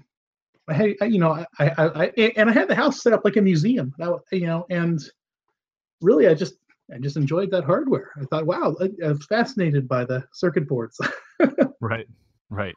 I 0.68 0.74
had, 0.74 1.14
you 1.14 1.20
know, 1.20 1.32
I, 1.32 1.46
I, 1.60 1.74
I, 1.78 2.06
and 2.36 2.50
I 2.50 2.54
had 2.54 2.68
the 2.68 2.76
house 2.76 3.02
set 3.02 3.14
up 3.14 3.22
like 3.24 3.38
a 3.38 3.42
museum. 3.42 3.94
You 4.32 4.48
know, 4.48 4.66
and 4.70 5.02
really, 6.02 6.28
I 6.28 6.34
just, 6.34 6.56
I 6.94 6.98
just 7.00 7.18
enjoyed 7.18 7.52
that 7.52 7.64
hardware. 7.64 8.12
I 8.20 8.26
thought, 8.26 8.46
wow, 8.46 8.76
I, 8.82 8.90
I 9.06 9.10
was 9.10 9.26
fascinated 9.26 9.88
by 9.88 10.06
the 10.06 10.24
circuit 10.34 10.68
boards. 10.68 11.00
right, 11.82 12.08
right. 12.50 12.76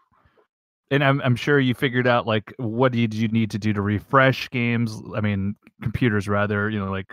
And 0.91 1.03
I'm 1.03 1.21
I'm 1.23 1.35
sure 1.35 1.59
you 1.59 1.75
figured 1.75 2.07
out 2.07 2.27
like 2.27 2.55
what 2.59 2.93
did 2.93 3.13
you 3.13 3.27
need 3.29 3.51
to 3.51 3.59
do 3.59 3.73
to 3.73 3.83
refresh 3.83 4.49
games? 4.51 5.03
I 5.17 5.21
mean, 5.21 5.57
computers 5.83 6.29
rather. 6.29 6.71
You 6.71 6.79
know, 6.79 6.91
like 6.93 7.13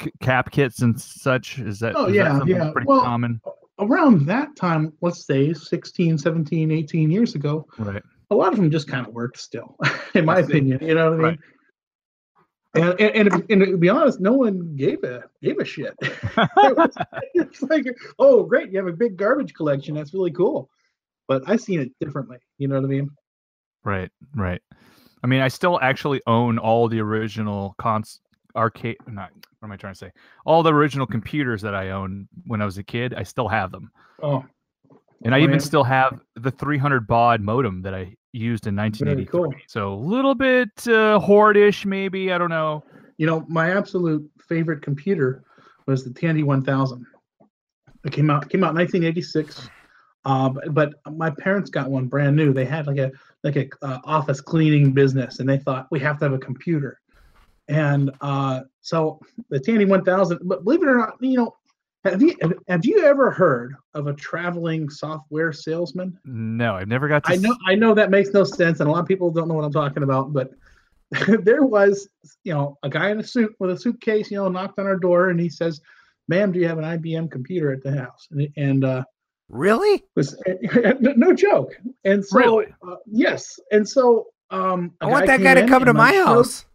c- 0.00 0.12
cap 0.20 0.52
kits 0.52 0.80
and 0.82 0.98
such. 1.00 1.58
Is 1.58 1.80
that? 1.80 1.96
Oh, 1.96 2.06
is 2.06 2.12
that 2.12 2.14
yeah, 2.14 2.38
something 2.38 2.56
yeah. 2.56 2.70
Pretty 2.70 2.86
Well, 2.86 3.02
common. 3.02 3.40
Around 3.80 4.26
that 4.26 4.54
time, 4.56 4.92
let's 5.02 5.24
say 5.26 5.52
16, 5.52 6.18
17, 6.18 6.70
18 6.72 7.10
years 7.12 7.34
ago, 7.36 7.64
Right. 7.78 8.02
a 8.30 8.34
lot 8.34 8.52
of 8.52 8.58
them 8.58 8.70
just 8.72 8.88
kind 8.88 9.06
of 9.06 9.12
worked 9.14 9.38
still, 9.38 9.76
in 10.14 10.24
my 10.24 10.38
opinion. 10.40 10.78
You 10.82 10.94
know 10.94 11.10
what 11.10 11.12
I 11.14 11.16
mean? 11.16 11.24
Right. 11.24 11.38
And, 12.74 13.00
and, 13.00 13.32
and, 13.32 13.44
and 13.50 13.60
to 13.66 13.76
be 13.78 13.88
honest, 13.88 14.20
no 14.20 14.34
one 14.34 14.76
gave 14.76 15.02
a 15.02 15.24
gave 15.42 15.58
a 15.58 15.64
shit. 15.64 15.94
It 16.02 16.96
it's 17.34 17.62
like, 17.62 17.86
oh, 18.18 18.42
great, 18.44 18.70
you 18.70 18.78
have 18.78 18.86
a 18.86 18.92
big 18.92 19.16
garbage 19.16 19.54
collection. 19.54 19.94
That's 19.94 20.12
really 20.12 20.32
cool. 20.32 20.68
But 21.28 21.42
I 21.46 21.56
seen 21.56 21.80
it 21.80 21.92
differently. 22.00 22.38
You 22.58 22.68
know 22.68 22.76
what 22.76 22.84
I 22.84 22.88
mean? 22.88 23.10
Right, 23.84 24.10
right. 24.34 24.60
I 25.24 25.26
mean, 25.26 25.40
I 25.40 25.48
still 25.48 25.78
actually 25.80 26.20
own 26.26 26.58
all 26.58 26.88
the 26.88 27.00
original 27.00 27.74
cons 27.78 28.20
arcade. 28.54 28.96
Not 29.06 29.30
what 29.60 29.66
am 29.66 29.72
I 29.72 29.76
trying 29.76 29.94
to 29.94 29.98
say? 29.98 30.12
All 30.44 30.62
the 30.62 30.72
original 30.72 31.06
computers 31.06 31.62
that 31.62 31.74
I 31.74 31.90
owned 31.90 32.28
when 32.46 32.60
I 32.60 32.64
was 32.64 32.78
a 32.78 32.82
kid. 32.82 33.14
I 33.14 33.22
still 33.22 33.48
have 33.48 33.72
them, 33.72 33.90
Oh, 34.22 34.44
and 35.24 35.34
I 35.34 35.38
Oh, 35.38 35.42
even 35.42 35.54
yeah. 35.54 35.58
still 35.58 35.84
have 35.84 36.20
the 36.36 36.50
300 36.50 37.06
baud 37.06 37.40
modem 37.40 37.82
that 37.82 37.94
I 37.94 38.14
used 38.38 38.66
in 38.66 38.76
1983. 38.76 39.26
cool. 39.30 39.54
So 39.66 39.92
a 39.92 39.94
little 39.94 40.34
bit 40.34 40.70
uh, 40.86 41.18
hoardish, 41.20 41.84
maybe. 41.84 42.32
I 42.32 42.38
don't 42.38 42.50
know. 42.50 42.84
you 43.18 43.26
know, 43.26 43.44
my 43.48 43.76
absolute 43.76 44.28
favorite 44.48 44.82
computer 44.82 45.44
was 45.86 46.04
the 46.04 46.12
Tandy 46.12 46.42
1000. 46.42 47.06
It 48.04 48.12
came 48.12 48.30
out 48.30 48.48
came 48.48 48.64
out 48.64 48.70
in 48.70 48.76
1986. 48.76 49.68
Uh, 50.24 50.48
but, 50.50 50.74
but 50.74 51.16
my 51.16 51.30
parents 51.30 51.70
got 51.70 51.90
one 51.90 52.06
brand 52.06 52.36
new. 52.36 52.52
They 52.52 52.64
had 52.64 52.86
like 52.86 52.98
a 52.98 53.10
like 53.44 53.56
a 53.56 53.68
uh, 53.82 53.98
office 54.04 54.40
cleaning 54.40 54.92
business, 54.92 55.40
and 55.40 55.48
they 55.48 55.58
thought 55.58 55.88
we 55.90 56.00
have 56.00 56.18
to 56.18 56.26
have 56.26 56.32
a 56.32 56.38
computer. 56.38 57.00
And 57.68 58.10
uh, 58.20 58.62
so 58.80 59.20
the 59.50 59.60
Tandy 59.60 59.84
1000. 59.84 60.40
But 60.42 60.64
believe 60.64 60.82
it 60.82 60.88
or 60.88 60.96
not, 60.96 61.14
you 61.20 61.36
know, 61.36 61.56
have 62.10 62.22
you 62.22 62.36
have, 62.68 62.84
you 62.84 63.04
ever 63.04 63.30
heard 63.30 63.74
of 63.94 64.06
a 64.06 64.14
traveling 64.14 64.88
software 64.90 65.52
salesman? 65.52 66.18
No, 66.24 66.74
I've 66.74 66.88
never 66.88 67.08
got 67.08 67.24
to. 67.24 67.32
I 67.32 67.36
know 67.36 67.56
I 67.66 67.74
know 67.74 67.94
that 67.94 68.10
makes 68.10 68.30
no 68.30 68.44
sense, 68.44 68.80
and 68.80 68.88
a 68.88 68.92
lot 68.92 69.00
of 69.00 69.06
people 69.06 69.30
don't 69.30 69.48
know 69.48 69.54
what 69.54 69.64
I'm 69.64 69.72
talking 69.72 70.02
about, 70.02 70.32
but 70.32 70.50
there 71.42 71.64
was, 71.64 72.08
you 72.44 72.52
know, 72.52 72.78
a 72.82 72.88
guy 72.88 73.10
in 73.10 73.20
a 73.20 73.24
suit 73.24 73.54
with 73.58 73.70
a 73.70 73.78
suitcase, 73.78 74.30
you 74.30 74.36
know, 74.36 74.48
knocked 74.48 74.78
on 74.78 74.86
our 74.86 74.96
door 74.96 75.30
and 75.30 75.40
he 75.40 75.48
says, 75.48 75.80
"Ma'am, 76.28 76.52
do 76.52 76.58
you 76.58 76.68
have 76.68 76.78
an 76.78 76.84
IBM 76.84 77.30
computer 77.30 77.72
at 77.72 77.82
the 77.82 77.92
house?" 77.92 78.28
And, 78.30 78.48
and 78.56 78.84
uh, 78.84 79.04
Really? 79.48 80.04
was 80.14 80.40
no 81.00 81.32
joke. 81.32 81.72
And 82.04 82.24
so, 82.24 82.38
Really? 82.38 82.66
uh, 82.86 82.96
yes, 83.06 83.58
and 83.72 83.88
so 83.88 84.26
um, 84.50 84.92
I 85.00 85.06
want 85.06 85.26
that 85.26 85.42
guy 85.42 85.54
to 85.54 85.66
come 85.66 85.84
to 85.84 85.94
my 85.94 86.14
house. 86.14 86.66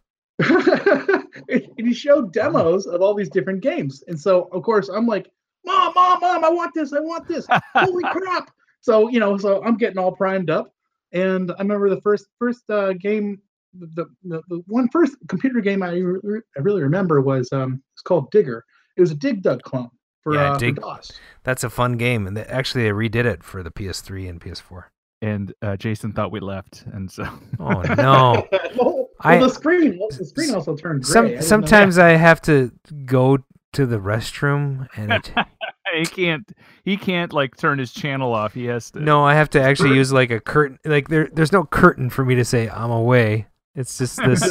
and 1.49 1.87
he 1.87 1.93
showed 1.93 2.33
demos 2.33 2.85
of 2.85 3.01
all 3.01 3.13
these 3.13 3.29
different 3.29 3.61
games. 3.61 4.03
And 4.07 4.19
so, 4.19 4.49
of 4.51 4.63
course, 4.63 4.89
I'm 4.89 5.07
like, 5.07 5.29
Mom, 5.65 5.93
Mom, 5.95 6.19
Mom, 6.19 6.43
I 6.43 6.49
want 6.49 6.73
this. 6.73 6.93
I 6.93 6.99
want 6.99 7.27
this. 7.27 7.47
Holy 7.75 8.03
crap. 8.11 8.51
So, 8.81 9.09
you 9.09 9.19
know, 9.19 9.37
so 9.37 9.63
I'm 9.63 9.77
getting 9.77 9.97
all 9.97 10.11
primed 10.11 10.49
up. 10.49 10.73
And 11.13 11.51
I 11.51 11.59
remember 11.59 11.89
the 11.89 12.01
first 12.01 12.27
first 12.39 12.69
uh, 12.69 12.93
game, 12.93 13.39
the, 13.73 14.07
the 14.23 14.41
the 14.49 14.63
one 14.67 14.89
first 14.89 15.15
computer 15.27 15.61
game 15.61 15.83
I, 15.83 15.91
re- 15.93 16.41
I 16.57 16.61
really 16.61 16.81
remember 16.81 17.21
was 17.21 17.51
um 17.53 17.81
it's 17.93 18.01
called 18.01 18.31
Digger. 18.31 18.65
It 18.97 19.01
was 19.01 19.11
a 19.11 19.15
Dig 19.15 19.41
Dug 19.41 19.61
clone 19.61 19.89
for, 20.21 20.35
Yeah, 20.35 20.53
uh, 20.53 20.57
Dig- 20.57 20.75
for 20.75 20.81
DOS. 20.81 21.11
That's 21.43 21.63
a 21.63 21.69
fun 21.69 21.97
game, 21.97 22.27
and 22.27 22.35
they, 22.37 22.43
actually, 22.45 22.83
they 22.83 22.89
redid 22.89 23.25
it 23.25 23.43
for 23.43 23.63
the 23.63 23.71
PS3 23.71 24.29
and 24.29 24.41
PS4. 24.41 24.85
And 25.21 25.53
uh, 25.61 25.77
Jason 25.77 26.11
thought 26.11 26.31
we 26.31 26.39
left, 26.39 26.83
and 26.91 27.09
so 27.09 27.27
Oh 27.59 27.81
no! 27.81 28.47
well, 29.23 29.33
I- 29.35 29.39
the 29.39 29.49
screen 29.49 29.99
the 30.17 30.25
screen 30.25 30.53
also 30.53 30.75
turned 30.75 31.03
gray. 31.03 31.11
Some 31.13 31.25
didn't 31.25 31.35
know 31.35 31.41
that. 31.41 31.47
sometimes 31.47 31.97
I 31.97 32.09
have 32.09 32.41
to 32.43 32.71
go 33.05 33.37
to 33.73 33.85
the 33.85 33.97
restroom, 33.97 34.87
and 34.95 35.11
it, 35.13 35.31
he 35.95 36.05
can't. 36.05 36.51
He 36.85 36.97
can't 36.97 37.31
like 37.33 37.55
turn 37.57 37.79
his 37.79 37.91
channel 37.93 38.33
off. 38.33 38.53
He 38.53 38.65
has 38.65 38.91
to. 38.91 38.99
no, 38.99 39.23
I 39.23 39.33
have 39.35 39.49
to 39.51 39.61
actually 39.61 39.95
use 39.95 40.11
like 40.11 40.31
a 40.31 40.39
curtain. 40.39 40.77
Like 40.85 41.07
there, 41.07 41.29
there's 41.33 41.51
no 41.51 41.63
curtain 41.63 42.09
for 42.09 42.25
me 42.25 42.35
to 42.35 42.45
say 42.45 42.69
I'm 42.69 42.91
away. 42.91 43.47
It's 43.75 43.97
just 43.97 44.17
this, 44.17 44.41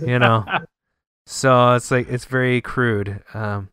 you 0.06 0.18
know. 0.18 0.44
So 1.26 1.74
it's 1.74 1.90
like 1.90 2.08
it's 2.08 2.24
very 2.24 2.60
crude, 2.60 3.22
um, 3.34 3.68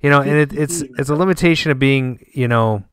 you 0.00 0.10
know, 0.10 0.20
and 0.20 0.36
it, 0.36 0.52
it's 0.52 0.82
it's 0.82 1.08
a 1.08 1.14
limitation 1.14 1.70
of 1.70 1.78
being, 1.78 2.24
you 2.34 2.48
know, 2.48 2.84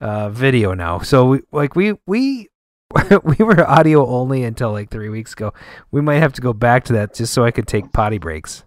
uh, 0.00 0.30
video 0.30 0.72
now. 0.72 1.00
So 1.00 1.26
we 1.26 1.40
like 1.50 1.74
we 1.74 1.94
we 2.06 2.48
we 3.24 3.44
were 3.44 3.68
audio 3.68 4.06
only 4.06 4.42
until 4.42 4.72
like 4.72 4.90
three 4.90 5.08
weeks 5.08 5.32
ago. 5.32 5.52
We 5.90 6.00
might 6.00 6.16
have 6.16 6.32
to 6.34 6.40
go 6.40 6.52
back 6.52 6.84
to 6.84 6.92
that 6.94 7.14
just 7.14 7.32
so 7.32 7.44
I 7.44 7.50
could 7.50 7.68
take 7.68 7.92
potty 7.92 8.18
breaks. 8.18 8.64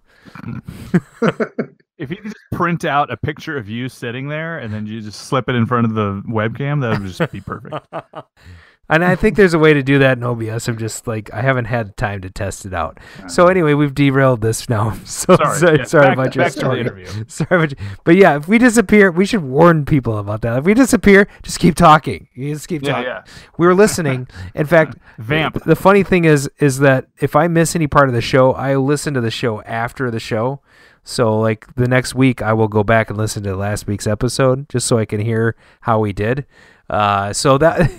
If 1.97 2.09
you 2.09 2.17
could 2.17 2.25
just 2.25 2.37
print 2.51 2.85
out 2.85 3.11
a 3.11 3.17
picture 3.17 3.55
of 3.55 3.69
you 3.69 3.87
sitting 3.87 4.27
there 4.27 4.57
and 4.57 4.73
then 4.73 4.87
you 4.87 4.99
just 4.99 5.27
slip 5.27 5.47
it 5.47 5.55
in 5.55 5.65
front 5.65 5.85
of 5.85 5.93
the 5.93 6.21
webcam, 6.27 6.81
that 6.81 6.99
would 6.99 7.07
just 7.07 7.31
be 7.31 7.39
perfect. 7.39 7.85
And 8.89 9.03
I 9.03 9.15
think 9.15 9.37
there's 9.37 9.53
a 9.53 9.59
way 9.59 9.73
to 9.73 9.81
do 9.81 9.97
that 9.99 10.17
in 10.17 10.23
OBS. 10.25 10.67
I'm 10.67 10.77
just 10.77 11.07
like 11.07 11.33
I 11.33 11.41
haven't 11.41 11.65
had 11.65 11.95
time 11.97 12.21
to 12.21 12.29
test 12.29 12.65
it 12.65 12.73
out. 12.73 12.99
So 13.27 13.47
anyway, 13.47 13.73
we've 13.73 13.95
derailed 13.95 14.41
this 14.41 14.67
now. 14.69 14.91
So 15.05 15.35
Sorry, 15.37 15.77
yeah, 15.79 15.83
sorry 15.85 16.03
back- 16.07 16.13
about 16.17 16.35
your 16.35 16.49
story. 16.49 16.81
interview. 16.81 17.05
Sorry 17.27 17.47
about 17.63 17.71
you. 17.71 17.77
But 18.03 18.15
yeah, 18.17 18.35
if 18.35 18.47
we 18.47 18.57
disappear, 18.57 19.09
we 19.09 19.25
should 19.25 19.41
warn 19.43 19.85
people 19.85 20.17
about 20.17 20.41
that. 20.41 20.57
If 20.59 20.65
we 20.65 20.73
disappear, 20.73 21.27
just 21.43 21.59
keep 21.59 21.75
talking. 21.75 22.27
You 22.35 22.53
just 22.53 22.67
keep 22.67 22.83
Yeah, 22.83 22.91
talking. 22.91 23.05
yeah. 23.07 23.23
We 23.57 23.65
were 23.67 23.73
listening. 23.75 24.27
In 24.53 24.65
fact, 24.65 24.97
Vamp. 25.17 25.63
The 25.63 25.75
funny 25.77 26.03
thing 26.03 26.25
is, 26.25 26.49
is 26.59 26.79
that 26.79 27.07
if 27.19 27.35
I 27.35 27.47
miss 27.47 27.75
any 27.75 27.87
part 27.87 28.09
of 28.09 28.13
the 28.13 28.21
show, 28.21 28.51
I 28.53 28.75
listen 28.75 29.13
to 29.13 29.21
the 29.21 29.31
show 29.31 29.61
after 29.63 30.11
the 30.11 30.19
show. 30.19 30.59
So 31.05 31.39
like 31.39 31.73
the 31.75 31.87
next 31.87 32.15
week, 32.15 32.41
I 32.41 32.53
will 32.53 32.67
go 32.67 32.83
back 32.83 33.09
and 33.09 33.17
listen 33.17 33.43
to 33.43 33.55
last 33.55 33.87
week's 33.87 34.07
episode 34.07 34.67
just 34.69 34.87
so 34.87 34.97
I 34.97 35.05
can 35.05 35.19
hear 35.21 35.55
how 35.81 35.99
we 35.99 36.11
did. 36.13 36.45
Uh, 36.89 37.31
so 37.33 37.57
that 37.57 37.89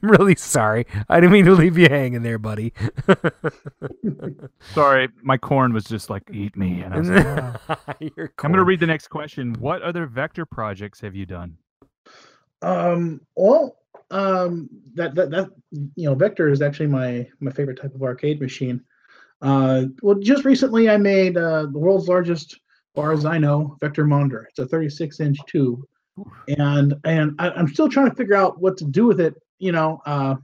I'm 0.02 0.10
really 0.10 0.34
sorry. 0.34 0.86
I 1.08 1.20
didn't 1.20 1.32
mean 1.32 1.44
to 1.44 1.52
leave 1.52 1.76
you 1.76 1.88
hanging 1.88 2.22
there, 2.22 2.38
buddy. 2.38 2.72
Sorry, 4.72 5.08
my 5.22 5.36
corn 5.36 5.74
was 5.74 5.84
just 5.84 6.08
like 6.08 6.22
eat 6.32 6.56
me, 6.56 6.80
and 6.80 6.94
I 6.94 6.98
was 6.98 7.10
like, 7.10 7.26
I'm 8.08 8.52
going 8.52 8.54
to 8.54 8.64
read 8.64 8.80
the 8.80 8.86
next 8.86 9.08
question. 9.08 9.54
What 9.54 9.82
other 9.82 10.06
vector 10.06 10.46
projects 10.46 11.00
have 11.00 11.14
you 11.14 11.26
done? 11.26 11.58
Um, 12.62 13.20
well, 13.36 13.76
um, 14.10 14.70
that 14.94 15.14
that 15.14 15.30
that 15.30 15.50
you 15.94 16.08
know, 16.08 16.14
Vector 16.14 16.48
is 16.48 16.62
actually 16.62 16.88
my 16.88 17.28
my 17.40 17.50
favorite 17.50 17.80
type 17.80 17.94
of 17.94 18.02
arcade 18.02 18.40
machine. 18.40 18.82
Uh, 19.42 19.84
well, 20.02 20.16
just 20.16 20.44
recently 20.44 20.88
I 20.88 20.96
made 20.96 21.36
uh, 21.36 21.62
the 21.62 21.78
world's 21.78 22.08
largest, 22.08 22.54
as 22.54 22.58
far 22.94 23.12
as 23.12 23.24
I 23.24 23.38
know, 23.38 23.76
Vector 23.80 24.06
monitor. 24.06 24.46
It's 24.48 24.58
a 24.58 24.66
36 24.66 25.20
inch 25.20 25.38
tube, 25.46 25.82
and 26.58 26.94
and 27.04 27.34
I, 27.38 27.50
I'm 27.50 27.68
still 27.68 27.88
trying 27.88 28.10
to 28.10 28.16
figure 28.16 28.34
out 28.34 28.60
what 28.60 28.76
to 28.78 28.84
do 28.84 29.06
with 29.06 29.20
it. 29.20 29.34
You 29.58 29.72
know, 29.72 30.00
uh, 30.06 30.34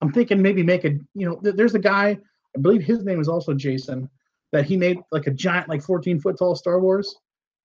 I'm 0.00 0.12
thinking 0.12 0.42
maybe 0.42 0.62
make 0.62 0.84
a 0.84 0.90
you 1.14 1.28
know, 1.28 1.36
th- 1.36 1.56
there's 1.56 1.74
a 1.74 1.80
guy 1.80 2.18
I 2.56 2.60
believe 2.60 2.82
his 2.82 3.04
name 3.04 3.20
is 3.20 3.28
also 3.28 3.54
Jason 3.54 4.08
that 4.52 4.64
he 4.64 4.76
made 4.76 4.98
like 5.10 5.26
a 5.26 5.32
giant 5.32 5.68
like 5.68 5.82
14 5.82 6.20
foot 6.20 6.38
tall 6.38 6.54
Star 6.54 6.80
Wars, 6.80 7.14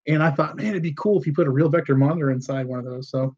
and 0.08 0.24
I 0.24 0.32
thought 0.32 0.58
man 0.58 0.68
it'd 0.68 0.84
be 0.84 0.94
cool 0.94 1.20
if 1.20 1.28
you 1.28 1.34
put 1.34 1.48
a 1.48 1.52
real 1.52 1.70
Vector 1.70 1.96
monitor 1.96 2.32
inside 2.32 2.66
one 2.66 2.80
of 2.80 2.86
those. 2.86 3.10
So 3.10 3.36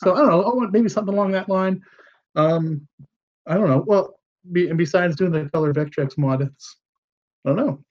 so 0.00 0.14
I 0.14 0.18
don't 0.18 0.28
know. 0.28 0.42
I 0.42 0.54
want 0.54 0.72
maybe 0.72 0.88
something 0.88 1.14
along 1.14 1.32
that 1.32 1.48
line. 1.48 1.82
Um, 2.36 2.86
I 3.46 3.54
don't 3.54 3.68
know. 3.68 3.82
Well, 3.86 4.18
be, 4.52 4.68
and 4.68 4.78
besides 4.78 5.16
doing 5.16 5.32
the 5.32 5.50
color 5.50 5.72
Vectrex 5.72 6.16
mod, 6.16 6.42
it's 6.42 6.76
I 7.44 7.50
don't 7.50 7.56
know. 7.56 7.84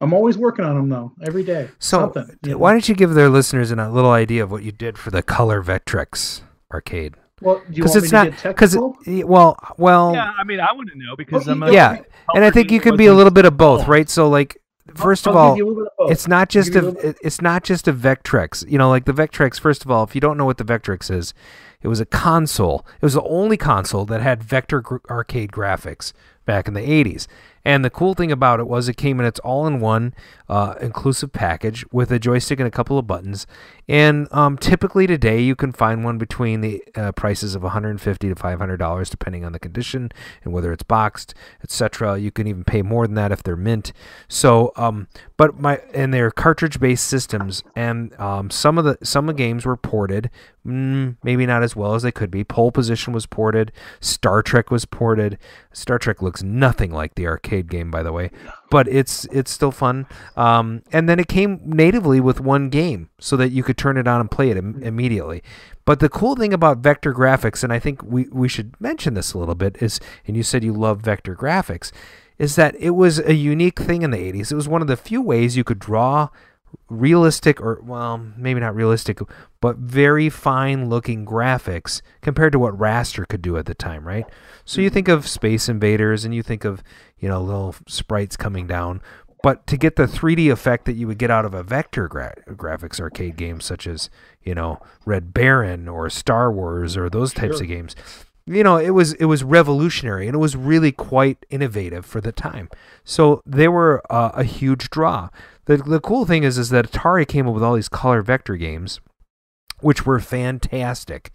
I'm 0.00 0.12
always 0.12 0.38
working 0.38 0.64
on 0.64 0.74
them 0.76 0.88
though, 0.88 1.12
every 1.22 1.44
day. 1.44 1.68
So, 1.78 2.00
Something, 2.00 2.38
you 2.42 2.52
know? 2.52 2.58
why 2.58 2.72
don't 2.72 2.88
you 2.88 2.94
give 2.94 3.14
their 3.14 3.28
listeners 3.28 3.70
a 3.70 3.76
little 3.90 4.10
idea 4.12 4.42
of 4.42 4.50
what 4.50 4.62
you 4.62 4.72
did 4.72 4.96
for 4.98 5.10
the 5.10 5.22
Color 5.22 5.62
Vectrex 5.62 6.42
arcade? 6.72 7.14
Well, 7.42 7.56
do 7.58 7.64
you 7.74 7.82
Because 7.82 7.94
want 7.94 8.04
it's 8.04 8.12
me 8.12 8.18
to 8.18 8.24
not 8.24 8.42
get 8.42 8.42
because 8.54 8.72
technical? 8.72 9.28
well, 9.28 9.56
well, 9.78 10.12
Yeah, 10.14 10.32
I 10.38 10.44
mean, 10.44 10.60
I 10.60 10.72
want 10.72 10.90
to 10.90 10.98
know 10.98 11.16
because 11.16 11.46
Well, 11.46 11.54
I'm 11.56 11.62
a 11.62 11.72
yeah, 11.72 12.02
and 12.34 12.44
I 12.44 12.50
think 12.50 12.70
you 12.70 12.80
can 12.80 12.96
be 12.96 13.06
a 13.06 13.14
little 13.14 13.30
bit 13.32 13.44
of 13.44 13.56
both, 13.56 13.88
right? 13.88 14.08
So, 14.08 14.28
like, 14.28 14.60
first 14.94 15.26
of 15.26 15.36
I'll 15.36 15.42
give 15.42 15.50
all, 15.50 15.56
you 15.56 15.66
a 15.66 15.68
little 15.68 15.84
bit 15.84 15.92
of 16.06 16.10
it's 16.12 16.28
not 16.28 16.48
just 16.48 16.74
a 16.74 16.88
a 16.88 17.14
it's 17.22 17.40
not 17.40 17.64
just 17.64 17.88
a 17.88 17.92
Vectrex. 17.92 18.70
You 18.70 18.78
know, 18.78 18.88
like 18.90 19.04
the 19.06 19.12
Vectrex. 19.12 19.58
First 19.60 19.84
of 19.84 19.90
all, 19.90 20.04
if 20.04 20.14
you 20.14 20.20
don't 20.20 20.36
know 20.36 20.44
what 20.44 20.58
the 20.58 20.64
Vectrex 20.64 21.10
is, 21.10 21.32
it 21.82 21.88
was 21.88 22.00
a 22.00 22.06
console. 22.06 22.86
It 23.00 23.04
was 23.04 23.14
the 23.14 23.22
only 23.22 23.56
console 23.56 24.04
that 24.06 24.20
had 24.20 24.42
vector 24.42 24.82
gr- 24.82 24.96
arcade 25.08 25.50
graphics 25.50 26.12
back 26.44 26.68
in 26.68 26.74
the 26.74 26.80
80s. 26.80 27.26
And 27.64 27.84
the 27.84 27.90
cool 27.90 28.14
thing 28.14 28.32
about 28.32 28.60
it 28.60 28.66
was 28.66 28.88
it 28.88 28.96
came 28.96 29.20
in 29.20 29.26
its 29.26 29.38
all-in-one 29.40 30.14
uh, 30.48 30.74
inclusive 30.80 31.32
package 31.32 31.84
with 31.92 32.10
a 32.10 32.18
joystick 32.18 32.58
and 32.58 32.66
a 32.66 32.70
couple 32.70 32.98
of 32.98 33.06
buttons. 33.06 33.46
And 33.88 34.28
um, 34.32 34.56
typically 34.56 35.06
today 35.06 35.40
you 35.40 35.54
can 35.54 35.72
find 35.72 36.04
one 36.04 36.16
between 36.16 36.60
the 36.60 36.82
uh, 36.94 37.12
prices 37.12 37.54
of 37.54 37.62
150 37.62 38.28
to 38.28 38.34
500 38.34 38.76
dollars, 38.76 39.10
depending 39.10 39.44
on 39.44 39.52
the 39.52 39.58
condition 39.58 40.10
and 40.42 40.52
whether 40.52 40.72
it's 40.72 40.82
boxed, 40.82 41.34
etc. 41.62 42.18
You 42.18 42.30
can 42.30 42.46
even 42.46 42.64
pay 42.64 42.82
more 42.82 43.06
than 43.06 43.14
that 43.16 43.32
if 43.32 43.42
they're 43.42 43.56
mint. 43.56 43.92
So, 44.28 44.72
um, 44.76 45.08
but 45.36 45.58
my 45.60 45.80
and 45.92 46.14
they're 46.14 46.30
cartridge-based 46.30 47.04
systems, 47.04 47.62
and 47.76 48.18
um, 48.20 48.50
some 48.50 48.78
of 48.78 48.84
the 48.84 48.98
some 49.02 49.28
of 49.28 49.36
the 49.36 49.38
games 49.38 49.66
were 49.66 49.76
ported, 49.76 50.30
mm, 50.66 51.16
maybe 51.22 51.46
not 51.46 51.62
as 51.62 51.74
well 51.74 51.94
as 51.94 52.02
they 52.02 52.12
could 52.12 52.30
be. 52.30 52.44
Pole 52.44 52.72
Position 52.72 53.12
was 53.12 53.26
ported, 53.26 53.72
Star 54.00 54.42
Trek 54.42 54.70
was 54.70 54.84
ported. 54.84 55.38
Star 55.72 55.98
Trek 55.98 56.22
looks 56.22 56.42
nothing 56.42 56.90
like 56.90 57.14
the 57.14 57.26
arcade 57.26 57.70
game, 57.70 57.90
by 57.90 58.02
the 58.02 58.12
way, 58.12 58.30
but 58.70 58.88
it's 58.88 59.24
it's 59.26 59.50
still 59.50 59.70
fun. 59.70 60.06
Um, 60.36 60.82
and 60.92 61.08
then 61.08 61.18
it 61.18 61.28
came 61.28 61.60
natively 61.64 62.20
with 62.20 62.40
one 62.40 62.68
game, 62.68 63.10
so 63.18 63.36
that 63.36 63.50
you 63.50 63.62
could 63.62 63.78
turn 63.78 63.96
it 63.96 64.08
on 64.08 64.20
and 64.20 64.30
play 64.30 64.50
it 64.50 64.56
Im- 64.56 64.82
immediately. 64.82 65.42
But 65.84 66.00
the 66.00 66.08
cool 66.08 66.36
thing 66.36 66.52
about 66.52 66.78
vector 66.78 67.12
graphics, 67.12 67.64
and 67.64 67.72
I 67.72 67.78
think 67.78 68.02
we, 68.02 68.28
we 68.30 68.48
should 68.48 68.80
mention 68.80 69.14
this 69.14 69.32
a 69.32 69.38
little 69.38 69.54
bit, 69.54 69.76
is, 69.80 69.98
and 70.26 70.36
you 70.36 70.42
said 70.42 70.62
you 70.62 70.72
love 70.72 71.00
vector 71.00 71.34
graphics, 71.34 71.90
is 72.38 72.56
that 72.56 72.74
it 72.78 72.90
was 72.90 73.18
a 73.18 73.34
unique 73.34 73.80
thing 73.80 74.02
in 74.02 74.10
the 74.10 74.16
80s. 74.16 74.52
It 74.52 74.54
was 74.54 74.68
one 74.68 74.82
of 74.82 74.88
the 74.88 74.96
few 74.96 75.20
ways 75.20 75.56
you 75.56 75.64
could 75.64 75.78
draw 75.78 76.28
realistic, 76.88 77.60
or, 77.60 77.80
well, 77.82 78.18
maybe 78.36 78.60
not 78.60 78.74
realistic, 78.74 79.18
but 79.60 79.76
very 79.76 80.28
fine 80.28 80.88
looking 80.88 81.24
graphics 81.24 82.02
compared 82.20 82.52
to 82.52 82.58
what 82.58 82.76
raster 82.76 83.26
could 83.26 83.42
do 83.42 83.56
at 83.56 83.66
the 83.66 83.74
time, 83.74 84.06
right? 84.06 84.26
So 84.64 84.80
you 84.80 84.90
think 84.90 85.08
of 85.08 85.26
Space 85.28 85.68
Invaders 85.68 86.24
and 86.24 86.34
you 86.34 86.42
think 86.42 86.64
of, 86.64 86.82
you 87.18 87.28
know, 87.28 87.40
little 87.40 87.74
sprites 87.86 88.36
coming 88.36 88.66
down. 88.66 89.00
But 89.42 89.66
to 89.68 89.76
get 89.78 89.96
the 89.96 90.06
3D 90.06 90.50
effect 90.52 90.84
that 90.84 90.94
you 90.94 91.06
would 91.06 91.16
get 91.18 91.30
out 91.30 91.46
of 91.46 91.54
a 91.54 91.62
vector 91.62 92.08
gra- 92.08 92.34
graphics 92.50 93.00
arcade 93.00 93.36
game, 93.36 93.60
such 93.60 93.86
as 93.86 94.10
you 94.42 94.54
know 94.54 94.80
Red 95.06 95.32
Baron 95.32 95.88
or 95.88 96.10
Star 96.10 96.52
Wars 96.52 96.94
or 96.94 97.08
those 97.08 97.32
types 97.32 97.56
Sure. 97.56 97.62
of 97.62 97.68
games, 97.68 97.96
you 98.44 98.62
know 98.62 98.76
it 98.76 98.90
was 98.90 99.14
it 99.14 99.24
was 99.24 99.42
revolutionary 99.42 100.26
and 100.26 100.34
it 100.34 100.38
was 100.40 100.56
really 100.56 100.92
quite 100.92 101.46
innovative 101.48 102.04
for 102.04 102.20
the 102.20 102.32
time. 102.32 102.68
So 103.02 103.40
they 103.46 103.66
were 103.66 104.02
uh, 104.10 104.32
a 104.34 104.44
huge 104.44 104.90
draw. 104.90 105.30
The 105.70 105.76
the 105.76 106.00
cool 106.00 106.26
thing 106.26 106.42
is 106.42 106.58
is 106.58 106.70
that 106.70 106.90
Atari 106.90 107.28
came 107.28 107.46
up 107.46 107.54
with 107.54 107.62
all 107.62 107.76
these 107.76 107.88
color 107.88 108.22
vector 108.22 108.56
games, 108.56 108.98
which 109.78 110.04
were 110.04 110.18
fantastic. 110.18 111.30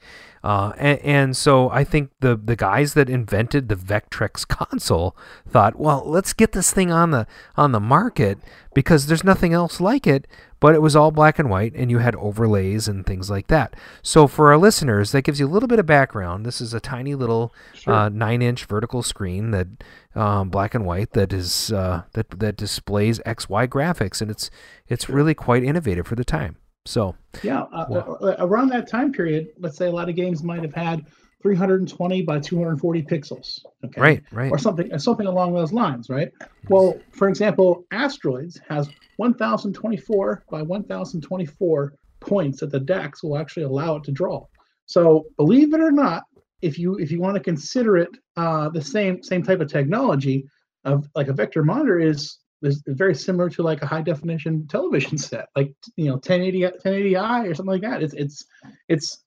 Uh, 0.46 0.74
and, 0.78 1.00
and 1.00 1.38
so 1.38 1.72
I 1.72 1.84
think 1.84 2.12
the 2.20 2.36
the 2.38 2.56
guys 2.56 2.94
that 2.94 3.10
invented 3.10 3.68
the 3.68 3.76
Vectrex 3.76 4.48
console 4.48 5.18
thought, 5.50 5.76
well, 5.76 6.04
let's 6.06 6.34
get 6.34 6.52
this 6.52 6.72
thing 6.72 6.92
on 6.92 7.10
the 7.10 7.26
on 7.58 7.72
the 7.72 7.80
market 7.80 8.38
because 8.76 9.08
there's 9.08 9.24
nothing 9.24 9.54
else 9.54 9.82
like 9.82 10.06
it. 10.06 10.28
But 10.60 10.76
it 10.76 10.84
was 10.84 10.96
all 10.96 11.10
black 11.10 11.40
and 11.40 11.50
white, 11.50 11.74
and 11.76 11.90
you 11.90 11.98
had 11.98 12.16
overlays 12.16 12.88
and 12.88 13.06
things 13.06 13.28
like 13.28 13.48
that. 13.48 13.76
So 14.04 14.28
for 14.28 14.52
our 14.52 14.58
listeners, 14.58 15.12
that 15.12 15.24
gives 15.24 15.40
you 15.40 15.48
a 15.48 15.50
little 15.50 15.68
bit 15.68 15.80
of 15.80 15.88
background. 15.88 16.46
This 16.46 16.62
is 16.62 16.76
a 16.76 16.80
tiny 16.80 17.16
little 17.16 17.54
uh, 17.88 18.10
nine-inch 18.10 18.66
vertical 18.66 19.02
screen 19.02 19.50
that 19.52 19.68
um, 20.14 20.50
black 20.50 20.76
and 20.76 20.86
white 20.86 21.12
that 21.12 21.34
is 21.34 21.72
uh, 21.72 22.04
that 22.14 22.40
that 22.40 22.56
displays 22.56 23.20
X 23.26 23.50
Y 23.50 23.66
graphics, 23.66 24.22
and 24.22 24.30
it's 24.30 24.52
it's 24.88 25.10
really 25.10 25.34
quite 25.34 25.64
innovative 25.64 26.06
for 26.06 26.16
the 26.16 26.24
time. 26.24 26.58
So 26.86 27.16
Yeah, 27.44 27.64
uh, 27.74 27.86
uh, 28.22 28.36
around 28.40 28.70
that 28.70 28.88
time 28.88 29.12
period, 29.12 29.48
let's 29.60 29.78
say 29.78 29.88
a 29.88 29.92
lot 29.92 30.10
of 30.10 30.16
games 30.16 30.44
might 30.44 30.62
have 30.62 30.74
had 30.74 31.06
320 31.42 32.22
by 32.24 32.40
240 32.40 33.04
pixels. 33.04 33.60
Okay. 33.84 34.02
Right, 34.02 34.24
right. 34.32 34.52
Or 34.52 34.58
something, 34.58 34.98
something 34.98 35.28
along 35.28 35.54
those 35.54 35.74
lines, 35.74 36.10
right? 36.10 36.32
Well, 36.70 37.00
for 37.12 37.30
example, 37.30 37.86
Asteroids 37.92 38.60
has 38.68 38.90
1,024 39.18 40.44
by 40.50 40.62
1,024 40.62 41.94
points 42.20 42.60
that 42.60 42.72
the 42.72 42.80
DACs 42.80 43.24
will 43.24 43.38
actually 43.38 43.64
allow 43.64 43.98
it 43.98 44.04
to 44.06 44.12
draw. 44.12 44.46
So, 44.88 45.26
believe 45.38 45.74
it 45.74 45.82
or 45.82 45.92
not, 45.92 46.24
if 46.62 46.80
you 46.80 46.96
if 46.98 47.12
you 47.12 47.20
want 47.20 47.36
to 47.36 47.42
consider 47.42 47.98
it 47.98 48.10
uh, 48.38 48.70
the 48.70 48.82
same 48.82 49.22
same 49.22 49.44
type 49.44 49.60
of 49.60 49.68
technology 49.68 50.48
of 50.84 51.08
like 51.16 51.28
a 51.28 51.34
vector 51.34 51.64
monitor 51.64 52.00
is 52.00 52.40
is 52.66 52.84
very 52.88 53.16
similar 53.16 53.50
to 53.50 53.64
like 53.64 53.82
a 53.82 53.86
high 53.86 54.02
definition 54.02 54.68
television 54.68 55.18
set, 55.18 55.48
like 55.56 55.74
you 55.96 56.06
know 56.06 56.14
1080 56.14 56.62
1080i 56.62 57.50
or 57.50 57.56
something 57.56 57.72
like 57.72 57.82
that. 57.82 58.04
It's 58.04 58.14
it's 58.14 58.46
it's 58.88 59.24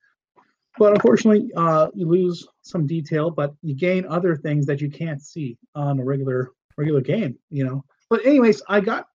but 0.78 0.92
unfortunately 0.92 1.50
uh, 1.56 1.88
you 1.94 2.06
lose 2.06 2.46
some 2.62 2.86
detail, 2.86 3.30
but 3.30 3.54
you 3.62 3.74
gain 3.74 4.06
other 4.06 4.36
things 4.36 4.64
that 4.66 4.80
you 4.80 4.90
can't 4.90 5.20
see 5.20 5.58
on 5.74 5.98
a 5.98 6.04
regular 6.04 6.52
regular 6.76 7.00
game. 7.00 7.38
You 7.50 7.64
know. 7.64 7.84
But 8.10 8.24
anyways, 8.24 8.62
I 8.68 8.80
got 8.80 9.06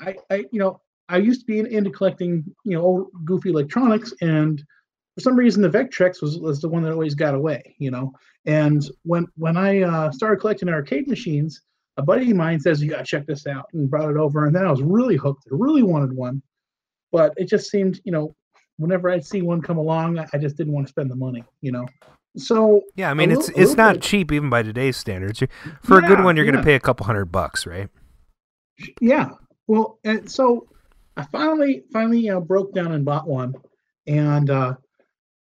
I 0.00 0.16
I 0.30 0.44
you 0.50 0.58
know 0.58 0.80
I 1.08 1.18
used 1.18 1.40
to 1.40 1.46
be 1.46 1.58
into 1.58 1.90
collecting 1.90 2.44
you 2.64 2.76
know 2.76 2.82
old 2.82 3.10
goofy 3.24 3.50
electronics 3.50 4.12
and 4.20 4.62
for 5.14 5.20
some 5.20 5.36
reason 5.36 5.62
the 5.62 5.68
Vectrex 5.68 6.20
was, 6.20 6.38
was 6.38 6.60
the 6.60 6.68
one 6.68 6.82
that 6.82 6.92
always 6.92 7.14
got 7.14 7.34
away, 7.34 7.76
you 7.78 7.90
know. 7.90 8.12
And 8.46 8.84
when 9.04 9.26
when 9.36 9.56
I 9.56 9.82
uh, 9.82 10.10
started 10.10 10.40
collecting 10.40 10.68
arcade 10.68 11.08
machines, 11.08 11.62
a 11.96 12.02
buddy 12.02 12.30
of 12.30 12.36
mine 12.36 12.60
says 12.60 12.82
you 12.82 12.90
gotta 12.90 13.04
check 13.04 13.26
this 13.26 13.46
out 13.46 13.66
and 13.72 13.88
brought 13.90 14.10
it 14.10 14.16
over, 14.16 14.46
and 14.46 14.54
then 14.54 14.66
I 14.66 14.70
was 14.70 14.82
really 14.82 15.16
hooked. 15.16 15.44
I 15.50 15.54
really 15.54 15.82
wanted 15.82 16.12
one, 16.12 16.42
but 17.12 17.32
it 17.36 17.48
just 17.48 17.70
seemed, 17.70 18.00
you 18.04 18.12
know, 18.12 18.34
whenever 18.78 19.08
I'd 19.10 19.24
see 19.24 19.42
one 19.42 19.62
come 19.62 19.78
along, 19.78 20.18
I 20.18 20.38
just 20.38 20.56
didn't 20.56 20.72
want 20.72 20.86
to 20.86 20.90
spend 20.90 21.10
the 21.10 21.16
money, 21.16 21.44
you 21.60 21.70
know. 21.72 21.86
So 22.36 22.82
Yeah, 22.96 23.10
I 23.10 23.14
mean 23.14 23.30
it's 23.30 23.46
little- 23.46 23.60
it's 23.62 23.70
little 23.70 23.76
not 23.84 23.92
bit- 23.94 24.02
cheap 24.02 24.32
even 24.32 24.50
by 24.50 24.62
today's 24.64 24.96
standards. 24.96 25.40
You- 25.40 25.46
For 25.82 25.98
a 25.98 26.02
good 26.02 26.24
one, 26.24 26.36
you're 26.36 26.44
going 26.44 26.56
to 26.56 26.62
pay 26.64 26.74
a 26.74 26.80
couple 26.80 27.06
hundred 27.06 27.26
bucks, 27.26 27.64
right? 27.66 27.88
Yeah. 29.00 29.30
Well, 29.68 30.00
and 30.02 30.28
so 30.28 30.68
I 31.16 31.22
finally 31.26 31.84
finally 31.92 32.28
uh, 32.28 32.40
broke 32.40 32.74
down 32.74 32.90
and 32.90 33.04
bought 33.04 33.28
one, 33.28 33.54
and 34.08 34.50
uh, 34.50 34.74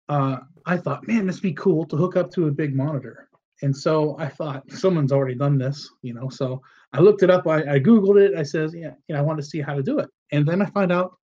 uh, 0.09 0.39
I 0.65 0.75
thought, 0.75 1.07
man, 1.07 1.25
this 1.27 1.37
would 1.37 1.43
be 1.43 1.53
cool 1.53 1.85
to 1.85 1.95
hook 1.95 2.17
up 2.17 2.29
to 2.31 2.47
a 2.47 2.51
big 2.51 2.75
monitor. 2.75 3.29
And 3.61 3.75
so 3.75 4.15
I 4.17 4.27
thought 4.27 4.69
someone's 4.71 5.11
already 5.11 5.35
done 5.35 5.57
this, 5.57 5.89
you 6.01 6.13
know. 6.13 6.29
So 6.29 6.61
I 6.93 6.99
looked 6.99 7.23
it 7.23 7.29
up. 7.29 7.47
I, 7.47 7.75
I 7.75 7.79
googled 7.79 8.19
it. 8.19 8.35
I 8.35 8.43
says, 8.43 8.73
yeah, 8.73 8.93
you 9.07 9.15
know, 9.15 9.19
I 9.19 9.21
want 9.21 9.39
to 9.39 9.45
see 9.45 9.61
how 9.61 9.75
to 9.75 9.83
do 9.83 9.99
it. 9.99 10.09
And 10.31 10.47
then 10.47 10.61
I 10.61 10.65
find 10.65 10.91
out 10.91 11.17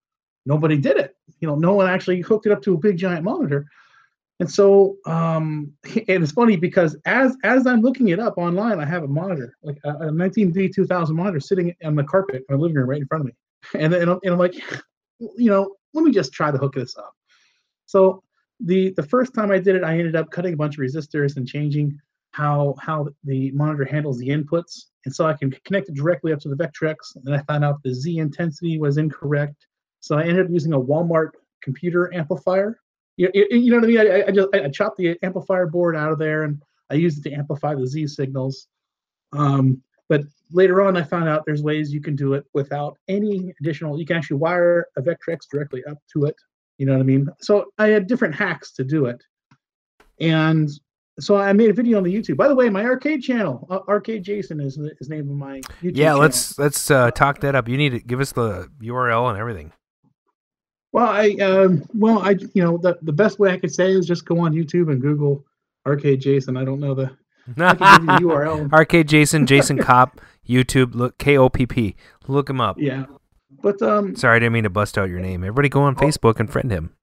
nobody 0.46 0.78
did 0.78 0.96
it. 0.96 1.14
You 1.40 1.48
know, 1.48 1.56
no 1.56 1.74
one 1.74 1.88
actually 1.88 2.20
hooked 2.20 2.46
it 2.46 2.52
up 2.52 2.62
to 2.62 2.74
a 2.74 2.78
big 2.78 2.96
giant 2.96 3.24
monitor. 3.24 3.66
And 4.40 4.50
so, 4.50 4.96
um, 5.06 5.72
and 5.84 6.22
it's 6.22 6.32
funny 6.32 6.56
because 6.56 6.96
as 7.04 7.36
as 7.42 7.66
I'm 7.66 7.80
looking 7.80 8.08
it 8.08 8.20
up 8.20 8.38
online, 8.38 8.78
I 8.78 8.84
have 8.84 9.02
a 9.02 9.08
monitor, 9.08 9.56
like 9.62 9.78
a, 9.84 9.90
a 9.90 10.10
19D 10.10 10.74
2000 10.74 11.14
monitor, 11.16 11.40
sitting 11.40 11.74
on 11.84 11.96
the 11.96 12.04
carpet 12.04 12.44
in 12.48 12.56
my 12.56 12.60
living 12.60 12.76
room 12.76 12.88
right 12.88 13.00
in 13.00 13.06
front 13.06 13.22
of 13.22 13.26
me. 13.26 13.32
And 13.74 13.92
then 13.92 14.08
and 14.08 14.20
I'm 14.24 14.38
like, 14.38 14.54
you 15.18 15.50
know, 15.50 15.74
let 15.92 16.04
me 16.04 16.12
just 16.12 16.32
try 16.32 16.50
to 16.50 16.58
hook 16.58 16.74
this 16.74 16.96
up. 16.96 17.12
So 17.86 18.22
the 18.60 18.90
the 18.96 19.02
first 19.02 19.34
time 19.34 19.50
I 19.50 19.58
did 19.58 19.74
it, 19.74 19.82
I 19.82 19.98
ended 19.98 20.14
up 20.14 20.30
cutting 20.30 20.54
a 20.54 20.56
bunch 20.56 20.78
of 20.78 20.84
resistors 20.84 21.36
and 21.36 21.46
changing 21.46 21.98
how 22.32 22.74
how 22.80 23.08
the 23.24 23.50
monitor 23.52 23.84
handles 23.84 24.18
the 24.18 24.28
inputs, 24.28 24.86
and 25.04 25.14
so 25.14 25.26
I 25.26 25.34
can 25.34 25.50
connect 25.64 25.88
it 25.88 25.94
directly 25.94 26.32
up 26.32 26.40
to 26.40 26.48
the 26.48 26.56
Vectrex. 26.56 27.16
And 27.16 27.24
then 27.24 27.34
I 27.34 27.42
found 27.42 27.64
out 27.64 27.82
the 27.82 27.94
Z 27.94 28.18
intensity 28.18 28.78
was 28.78 28.98
incorrect, 28.98 29.66
so 30.00 30.16
I 30.16 30.22
ended 30.22 30.46
up 30.46 30.52
using 30.52 30.72
a 30.72 30.80
Walmart 30.80 31.30
computer 31.62 32.14
amplifier. 32.14 32.78
You, 33.16 33.30
you, 33.34 33.72
know 33.72 33.78
what 33.78 33.84
I 33.84 33.88
mean? 33.88 33.98
I, 33.98 34.24
I 34.28 34.30
just 34.30 34.48
I 34.54 34.68
chopped 34.68 34.96
the 34.96 35.18
amplifier 35.24 35.66
board 35.66 35.96
out 35.96 36.12
of 36.12 36.20
there 36.20 36.44
and 36.44 36.62
I 36.90 36.94
used 36.94 37.18
it 37.18 37.28
to 37.28 37.36
amplify 37.36 37.74
the 37.74 37.86
Z 37.86 38.06
signals. 38.06 38.68
Um, 39.32 39.82
but 40.08 40.22
later 40.50 40.82
on, 40.82 40.96
I 40.96 41.02
found 41.02 41.28
out 41.28 41.44
there's 41.44 41.62
ways 41.62 41.92
you 41.92 42.00
can 42.00 42.16
do 42.16 42.34
it 42.34 42.44
without 42.54 42.96
any 43.08 43.52
additional. 43.60 43.98
You 43.98 44.06
can 44.06 44.16
actually 44.16 44.38
wire 44.38 44.86
a 44.96 45.02
Vectrex 45.02 45.40
directly 45.50 45.84
up 45.84 45.98
to 46.14 46.24
it. 46.24 46.36
You 46.78 46.86
know 46.86 46.92
what 46.92 47.00
I 47.00 47.04
mean? 47.04 47.28
So 47.40 47.66
I 47.78 47.88
had 47.88 48.06
different 48.06 48.34
hacks 48.34 48.72
to 48.74 48.84
do 48.84 49.06
it, 49.06 49.22
and 50.20 50.70
so 51.20 51.36
I 51.36 51.52
made 51.52 51.70
a 51.70 51.72
video 51.72 51.98
on 51.98 52.04
the 52.04 52.14
YouTube. 52.14 52.36
By 52.36 52.48
the 52.48 52.54
way, 52.54 52.68
my 52.68 52.84
arcade 52.84 53.22
channel, 53.22 53.66
uh, 53.70 53.80
Arcade 53.88 54.22
Jason, 54.22 54.60
is 54.60 54.76
the 54.76 54.94
is 55.00 55.08
name 55.08 55.30
of 55.30 55.36
my 55.36 55.60
YouTube. 55.82 55.96
Yeah, 55.96 56.06
channel. 56.06 56.20
let's 56.20 56.58
let's 56.58 56.90
uh, 56.90 57.10
talk 57.10 57.40
that 57.40 57.54
up. 57.54 57.68
You 57.68 57.76
need 57.76 57.90
to 57.90 58.00
give 58.00 58.20
us 58.20 58.32
the 58.32 58.68
URL 58.82 59.28
and 59.30 59.38
everything. 59.38 59.72
Well, 60.92 61.08
I 61.08 61.30
um, 61.42 61.84
well, 61.94 62.20
I 62.20 62.30
you 62.54 62.62
know 62.62 62.78
the 62.78 62.98
the 63.02 63.12
best 63.12 63.38
way 63.38 63.52
I 63.52 63.58
could 63.58 63.74
say 63.74 63.90
is 63.90 64.06
just 64.06 64.24
go 64.24 64.38
on 64.38 64.52
YouTube 64.52 64.90
and 64.90 65.00
Google 65.00 65.44
Arcade 65.86 66.20
Jason. 66.20 66.56
I 66.56 66.64
don't 66.64 66.80
know 66.80 66.94
the 66.94 67.16
I 67.56 67.74
can 67.74 68.06
give 68.06 68.20
you 68.22 68.28
the 68.28 68.34
URL. 68.34 68.72
Arcade 68.72 69.08
Jason, 69.08 69.46
Jason 69.46 69.78
Kopp, 69.78 70.20
YouTube. 70.48 70.94
Look 70.94 71.18
K 71.18 71.36
O 71.36 71.48
P 71.48 71.66
P. 71.66 71.96
Look 72.26 72.48
him 72.48 72.60
up. 72.60 72.76
Yeah, 72.78 73.06
but 73.62 73.80
um, 73.82 74.16
Sorry, 74.16 74.36
I 74.36 74.38
didn't 74.38 74.52
mean 74.52 74.64
to 74.64 74.70
bust 74.70 74.96
out 74.96 75.08
your 75.08 75.20
name. 75.20 75.42
Everybody 75.42 75.68
go 75.68 75.82
on 75.82 75.96
Facebook 75.96 76.40
and 76.40 76.50
friend 76.50 76.70
him. 76.70 76.94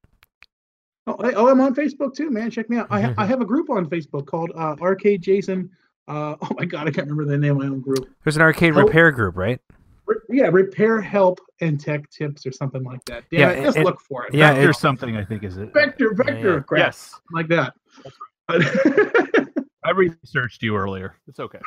Oh, 1.07 1.15
I, 1.19 1.31
oh, 1.33 1.47
I'm 1.49 1.61
on 1.61 1.73
Facebook 1.75 2.15
too, 2.15 2.29
man. 2.31 2.49
Check 2.51 2.69
me 2.69 2.77
out. 2.77 2.87
I 2.89 3.01
ha- 3.01 3.13
I 3.17 3.25
have 3.31 3.41
a 3.41 3.45
group 3.45 3.69
on 3.69 3.85
Facebook 3.89 4.25
called 4.25 4.51
uh, 4.55 4.75
Arcade 4.81 5.21
Jason. 5.21 5.69
Uh, 6.07 6.35
oh 6.41 6.49
my 6.57 6.65
god, 6.65 6.87
I 6.87 6.91
can't 6.91 7.07
remember 7.09 7.25
the 7.31 7.37
name 7.37 7.51
of 7.51 7.57
my 7.57 7.65
own 7.65 7.81
group. 7.81 8.09
There's 8.23 8.35
an 8.35 8.41
arcade 8.41 8.73
Oh. 8.75 8.81
repair 8.83 9.11
group, 9.11 9.35
right? 9.35 9.59
Re- 10.07 10.15
yeah, 10.29 10.47
repair 10.51 11.01
help 11.01 11.39
and 11.61 11.79
tech 11.79 12.07
tips 12.11 12.45
or 12.45 12.51
something 12.51 12.83
like 12.83 13.03
that. 13.05 13.23
Damn 13.31 13.39
Yeah, 13.39 13.49
it, 13.51 13.63
just 13.63 13.77
and- 13.77 13.85
look 13.85 13.99
for 14.01 14.25
it. 14.27 14.33
yeah, 14.33 14.53
Vector 14.53 14.69
it- 14.69 14.75
something, 14.75 15.17
I 15.17 15.25
think, 15.25 15.43
is 15.43 15.57
it? 15.57 15.73
Vector, 15.73 16.13
vector, 16.13 16.55
yeah. 16.55 16.59
crap, 16.59 16.79
Yes. 16.79 17.19
like 17.31 17.47
that. 17.47 17.73
I 18.49 19.91
researched 19.95 20.61
you 20.63 20.75
earlier. 20.75 21.15
It's 21.27 21.39
okay. 21.39 21.59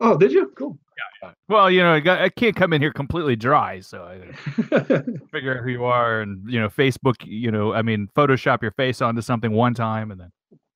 Oh, 0.00 0.16
did 0.16 0.32
you? 0.32 0.52
Cool. 0.56 0.78
Yeah. 1.22 1.32
Well, 1.48 1.70
you 1.70 1.82
know, 1.82 1.92
I, 1.92 2.00
got, 2.00 2.20
I 2.20 2.28
can't 2.28 2.56
come 2.56 2.72
in 2.72 2.80
here 2.80 2.92
completely 2.92 3.36
dry, 3.36 3.80
so 3.80 4.04
I 4.04 4.32
figure 5.30 5.58
out 5.58 5.64
who 5.64 5.70
you 5.70 5.84
are, 5.84 6.20
and 6.20 6.50
you 6.50 6.60
know, 6.60 6.68
Facebook. 6.68 7.16
You 7.24 7.50
know, 7.50 7.72
I 7.72 7.82
mean, 7.82 8.08
Photoshop 8.16 8.62
your 8.62 8.70
face 8.72 9.02
onto 9.02 9.20
something 9.20 9.52
one 9.52 9.74
time, 9.74 10.10
and 10.10 10.20
then 10.20 10.30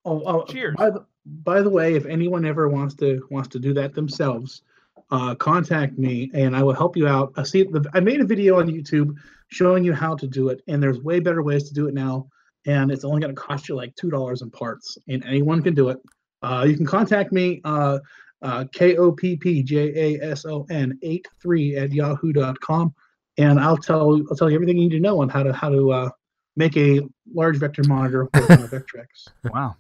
Oh, 0.05 0.23
oh 0.25 0.45
Cheers. 0.45 0.77
By 0.77 0.91
the, 0.91 1.05
by 1.43 1.63
the 1.63 1.71
way, 1.71 1.95
if 1.95 2.07
anyone 2.07 2.45
ever 2.45 2.69
wants 2.69 2.95
to 2.97 3.27
wants 3.31 3.49
to 3.51 3.59
do 3.59 3.75
that 3.75 3.95
themselves, 3.95 4.63
uh, 5.11 5.35
contact 5.35 5.99
me 5.99 6.31
and 6.35 6.57
I 6.57 6.63
will 6.63 6.75
help 6.75 6.97
you 6.97 7.07
out. 7.07 7.33
I 7.37 7.43
see 7.43 7.63
the 7.65 7.89
I 7.95 8.01
made 8.01 8.21
a 8.21 8.25
video 8.25 8.61
on 8.61 8.69
YouTube 8.69 9.17
showing 9.49 9.85
you 9.85 9.93
how 9.93 10.15
to 10.17 10.27
do 10.27 10.49
it, 10.49 10.63
and 10.69 10.83
there's 10.83 11.01
way 11.01 11.21
better 11.21 11.43
ways 11.43 11.65
to 11.65 11.75
do 11.75 11.87
it 11.87 11.95
now, 11.95 12.29
and 12.67 12.91
it's 12.91 13.05
only 13.05 13.21
going 13.21 13.35
to 13.35 13.41
cost 13.41 13.69
you 13.69 13.75
like 13.75 13.95
two 13.97 14.11
dollars 14.11 14.43
in 14.43 14.51
parts, 14.51 14.97
and 15.09 15.25
anyone 15.25 15.63
can 15.63 15.75
do 15.75 15.91
it. 15.91 15.99
Uh, 16.43 16.65
you 16.67 16.77
can 16.77 16.87
contact 16.87 17.33
me. 17.33 17.61
Uh, 17.65 17.99
uh, 18.43 18.65
K 18.73 18.97
O 18.97 19.13
P 19.13 19.37
P 19.37 19.63
J 19.63 20.17
A 20.19 20.31
S 20.33 20.45
O 20.47 20.67
N 20.71 20.99
eight 21.03 21.27
three 21.41 21.77
at 21.77 21.93
yahoo.com, 21.93 22.95
and 23.39 23.61
I'll 23.61 23.77
tell 23.77 24.21
I'll 24.31 24.37
tell 24.37 24.49
you 24.51 24.55
everything 24.57 24.77
you 24.79 24.89
need 24.89 24.97
to 24.97 25.01
know 25.01 25.21
on 25.21 25.29
how 25.29 25.43
to 25.43 25.53
how 25.53 25.69
to 25.71 25.93
uh, 25.93 26.11
make 26.57 26.77
a 26.77 27.01
large 27.33 27.57
vector 27.57 27.83
monitor 27.87 28.25
with 28.35 28.49
Vectrex. 28.71 29.29
wow. 29.45 29.77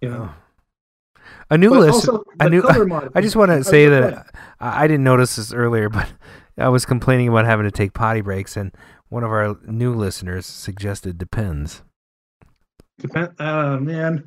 You 0.00 0.10
know. 0.10 0.30
A 1.50 1.58
new 1.58 1.70
But 1.70 1.80
list. 1.80 2.08
A 2.40 2.48
new. 2.48 2.62
mod- 2.86 3.10
I 3.14 3.20
just 3.20 3.36
want 3.36 3.50
to 3.50 3.64
say 3.64 3.86
that 3.88 4.26
I, 4.60 4.84
I 4.84 4.86
didn't 4.86 5.04
notice 5.04 5.36
this 5.36 5.52
earlier, 5.52 5.88
but 5.88 6.10
I 6.58 6.68
was 6.68 6.84
complaining 6.84 7.28
about 7.28 7.44
having 7.46 7.64
to 7.64 7.70
take 7.70 7.94
potty 7.94 8.20
breaks, 8.20 8.56
and 8.56 8.72
one 9.08 9.24
of 9.24 9.30
our 9.30 9.56
new 9.66 9.94
listeners 9.94 10.46
suggested 10.46 11.18
Depends. 11.18 11.82
Depend, 12.98 13.32
uh, 13.38 13.78
man. 13.78 14.24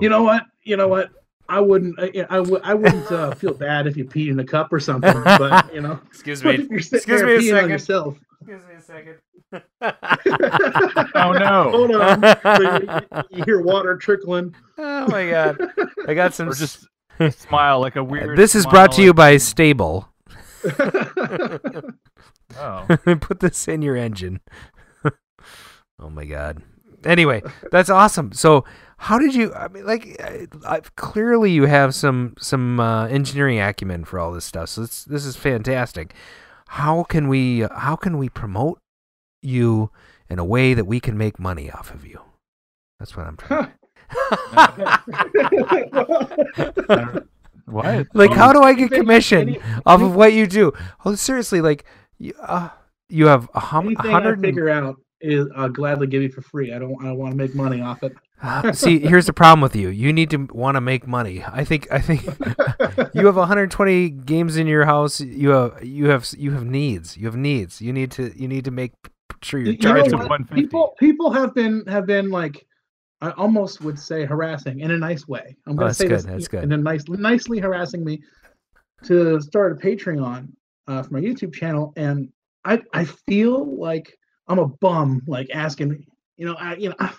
You 0.00 0.08
know 0.08 0.22
what? 0.22 0.44
You 0.62 0.76
know 0.76 0.88
what? 0.88 1.10
I 1.48 1.60
wouldn't. 1.60 1.98
I, 1.98 2.26
I, 2.30 2.40
would- 2.40 2.62
I 2.62 2.74
wouldn't 2.74 3.10
uh, 3.12 3.34
feel 3.34 3.52
bad 3.54 3.86
if 3.86 3.96
you 3.96 4.04
peed 4.04 4.30
in 4.30 4.38
a 4.40 4.44
cup 4.44 4.72
or 4.72 4.80
something. 4.80 5.12
But 5.24 5.74
you 5.74 5.80
know, 5.80 6.00
Excuse 6.06 6.42
me. 6.44 6.66
you're 6.70 6.78
Excuse 6.78 7.06
me 7.22 7.32
a 7.32 7.36
on 7.36 7.42
second. 7.42 7.70
yourself. 7.70 8.18
Excuse 8.40 8.62
me 8.66 8.74
a 8.74 8.80
second. 8.80 9.16
Oh 11.14 11.32
no. 11.32 11.70
Hold 11.72 11.94
on. 11.94 12.22
So 12.42 12.62
you, 12.62 13.36
you 13.38 13.44
hear 13.44 13.60
water 13.60 13.96
trickling. 13.96 14.54
Oh 14.78 15.06
my 15.08 15.28
god! 15.30 15.58
I 16.08 16.14
got 16.14 16.34
some. 16.34 16.48
Or 16.52 16.54
just 16.54 16.86
smile 17.42 17.78
like 17.80 17.96
a 17.96 18.02
weird. 18.02 18.38
this 18.38 18.54
is 18.54 18.64
brought 18.66 18.92
to 18.92 19.02
you 19.02 19.12
by 19.12 19.36
Sta-Bil. 19.36 20.08
Oh, 22.58 22.86
Put 23.20 23.40
this 23.40 23.66
in 23.68 23.82
your 23.82 23.96
engine. 23.96 24.40
oh 25.98 26.10
my 26.10 26.24
god. 26.24 26.62
Anyway, 27.04 27.42
that's 27.70 27.90
awesome. 27.90 28.32
So, 28.32 28.64
how 29.02 29.18
did 29.18 29.34
you? 29.34 29.52
I 29.52 29.66
mean, 29.66 29.84
like, 29.84 30.16
I, 30.22 30.46
I, 30.64 30.80
clearly 30.94 31.50
you 31.50 31.64
have 31.64 31.92
some 31.92 32.36
some 32.38 32.78
uh, 32.78 33.08
engineering 33.08 33.58
acumen 33.58 34.04
for 34.04 34.20
all 34.20 34.30
this 34.30 34.44
stuff. 34.44 34.68
So 34.68 34.82
this 34.82 35.04
this 35.04 35.26
is 35.26 35.34
fantastic. 35.34 36.14
How 36.68 37.02
can 37.02 37.26
we 37.26 37.66
how 37.74 37.96
can 37.96 38.16
we 38.16 38.28
promote 38.28 38.78
you 39.42 39.90
in 40.30 40.38
a 40.38 40.44
way 40.44 40.72
that 40.74 40.84
we 40.84 41.00
can 41.00 41.18
make 41.18 41.40
money 41.40 41.68
off 41.68 41.92
of 41.92 42.06
you? 42.06 42.20
That's 43.00 43.16
what 43.16 43.26
I'm 43.26 43.36
trying. 43.36 43.72
what? 47.66 48.06
like, 48.14 48.30
how 48.30 48.52
do 48.52 48.62
I 48.62 48.72
get 48.72 48.92
commission 48.92 49.48
any- 49.48 49.60
off 49.84 50.00
of 50.00 50.14
what 50.14 50.32
you 50.32 50.46
do? 50.46 50.70
Oh, 51.04 51.16
seriously, 51.16 51.60
like, 51.60 51.84
you, 52.20 52.34
uh, 52.40 52.68
you 53.08 53.26
have 53.26 53.50
a 53.52 53.58
hum- 53.58 53.86
Anything 53.86 54.06
I 54.06 54.12
hundred. 54.12 54.40
figure 54.40 54.68
out 54.68 55.00
is 55.20 55.48
I'll 55.56 55.68
gladly 55.68 56.06
give 56.06 56.22
you 56.22 56.30
for 56.30 56.42
free. 56.42 56.72
I 56.72 56.78
don't. 56.78 57.02
I 57.02 57.06
don't 57.06 57.18
want 57.18 57.32
to 57.32 57.36
make 57.36 57.56
money 57.56 57.80
off 57.80 58.04
it. 58.04 58.12
Uh, 58.42 58.72
See, 58.72 58.98
here's 58.98 59.26
the 59.26 59.32
problem 59.32 59.60
with 59.60 59.76
you. 59.76 59.88
You 59.88 60.12
need 60.12 60.30
to 60.30 60.48
want 60.52 60.74
to 60.74 60.80
make 60.80 61.06
money. 61.06 61.44
I 61.46 61.64
think. 61.64 61.86
I 61.90 62.00
think 62.00 62.24
you 63.14 63.26
have 63.26 63.36
120 63.36 64.10
games 64.10 64.56
in 64.56 64.66
your 64.66 64.84
house. 64.84 65.20
You 65.20 65.50
have. 65.50 65.84
You 65.84 66.08
have. 66.08 66.28
You 66.36 66.50
have 66.52 66.64
needs. 66.64 67.16
You 67.16 67.26
have 67.26 67.36
needs. 67.36 67.80
You 67.80 67.92
need 67.92 68.10
to. 68.12 68.32
You 68.36 68.48
need 68.48 68.64
to 68.64 68.70
make 68.70 68.92
sure 69.42 69.60
you're 69.60 69.72
You 69.72 69.78
charging. 69.78 70.18
150. 70.18 70.54
People 70.62 70.94
people 70.98 71.30
have 71.32 71.54
been 71.54 71.84
have 71.86 72.06
been 72.06 72.30
like 72.30 72.66
I 73.20 73.30
almost 73.30 73.80
would 73.82 73.98
say 73.98 74.24
harassing 74.24 74.80
in 74.80 74.90
a 74.90 74.98
nice 74.98 75.28
way. 75.28 75.56
I'm 75.66 75.74
Oh, 75.74 75.76
gonna 75.76 75.88
that's 75.90 75.98
say 75.98 76.08
good, 76.08 76.22
this 76.22 76.48
that's 76.48 76.64
in 76.64 76.72
a 76.72 76.76
nice 76.76 77.04
nicely 77.08 77.60
harassing 77.60 78.04
me 78.04 78.20
to 79.04 79.40
start 79.40 79.72
a 79.72 79.74
Patreon 79.76 80.48
uh, 80.88 81.02
for 81.02 81.14
my 81.14 81.20
YouTube 81.20 81.54
channel, 81.54 81.92
and 81.96 82.28
I 82.64 82.82
I 82.92 83.04
feel 83.04 83.78
like 83.78 84.16
I'm 84.48 84.58
a 84.58 84.66
bum 84.66 85.22
like 85.26 85.48
asking 85.54 86.04
you 86.36 86.46
know 86.46 86.54
I 86.54 86.74
you 86.76 86.88
know 86.88 86.96
I, 86.98 87.12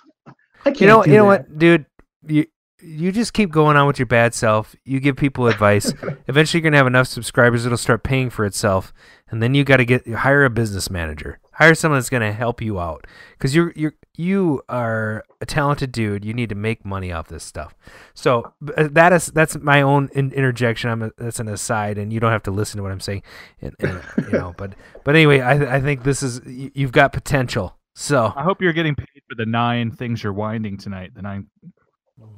I 0.65 0.72
can't 0.72 0.81
You 0.81 0.88
know. 0.88 1.03
do 1.03 1.11
You 1.11 1.18
know 1.18 1.30
that. 1.31 1.49
what, 1.49 1.57
dude. 1.60 1.85
You. 2.27 2.45
You 2.85 3.14
just 3.14 3.31
keep 3.31 3.49
going 3.49 3.77
on 3.77 3.88
with 3.88 3.98
your 3.98 4.07
bad 4.07 4.34
self. 4.34 4.76
You 4.84 4.99
give 4.99 5.15
people 5.15 5.48
advice. 5.48 5.94
Eventually, 6.27 6.60
you're 6.60 6.69
gonna 6.69 6.76
have 6.76 6.88
enough 6.88 7.07
subscribers; 7.07 7.65
it'll 7.65 7.77
start 7.77 8.03
paying 8.03 8.30
for 8.30 8.45
itself. 8.45 8.91
And 9.30 9.41
then 9.41 9.56
you 9.56 9.64
got 9.64 9.77
to 9.77 9.85
get 9.85 10.06
hire 10.06 10.44
a 10.44 10.49
business 10.49 10.90
manager. 10.90 11.40
Hire 11.53 11.76
someone 11.76 11.99
that's 12.02 12.10
gonna 12.10 12.34
help 12.34 12.61
you 12.61 12.81
out 12.81 13.07
because 13.38 13.56
you're 13.56 13.72
you're 13.77 13.94
you 14.18 14.61
are 14.68 15.23
a 15.40 15.45
talented 15.45 15.94
dude. 15.94 16.26
You 16.26 16.34
need 16.34 16.49
to 16.49 16.56
make 16.56 16.84
money 16.84 17.10
off 17.14 17.30
this 17.30 17.45
stuff. 17.45 17.73
So 18.15 18.52
uh, 18.76 18.90
that 18.91 19.14
is 19.14 19.27
that's 19.27 19.56
my 19.60 19.81
own 19.81 20.10
in, 20.14 20.34
interjection. 20.34 20.90
I'm 20.90 21.03
a, 21.03 21.11
that's 21.18 21.40
an 21.40 21.48
aside, 21.48 21.98
and 21.98 22.11
you 22.11 22.19
don't 22.19 22.31
have 22.34 22.44
to 22.44 22.52
listen 22.52 22.80
to 22.80 22.84
what 22.84 22.91
I'm 22.91 22.99
saying. 22.99 23.23
And, 23.61 23.73
and, 23.80 24.02
you 24.27 24.34
know, 24.34 24.56
but 24.57 24.76
but 25.06 25.15
anyway, 25.15 25.40
I 25.40 25.76
I 25.77 25.80
think 25.80 26.03
this 26.03 26.22
is 26.22 26.41
you, 26.45 26.69
you've 26.76 26.91
got 26.91 27.14
potential. 27.14 27.77
So 27.95 28.34
I 28.35 28.44
hope 28.44 28.61
you're 28.61 28.73
getting 28.73 28.95
paid 28.95 29.12
for 29.34 29.44
the 29.44 29.50
nine 29.50 29.92
things 29.92 30.24
you're 30.24 30.34
winding 30.34 30.78
tonight. 30.78 31.14
The 31.16 31.22
nine. 31.22 31.48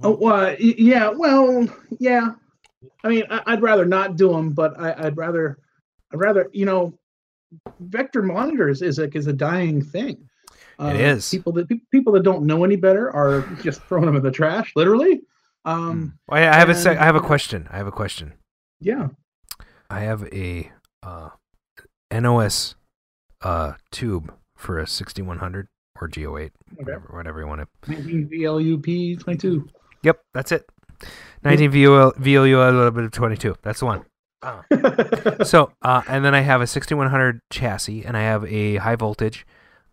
Oh, 0.04 0.28
uh, 0.28 0.56
yeah. 0.60 1.10
Well, 1.10 1.68
yeah. 2.00 2.32
I 3.04 3.08
mean, 3.10 3.24
I, 3.30 3.42
I'd 3.48 3.62
rather 3.62 3.86
not 3.86 4.16
do 4.16 4.30
them, 4.32 4.52
but 4.52 4.80
I, 4.80 5.08
I'd 5.08 5.18
rather, 5.18 5.58
I'd 6.14 6.20
rather, 6.20 6.50
you 6.54 6.66
know, 6.66 6.98
vector 7.80 8.22
monitors 8.22 8.82
is 8.82 9.00
a 9.00 9.10
is 9.16 9.28
a 9.28 9.34
dying 9.34 9.82
thing. 9.82 10.28
Uh, 10.80 10.92
It 10.96 11.02
is. 11.02 11.30
People 11.30 11.54
that 11.54 11.70
pe- 11.70 11.80
people 11.92 12.14
that 12.14 12.24
don't 12.24 12.46
know 12.46 12.64
any 12.64 12.76
better 12.76 13.14
are 13.16 13.42
just 13.62 13.82
throwing 13.84 14.06
them 14.06 14.16
in 14.16 14.24
the 14.24 14.32
trash, 14.32 14.72
literally. 14.76 15.22
Um, 15.66 16.18
I 16.30 16.40
I 16.48 16.56
have 16.56 16.70
a 16.70 16.76
sec- 16.76 16.98
I 16.98 17.04
have 17.06 17.16
a 17.16 17.22
question. 17.22 17.68
I 17.72 17.78
have 17.78 17.88
a 17.88 17.92
question. 17.92 18.34
yeah. 18.80 19.10
I 19.88 20.00
have 20.00 20.24
a 20.34 20.72
uh, 21.04 21.30
NOS 22.12 22.76
uh, 23.42 23.74
tube 23.92 24.34
for 24.58 24.80
a 24.80 24.88
6100 24.88 25.68
or 26.00 26.08
G08, 26.08 26.52
whatever, 26.76 27.08
whatever 27.12 27.40
you 27.40 27.48
want 27.48 27.62
to. 27.62 27.92
19 27.92 28.30
VLUP 28.30 29.20
22. 29.20 29.68
Yep, 30.04 30.22
that's 30.34 30.52
it. 30.52 30.70
19 31.44 31.72
VOL, 31.72 32.12
VLU, 32.14 32.68
a 32.68 32.72
little 32.72 32.92
bit 32.92 33.04
of 33.04 33.12
22. 33.12 33.56
That's 33.62 33.80
the 33.80 33.86
one. 33.86 34.06
So, 35.46 35.72
uh, 35.82 36.04
and 36.08 36.24
then 36.24 36.36
I 36.36 36.42
have 36.42 36.62
a 36.62 36.68
6100 36.68 37.42
chassis, 37.50 38.06
and 38.06 38.16
I 38.16 38.22
have 38.22 38.46
a 38.46 38.76
high 38.76 38.96
voltage, 38.96 39.46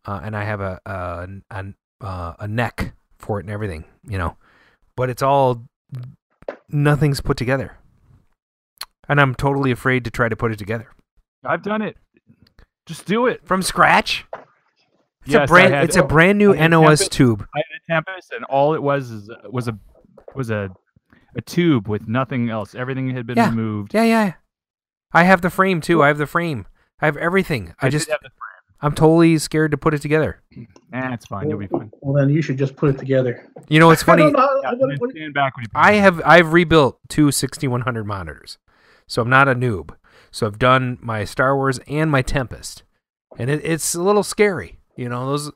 uh, 0.05 0.21
and 0.23 0.37
I 0.37 0.45
have 0.45 0.61
a 0.61 0.79
a, 0.85 1.29
a, 1.51 1.65
uh, 2.05 2.35
a 2.39 2.49
neck 2.49 2.95
for 3.19 3.39
it 3.39 3.45
and 3.45 3.51
everything, 3.51 3.85
you 4.07 4.19
know. 4.19 4.37
But 4.95 5.09
it's 5.09 5.23
all 5.23 5.65
nothing's 6.69 7.21
put 7.21 7.37
together. 7.37 7.79
And 9.09 9.21
I'm 9.21 9.35
totally 9.35 9.71
afraid 9.71 10.05
to 10.05 10.11
try 10.11 10.29
to 10.29 10.37
put 10.37 10.53
it 10.53 10.59
together. 10.59 10.89
I've 11.45 11.63
done 11.63 11.83
it. 11.83 11.97
Just 12.87 13.07
do 13.07 13.27
it. 13.27 13.47
From 13.47 13.63
scratch? 13.63 14.27
It's 15.25 15.33
Yes, 15.33 15.39
a 15.41 15.43
I 15.43 15.47
brand 15.47 15.75
had- 15.75 15.85
it's 15.85 15.97
a 15.97 16.03
brand 16.03 16.39
new 16.39 16.53
I 16.55 16.67
NOS 16.67 17.01
Tempest- 17.01 17.13
tube. 17.13 17.47
I 17.55 17.59
had 17.59 17.65
a 17.65 17.95
Tempest, 17.95 18.33
and 18.33 18.45
all 18.47 18.75
it 18.75 18.83
was 18.83 19.11
is 19.11 19.31
was 19.51 19.69
a 19.69 19.79
was 20.35 20.51
a 20.51 20.71
a 21.37 21.41
tube 21.41 21.89
with 21.89 22.09
nothing 22.09 22.51
else. 22.51 22.75
Everything 22.75 23.11
had 23.11 23.27
been 23.27 23.37
Yeah. 23.37 23.49
removed. 23.51 23.95
Yeah, 23.95 24.05
yeah. 24.05 24.33
I 25.13 25.23
have 25.25 25.41
the 25.41 25.51
frame 25.51 25.81
too. 25.81 26.03
I 26.03 26.09
have 26.09 26.19
the 26.19 26.27
frame. 26.27 26.67
I 27.01 27.07
have 27.07 27.17
everything. 27.17 27.75
I 27.81 27.87
did 27.87 27.93
just 27.99 28.11
have 28.11 28.21
the 28.23 28.31
I'm 28.85 28.93
totally 28.95 29.39
scared 29.39 29.71
to 29.71 29.77
put 29.79 29.95
it 29.95 30.03
together. 30.03 30.43
Nah, 30.91 31.13
it's 31.15 31.27
fine. 31.27 31.49
You'll 31.49 31.61
be 31.61 31.69
fine. 31.69 31.93
Well, 32.01 32.15
then 32.15 32.35
you 32.35 32.43
should 32.43 32.59
just 32.59 32.75
put 32.75 32.91
it 32.91 32.99
together. 32.99 33.49
You 33.69 33.79
know 33.79 33.87
what's 33.87 34.03
I 34.05 34.07
funny? 34.07 34.23
don't 34.25 34.33
know, 34.33 34.61
Yeah, 34.65 34.97
what- 34.99 35.11
stand 35.13 35.35
back 35.35 35.57
when 35.57 35.63
you 35.63 35.69
I 35.73 35.93
have 35.95 36.21
I've 36.25 36.53
rebuilt 36.53 36.99
two 37.09 37.31
6100 37.31 38.05
monitors, 38.05 38.59
so 39.07 39.23
I'm 39.23 39.31
not 39.31 39.47
a 39.47 39.55
noob. 39.55 39.91
So 40.33 40.49
I've 40.49 40.59
done 40.59 40.99
my 41.01 41.25
Star 41.25 41.55
Wars 41.55 41.79
and 41.87 42.11
my 42.11 42.23
Tempest, 42.23 42.83
and 43.39 43.49
it, 43.51 43.61
it's 43.65 43.95
a 43.95 44.03
little 44.03 44.25
scary, 44.25 44.81
you 45.03 45.09
know. 45.09 45.27
Those, 45.27 45.51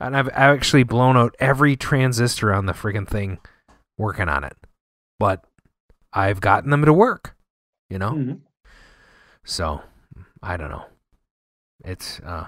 and 0.00 0.16
I've 0.16 0.28
actually 0.32 0.82
blown 0.82 1.16
out 1.16 1.34
every 1.38 1.76
transistor 1.76 2.52
on 2.54 2.66
the 2.66 2.72
friggin' 2.72 3.06
thing, 3.08 3.38
working 3.96 4.28
on 4.28 4.44
it, 4.44 4.56
but 5.18 5.44
I've 6.12 6.40
gotten 6.40 6.70
them 6.70 6.84
to 6.84 6.92
work, 6.92 7.36
you 7.90 7.98
know. 7.98 8.12
Mhm. 8.12 8.40
So 9.44 9.82
I 10.42 10.56
don't 10.56 10.70
know. 10.70 10.86
It's 11.84 12.20
uh. 12.20 12.46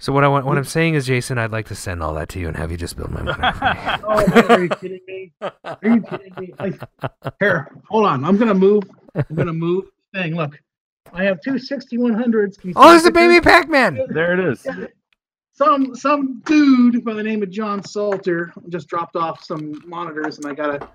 So 0.00 0.12
what 0.12 0.22
I 0.22 0.28
want, 0.28 0.46
what 0.46 0.56
I'm 0.56 0.62
saying 0.64 0.94
is, 0.94 1.06
Jason, 1.06 1.38
I'd 1.38 1.50
like 1.50 1.66
to 1.68 1.74
send 1.74 2.04
all 2.04 2.14
that 2.14 2.28
to 2.30 2.38
you 2.38 2.46
and 2.46 2.56
have 2.56 2.70
you 2.70 2.76
just 2.76 2.96
build 2.96 3.10
my 3.10 3.20
monitor. 3.24 4.00
Oh, 4.04 4.46
are 4.48 4.62
you 4.62 4.68
kidding 4.68 5.00
me? 5.08 5.32
Are 5.40 5.78
you 5.82 6.00
kidding 6.02 6.32
me? 6.38 6.52
I, 6.58 6.72
here, 7.40 7.68
hold 7.88 8.06
on. 8.06 8.24
I'm 8.24 8.36
gonna 8.36 8.54
move. 8.54 8.84
I'm 9.16 9.34
gonna 9.34 9.52
move. 9.52 9.86
Thing. 10.14 10.36
Look, 10.36 10.58
I 11.12 11.24
have 11.24 11.40
two 11.40 11.52
6100s. 11.52 12.58
Oh, 12.76 12.90
see 12.90 12.96
it's 12.96 13.06
a 13.06 13.10
baby 13.10 13.40
Pac-Man. 13.40 14.00
There 14.10 14.38
it 14.38 14.52
is. 14.52 14.66
Some 15.52 15.96
some 15.96 16.40
dude 16.46 17.04
by 17.04 17.14
the 17.14 17.22
name 17.22 17.42
of 17.42 17.50
John 17.50 17.82
Salter 17.82 18.52
just 18.68 18.86
dropped 18.86 19.16
off 19.16 19.42
some 19.42 19.82
monitors, 19.84 20.38
and 20.38 20.46
I 20.46 20.54
gotta 20.54 20.88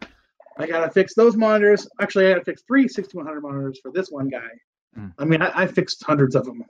I 0.57 0.65
gotta 0.68 0.90
fix 0.90 1.14
those 1.15 1.35
monitors. 1.35 1.85
Actually, 1.99 2.27
I 2.27 2.30
gotta 2.34 2.45
fix 2.45 2.64
three 2.65 2.88
6100 2.88 3.41
monitors 3.41 3.80
for 3.81 3.91
this 3.91 4.10
one 4.10 4.30
guy. 4.30 4.48
Hmm. 4.95 5.07
I 5.19 5.26
mean, 5.26 5.41
I, 5.41 5.64
I 5.64 5.68
fixed 5.68 6.02
hundreds 6.03 6.34
of 6.35 6.45
them, 6.45 6.64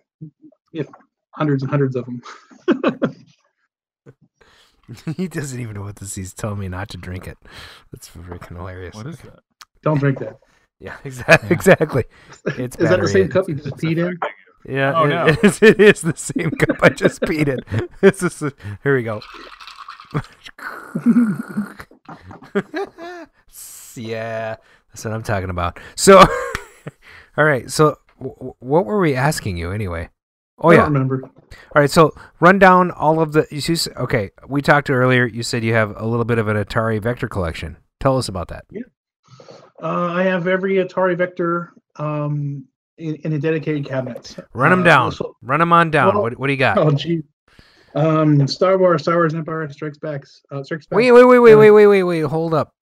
if 0.74 0.88
hundreds 1.36 1.62
and 1.62 1.70
hundreds 1.70 1.96
of 1.96 2.06
them. 2.06 3.16
he 5.16 5.28
doesn't 5.28 5.60
even 5.60 5.76
know 5.76 5.82
what 5.82 5.98
this 5.98 6.10
is. 6.10 6.16
He's 6.16 6.34
telling 6.34 6.60
me 6.60 6.70
not 6.70 6.90
to 6.90 6.98
drink 6.98 7.28
it. 7.28 7.38
That's 7.92 8.10
freaking 8.10 8.58
hilarious. 8.58 8.96
What 8.96 9.08
is 9.08 9.20
that? 9.20 9.40
Don't 9.84 10.00
drink 10.00 10.20
that. 10.20 10.40
Yeah, 10.84 10.98
exactly. 11.06 11.50
Exactly. 11.50 12.04
It's 12.58 12.76
Is 12.76 12.90
that 12.90 13.00
the 13.00 13.08
same 13.08 13.30
cup 13.30 13.48
you 13.48 13.56
just 13.56 13.78
peed 13.78 13.98
in? 13.98 14.20
Yeah, 14.68 14.94
Oh, 14.96 15.06
it- 15.06 15.10
no. 15.10 15.26
it, 15.28 15.40
is, 15.44 15.62
it 15.62 15.80
is 15.80 16.02
the 16.02 16.16
same 16.16 16.52
cup 16.52 16.78
I 16.84 16.90
just 16.90 17.22
peed 17.22 17.48
in. 17.48 17.88
This 18.02 18.22
is 18.22 18.40
the- 18.40 18.54
here 18.84 18.96
we 18.96 19.04
go. 19.04 19.22
yeah, 23.96 24.56
that's 24.90 25.06
what 25.06 25.14
I'm 25.14 25.24
talking 25.24 25.50
about. 25.50 25.80
So, 25.96 26.20
all 27.38 27.46
right. 27.46 27.70
So, 27.72 27.98
w- 28.20 28.36
w- 28.36 28.54
what 28.60 28.86
were 28.86 29.00
we 29.00 29.16
asking 29.16 29.58
you 29.58 29.72
anyway? 29.72 30.10
Oh 30.60 30.70
I 30.70 30.74
yeah. 30.74 30.78
don't 30.82 30.94
remember. 30.94 31.22
All 31.24 31.82
right, 31.82 31.90
so 31.90 32.14
run 32.40 32.60
down 32.60 32.92
all 32.92 33.20
of 33.22 33.34
the. 33.34 33.48
You 33.52 33.62
see, 33.62 33.90
okay, 33.98 34.32
we 34.48 34.62
talked 34.62 34.90
earlier. 34.90 35.26
You 35.26 35.44
said 35.44 35.64
you 35.64 35.74
have 35.74 35.96
a 36.00 36.06
little 36.06 36.26
bit 36.26 36.38
of 36.38 36.48
an 36.48 36.58
Atari 36.58 37.02
Vector 37.02 37.28
collection. 37.28 37.78
Tell 38.00 38.18
us 38.18 38.28
about 38.28 38.50
that. 38.50 38.66
Uh, 39.84 40.14
I 40.14 40.24
have 40.24 40.48
every 40.48 40.76
Atari 40.76 41.18
Vector 41.18 41.74
um, 41.98 42.66
in, 42.98 43.16
in 43.16 43.34
a 43.34 43.40
dedicated 43.40 43.86
cabinet. 43.86 44.36
Run 44.54 44.72
them 44.72 44.82
Uh, 44.82 44.84
down. 44.84 45.12
run 45.42 45.60
them 45.60 45.74
on 45.74 45.92
down. 45.92 46.14
well- 46.14 46.24
what, 46.24 46.40
what 46.40 46.48
do 46.48 46.54
you 46.54 46.58
got? 46.60 46.78
oh, 46.78 46.92
gee. 46.92 47.22
Um, 47.96 48.48
Star 48.48 48.78
Wars, 48.80 49.04
Star 49.04 49.16
Wars 49.18 49.36
Empire 49.36 49.70
Strikes 49.72 50.00
Back. 50.00 50.24
Uh, 50.50 50.64
Strikes 50.64 50.88
Back. 50.88 50.98
wait, 50.98 51.12
wait, 51.12 51.26
wait, 51.26 51.40
wait, 51.40 51.56
wait, 51.56 51.70
wait, 51.72 51.86
wait, 51.88 52.04
wait. 52.04 52.22
Hold 52.22 52.54
up. 52.56 52.74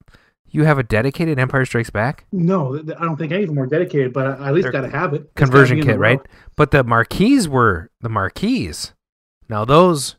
You 0.48 0.64
have 0.64 0.78
a 0.78 0.82
dedicated 0.82 1.38
Empire 1.38 1.64
Strikes 1.66 1.90
Back 1.90 2.26
No, 2.30 2.76
I 2.78 3.04
don't 3.04 3.16
think 3.16 3.32
any 3.32 3.42
of 3.42 3.48
them 3.48 3.56
were 3.56 3.66
dedicated, 3.66 4.12
but 4.12 4.38
I, 4.40 4.48
at 4.48 4.54
least 4.54 4.70
got 4.70 4.82
to 4.82 4.88
have 4.90 5.12
it. 5.14 5.22
It's 5.22 5.30
conversion 5.34 5.76
be 5.76 5.80
in 5.80 5.86
the 5.86 5.92
kit, 5.94 5.98
right? 6.00 6.20
But 6.56 6.70
the 6.70 6.84
marquees 6.84 7.48
were 7.48 7.90
the 8.00 8.08
marquees. 8.10 8.92
Now 9.48 9.64
those, 9.64 10.16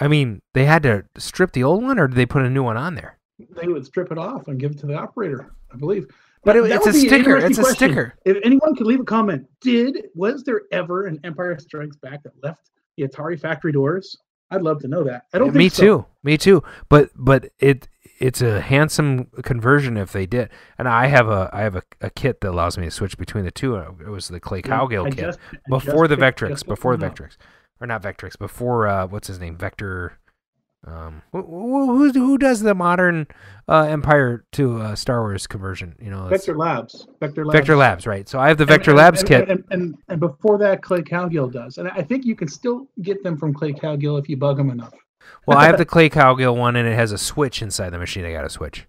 I 0.00 0.08
mean, 0.08 0.40
they 0.54 0.66
had 0.66 0.82
to 0.84 1.04
strip 1.16 1.52
the 1.52 1.62
old 1.64 1.82
one, 1.82 1.98
or 1.98 2.06
did 2.08 2.16
they 2.16 2.26
put 2.26 2.42
a 2.42 2.50
new 2.50 2.62
one 2.64 2.76
on 2.76 2.96
there? 2.96 3.18
They 3.60 3.66
would 3.68 3.86
strip 3.86 4.10
it 4.12 4.18
off 4.18 4.46
and 4.48 4.58
give 4.58 4.72
it 4.72 4.78
to 4.78 4.86
the 4.86 4.94
operator, 4.96 5.52
I 5.76 5.78
believe. 5.78 6.06
But 6.44 6.56
it- 6.56 6.64
it's 6.70 6.86
a 6.86 6.92
sticker. 6.92 7.36
It's 7.36 7.58
a 7.58 7.62
question. 7.62 7.90
sticker. 7.90 8.14
If 8.24 8.38
anyone 8.44 8.74
could 8.76 8.86
leave 8.86 9.00
a 9.00 9.04
comment, 9.04 9.46
did 9.60 10.06
was 10.14 10.42
there 10.44 10.62
ever 10.72 11.06
an 11.06 11.20
Empire 11.24 11.58
Strikes 11.58 11.96
Back 11.96 12.22
that 12.22 12.32
left 12.42 12.70
the 12.96 13.04
Atari 13.06 13.38
factory 13.38 13.72
doors? 13.72 14.16
I'd 14.50 14.62
love 14.62 14.80
to 14.82 14.88
know 14.88 15.02
that. 15.04 15.24
I 15.34 15.38
don't. 15.38 15.52
Me 15.54 15.64
think 15.68 15.72
so. 15.74 15.82
too. 15.82 16.06
Me 16.22 16.38
too. 16.38 16.62
But 16.88 17.10
but 17.16 17.50
it 17.58 17.88
it's 18.20 18.40
a 18.40 18.60
handsome 18.60 19.24
conversion 19.42 19.96
if 19.96 20.12
they 20.12 20.24
did. 20.24 20.50
And 20.78 20.86
I 20.88 21.06
have 21.06 21.28
a 21.28 21.50
I 21.52 21.62
have 21.62 21.74
a, 21.74 21.82
a 22.00 22.10
kit 22.10 22.40
that 22.42 22.50
allows 22.50 22.78
me 22.78 22.84
to 22.84 22.90
switch 22.92 23.18
between 23.18 23.44
the 23.44 23.50
two. 23.50 23.74
It 23.76 24.08
was 24.08 24.28
the 24.28 24.38
Clay 24.38 24.62
Cowgill 24.62 25.06
kit 25.10 25.16
just- 25.24 25.40
before 25.68 26.06
the 26.06 26.16
Vectrix. 26.16 26.64
Before 26.64 26.96
the. 26.96 27.06
Vectrix, 27.10 27.36
or 27.80 27.88
not 27.88 28.02
Vectrix. 28.02 28.38
Before 28.38 28.86
uh, 28.86 29.06
what's 29.08 29.26
his 29.26 29.40
name? 29.40 29.56
Vector. 29.56 30.16
Um, 30.86 31.22
who, 31.32 31.42
who, 31.42 32.12
who 32.12 32.38
does 32.38 32.60
the 32.60 32.74
modern 32.74 33.26
uh, 33.68 33.82
Empire 33.82 34.44
to 34.52 34.80
uh, 34.80 34.94
Star 34.94 35.20
Wars 35.20 35.46
conversion? 35.46 35.96
You 36.00 36.10
know, 36.10 36.28
Vector 36.28 36.56
Labs. 36.56 37.06
Vector 37.20 37.44
Labs. 37.44 37.58
Vector 37.58 37.76
Labs, 37.76 38.06
right? 38.06 38.28
So 38.28 38.38
I 38.38 38.48
have 38.48 38.58
the 38.58 38.64
Vector 38.64 38.92
and- 38.92 38.98
Labs 38.98 39.20
and, 39.20 39.28
kit. 39.28 39.50
And, 39.50 39.64
and, 39.70 39.98
and 40.08 40.20
before 40.20 40.58
that, 40.58 40.82
Clay 40.82 41.02
Cowgill 41.02 41.52
does. 41.52 41.78
And 41.78 41.88
I 41.88 42.02
think 42.02 42.24
you 42.24 42.36
can 42.36 42.48
still 42.48 42.86
get 43.02 43.22
them 43.24 43.36
from 43.36 43.52
Clay 43.52 43.72
Cowgill 43.72 44.20
if 44.20 44.28
you 44.28 44.36
bug 44.36 44.56
them 44.58 44.70
enough. 44.70 44.94
Well, 45.44 45.58
I 45.58 45.66
have 45.66 45.78
the 45.78 45.84
Clay 45.84 46.08
Cowgill 46.08 46.56
one, 46.56 46.76
and 46.76 46.88
it 46.88 46.94
has 46.94 47.10
a 47.10 47.18
switch 47.18 47.62
inside 47.62 47.90
the 47.90 47.98
machine. 47.98 48.24
I 48.24 48.32
got 48.32 48.42
to 48.42 48.50
switch. 48.50 48.86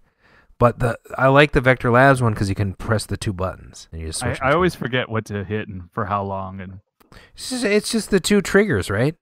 But 0.59 0.79
the 0.79 0.97
I 1.15 1.27
like 1.27 1.51
the 1.51 1.61
Vector 1.61 1.91
Labs 1.91 2.21
one 2.21 2.33
because 2.33 2.49
you 2.49 2.55
can 2.55 2.73
press 2.73 3.05
the 3.05 3.17
two 3.17 3.33
buttons 3.33 3.87
and 3.91 4.01
you 4.01 4.07
just 4.07 4.23
I, 4.23 4.29
switch. 4.29 4.41
I 4.41 4.53
always 4.53 4.73
forget 4.73 5.07
what 5.07 5.25
to 5.25 5.43
hit 5.43 5.67
and 5.67 5.91
for 5.91 6.05
how 6.05 6.23
long, 6.23 6.59
and 6.59 6.79
It's 7.35 7.49
just, 7.51 7.63
it's 7.63 7.91
just 7.91 8.09
the 8.09 8.19
two 8.19 8.41
triggers, 8.41 8.89
right? 8.89 9.15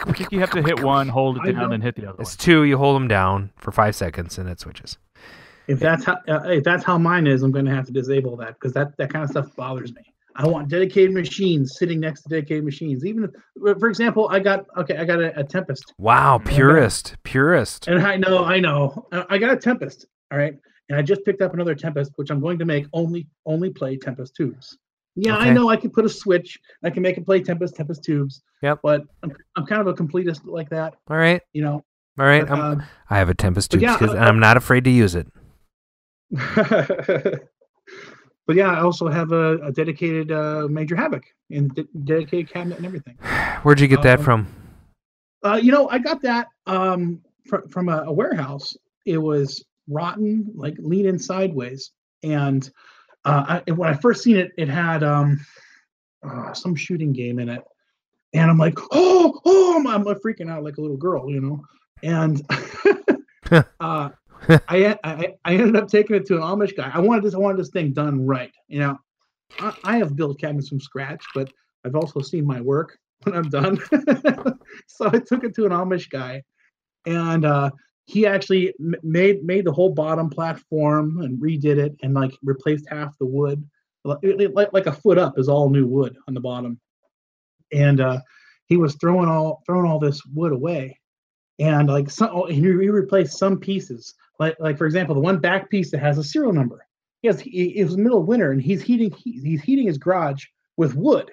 I 0.00 0.12
think 0.12 0.32
you 0.32 0.40
have 0.40 0.50
to 0.52 0.62
hit 0.62 0.82
one, 0.82 1.08
hold 1.08 1.36
it 1.38 1.44
down, 1.52 1.54
don't- 1.62 1.70
then 1.70 1.80
hit 1.80 1.96
the 1.96 2.06
other 2.08 2.20
It's 2.22 2.32
one. 2.38 2.44
two. 2.44 2.64
You 2.64 2.76
hold 2.78 2.96
them 2.96 3.08
down 3.08 3.50
for 3.56 3.72
five 3.72 3.94
seconds, 3.94 4.38
and 4.38 4.48
it 4.48 4.60
switches. 4.60 4.98
If 5.66 5.80
that's 5.80 6.04
how 6.04 6.18
uh, 6.28 6.40
if 6.46 6.64
that's 6.64 6.82
how 6.84 6.96
mine 6.96 7.26
is, 7.26 7.42
I'm 7.42 7.50
going 7.52 7.66
to 7.66 7.74
have 7.74 7.84
to 7.86 7.92
disable 7.92 8.36
that 8.38 8.54
because 8.54 8.72
that 8.72 8.96
that 8.96 9.12
kind 9.12 9.22
of 9.24 9.30
stuff 9.30 9.54
bothers 9.56 9.94
me. 9.94 10.02
I 10.34 10.46
want 10.46 10.68
dedicated 10.68 11.12
machines 11.12 11.76
sitting 11.76 11.98
next 12.00 12.22
to 12.22 12.28
dedicated 12.28 12.64
machines. 12.64 13.04
Even 13.04 13.24
if, 13.24 13.78
for 13.78 13.88
example, 13.88 14.28
I 14.30 14.38
got 14.38 14.66
okay, 14.78 14.96
I 14.96 15.04
got 15.04 15.20
a, 15.20 15.38
a 15.40 15.44
Tempest, 15.44 15.92
Wow, 15.98 16.38
purist, 16.38 17.16
purist. 17.24 17.88
and 17.88 18.00
I 18.00 18.16
know, 18.16 18.44
I 18.44 18.60
know, 18.60 19.06
Uh, 19.12 19.24
I 19.28 19.36
got 19.38 19.50
a 19.52 19.56
Tempest. 19.56 20.06
All 20.30 20.38
right, 20.38 20.54
and 20.88 20.96
I 20.98 21.02
just 21.02 21.24
picked 21.24 21.42
up 21.42 21.54
another 21.54 21.74
Tempest, 21.74 22.12
which 22.16 22.30
I'm 22.30 22.40
going 22.40 22.58
to 22.60 22.64
make 22.64 22.86
only 22.92 23.26
only 23.46 23.70
play 23.70 23.96
Tempest 23.98 24.34
tubes. 24.36 24.78
Yeah, 25.16 25.36
I 25.36 25.50
know 25.52 25.68
I 25.68 25.76
can 25.76 25.90
put 25.90 26.04
a 26.04 26.08
switch. 26.08 26.58
I 26.84 26.90
can 26.90 27.02
make 27.02 27.18
it 27.18 27.24
play 27.26 27.40
Tempest 27.40 27.74
Tempest 27.76 28.04
tubes. 28.04 28.42
Yep. 28.62 28.80
But 28.82 29.02
I'm, 29.22 29.32
I'm 29.56 29.66
kind 29.66 29.80
of 29.80 29.88
a 29.88 29.94
completist 29.94 30.42
like 30.44 30.70
that. 30.70 30.94
All 31.08 31.16
right, 31.16 31.42
You 31.52 31.62
know. 31.62 31.84
all 32.18 32.26
right. 32.26 32.46
But, 32.46 32.58
um, 32.58 32.82
I 33.10 33.18
have 33.18 33.28
a 33.28 33.34
Tempest 33.34 33.70
tubes, 33.72 33.82
yeah, 33.82 33.96
'cause- 33.98 34.10
uh, 34.10 34.16
and 34.16 34.24
I'm 34.24 34.38
not 34.40 34.56
afraid 34.56 34.84
to 34.84 34.90
use 34.90 35.14
it. 35.16 35.26
but 38.46 38.56
yeah, 38.56 38.70
I 38.70 38.80
also 38.80 39.08
have 39.08 39.32
a, 39.32 39.58
a 39.58 39.72
dedicated 39.72 40.30
uh, 40.32 40.66
Major 40.70 40.96
Havoc 40.96 41.24
and 41.50 41.74
de- 41.74 41.86
dedicated 42.04 42.50
cabinet 42.50 42.76
and 42.78 42.86
everything. 42.86 43.16
Where'd 43.62 43.80
you 43.80 43.88
get 43.88 44.02
that 44.02 44.18
um, 44.20 44.24
from? 44.24 44.46
Uh, 45.44 45.58
you 45.62 45.72
know, 45.72 45.88
I 45.88 45.98
got 45.98 46.22
that 46.22 46.48
um, 46.66 47.20
fr- 47.46 47.66
from 47.70 47.88
a, 47.88 48.04
a 48.06 48.12
warehouse. 48.12 48.76
It 49.06 49.18
was 49.18 49.64
rotten, 49.88 50.50
like 50.54 50.74
leaning 50.78 51.18
sideways. 51.18 51.90
And, 52.22 52.68
uh, 53.24 53.60
I, 53.66 53.70
when 53.72 53.88
I 53.88 53.94
first 53.94 54.22
seen 54.22 54.36
it, 54.36 54.52
it 54.56 54.68
had 54.68 55.02
um, 55.02 55.38
uh, 56.22 56.52
some 56.52 56.74
shooting 56.74 57.12
game 57.12 57.38
in 57.38 57.48
it. 57.48 57.62
And 58.34 58.50
I'm 58.50 58.58
like, 58.58 58.78
oh, 58.92 59.40
oh, 59.44 59.76
I'm, 59.76 59.86
I'm 59.86 60.04
freaking 60.16 60.50
out 60.50 60.62
like 60.62 60.76
a 60.76 60.80
little 60.80 60.96
girl, 60.96 61.30
you 61.30 61.40
know. 61.40 61.64
And 62.02 62.42
uh, 63.80 64.10
I, 64.68 64.98
I 65.02 65.34
I 65.44 65.54
ended 65.54 65.76
up 65.76 65.88
taking 65.88 66.16
it 66.16 66.26
to 66.26 66.36
an 66.36 66.42
Amish 66.42 66.76
guy. 66.76 66.90
I 66.92 67.00
wanted 67.00 67.24
this 67.24 67.34
I 67.34 67.38
wanted 67.38 67.58
this 67.58 67.70
thing 67.70 67.92
done 67.92 68.26
right. 68.26 68.52
You 68.68 68.80
know, 68.80 68.98
I, 69.58 69.76
I 69.84 69.96
have 69.96 70.16
built 70.16 70.40
cabinets 70.40 70.68
from 70.68 70.80
scratch, 70.80 71.24
but 71.34 71.50
I've 71.84 71.96
also 71.96 72.20
seen 72.20 72.46
my 72.46 72.60
work 72.60 72.98
when 73.22 73.34
I'm 73.34 73.48
done. 73.48 73.78
so 74.86 75.06
I 75.06 75.18
took 75.18 75.44
it 75.44 75.54
to 75.56 75.64
an 75.64 75.72
Amish 75.72 76.10
guy, 76.10 76.42
and 77.06 77.44
uh, 77.44 77.70
he 78.08 78.26
actually 78.26 78.72
made 79.02 79.44
made 79.44 79.66
the 79.66 79.72
whole 79.72 79.92
bottom 79.92 80.30
platform 80.30 81.20
and 81.20 81.38
redid 81.38 81.76
it 81.76 81.94
and 82.02 82.14
like 82.14 82.32
replaced 82.42 82.88
half 82.88 83.16
the 83.18 83.26
wood. 83.26 83.62
Like, 84.02 84.72
like, 84.72 84.86
a 84.86 84.92
foot 84.92 85.18
up 85.18 85.38
is 85.38 85.48
all 85.48 85.68
new 85.68 85.86
wood 85.86 86.16
on 86.26 86.32
the 86.32 86.40
bottom, 86.40 86.80
and 87.70 88.00
uh, 88.00 88.20
he 88.64 88.78
was 88.78 88.94
throwing 88.94 89.28
all 89.28 89.62
throwing 89.66 89.86
all 89.86 89.98
this 89.98 90.24
wood 90.24 90.52
away, 90.52 90.98
and 91.58 91.88
like 91.88 92.10
some 92.10 92.30
oh, 92.32 92.46
and 92.46 92.56
you 92.56 92.80
you 92.80 92.92
replace 92.92 93.36
some 93.36 93.58
pieces. 93.58 94.14
Like 94.38 94.56
like 94.58 94.78
for 94.78 94.86
example, 94.86 95.14
the 95.14 95.20
one 95.20 95.38
back 95.38 95.68
piece 95.68 95.90
that 95.90 96.00
has 96.00 96.16
a 96.16 96.24
serial 96.24 96.54
number. 96.54 96.86
He 97.20 97.28
has 97.28 97.40
he, 97.40 97.78
it 97.78 97.84
was 97.84 97.98
middle 97.98 98.20
of 98.20 98.26
winter 98.26 98.52
and 98.52 98.62
he's 98.62 98.80
heating 98.80 99.10
he, 99.10 99.40
he's 99.42 99.60
heating 99.60 99.86
his 99.86 99.98
garage 99.98 100.46
with 100.78 100.94
wood. 100.94 101.30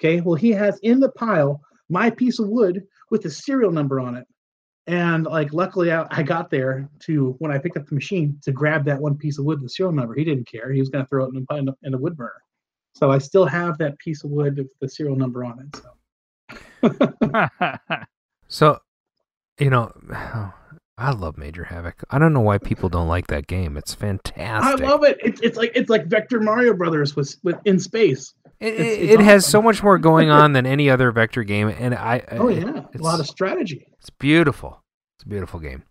Okay, 0.00 0.22
well 0.22 0.36
he 0.36 0.52
has 0.52 0.78
in 0.82 1.00
the 1.00 1.10
pile 1.10 1.60
my 1.90 2.08
piece 2.08 2.38
of 2.38 2.48
wood 2.48 2.86
with 3.10 3.22
the 3.22 3.30
serial 3.30 3.72
number 3.72 4.00
on 4.00 4.16
it. 4.16 4.26
And 4.88 5.26
like, 5.26 5.52
luckily, 5.52 5.92
I, 5.92 6.06
I 6.10 6.22
got 6.22 6.50
there 6.50 6.88
to 7.00 7.36
when 7.38 7.52
I 7.52 7.58
picked 7.58 7.76
up 7.76 7.86
the 7.86 7.94
machine 7.94 8.38
to 8.42 8.52
grab 8.52 8.86
that 8.86 8.98
one 8.98 9.16
piece 9.16 9.38
of 9.38 9.44
wood, 9.44 9.60
the 9.60 9.68
serial 9.68 9.92
number. 9.92 10.14
He 10.14 10.24
didn't 10.24 10.48
care. 10.48 10.72
He 10.72 10.80
was 10.80 10.88
going 10.88 11.04
to 11.04 11.08
throw 11.08 11.26
it 11.26 11.34
in, 11.34 11.46
in, 11.56 11.68
in 11.82 11.94
a 11.94 11.98
wood 11.98 12.16
burner. 12.16 12.32
So 12.94 13.10
I 13.10 13.18
still 13.18 13.44
have 13.44 13.76
that 13.78 13.98
piece 13.98 14.24
of 14.24 14.30
wood 14.30 14.56
with 14.56 14.66
the 14.80 14.88
serial 14.88 15.14
number 15.14 15.44
on 15.44 15.60
it. 15.60 15.76
So 16.80 17.78
So, 18.48 18.78
you 19.58 19.68
know, 19.68 19.92
I 21.00 21.12
love 21.12 21.38
Major 21.38 21.64
Havoc. 21.64 22.02
I 22.10 22.18
don't 22.18 22.32
know 22.32 22.40
why 22.40 22.58
people 22.58 22.88
don't 22.88 23.06
like 23.06 23.28
that 23.28 23.46
game. 23.46 23.76
It's 23.76 23.94
fantastic. 23.94 24.84
I 24.84 24.88
love 24.88 25.04
it. 25.04 25.16
It's 25.22 25.40
it's 25.40 25.56
like 25.56 25.70
it's 25.74 25.88
like 25.88 26.06
Vector 26.06 26.40
Mario 26.40 26.74
Brothers 26.74 27.14
with 27.14 27.36
with 27.44 27.56
in 27.64 27.78
space. 27.78 28.34
It, 28.60 28.74
It's- 28.74 28.98
it's 28.98 29.12
it 29.12 29.20
has 29.20 29.46
so 29.46 29.62
much 29.62 29.82
more 29.82 29.98
going 29.98 30.30
on 30.30 30.52
than 30.54 30.66
any 30.66 30.90
other 30.90 31.12
vector 31.12 31.44
game, 31.44 31.68
and 31.68 31.94
I. 31.94 32.24
Oh 32.32 32.48
yeah, 32.48 32.82
a 32.94 32.98
lot 32.98 33.20
of 33.20 33.26
strategy. 33.28 33.86
It's 34.00 34.10
beautiful. 34.10 34.82
It's 35.16 35.24
a 35.24 35.28
beautiful 35.28 35.60
game. 35.60 35.84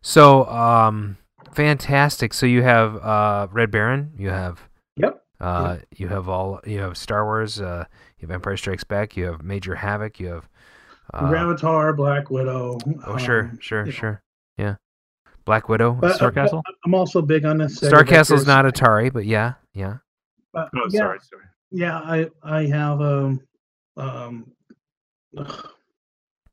So, 0.00 0.46
um, 0.46 1.18
fantastic. 1.52 2.32
So 2.34 2.46
you 2.46 2.62
have 2.62 2.96
uh, 2.96 3.48
Red 3.52 3.70
Baron. 3.70 4.12
You 4.16 4.30
have 4.30 4.60
Yep. 4.96 5.22
uh, 5.40 5.76
you 5.96 6.08
have 6.08 6.28
all. 6.28 6.60
You 6.64 6.80
have 6.80 6.96
Star 6.96 7.24
Wars. 7.24 7.60
Uh, 7.60 7.84
you 8.18 8.26
have 8.28 8.34
Empire 8.34 8.56
Strikes 8.56 8.84
Back. 8.84 9.16
You 9.16 9.26
have 9.26 9.42
Major 9.42 9.74
Havoc. 9.74 10.18
You 10.18 10.28
have. 10.28 10.48
Uh, 11.12 11.28
Gravitar, 11.30 11.94
Black 11.94 12.30
Widow. 12.30 12.78
oh 13.06 13.18
sure, 13.18 13.42
um, 13.42 13.58
sure, 13.60 13.80
you 13.80 13.84
know. 13.86 13.90
sure. 13.92 14.22
Yeah. 14.56 14.76
Black 15.44 15.68
Widow. 15.68 15.92
But, 15.92 16.16
Star 16.16 16.28
uh, 16.28 16.32
Castle? 16.32 16.62
I'm 16.84 16.94
also 16.94 17.20
big 17.20 17.44
on 17.44 17.58
this. 17.58 17.76
Star 17.76 18.04
Castle's 18.04 18.46
not 18.46 18.64
Atari, 18.64 19.12
but 19.12 19.26
yeah, 19.26 19.54
yeah. 19.74 19.98
But, 20.52 20.70
oh, 20.74 20.86
yeah, 20.90 21.00
sorry, 21.00 21.18
sorry. 21.30 21.44
Yeah, 21.70 21.98
I 21.98 22.28
I 22.42 22.66
have 22.66 23.00
um 23.00 23.40
um 23.96 24.52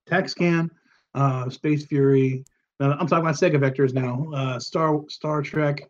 Tac/Scan, 0.08 0.70
uh 1.14 1.50
Space 1.50 1.86
Fury. 1.86 2.44
No, 2.80 2.92
I'm 2.92 3.08
talking 3.08 3.20
about 3.20 3.36
Sega 3.36 3.58
vectors 3.58 3.94
now. 3.94 4.28
Uh 4.34 4.60
Star 4.60 5.00
Star 5.08 5.42
Trek. 5.42 5.88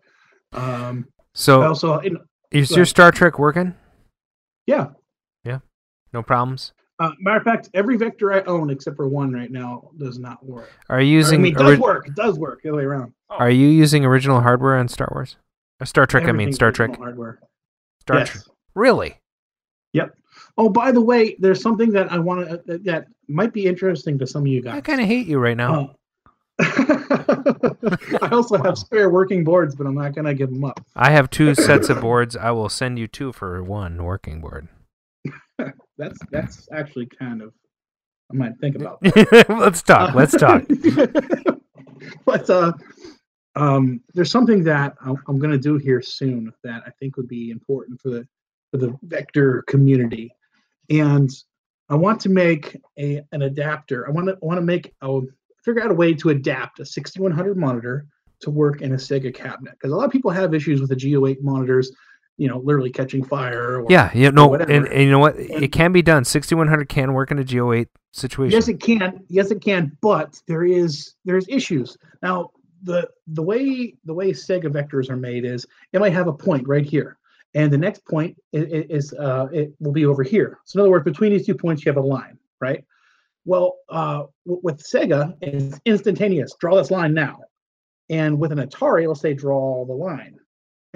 Um 0.54 1.06
I 1.08 1.20
So 1.34 1.64
also 1.64 2.00
in, 2.00 2.18
is 2.52 2.70
your 2.72 2.80
ahead. 2.80 2.88
Star 2.90 3.12
Trek 3.12 3.40
working? 3.40 3.74
Yeah. 4.68 4.90
Yeah. 5.46 5.60
No 6.14 6.22
problems. 6.22 6.74
Uh, 7.02 7.12
matter 7.20 7.38
of 7.38 7.44
fact, 7.44 7.68
every 7.74 7.98
vector 7.98 8.32
I 8.32 8.42
own 8.42 8.70
except 8.70 8.96
for 8.96 9.08
one 9.08 9.34
right 9.34 9.52
now 9.52 9.90
does 9.98 10.20
not 10.20 10.46
work. 10.46 10.72
Are 10.88 11.02
you 11.02 11.12
using? 11.12 11.40
I 11.40 11.44
mean, 11.44 11.56
it 11.56 11.60
ori- 11.60 11.72
does 11.72 11.80
work. 11.80 12.08
It 12.08 12.16
does 12.16 12.38
work 12.38 12.62
the 12.62 12.70
other 12.70 12.78
way 12.78 12.84
around. 12.84 13.14
Are 13.32 13.50
you 13.50 13.68
using 13.68 14.06
original 14.06 14.40
hardware 14.40 14.76
on 14.76 14.88
Star 14.88 15.10
Wars? 15.12 15.38
Uh, 15.80 15.86
Star 15.86 16.06
Trek. 16.06 16.26
I 16.26 16.32
mean, 16.32 16.54
Star 16.54 16.72
Trek. 16.72 16.90
original 16.90 17.06
hardware. 17.08 17.40
Star 18.02 18.20
yes. 18.20 18.30
Trek. 18.30 18.44
Really? 18.76 19.18
Yep. 19.94 20.16
Oh, 20.60 20.70
by 20.70 20.92
the 20.92 21.02
way, 21.02 21.36
there's 21.40 21.60
something 21.60 21.92
that 21.94 22.12
I 22.12 22.20
want 22.20 22.48
to 22.48 22.62
that, 22.68 22.84
that 22.84 23.08
might 23.28 23.52
be 23.52 23.66
interesting 23.66 24.20
to 24.20 24.28
some 24.28 24.44
of 24.44 24.48
you 24.48 24.62
guys. 24.62 24.76
I 24.76 24.82
kind 24.82 25.02
of 25.02 25.08
hate 25.08 25.26
you 25.26 25.40
right 25.40 25.58
now. 25.58 25.96
Uh, 26.60 26.64
I 28.22 28.30
also 28.32 28.62
have 28.62 28.78
spare 28.78 29.10
working 29.10 29.44
boards, 29.44 29.74
but 29.74 29.88
I'm 29.88 29.96
not 29.96 30.14
gonna 30.14 30.36
give 30.36 30.52
them 30.52 30.64
up. 30.64 30.86
I 30.96 31.10
have 31.10 31.32
two 31.32 31.56
sets 31.56 31.90
of 31.90 32.00
boards. 32.00 32.36
I 32.36 32.52
will 32.52 32.70
send 32.70 33.00
you 33.00 33.08
two 33.08 33.32
for 33.34 33.64
one 33.64 34.04
working 34.04 34.40
board. 34.40 34.68
That's 35.98 36.20
that's 36.32 36.68
actually 36.72 37.06
kind 37.06 37.42
of 37.42 37.54
I 38.32 38.36
might 38.36 38.58
think 38.60 38.76
about. 38.76 39.02
That. 39.02 39.46
Let's 39.50 39.82
talk. 39.82 40.16
Let's 40.16 40.36
talk. 40.36 40.64
but 42.26 42.50
uh, 42.50 42.72
um, 43.56 44.02
there's 44.14 44.32
something 44.32 44.64
that 44.64 44.96
I'm, 45.02 45.18
I'm 45.28 45.38
gonna 45.38 45.58
do 45.58 45.78
here 45.78 46.02
soon 46.02 46.52
that 46.64 46.84
I 46.88 46.92
think 47.00 47.18
would 47.18 47.28
be 47.28 47.52
important 47.52 48.00
for 48.00 48.10
the 48.10 48.28
for 48.72 48.78
the 48.78 48.98
vector 49.04 49.64
community, 49.68 50.34
and 50.90 51.30
I 51.90 51.96
want 51.96 52.22
to 52.22 52.30
make 52.30 52.78
a 52.98 53.22
an 53.32 53.42
adapter. 53.44 54.08
I 54.08 54.12
want 54.12 54.28
to 54.28 54.34
I 54.34 54.46
want 54.46 54.58
to 54.58 54.66
make 54.66 54.94
a 55.02 55.20
figure 55.64 55.84
out 55.84 55.92
a 55.92 55.96
way 55.96 56.14
to 56.14 56.30
adapt 56.30 56.80
a 56.80 56.86
6100 56.86 57.58
monitor 57.58 58.08
to 58.40 58.50
work 58.50 58.82
in 58.82 58.94
a 58.94 58.96
Sega 58.96 59.34
cabinet 59.34 59.74
because 59.74 59.92
a 59.92 59.96
lot 59.96 60.06
of 60.06 60.12
people 60.12 60.32
have 60.32 60.54
issues 60.54 60.80
with 60.80 60.90
the 60.90 60.96
G08 60.96 61.42
monitors, 61.42 61.92
you 62.38 62.48
know, 62.48 62.60
literally 62.60 62.90
catching 62.90 63.24
fire. 63.24 63.82
Or, 63.82 63.86
Yeah, 63.90 64.10
yeah, 64.14 64.30
or 64.30 64.32
no, 64.32 64.56
and, 64.56 64.88
and 64.88 65.04
you 65.04 65.12
know 65.12 65.20
what? 65.20 65.36
It 65.38 65.72
can 65.72 65.92
be 65.92 66.02
done. 66.02 66.26
6100 66.26 66.90
can 66.90 67.14
work 67.14 67.32
in 67.32 67.40
a 67.40 67.44
G08 67.44 67.88
situation. 68.14 68.54
Yes, 68.54 68.68
it 68.68 68.80
can. 68.80 69.24
Yes, 69.28 69.52
it 69.52 69.62
can. 69.62 69.98
But 70.02 70.42
there 70.48 70.64
is 70.64 71.16
there's 71.26 71.48
issues 71.48 71.98
now. 72.22 72.52
The 72.84 73.08
the 73.28 73.44
way 73.44 73.94
the 74.06 74.14
way 74.14 74.32
Sega 74.32 74.66
vectors 74.66 75.10
are 75.10 75.16
made 75.18 75.46
is 75.46 75.68
it 75.94 76.00
might 76.00 76.14
have 76.14 76.28
a 76.28 76.34
point 76.34 76.68
right 76.68 76.86
here, 76.86 77.20
and 77.54 77.72
the 77.72 77.78
next 77.78 78.04
point 78.06 78.36
is, 78.54 78.86
is 78.90 79.14
uh, 79.14 79.48
it 79.54 79.74
will 79.80 79.92
be 79.92 80.06
over 80.06 80.24
here. 80.24 80.58
So 80.66 80.78
in 80.78 80.82
other 80.82 80.90
words, 80.90 81.06
between 81.06 81.32
these 81.32 81.46
two 81.46 81.54
points, 81.54 81.86
you 81.86 81.92
have 81.92 82.04
a 82.04 82.06
line, 82.06 82.40
right? 82.60 82.84
Well, 83.46 83.76
uh, 83.90 84.24
with 84.46 84.82
Sega, 84.82 85.36
it's 85.42 85.80
instantaneous. 85.86 86.56
Draw 86.60 86.76
this 86.76 86.90
line 86.90 87.14
now, 87.14 87.42
and 88.10 88.40
with 88.40 88.52
an 88.52 88.58
Atari, 88.58 89.04
it'll 89.04 89.14
say 89.14 89.36
draw 89.36 89.86
the 89.86 89.94
line, 89.94 90.40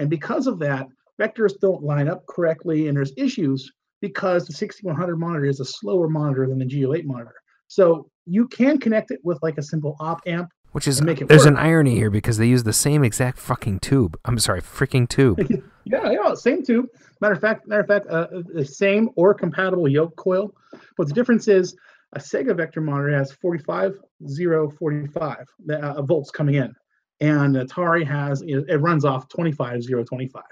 and 0.00 0.10
because 0.10 0.48
of 0.48 0.58
that, 0.58 0.88
vectors 1.20 1.54
don't 1.60 1.82
line 1.82 2.08
up 2.08 2.26
correctly, 2.26 2.88
and 2.88 2.96
there's 2.96 3.12
issues 3.16 3.70
because 4.00 4.46
the 4.46 4.52
6100 4.52 5.16
monitor 5.16 5.46
is 5.46 5.60
a 5.60 5.64
slower 5.64 6.08
monitor 6.08 6.46
than 6.46 6.58
the 6.58 6.64
G08 6.64 7.04
monitor. 7.04 7.34
So 7.68 8.10
you 8.26 8.46
can 8.48 8.78
connect 8.78 9.10
it 9.10 9.20
with 9.24 9.38
like 9.42 9.58
a 9.58 9.62
simple 9.62 9.96
op 10.00 10.20
amp. 10.26 10.50
Which 10.72 10.86
is 10.86 11.00
make 11.00 11.22
it 11.22 11.28
there's 11.28 11.46
an 11.46 11.56
irony 11.56 11.94
here 11.94 12.10
because 12.10 12.36
they 12.36 12.46
use 12.46 12.64
the 12.64 12.72
same 12.72 13.02
exact 13.02 13.38
fucking 13.38 13.80
tube. 13.80 14.18
I'm 14.26 14.38
sorry, 14.38 14.60
freaking 14.60 15.08
tube. 15.08 15.40
Yeah, 15.88 16.10
yeah, 16.10 16.34
same 16.34 16.64
tube. 16.64 16.86
Matter 17.20 17.34
of 17.34 17.40
fact, 17.40 17.68
matter 17.68 17.82
of 17.82 17.86
fact, 17.86 18.08
uh, 18.08 18.26
the 18.52 18.64
same 18.64 19.08
or 19.14 19.32
compatible 19.32 19.86
yoke 19.86 20.16
coil. 20.16 20.52
But 20.98 21.06
the 21.06 21.14
difference 21.14 21.46
is 21.46 21.76
a 22.12 22.18
Sega 22.18 22.56
vector 22.56 22.80
monitor 22.80 23.16
has 23.16 23.30
45045 23.30 25.46
uh, 25.70 26.02
volts 26.02 26.32
coming 26.32 26.56
in, 26.56 26.74
and 27.20 27.54
Atari 27.54 28.04
has 28.04 28.42
it 28.42 28.64
it 28.68 28.78
runs 28.78 29.04
off 29.04 29.28
25025. 29.28 30.42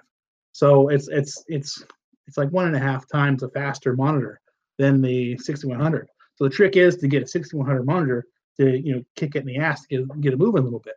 So 0.54 0.88
it's 0.88 1.08
it's 1.08 1.44
it's 1.48 1.82
it's 2.28 2.38
like 2.38 2.48
one 2.50 2.66
and 2.66 2.76
a 2.76 2.78
half 2.78 3.08
times 3.08 3.42
a 3.42 3.48
faster 3.50 3.94
monitor 3.96 4.40
than 4.78 5.02
the 5.02 5.36
6100. 5.38 6.08
So 6.36 6.44
the 6.44 6.50
trick 6.50 6.76
is 6.76 6.96
to 6.98 7.08
get 7.08 7.24
a 7.24 7.26
6100 7.26 7.84
monitor 7.84 8.26
to 8.58 8.80
you 8.80 8.94
know 8.94 9.02
kick 9.16 9.34
it 9.34 9.40
in 9.40 9.46
the 9.46 9.58
ass 9.58 9.82
to 9.82 9.88
get 9.88 10.20
get 10.20 10.32
it 10.32 10.38
moving 10.38 10.62
a 10.62 10.64
little 10.64 10.78
bit. 10.78 10.94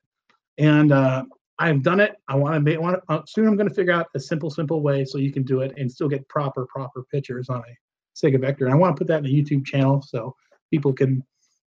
And 0.59 0.91
uh, 0.91 1.25
I've 1.57 1.81
done 1.81 1.99
it. 1.99 2.17
I 2.27 2.35
want 2.35 2.53
to 2.53 2.59
make 2.59 2.79
want 2.79 3.01
uh, 3.09 3.21
soon. 3.25 3.47
I'm 3.47 3.57
going 3.57 3.67
to 3.67 3.73
figure 3.73 3.93
out 3.93 4.07
a 4.13 4.19
simple, 4.19 4.51
simple 4.51 4.81
way 4.81 5.03
so 5.03 5.17
you 5.17 5.31
can 5.31 5.41
do 5.41 5.61
it 5.61 5.73
and 5.75 5.91
still 5.91 6.07
get 6.07 6.27
proper, 6.29 6.67
proper 6.67 7.03
pictures 7.11 7.49
on 7.49 7.57
a 7.57 7.77
Sega 8.15 8.39
Vector. 8.39 8.65
And 8.65 8.73
I 8.75 8.77
want 8.77 8.95
to 8.95 8.99
put 8.99 9.07
that 9.07 9.19
in 9.19 9.25
a 9.25 9.29
YouTube 9.29 9.65
channel 9.65 10.03
so 10.03 10.35
people 10.69 10.93
can, 10.93 11.23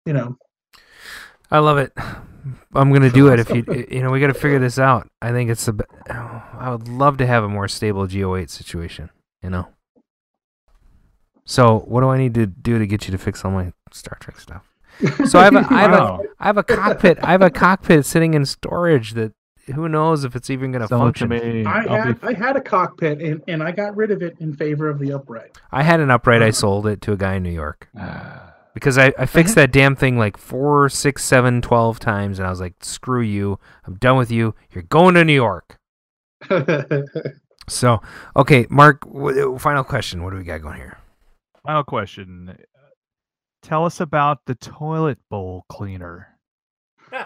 you 0.06 0.14
know, 0.14 0.38
I 1.50 1.58
love 1.58 1.76
it. 1.76 1.92
I'm 2.74 2.92
gonna 2.92 3.10
do 3.10 3.28
it 3.28 3.38
if 3.40 3.50
you 3.50 3.64
you 3.90 4.02
know 4.02 4.10
we 4.10 4.20
got 4.20 4.26
to 4.28 4.34
figure 4.34 4.58
this 4.58 4.78
out. 4.78 5.08
I 5.22 5.32
think 5.32 5.50
it's 5.50 5.64
the 5.66 5.84
oh, 6.10 6.42
I 6.58 6.70
would 6.70 6.88
love 6.88 7.16
to 7.18 7.26
have 7.26 7.44
a 7.44 7.48
more 7.48 7.68
stable 7.68 8.06
G08 8.06 8.50
situation. 8.50 9.10
You 9.42 9.50
know. 9.50 9.68
So 11.44 11.80
what 11.80 12.00
do 12.00 12.08
I 12.08 12.18
need 12.18 12.34
to 12.34 12.46
do 12.46 12.78
to 12.78 12.86
get 12.86 13.06
you 13.06 13.12
to 13.12 13.18
fix 13.18 13.44
all 13.44 13.50
my 13.50 13.72
Star 13.92 14.16
Trek 14.20 14.38
stuff? 14.40 14.66
So 15.26 15.38
I 15.38 15.44
have 15.44 15.54
a 15.56 15.66
I 15.70 15.80
have 15.82 15.90
Wow. 15.90 16.20
a 16.22 16.42
I 16.42 16.46
have 16.46 16.56
a 16.56 16.62
cockpit 16.62 17.18
I 17.22 17.32
have 17.32 17.42
a 17.42 17.50
cockpit 17.50 18.06
sitting 18.06 18.34
in 18.34 18.46
storage 18.46 19.12
that 19.14 19.32
who 19.74 19.88
knows 19.88 20.24
if 20.24 20.36
it's 20.36 20.50
even 20.50 20.72
gonna 20.72 20.86
Sell 20.86 21.06
it 21.08 21.16
to 21.16 21.26
function. 21.26 21.62
me. 21.62 21.64
I 21.66 21.82
had 21.88 22.20
be- 22.20 22.26
I 22.28 22.32
had 22.34 22.56
a 22.56 22.60
cockpit 22.60 23.20
and, 23.20 23.42
and 23.48 23.62
I 23.62 23.72
got 23.72 23.96
rid 23.96 24.10
of 24.10 24.22
it 24.22 24.36
in 24.40 24.54
favor 24.54 24.88
of 24.88 24.98
the 24.98 25.12
upright. 25.12 25.56
I 25.72 25.82
had 25.82 26.00
an 26.00 26.10
upright. 26.10 26.42
Uh-huh. 26.42 26.48
I 26.48 26.50
sold 26.50 26.86
it 26.86 27.00
to 27.02 27.12
a 27.12 27.16
guy 27.16 27.34
in 27.34 27.42
New 27.42 27.50
York 27.50 27.88
because 28.74 28.98
I, 28.98 29.12
I 29.18 29.26
fixed 29.26 29.56
uh-huh. 29.56 29.62
that 29.62 29.72
damn 29.72 29.96
thing 29.96 30.18
like 30.18 30.36
four, 30.36 30.88
six, 30.88 31.24
seven, 31.24 31.62
twelve 31.62 31.98
times, 31.98 32.38
and 32.38 32.46
I 32.46 32.50
was 32.50 32.60
like, 32.60 32.74
"Screw 32.80 33.22
you! 33.22 33.58
I'm 33.86 33.94
done 33.94 34.16
with 34.16 34.30
you. 34.30 34.54
You're 34.72 34.82
going 34.84 35.14
to 35.14 35.24
New 35.24 35.32
York." 35.32 35.78
So, 37.68 38.00
okay, 38.36 38.66
Mark. 38.68 39.00
W- 39.06 39.58
final 39.58 39.84
question. 39.84 40.22
What 40.22 40.30
do 40.30 40.36
we 40.36 40.44
got 40.44 40.62
going 40.62 40.76
here? 40.76 40.98
Final 41.64 41.84
question. 41.84 42.56
Tell 43.62 43.86
us 43.86 44.00
about 44.00 44.44
the 44.44 44.54
toilet 44.54 45.18
bowl 45.30 45.64
cleaner. 45.68 46.33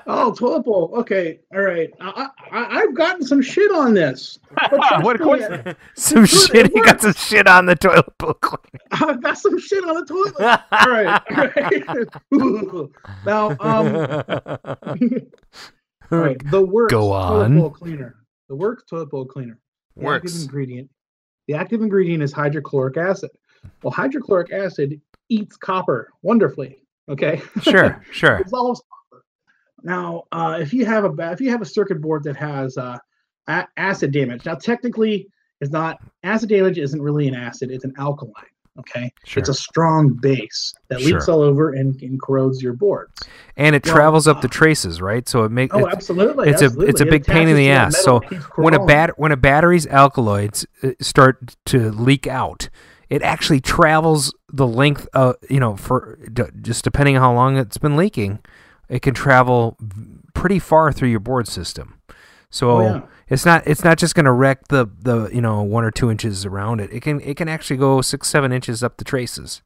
Oh, 0.07 0.33
toilet 0.33 0.65
bowl. 0.65 0.93
Okay, 0.97 1.41
all 1.55 1.63
right. 1.63 1.91
I, 2.01 2.29
I 2.51 2.81
I've 2.81 2.95
gotten 2.95 3.25
some 3.25 3.43
shit 3.43 3.71
on 3.73 3.95
this. 3.95 4.39
What 4.71 5.17
a 5.17 5.19
trust 5.19 5.21
me, 5.21 5.25
coincidence. 5.25 5.79
Some 5.95 6.21
Dude, 6.25 6.29
shit. 6.31 6.67
it 6.67 6.73
He 6.75 6.81
got 6.81 7.01
some 7.01 7.13
shit 7.15 7.47
on 7.47 7.67
the 7.67 7.77
toilet 7.77 8.07
bowl 8.19 8.35
cleaner. 8.35 8.85
I've 8.93 9.23
got 9.23 9.39
some 9.39 9.59
shit 9.59 9.85
on 9.85 9.95
the 9.95 10.05
toilet. 10.05 10.35
all 10.73 10.91
right. 10.91 11.21
All 11.31 11.47
right. 11.57 12.89
now, 13.27 13.51
um, 13.61 15.29
all 16.11 16.19
right. 16.19 16.51
The 16.51 16.61
works 16.61 16.93
Go 16.93 17.09
toilet 17.11 17.51
bowl 17.51 17.71
cleaner. 17.71 18.17
The 18.49 18.57
works 18.57 18.85
toilet 18.89 19.11
bowl 19.11 19.25
cleaner. 19.27 19.59
The 19.97 20.05
Works. 20.05 20.33
active 20.33 20.43
ingredient. 20.43 20.91
The 21.49 21.55
active 21.55 21.83
ingredient 21.83 22.23
is 22.23 22.33
hydrochloric 22.33 22.97
acid. 22.97 23.31
Well, 23.83 23.91
hydrochloric 23.91 24.53
acid 24.53 25.01
eats 25.29 25.57
copper 25.57 26.11
wonderfully. 26.23 26.83
Okay. 27.09 27.41
Sure, 27.63 28.05
sure. 28.13 28.43
dissolves 28.43 28.81
copper. 28.81 28.98
Now, 29.83 30.25
uh, 30.33 30.59
if 30.61 30.73
you 30.73 30.85
have 30.87 31.05
a 31.05 31.33
if 31.33 31.41
you 31.41 31.51
have 31.51 31.63
a 31.63 31.67
circuit 31.67 32.01
board 32.01 32.25
that 32.25 32.37
has 32.37 32.77
uh, 32.77 32.99
a- 33.47 33.67
acid 33.77 34.13
damage, 34.13 34.45
now 34.45 34.55
technically 34.55 35.29
it's 35.61 35.71
not 35.71 35.99
acid 36.25 36.49
damage 36.49 36.79
isn't 36.79 37.01
really 37.01 37.29
an 37.29 37.35
acid; 37.35 37.71
it's 37.71 37.85
an 37.85 37.93
alkaline. 37.99 38.35
Okay, 38.79 39.13
Sure. 39.25 39.41
it's 39.41 39.49
a 39.49 39.55
strong 39.55 40.11
base 40.23 40.73
that 40.89 41.01
leaks 41.01 41.25
Sure. 41.25 41.35
all 41.35 41.41
over 41.41 41.73
and, 41.73 42.01
and 42.01 42.23
corrodes 42.23 42.63
your 42.63 42.75
boards. 42.75 43.13
and 43.57 43.75
it 43.75 43.85
Well, 43.85 43.93
travels 43.97 44.29
up 44.29 44.37
uh, 44.37 44.41
the 44.43 44.47
traces, 44.49 45.03
right? 45.03 45.29
So 45.29 45.43
it 45.43 45.51
makes 45.51 45.75
Oh, 45.75 45.89
absolutely. 45.89 46.49
it's 46.49 46.63
a 46.63 46.67
it's 46.83 47.01
a 47.01 47.05
It 47.05 47.11
big 47.11 47.25
pain 47.25 47.49
in 47.49 47.57
the 47.57 47.71
ass. 47.71 48.01
So 48.05 48.21
when 48.55 48.75
a 48.75 48.85
bat 48.87 49.19
when 49.19 49.33
a 49.33 49.37
battery's 49.37 49.87
alkaloids 49.89 50.65
uh, 50.85 50.91
start 51.01 51.57
to 51.67 51.91
leak 51.91 52.29
out, 52.29 52.69
it 53.11 53.21
actually 53.23 53.61
travels 53.61 54.33
the 54.53 54.67
length 54.67 55.09
of 55.13 55.35
you 55.51 55.59
know 55.59 55.75
for 55.77 56.17
d- 56.33 56.45
just 56.63 56.85
depending 56.85 57.17
on 57.17 57.23
how 57.23 57.35
long 57.35 57.57
it's 57.57 57.79
been 57.79 57.97
leaking, 57.97 58.39
it 58.89 59.03
can 59.03 59.15
travel 59.15 59.77
pretty 60.35 60.59
far 60.59 60.93
through 60.93 61.09
your 61.09 61.21
board 61.21 61.49
system. 61.49 62.01
So 62.51 62.71
Oh, 62.71 62.81
yeah. 62.81 63.01
it's 63.29 63.45
not 63.45 63.67
it's 63.67 63.85
not 63.85 63.99
just 63.99 64.15
going 64.15 64.25
to 64.25 64.33
wreck 64.33 64.69
the 64.69 64.87
the 65.01 65.29
you 65.33 65.41
know 65.43 65.63
one 65.63 65.85
or 65.85 65.91
two 65.91 66.11
inches 66.11 66.47
around 66.47 66.81
it. 66.81 66.93
It 66.93 67.01
can 67.01 67.21
it 67.21 67.37
can 67.37 67.49
actually 67.49 67.77
go 67.77 68.01
six 68.01 68.29
seven 68.29 68.53
inches 68.53 68.83
up 68.83 68.97
the 68.97 69.05
traces. 69.05 69.63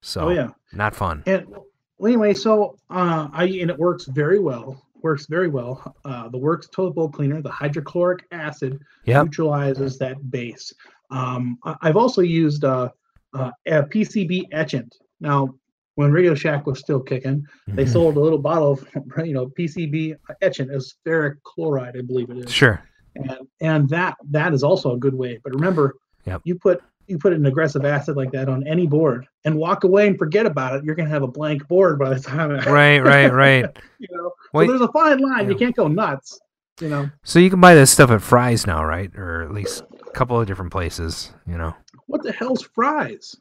So 0.00 0.22
Oh, 0.22 0.30
yeah. 0.30 0.48
not 0.72 0.94
fun. 0.96 1.22
And 1.26 1.46
well, 1.48 1.64
anyway, 2.08 2.34
so 2.34 2.76
uh, 2.90 3.28
I 3.32 3.44
and 3.44 3.70
it 3.70 3.78
works 3.78 4.06
very 4.06 4.38
well. 4.40 4.82
Works 5.02 5.26
very 5.26 5.46
well. 5.48 5.94
Uh, 6.04 6.28
the 6.28 6.38
Works 6.38 6.68
toilet 6.68 6.94
bowl 6.94 7.08
cleaner, 7.08 7.40
the 7.40 7.50
hydrochloric 7.50 8.24
acid 8.32 8.80
Yep. 9.04 9.24
neutralizes 9.26 9.96
that 9.98 10.28
base. 10.30 10.72
Um, 11.10 11.58
I've 11.82 11.96
also 11.96 12.20
used 12.20 12.64
uh, 12.64 12.88
uh, 13.32 13.52
a 13.66 13.82
PCB 13.84 14.46
etchant. 14.52 14.96
Now, 15.20 15.54
when 15.98 16.12
Radio 16.12 16.32
Shack 16.34 16.64
was 16.66 16.78
still 16.78 17.00
kicking, 17.00 17.44
they 17.66 17.84
Mhm. 17.84 17.92
sold 17.92 18.16
a 18.16 18.20
little 18.20 18.38
bottle 18.38 18.72
of 18.72 18.86
you 19.26 19.34
know 19.34 19.48
PCB 19.58 20.14
etchant 20.40 20.70
as 20.70 20.94
ferric 21.04 21.34
chloride, 21.42 21.96
I 21.98 22.02
believe 22.02 22.30
it 22.30 22.38
is. 22.38 22.52
Sure. 22.52 22.80
and 23.16 23.38
and 23.60 23.88
that 23.88 24.14
that 24.30 24.54
is 24.54 24.62
also 24.62 24.92
a 24.92 24.96
good 24.98 25.14
way. 25.14 25.40
But 25.42 25.52
remember, 25.54 25.96
Yep. 26.24 26.42
you 26.44 26.54
put 26.54 26.80
you 27.08 27.18
put 27.18 27.32
an 27.32 27.46
aggressive 27.46 27.84
acid 27.84 28.16
like 28.16 28.30
that 28.32 28.48
on 28.48 28.64
any 28.68 28.86
board 28.86 29.26
and 29.44 29.56
walk 29.56 29.82
away 29.84 30.06
and 30.06 30.16
forget 30.18 30.46
about 30.46 30.76
it, 30.76 30.84
you're 30.84 30.94
gonna 30.94 31.08
have 31.08 31.22
a 31.24 31.26
blank 31.40 31.66
board 31.66 31.98
by 31.98 32.10
the 32.14 32.20
time. 32.20 32.50
it- 32.52 32.66
Right, 32.66 33.00
right, 33.14 33.32
right. 33.32 33.64
you 33.98 34.06
know, 34.12 34.30
Wait. 34.52 34.66
so 34.66 34.72
there's 34.72 34.88
a 34.88 34.92
fine 34.92 35.18
line. 35.18 35.48
You 35.48 35.56
can't 35.56 35.74
go 35.74 35.88
nuts. 35.88 36.38
You 36.80 36.90
know 36.90 37.10
So 37.24 37.40
you 37.40 37.50
can 37.50 37.60
buy 37.60 37.74
this 37.74 37.90
stuff 37.90 38.10
at 38.12 38.22
Fry's 38.22 38.64
now, 38.68 38.84
right? 38.84 39.10
Or 39.16 39.42
at 39.42 39.50
least 39.52 39.82
a 40.06 40.10
couple 40.12 40.40
of 40.40 40.46
different 40.46 40.70
places, 40.70 41.32
you 41.44 41.58
know. 41.58 41.74
what 42.06 42.22
the 42.22 42.30
hell's 42.32 42.62
Fry's? 42.62 43.34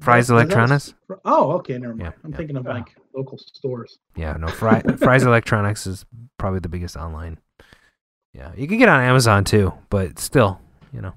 Fry's 0.00 0.24
Is 0.24 0.28
that- 0.28 0.34
Electronics? 0.34 0.94
Oh, 1.24 1.52
okay, 1.52 1.78
never 1.78 1.94
mind. 1.94 2.00
Yeah, 2.00 2.12
I'm 2.24 2.30
yeah. 2.30 2.36
thinking 2.36 2.56
of 2.56 2.64
like 2.66 2.94
local 3.14 3.38
stores. 3.38 3.98
Yeah, 4.16 4.34
no, 4.34 4.48
Fry, 4.48 4.80
Fry's 4.98 5.24
Electronics 5.24 5.86
is 5.86 6.04
probably 6.38 6.60
the 6.60 6.68
biggest 6.68 6.96
online. 6.96 7.38
Yeah, 8.34 8.52
you 8.56 8.66
can 8.66 8.78
get 8.78 8.88
on 8.88 9.00
Amazon 9.00 9.44
too, 9.44 9.72
but 9.90 10.18
still, 10.18 10.58
you 10.92 11.00
know. 11.02 11.12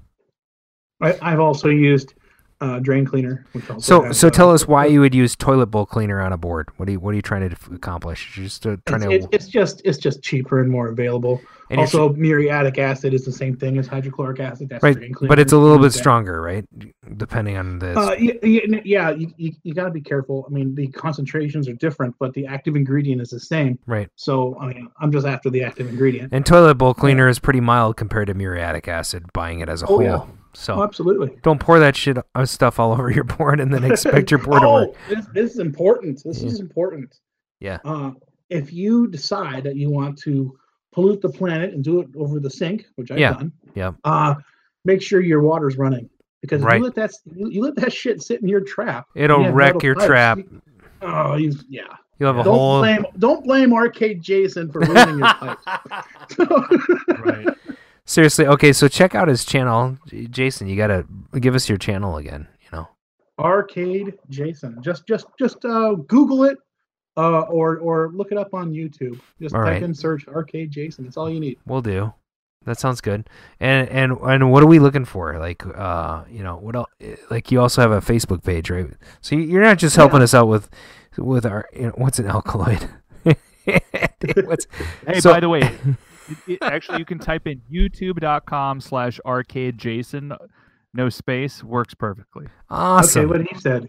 I, 1.00 1.16
I've 1.22 1.40
also 1.40 1.68
used 1.68 2.14
uh, 2.60 2.78
drain 2.80 3.04
cleaner. 3.04 3.44
So, 3.78 4.02
has, 4.02 4.18
so 4.18 4.28
uh, 4.28 4.30
tell 4.30 4.50
us 4.50 4.66
why 4.66 4.86
you 4.86 5.00
would 5.00 5.14
use 5.14 5.36
toilet 5.36 5.66
bowl 5.66 5.86
cleaner 5.86 6.20
on 6.20 6.32
a 6.32 6.36
board. 6.38 6.68
What 6.76 6.88
are 6.88 6.92
you, 6.92 7.00
what 7.00 7.12
are 7.12 7.16
you 7.16 7.22
trying 7.22 7.48
to 7.48 7.56
accomplish? 7.74 8.36
You're 8.36 8.44
just 8.44 8.66
uh, 8.66 8.76
trying 8.86 9.02
It's, 9.10 9.26
to. 9.26 9.34
it's, 9.34 9.44
it's 9.44 9.48
just 9.48 9.82
it's 9.84 9.98
just 9.98 10.22
cheaper 10.22 10.60
and 10.60 10.70
more 10.70 10.88
available. 10.88 11.40
And 11.68 11.80
also, 11.80 12.10
muriatic 12.10 12.78
acid 12.78 13.12
is 13.12 13.24
the 13.24 13.32
same 13.32 13.56
thing 13.56 13.76
as 13.76 13.88
hydrochloric 13.88 14.38
acid. 14.38 14.68
That's 14.68 14.84
right, 14.84 14.96
but 15.22 15.40
it's 15.40 15.52
a 15.52 15.58
little 15.58 15.80
bit 15.80 15.92
stronger, 15.92 16.40
right? 16.40 16.64
Depending 17.16 17.56
on 17.56 17.80
the. 17.80 17.98
Uh, 17.98 18.12
yeah, 18.12 18.32
yeah, 18.44 18.80
yeah, 18.84 19.10
you, 19.10 19.32
you, 19.36 19.52
you 19.64 19.74
got 19.74 19.86
to 19.86 19.90
be 19.90 20.00
careful. 20.00 20.46
I 20.48 20.52
mean, 20.52 20.76
the 20.76 20.86
concentrations 20.86 21.68
are 21.68 21.72
different, 21.72 22.14
but 22.20 22.34
the 22.34 22.46
active 22.46 22.76
ingredient 22.76 23.20
is 23.20 23.30
the 23.30 23.40
same. 23.40 23.80
right. 23.86 24.08
So, 24.14 24.56
I 24.60 24.68
mean, 24.68 24.88
I'm 25.00 25.10
just 25.10 25.26
after 25.26 25.50
the 25.50 25.64
active 25.64 25.88
ingredient. 25.88 26.32
And 26.32 26.46
toilet 26.46 26.76
bowl 26.76 26.94
cleaner 26.94 27.26
is 27.28 27.40
pretty 27.40 27.60
mild 27.60 27.96
compared 27.96 28.28
to 28.28 28.34
muriatic 28.34 28.86
acid. 28.86 29.32
Buying 29.32 29.58
it 29.58 29.68
as 29.68 29.82
a 29.82 29.86
Oh, 29.86 29.88
whole, 29.88 30.02
yeah. 30.04 30.24
So 30.56 30.74
Oh, 30.74 30.82
absolutely. 30.82 31.36
don't 31.42 31.60
pour 31.60 31.78
that 31.78 31.94
shit 31.96 32.16
uh, 32.34 32.44
stuff 32.44 32.78
all 32.80 32.92
over 32.98 33.10
your 33.10 33.24
board 33.24 33.60
and 33.60 33.72
then 33.72 33.84
expect 33.84 34.30
your 34.30 34.38
board 34.40 34.62
to 34.62 34.68
work. 34.72 34.88
oh, 34.92 34.96
this, 35.14 35.26
this 35.34 35.50
is 35.52 35.58
important. 35.58 36.22
This 36.24 36.40
Yeah. 36.42 36.48
is 36.48 36.60
important. 36.60 37.20
Yeah. 37.60 37.78
Uh, 37.84 38.12
if 38.50 38.72
you 38.72 39.06
decide 39.08 39.64
that 39.64 39.76
you 39.76 39.90
want 39.90 40.18
to 40.20 40.56
pollute 40.92 41.20
the 41.20 41.28
planet 41.28 41.74
and 41.74 41.82
do 41.84 42.00
it 42.00 42.08
over 42.16 42.40
the 42.40 42.50
sink, 42.50 42.86
which 42.96 43.10
I've 43.10 43.18
Yeah. 43.18 43.32
done, 43.34 43.52
Yeah. 43.74 43.92
uh, 44.04 44.34
make 44.84 45.02
sure 45.02 45.20
your 45.20 45.42
water's 45.42 45.76
running 45.76 46.08
because 46.42 46.60
if 46.62 46.66
Right. 46.66 46.78
you 46.78 46.84
let 46.84 46.94
that 46.94 47.12
you, 47.34 47.48
you 47.50 47.62
let 47.62 47.74
that 47.76 47.92
shit 47.92 48.22
sit 48.22 48.40
in 48.42 48.48
your 48.48 48.60
trap, 48.60 49.06
It'll 49.14 49.42
you 49.42 49.50
wreck 49.50 49.82
your 49.82 49.94
pipes, 49.94 50.06
trap. 50.06 50.38
you- 50.38 50.62
oh, 51.02 51.34
you, 51.36 51.52
yeah. 51.68 51.82
You'll 52.18 52.32
have 52.32 52.38
a 52.40 52.44
Don't 52.44 52.54
whole. 52.54 52.78
blame 52.80 53.04
don't 53.18 53.44
blame 53.44 53.74
Arcade 53.74 54.22
Jason 54.22 54.72
for 54.72 54.80
ruining 54.80 55.18
your 55.18 55.28
pipes. 55.34 56.38
Right. 57.18 57.46
Seriously, 58.06 58.46
okay, 58.46 58.72
so 58.72 58.86
check 58.88 59.14
out 59.14 59.26
his 59.28 59.44
channel, 59.44 59.98
Jason. 60.30 60.68
You 60.68 60.76
gotta 60.76 61.04
give 61.40 61.54
us 61.54 61.68
your 61.68 61.76
channel 61.78 62.16
again. 62.16 62.46
You 62.62 62.78
know. 62.78 62.88
Arcade 63.38 64.14
Jason. 64.30 64.80
Just 64.82 65.06
just 65.06 65.26
just 65.38 65.64
uh, 65.64 65.94
Google 66.06 66.44
it, 66.44 66.56
uh, 67.16 67.40
or 67.42 67.78
or 67.78 68.10
look 68.14 68.30
it 68.30 68.38
up 68.38 68.54
on 68.54 68.72
YouTube. 68.72 69.20
Just 69.42 69.54
All 69.54 69.62
type 69.62 69.72
right. 69.72 69.82
in 69.82 69.92
search 69.92 70.26
Arcade 70.28 70.70
Jason. 70.70 71.04
That's 71.04 71.16
all 71.16 71.28
you 71.28 71.40
need. 71.40 71.58
We'll 71.66 71.82
do. 71.82 72.12
That 72.64 72.78
sounds 72.78 73.00
good. 73.00 73.28
And 73.60 73.88
and 73.88 74.12
and 74.22 74.50
what 74.52 74.62
are 74.62 74.66
we 74.66 74.78
looking 74.78 75.04
for? 75.04 75.38
Like 75.38 75.64
uh, 75.66 76.22
you 76.30 76.42
know, 76.44 76.56
what 76.56 76.76
else? 76.76 76.90
Like 77.30 77.50
you 77.50 77.60
also 77.60 77.80
have 77.82 77.90
a 77.90 78.00
Facebook 78.00 78.44
page, 78.44 78.70
right? 78.70 78.86
So 79.20 79.34
you- 79.36 79.42
you're 79.42 79.62
not 79.62 79.78
just 79.78 79.96
helping 79.96 80.22
us 80.22 80.32
out 80.32 80.46
with 80.48 80.68
with 81.18 81.44
our 81.44 81.68
you 81.74 81.82
know, 81.86 81.92
what's 81.96 82.18
an 82.20 82.26
alkaloid? 82.26 82.88
what's 84.44 84.66
Hey, 85.06 85.20
so- 85.20 85.32
by 85.32 85.40
the 85.40 85.48
way, 85.48 85.62
it, 86.28 86.38
it- 86.46 86.58
actually, 86.62 86.98
you 86.98 87.04
can 87.04 87.18
type 87.18 87.46
in 87.46 87.60
youtube.com 87.72 88.80
slash 88.80 89.18
arcade 89.26 89.78
jason, 89.78 90.32
no 90.94 91.08
space, 91.08 91.62
works 91.64 91.94
perfectly. 91.94 92.46
awesome. 92.70 93.22
Okay, 93.30 93.38
what 93.38 93.46
he 93.46 93.58
said. 93.58 93.88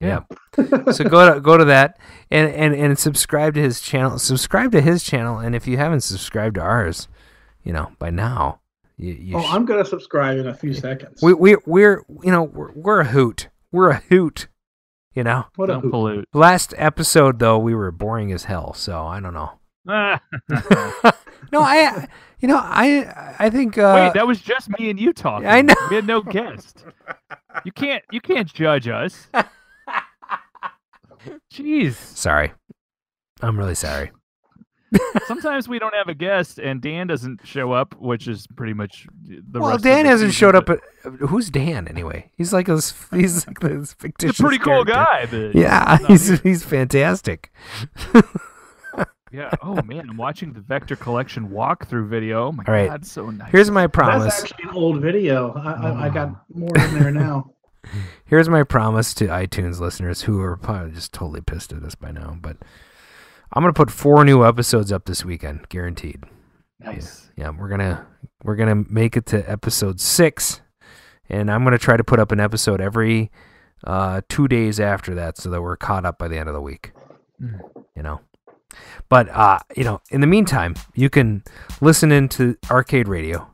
Yeah. 0.00 0.20
so 0.92 1.04
go 1.04 1.34
to 1.34 1.40
go 1.40 1.56
to 1.56 1.64
that 1.64 1.98
and, 2.30 2.52
and 2.52 2.74
and 2.74 2.98
subscribe 2.98 3.54
to 3.54 3.60
his 3.62 3.80
channel. 3.80 4.18
Subscribe 4.18 4.70
to 4.72 4.80
his 4.82 5.02
channel, 5.02 5.38
and 5.38 5.54
if 5.56 5.66
you 5.66 5.78
haven't 5.78 6.02
subscribed 6.02 6.56
to 6.56 6.60
ours, 6.60 7.08
you 7.64 7.72
know 7.72 7.92
by 7.98 8.10
now, 8.10 8.60
you, 8.98 9.14
you 9.14 9.36
Oh, 9.38 9.42
sh- 9.42 9.46
I'm 9.50 9.64
gonna 9.64 9.86
subscribe 9.86 10.36
in 10.38 10.46
a 10.48 10.54
few 10.54 10.74
seconds. 10.74 11.20
we 11.22 11.32
we 11.32 11.56
we're 11.64 12.04
you 12.22 12.30
know 12.30 12.42
we're, 12.42 12.72
we're 12.72 13.00
a 13.00 13.06
hoot. 13.06 13.48
We're 13.72 13.90
a 13.90 13.96
hoot. 14.10 14.48
You 15.14 15.24
know. 15.24 15.46
what 15.56 15.70
a 15.70 15.72
Don't 15.72 15.82
hoot. 15.84 15.90
pollute. 15.92 16.28
Last 16.34 16.74
episode 16.76 17.38
though, 17.38 17.58
we 17.58 17.74
were 17.74 17.90
boring 17.90 18.32
as 18.32 18.44
hell. 18.44 18.74
So 18.74 19.06
I 19.06 19.18
don't 19.18 19.32
know. 19.32 19.52
No, 21.52 21.60
I 21.60 22.06
you 22.40 22.48
know 22.48 22.58
I 22.62 23.34
I 23.38 23.50
think 23.50 23.78
uh, 23.78 23.92
Wait, 24.06 24.14
that 24.14 24.26
was 24.26 24.40
just 24.40 24.68
me 24.78 24.90
and 24.90 24.98
you 25.00 25.12
talking. 25.12 25.46
I 25.48 25.62
know. 25.62 25.74
We 25.90 25.96
had 25.96 26.06
no 26.06 26.22
guest. 26.22 26.84
You 27.64 27.72
can't 27.72 28.02
you 28.10 28.20
can't 28.20 28.52
judge 28.52 28.88
us. 28.88 29.28
Jeez. 31.52 31.94
sorry. 31.94 32.52
I'm 33.42 33.58
really 33.58 33.74
sorry. 33.74 34.12
Sometimes 35.26 35.68
we 35.68 35.78
don't 35.78 35.94
have 35.94 36.08
a 36.08 36.14
guest 36.14 36.58
and 36.58 36.80
Dan 36.80 37.08
doesn't 37.08 37.40
show 37.46 37.72
up, 37.72 37.94
which 37.98 38.28
is 38.28 38.46
pretty 38.46 38.72
much 38.72 39.06
the 39.24 39.58
well, 39.60 39.70
rest 39.72 39.78
of 39.78 39.82
Dan 39.82 40.04
the 40.04 40.10
hasn't 40.10 40.30
season, 40.32 40.38
showed 40.38 40.54
up. 40.54 40.66
but 40.66 40.80
At, 41.04 41.12
who's 41.28 41.50
Dan 41.50 41.88
anyway? 41.88 42.30
He's 42.36 42.52
like 42.52 42.66
this. 42.66 42.94
He's 43.10 43.46
like 43.46 43.60
this 43.60 43.92
fictitious. 43.94 44.36
He's 44.36 44.40
a 44.40 44.48
pretty 44.48 44.58
cool 44.62 44.84
character. 44.84 44.92
guy, 44.92 45.26
but 45.50 45.54
Yeah, 45.58 45.98
not 46.00 46.10
he's 46.10 46.40
he's 46.40 46.62
fantastic. 46.64 47.50
Yeah. 49.36 49.50
Oh 49.60 49.82
man, 49.82 50.08
I'm 50.08 50.16
watching 50.16 50.54
the 50.54 50.60
Vector 50.60 50.96
Collection 50.96 51.50
walkthrough 51.50 52.08
video. 52.08 52.46
Oh 52.46 52.52
my 52.52 52.64
All 52.66 52.72
right. 52.72 52.88
god, 52.88 53.04
so 53.04 53.28
nice. 53.28 53.52
Here's 53.52 53.70
my 53.70 53.86
promise. 53.86 54.24
That's 54.24 54.36
promise. 54.36 54.52
actually 54.52 54.70
an 54.70 54.76
old 54.76 55.02
video. 55.02 55.52
I, 55.52 55.72
I, 55.72 56.06
I 56.06 56.08
got 56.08 56.30
more 56.48 56.74
in 56.74 56.94
there 56.94 57.10
now. 57.10 57.52
Here's 58.24 58.48
my 58.48 58.62
promise 58.62 59.12
to 59.14 59.26
iTunes 59.26 59.78
listeners 59.78 60.22
who 60.22 60.40
are 60.40 60.56
probably 60.56 60.92
just 60.92 61.12
totally 61.12 61.42
pissed 61.42 61.72
at 61.74 61.82
us 61.82 61.94
by 61.94 62.12
now. 62.12 62.38
But 62.40 62.56
I'm 63.52 63.62
gonna 63.62 63.74
put 63.74 63.90
four 63.90 64.24
new 64.24 64.42
episodes 64.42 64.90
up 64.90 65.04
this 65.04 65.22
weekend, 65.22 65.68
guaranteed. 65.68 66.24
nice. 66.80 67.30
Yeah, 67.36 67.50
we're 67.50 67.68
gonna 67.68 68.06
we're 68.42 68.56
gonna 68.56 68.84
make 68.88 69.18
it 69.18 69.26
to 69.26 69.50
episode 69.50 70.00
six, 70.00 70.62
and 71.28 71.50
I'm 71.50 71.62
gonna 71.62 71.76
try 71.76 71.98
to 71.98 72.04
put 72.04 72.18
up 72.18 72.32
an 72.32 72.40
episode 72.40 72.80
every 72.80 73.30
uh, 73.84 74.22
two 74.30 74.48
days 74.48 74.80
after 74.80 75.14
that, 75.14 75.36
so 75.36 75.50
that 75.50 75.60
we're 75.60 75.76
caught 75.76 76.06
up 76.06 76.18
by 76.18 76.26
the 76.26 76.38
end 76.38 76.48
of 76.48 76.54
the 76.54 76.62
week. 76.62 76.92
Mm. 77.38 77.60
You 77.94 78.02
know, 78.02 78.20
but 79.08 79.28
uh, 79.28 79.58
you 79.76 79.84
know, 79.84 80.00
in 80.10 80.20
the 80.20 80.26
meantime, 80.26 80.74
you 80.94 81.08
can 81.10 81.42
listen 81.80 82.10
into 82.12 82.56
Arcade 82.70 83.08
Radio 83.08 83.48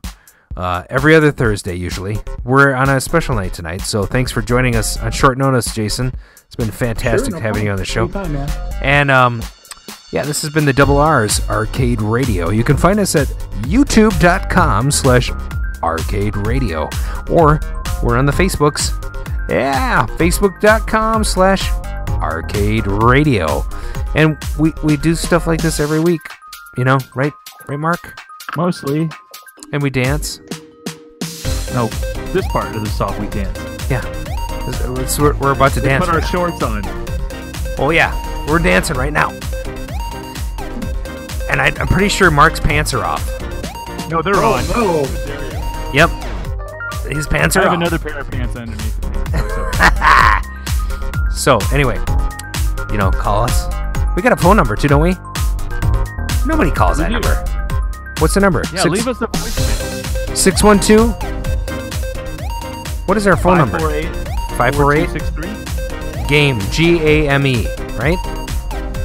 uh, 0.57 0.83
every 0.89 1.15
other 1.15 1.31
Thursday. 1.31 1.75
Usually, 1.75 2.17
we're 2.43 2.73
on 2.73 2.89
a 2.89 2.99
special 3.01 3.35
night 3.35 3.53
tonight, 3.53 3.81
so 3.81 4.05
thanks 4.05 4.31
for 4.31 4.41
joining 4.41 4.75
us 4.75 4.97
on 4.97 5.11
short 5.11 5.37
notice, 5.37 5.73
Jason. 5.73 6.13
It's 6.45 6.55
been 6.55 6.71
fantastic 6.71 7.31
Sure, 7.31 7.39
no 7.39 7.45
having 7.47 7.65
you 7.65 7.71
on 7.71 7.77
the 7.77 7.85
show. 7.85 8.07
problem. 8.07 8.47
And 8.81 9.09
um, 9.09 9.41
yeah, 10.11 10.23
this 10.23 10.41
has 10.43 10.51
been 10.53 10.65
the 10.65 10.73
Double 10.73 10.97
R's 10.97 11.47
Arcade 11.49 11.99
Radio. 12.01 12.51
You 12.51 12.63
can 12.63 12.77
find 12.77 12.99
us 12.99 13.15
at 13.15 13.27
youtube.com 13.63 14.91
slash 14.91 15.31
arcade 15.81 16.35
radio. 16.37 16.89
Or 17.29 17.59
we're 18.03 18.17
on 18.17 18.25
the 18.27 18.31
Facebooks. 18.31 18.91
Yeah, 19.49 20.05
facebook.com 20.05 21.23
slash 21.23 21.69
arcade 22.09 22.85
radio. 22.87 23.65
And 24.15 24.37
we 24.59 24.73
we 24.83 24.97
do 24.97 25.15
stuff 25.15 25.47
like 25.47 25.61
this 25.61 25.79
every 25.79 25.99
week. 25.99 26.21
You 26.77 26.85
know, 26.85 26.97
right? 27.15 27.33
Right, 27.67 27.79
Mark? 27.79 28.19
Mostly. 28.55 29.09
And 29.71 29.81
we 29.81 29.89
dance. 29.89 30.39
No, 31.73 31.87
this 32.33 32.45
part 32.51 32.75
of 32.75 32.83
the 32.83 32.89
song 32.89 33.19
we 33.19 33.27
dance. 33.27 33.57
Yeah. 33.89 34.05
It's- 34.67 34.81
it's- 34.81 35.19
we're, 35.19 35.33
we're 35.37 35.51
about 35.53 35.71
to 35.73 35.81
We 35.81 35.87
dance. 35.87 36.05
put 36.05 36.09
our 36.13 36.19
right 36.19 36.23
now. 36.23 36.29
shorts 36.31 36.63
on. 36.63 36.81
Oh 37.79 37.89
yeah, 37.89 38.13
we're 38.47 38.59
dancing 38.59 38.97
right 38.97 39.11
now. 39.13 39.29
And 41.49 41.61
I, 41.61 41.67
I'm 41.79 41.87
pretty 41.87 42.09
sure 42.09 42.29
Mark's 42.31 42.59
pants 42.59 42.93
are 42.93 43.03
off. 43.03 43.25
No, 44.09 44.21
they're 44.21 44.35
Oh, 44.35 44.53
on. 44.53 44.67
no. 44.69 45.05
Yep, 45.93 46.09
his 47.11 47.27
pants 47.27 47.55
I 47.55 47.61
are 47.61 47.63
have 47.63 47.71
off. 47.73 47.77
another 47.77 47.99
pair 47.99 48.19
of 48.19 48.29
pants 48.29 48.55
underneath. 48.55 48.99
So 51.35 51.57
anyway, 51.73 51.97
you 52.91 52.97
know, 52.97 53.11
call 53.11 53.43
us. 53.43 53.65
We 54.15 54.21
got 54.21 54.31
a 54.31 54.37
phone 54.37 54.55
number 54.57 54.75
too, 54.75 54.87
don't 54.87 55.01
we? 55.01 55.13
Nobody 56.45 56.71
calls 56.71 56.97
We 56.97 57.03
that 57.05 57.09
do. 57.09 57.19
number. 57.19 58.13
What's 58.19 58.33
the 58.35 58.39
number? 58.41 58.63
Yeah, 58.73 58.83
leave 58.83 59.07
us 59.07 59.21
a 59.21 59.27
voicemail. 59.27 60.35
Six 60.37 60.63
one 60.63 60.79
two. 60.79 61.07
What 63.05 63.17
is 63.17 63.27
our 63.27 63.35
phone 63.37 63.57
number? 63.57 63.79
548 63.79 64.57
Five 64.57 64.75
four 64.75 64.93
eight 64.93 66.27
game 66.29 66.59
G 66.71 66.99
A 67.01 67.27
M 67.29 67.45
E 67.47 67.67
right? 67.97 68.17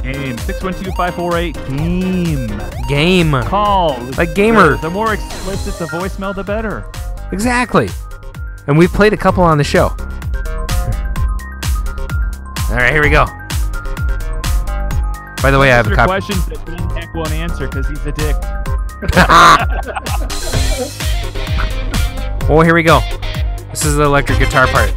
Game 0.03 0.37
612-548 0.37 1.77
game. 1.77 2.61
Game. 2.87 3.43
Call. 3.43 3.99
Like 4.17 4.33
gamer. 4.33 4.71
The, 4.77 4.83
the 4.83 4.89
more 4.89 5.13
explicit 5.13 5.77
the 5.77 5.85
voicemail, 5.85 6.33
the 6.33 6.43
better. 6.43 6.85
Exactly. 7.31 7.89
And 8.67 8.77
we've 8.77 8.91
played 8.91 9.13
a 9.13 9.17
couple 9.17 9.43
on 9.43 9.57
the 9.59 9.63
show. 9.63 9.89
All 12.69 12.75
right, 12.75 12.91
here 12.91 13.03
we 13.03 13.09
go. 13.09 13.25
By 15.41 15.51
the 15.51 15.59
way, 15.59 15.71
I 15.71 15.75
have 15.75 15.87
a 15.87 15.95
copy. 15.95 16.07
questions 16.07 16.45
that 16.47 16.65
Ben 16.65 16.89
Heck 16.89 17.13
won't 17.13 17.31
answer 17.31 17.67
because 17.67 17.87
he's 17.87 18.05
a 18.05 18.11
dick. 18.11 18.35
Oh, 22.51 22.61
here 22.61 22.73
we 22.73 22.81
go. 22.81 22.99
This 23.69 23.85
is 23.85 23.95
the 23.95 24.05
electric 24.05 24.39
guitar 24.39 24.65
part. 24.65 24.89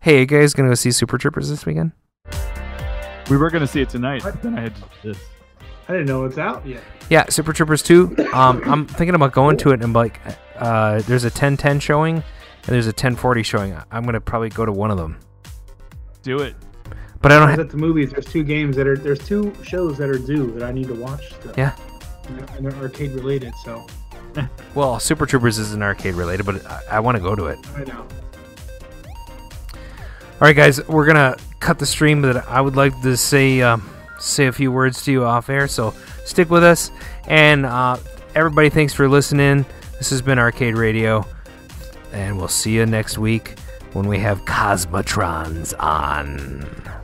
Hey, 0.00 0.18
you 0.18 0.26
guys 0.26 0.54
gonna 0.54 0.70
go 0.70 0.74
see 0.74 0.90
Super 0.90 1.18
Troopers 1.18 1.48
this 1.48 1.64
weekend? 1.64 1.92
We 3.30 3.36
were 3.36 3.50
gonna 3.50 3.68
see 3.68 3.80
it 3.80 3.88
tonight, 3.88 4.22
but 4.24 4.42
then 4.42 4.58
I 4.58 4.62
had 4.62 4.74
to 4.74 4.80
do 4.80 5.12
this. 5.12 5.18
I 5.88 5.92
didn't 5.92 6.06
know 6.06 6.24
it's 6.24 6.38
out 6.38 6.66
yet. 6.66 6.82
Yeah, 7.08 7.26
Super 7.28 7.52
Troopers 7.52 7.82
2. 7.82 8.28
Um, 8.32 8.60
I'm 8.64 8.86
thinking 8.86 9.14
about 9.14 9.32
going 9.32 9.56
to 9.58 9.70
it 9.70 9.82
and 9.82 9.92
like, 9.92 10.20
uh, 10.56 11.00
there's 11.02 11.22
a 11.24 11.28
1010 11.28 11.78
showing 11.80 12.16
and 12.16 12.24
there's 12.66 12.86
a 12.86 12.90
1040 12.90 13.42
showing. 13.44 13.76
I'm 13.92 14.04
gonna 14.04 14.20
probably 14.20 14.48
go 14.48 14.64
to 14.66 14.72
one 14.72 14.90
of 14.90 14.98
them. 14.98 15.18
Do 16.22 16.38
it. 16.40 16.56
But 17.22 17.30
I 17.32 17.36
I 17.36 17.38
don't. 17.38 17.48
was 17.50 17.54
Ha- 17.56 17.62
at 17.62 17.70
the 17.70 17.76
movies. 17.76 18.10
There's 18.10 18.26
two 18.26 18.42
games 18.42 18.74
that 18.76 18.86
are 18.88 18.96
there's 18.96 19.20
two 19.24 19.52
shows 19.62 19.96
that 19.98 20.08
are 20.10 20.18
due 20.18 20.50
that 20.52 20.64
I 20.64 20.72
need 20.72 20.88
to 20.88 20.94
watch. 20.94 21.32
Still. 21.34 21.54
Yeah. 21.56 21.76
And 22.26 22.38
they're, 22.38 22.56
and 22.56 22.66
they're 22.66 22.82
arcade 22.82 23.12
related, 23.12 23.52
so 23.64 23.86
well, 24.74 24.98
Super 24.98 25.24
Troopers 25.26 25.58
isn't 25.60 25.82
arcade 25.82 26.14
related, 26.14 26.44
but 26.44 26.66
I, 26.66 26.82
I 26.92 27.00
want 27.00 27.16
to 27.16 27.22
go 27.22 27.36
to 27.36 27.46
it. 27.46 27.58
I 27.76 27.84
know. 27.84 28.06
All 30.38 30.40
right, 30.40 30.56
guys, 30.56 30.84
we're 30.88 31.06
gonna 31.06 31.36
cut 31.60 31.78
the 31.78 31.86
stream, 31.86 32.20
but 32.20 32.46
I 32.48 32.60
would 32.60 32.76
like 32.76 33.00
to 33.02 33.16
say 33.16 33.62
um, 33.62 33.88
say 34.26 34.46
a 34.46 34.52
few 34.52 34.72
words 34.72 35.02
to 35.04 35.12
you 35.12 35.24
off 35.24 35.48
air. 35.48 35.68
So 35.68 35.94
stick 36.24 36.50
with 36.50 36.64
us, 36.64 36.90
and 37.26 37.66
uh, 37.66 37.96
everybody, 38.34 38.68
thanks 38.70 38.92
for 38.92 39.08
listening. 39.08 39.64
This 39.98 40.10
has 40.10 40.22
been 40.22 40.38
Arcade 40.38 40.76
Radio, 40.76 41.26
and 42.12 42.36
we'll 42.36 42.48
see 42.48 42.74
you 42.74 42.86
next 42.86 43.18
week 43.18 43.58
when 43.92 44.06
we 44.08 44.18
have 44.18 44.44
Cosmotrons 44.44 45.72
on. 45.78 46.95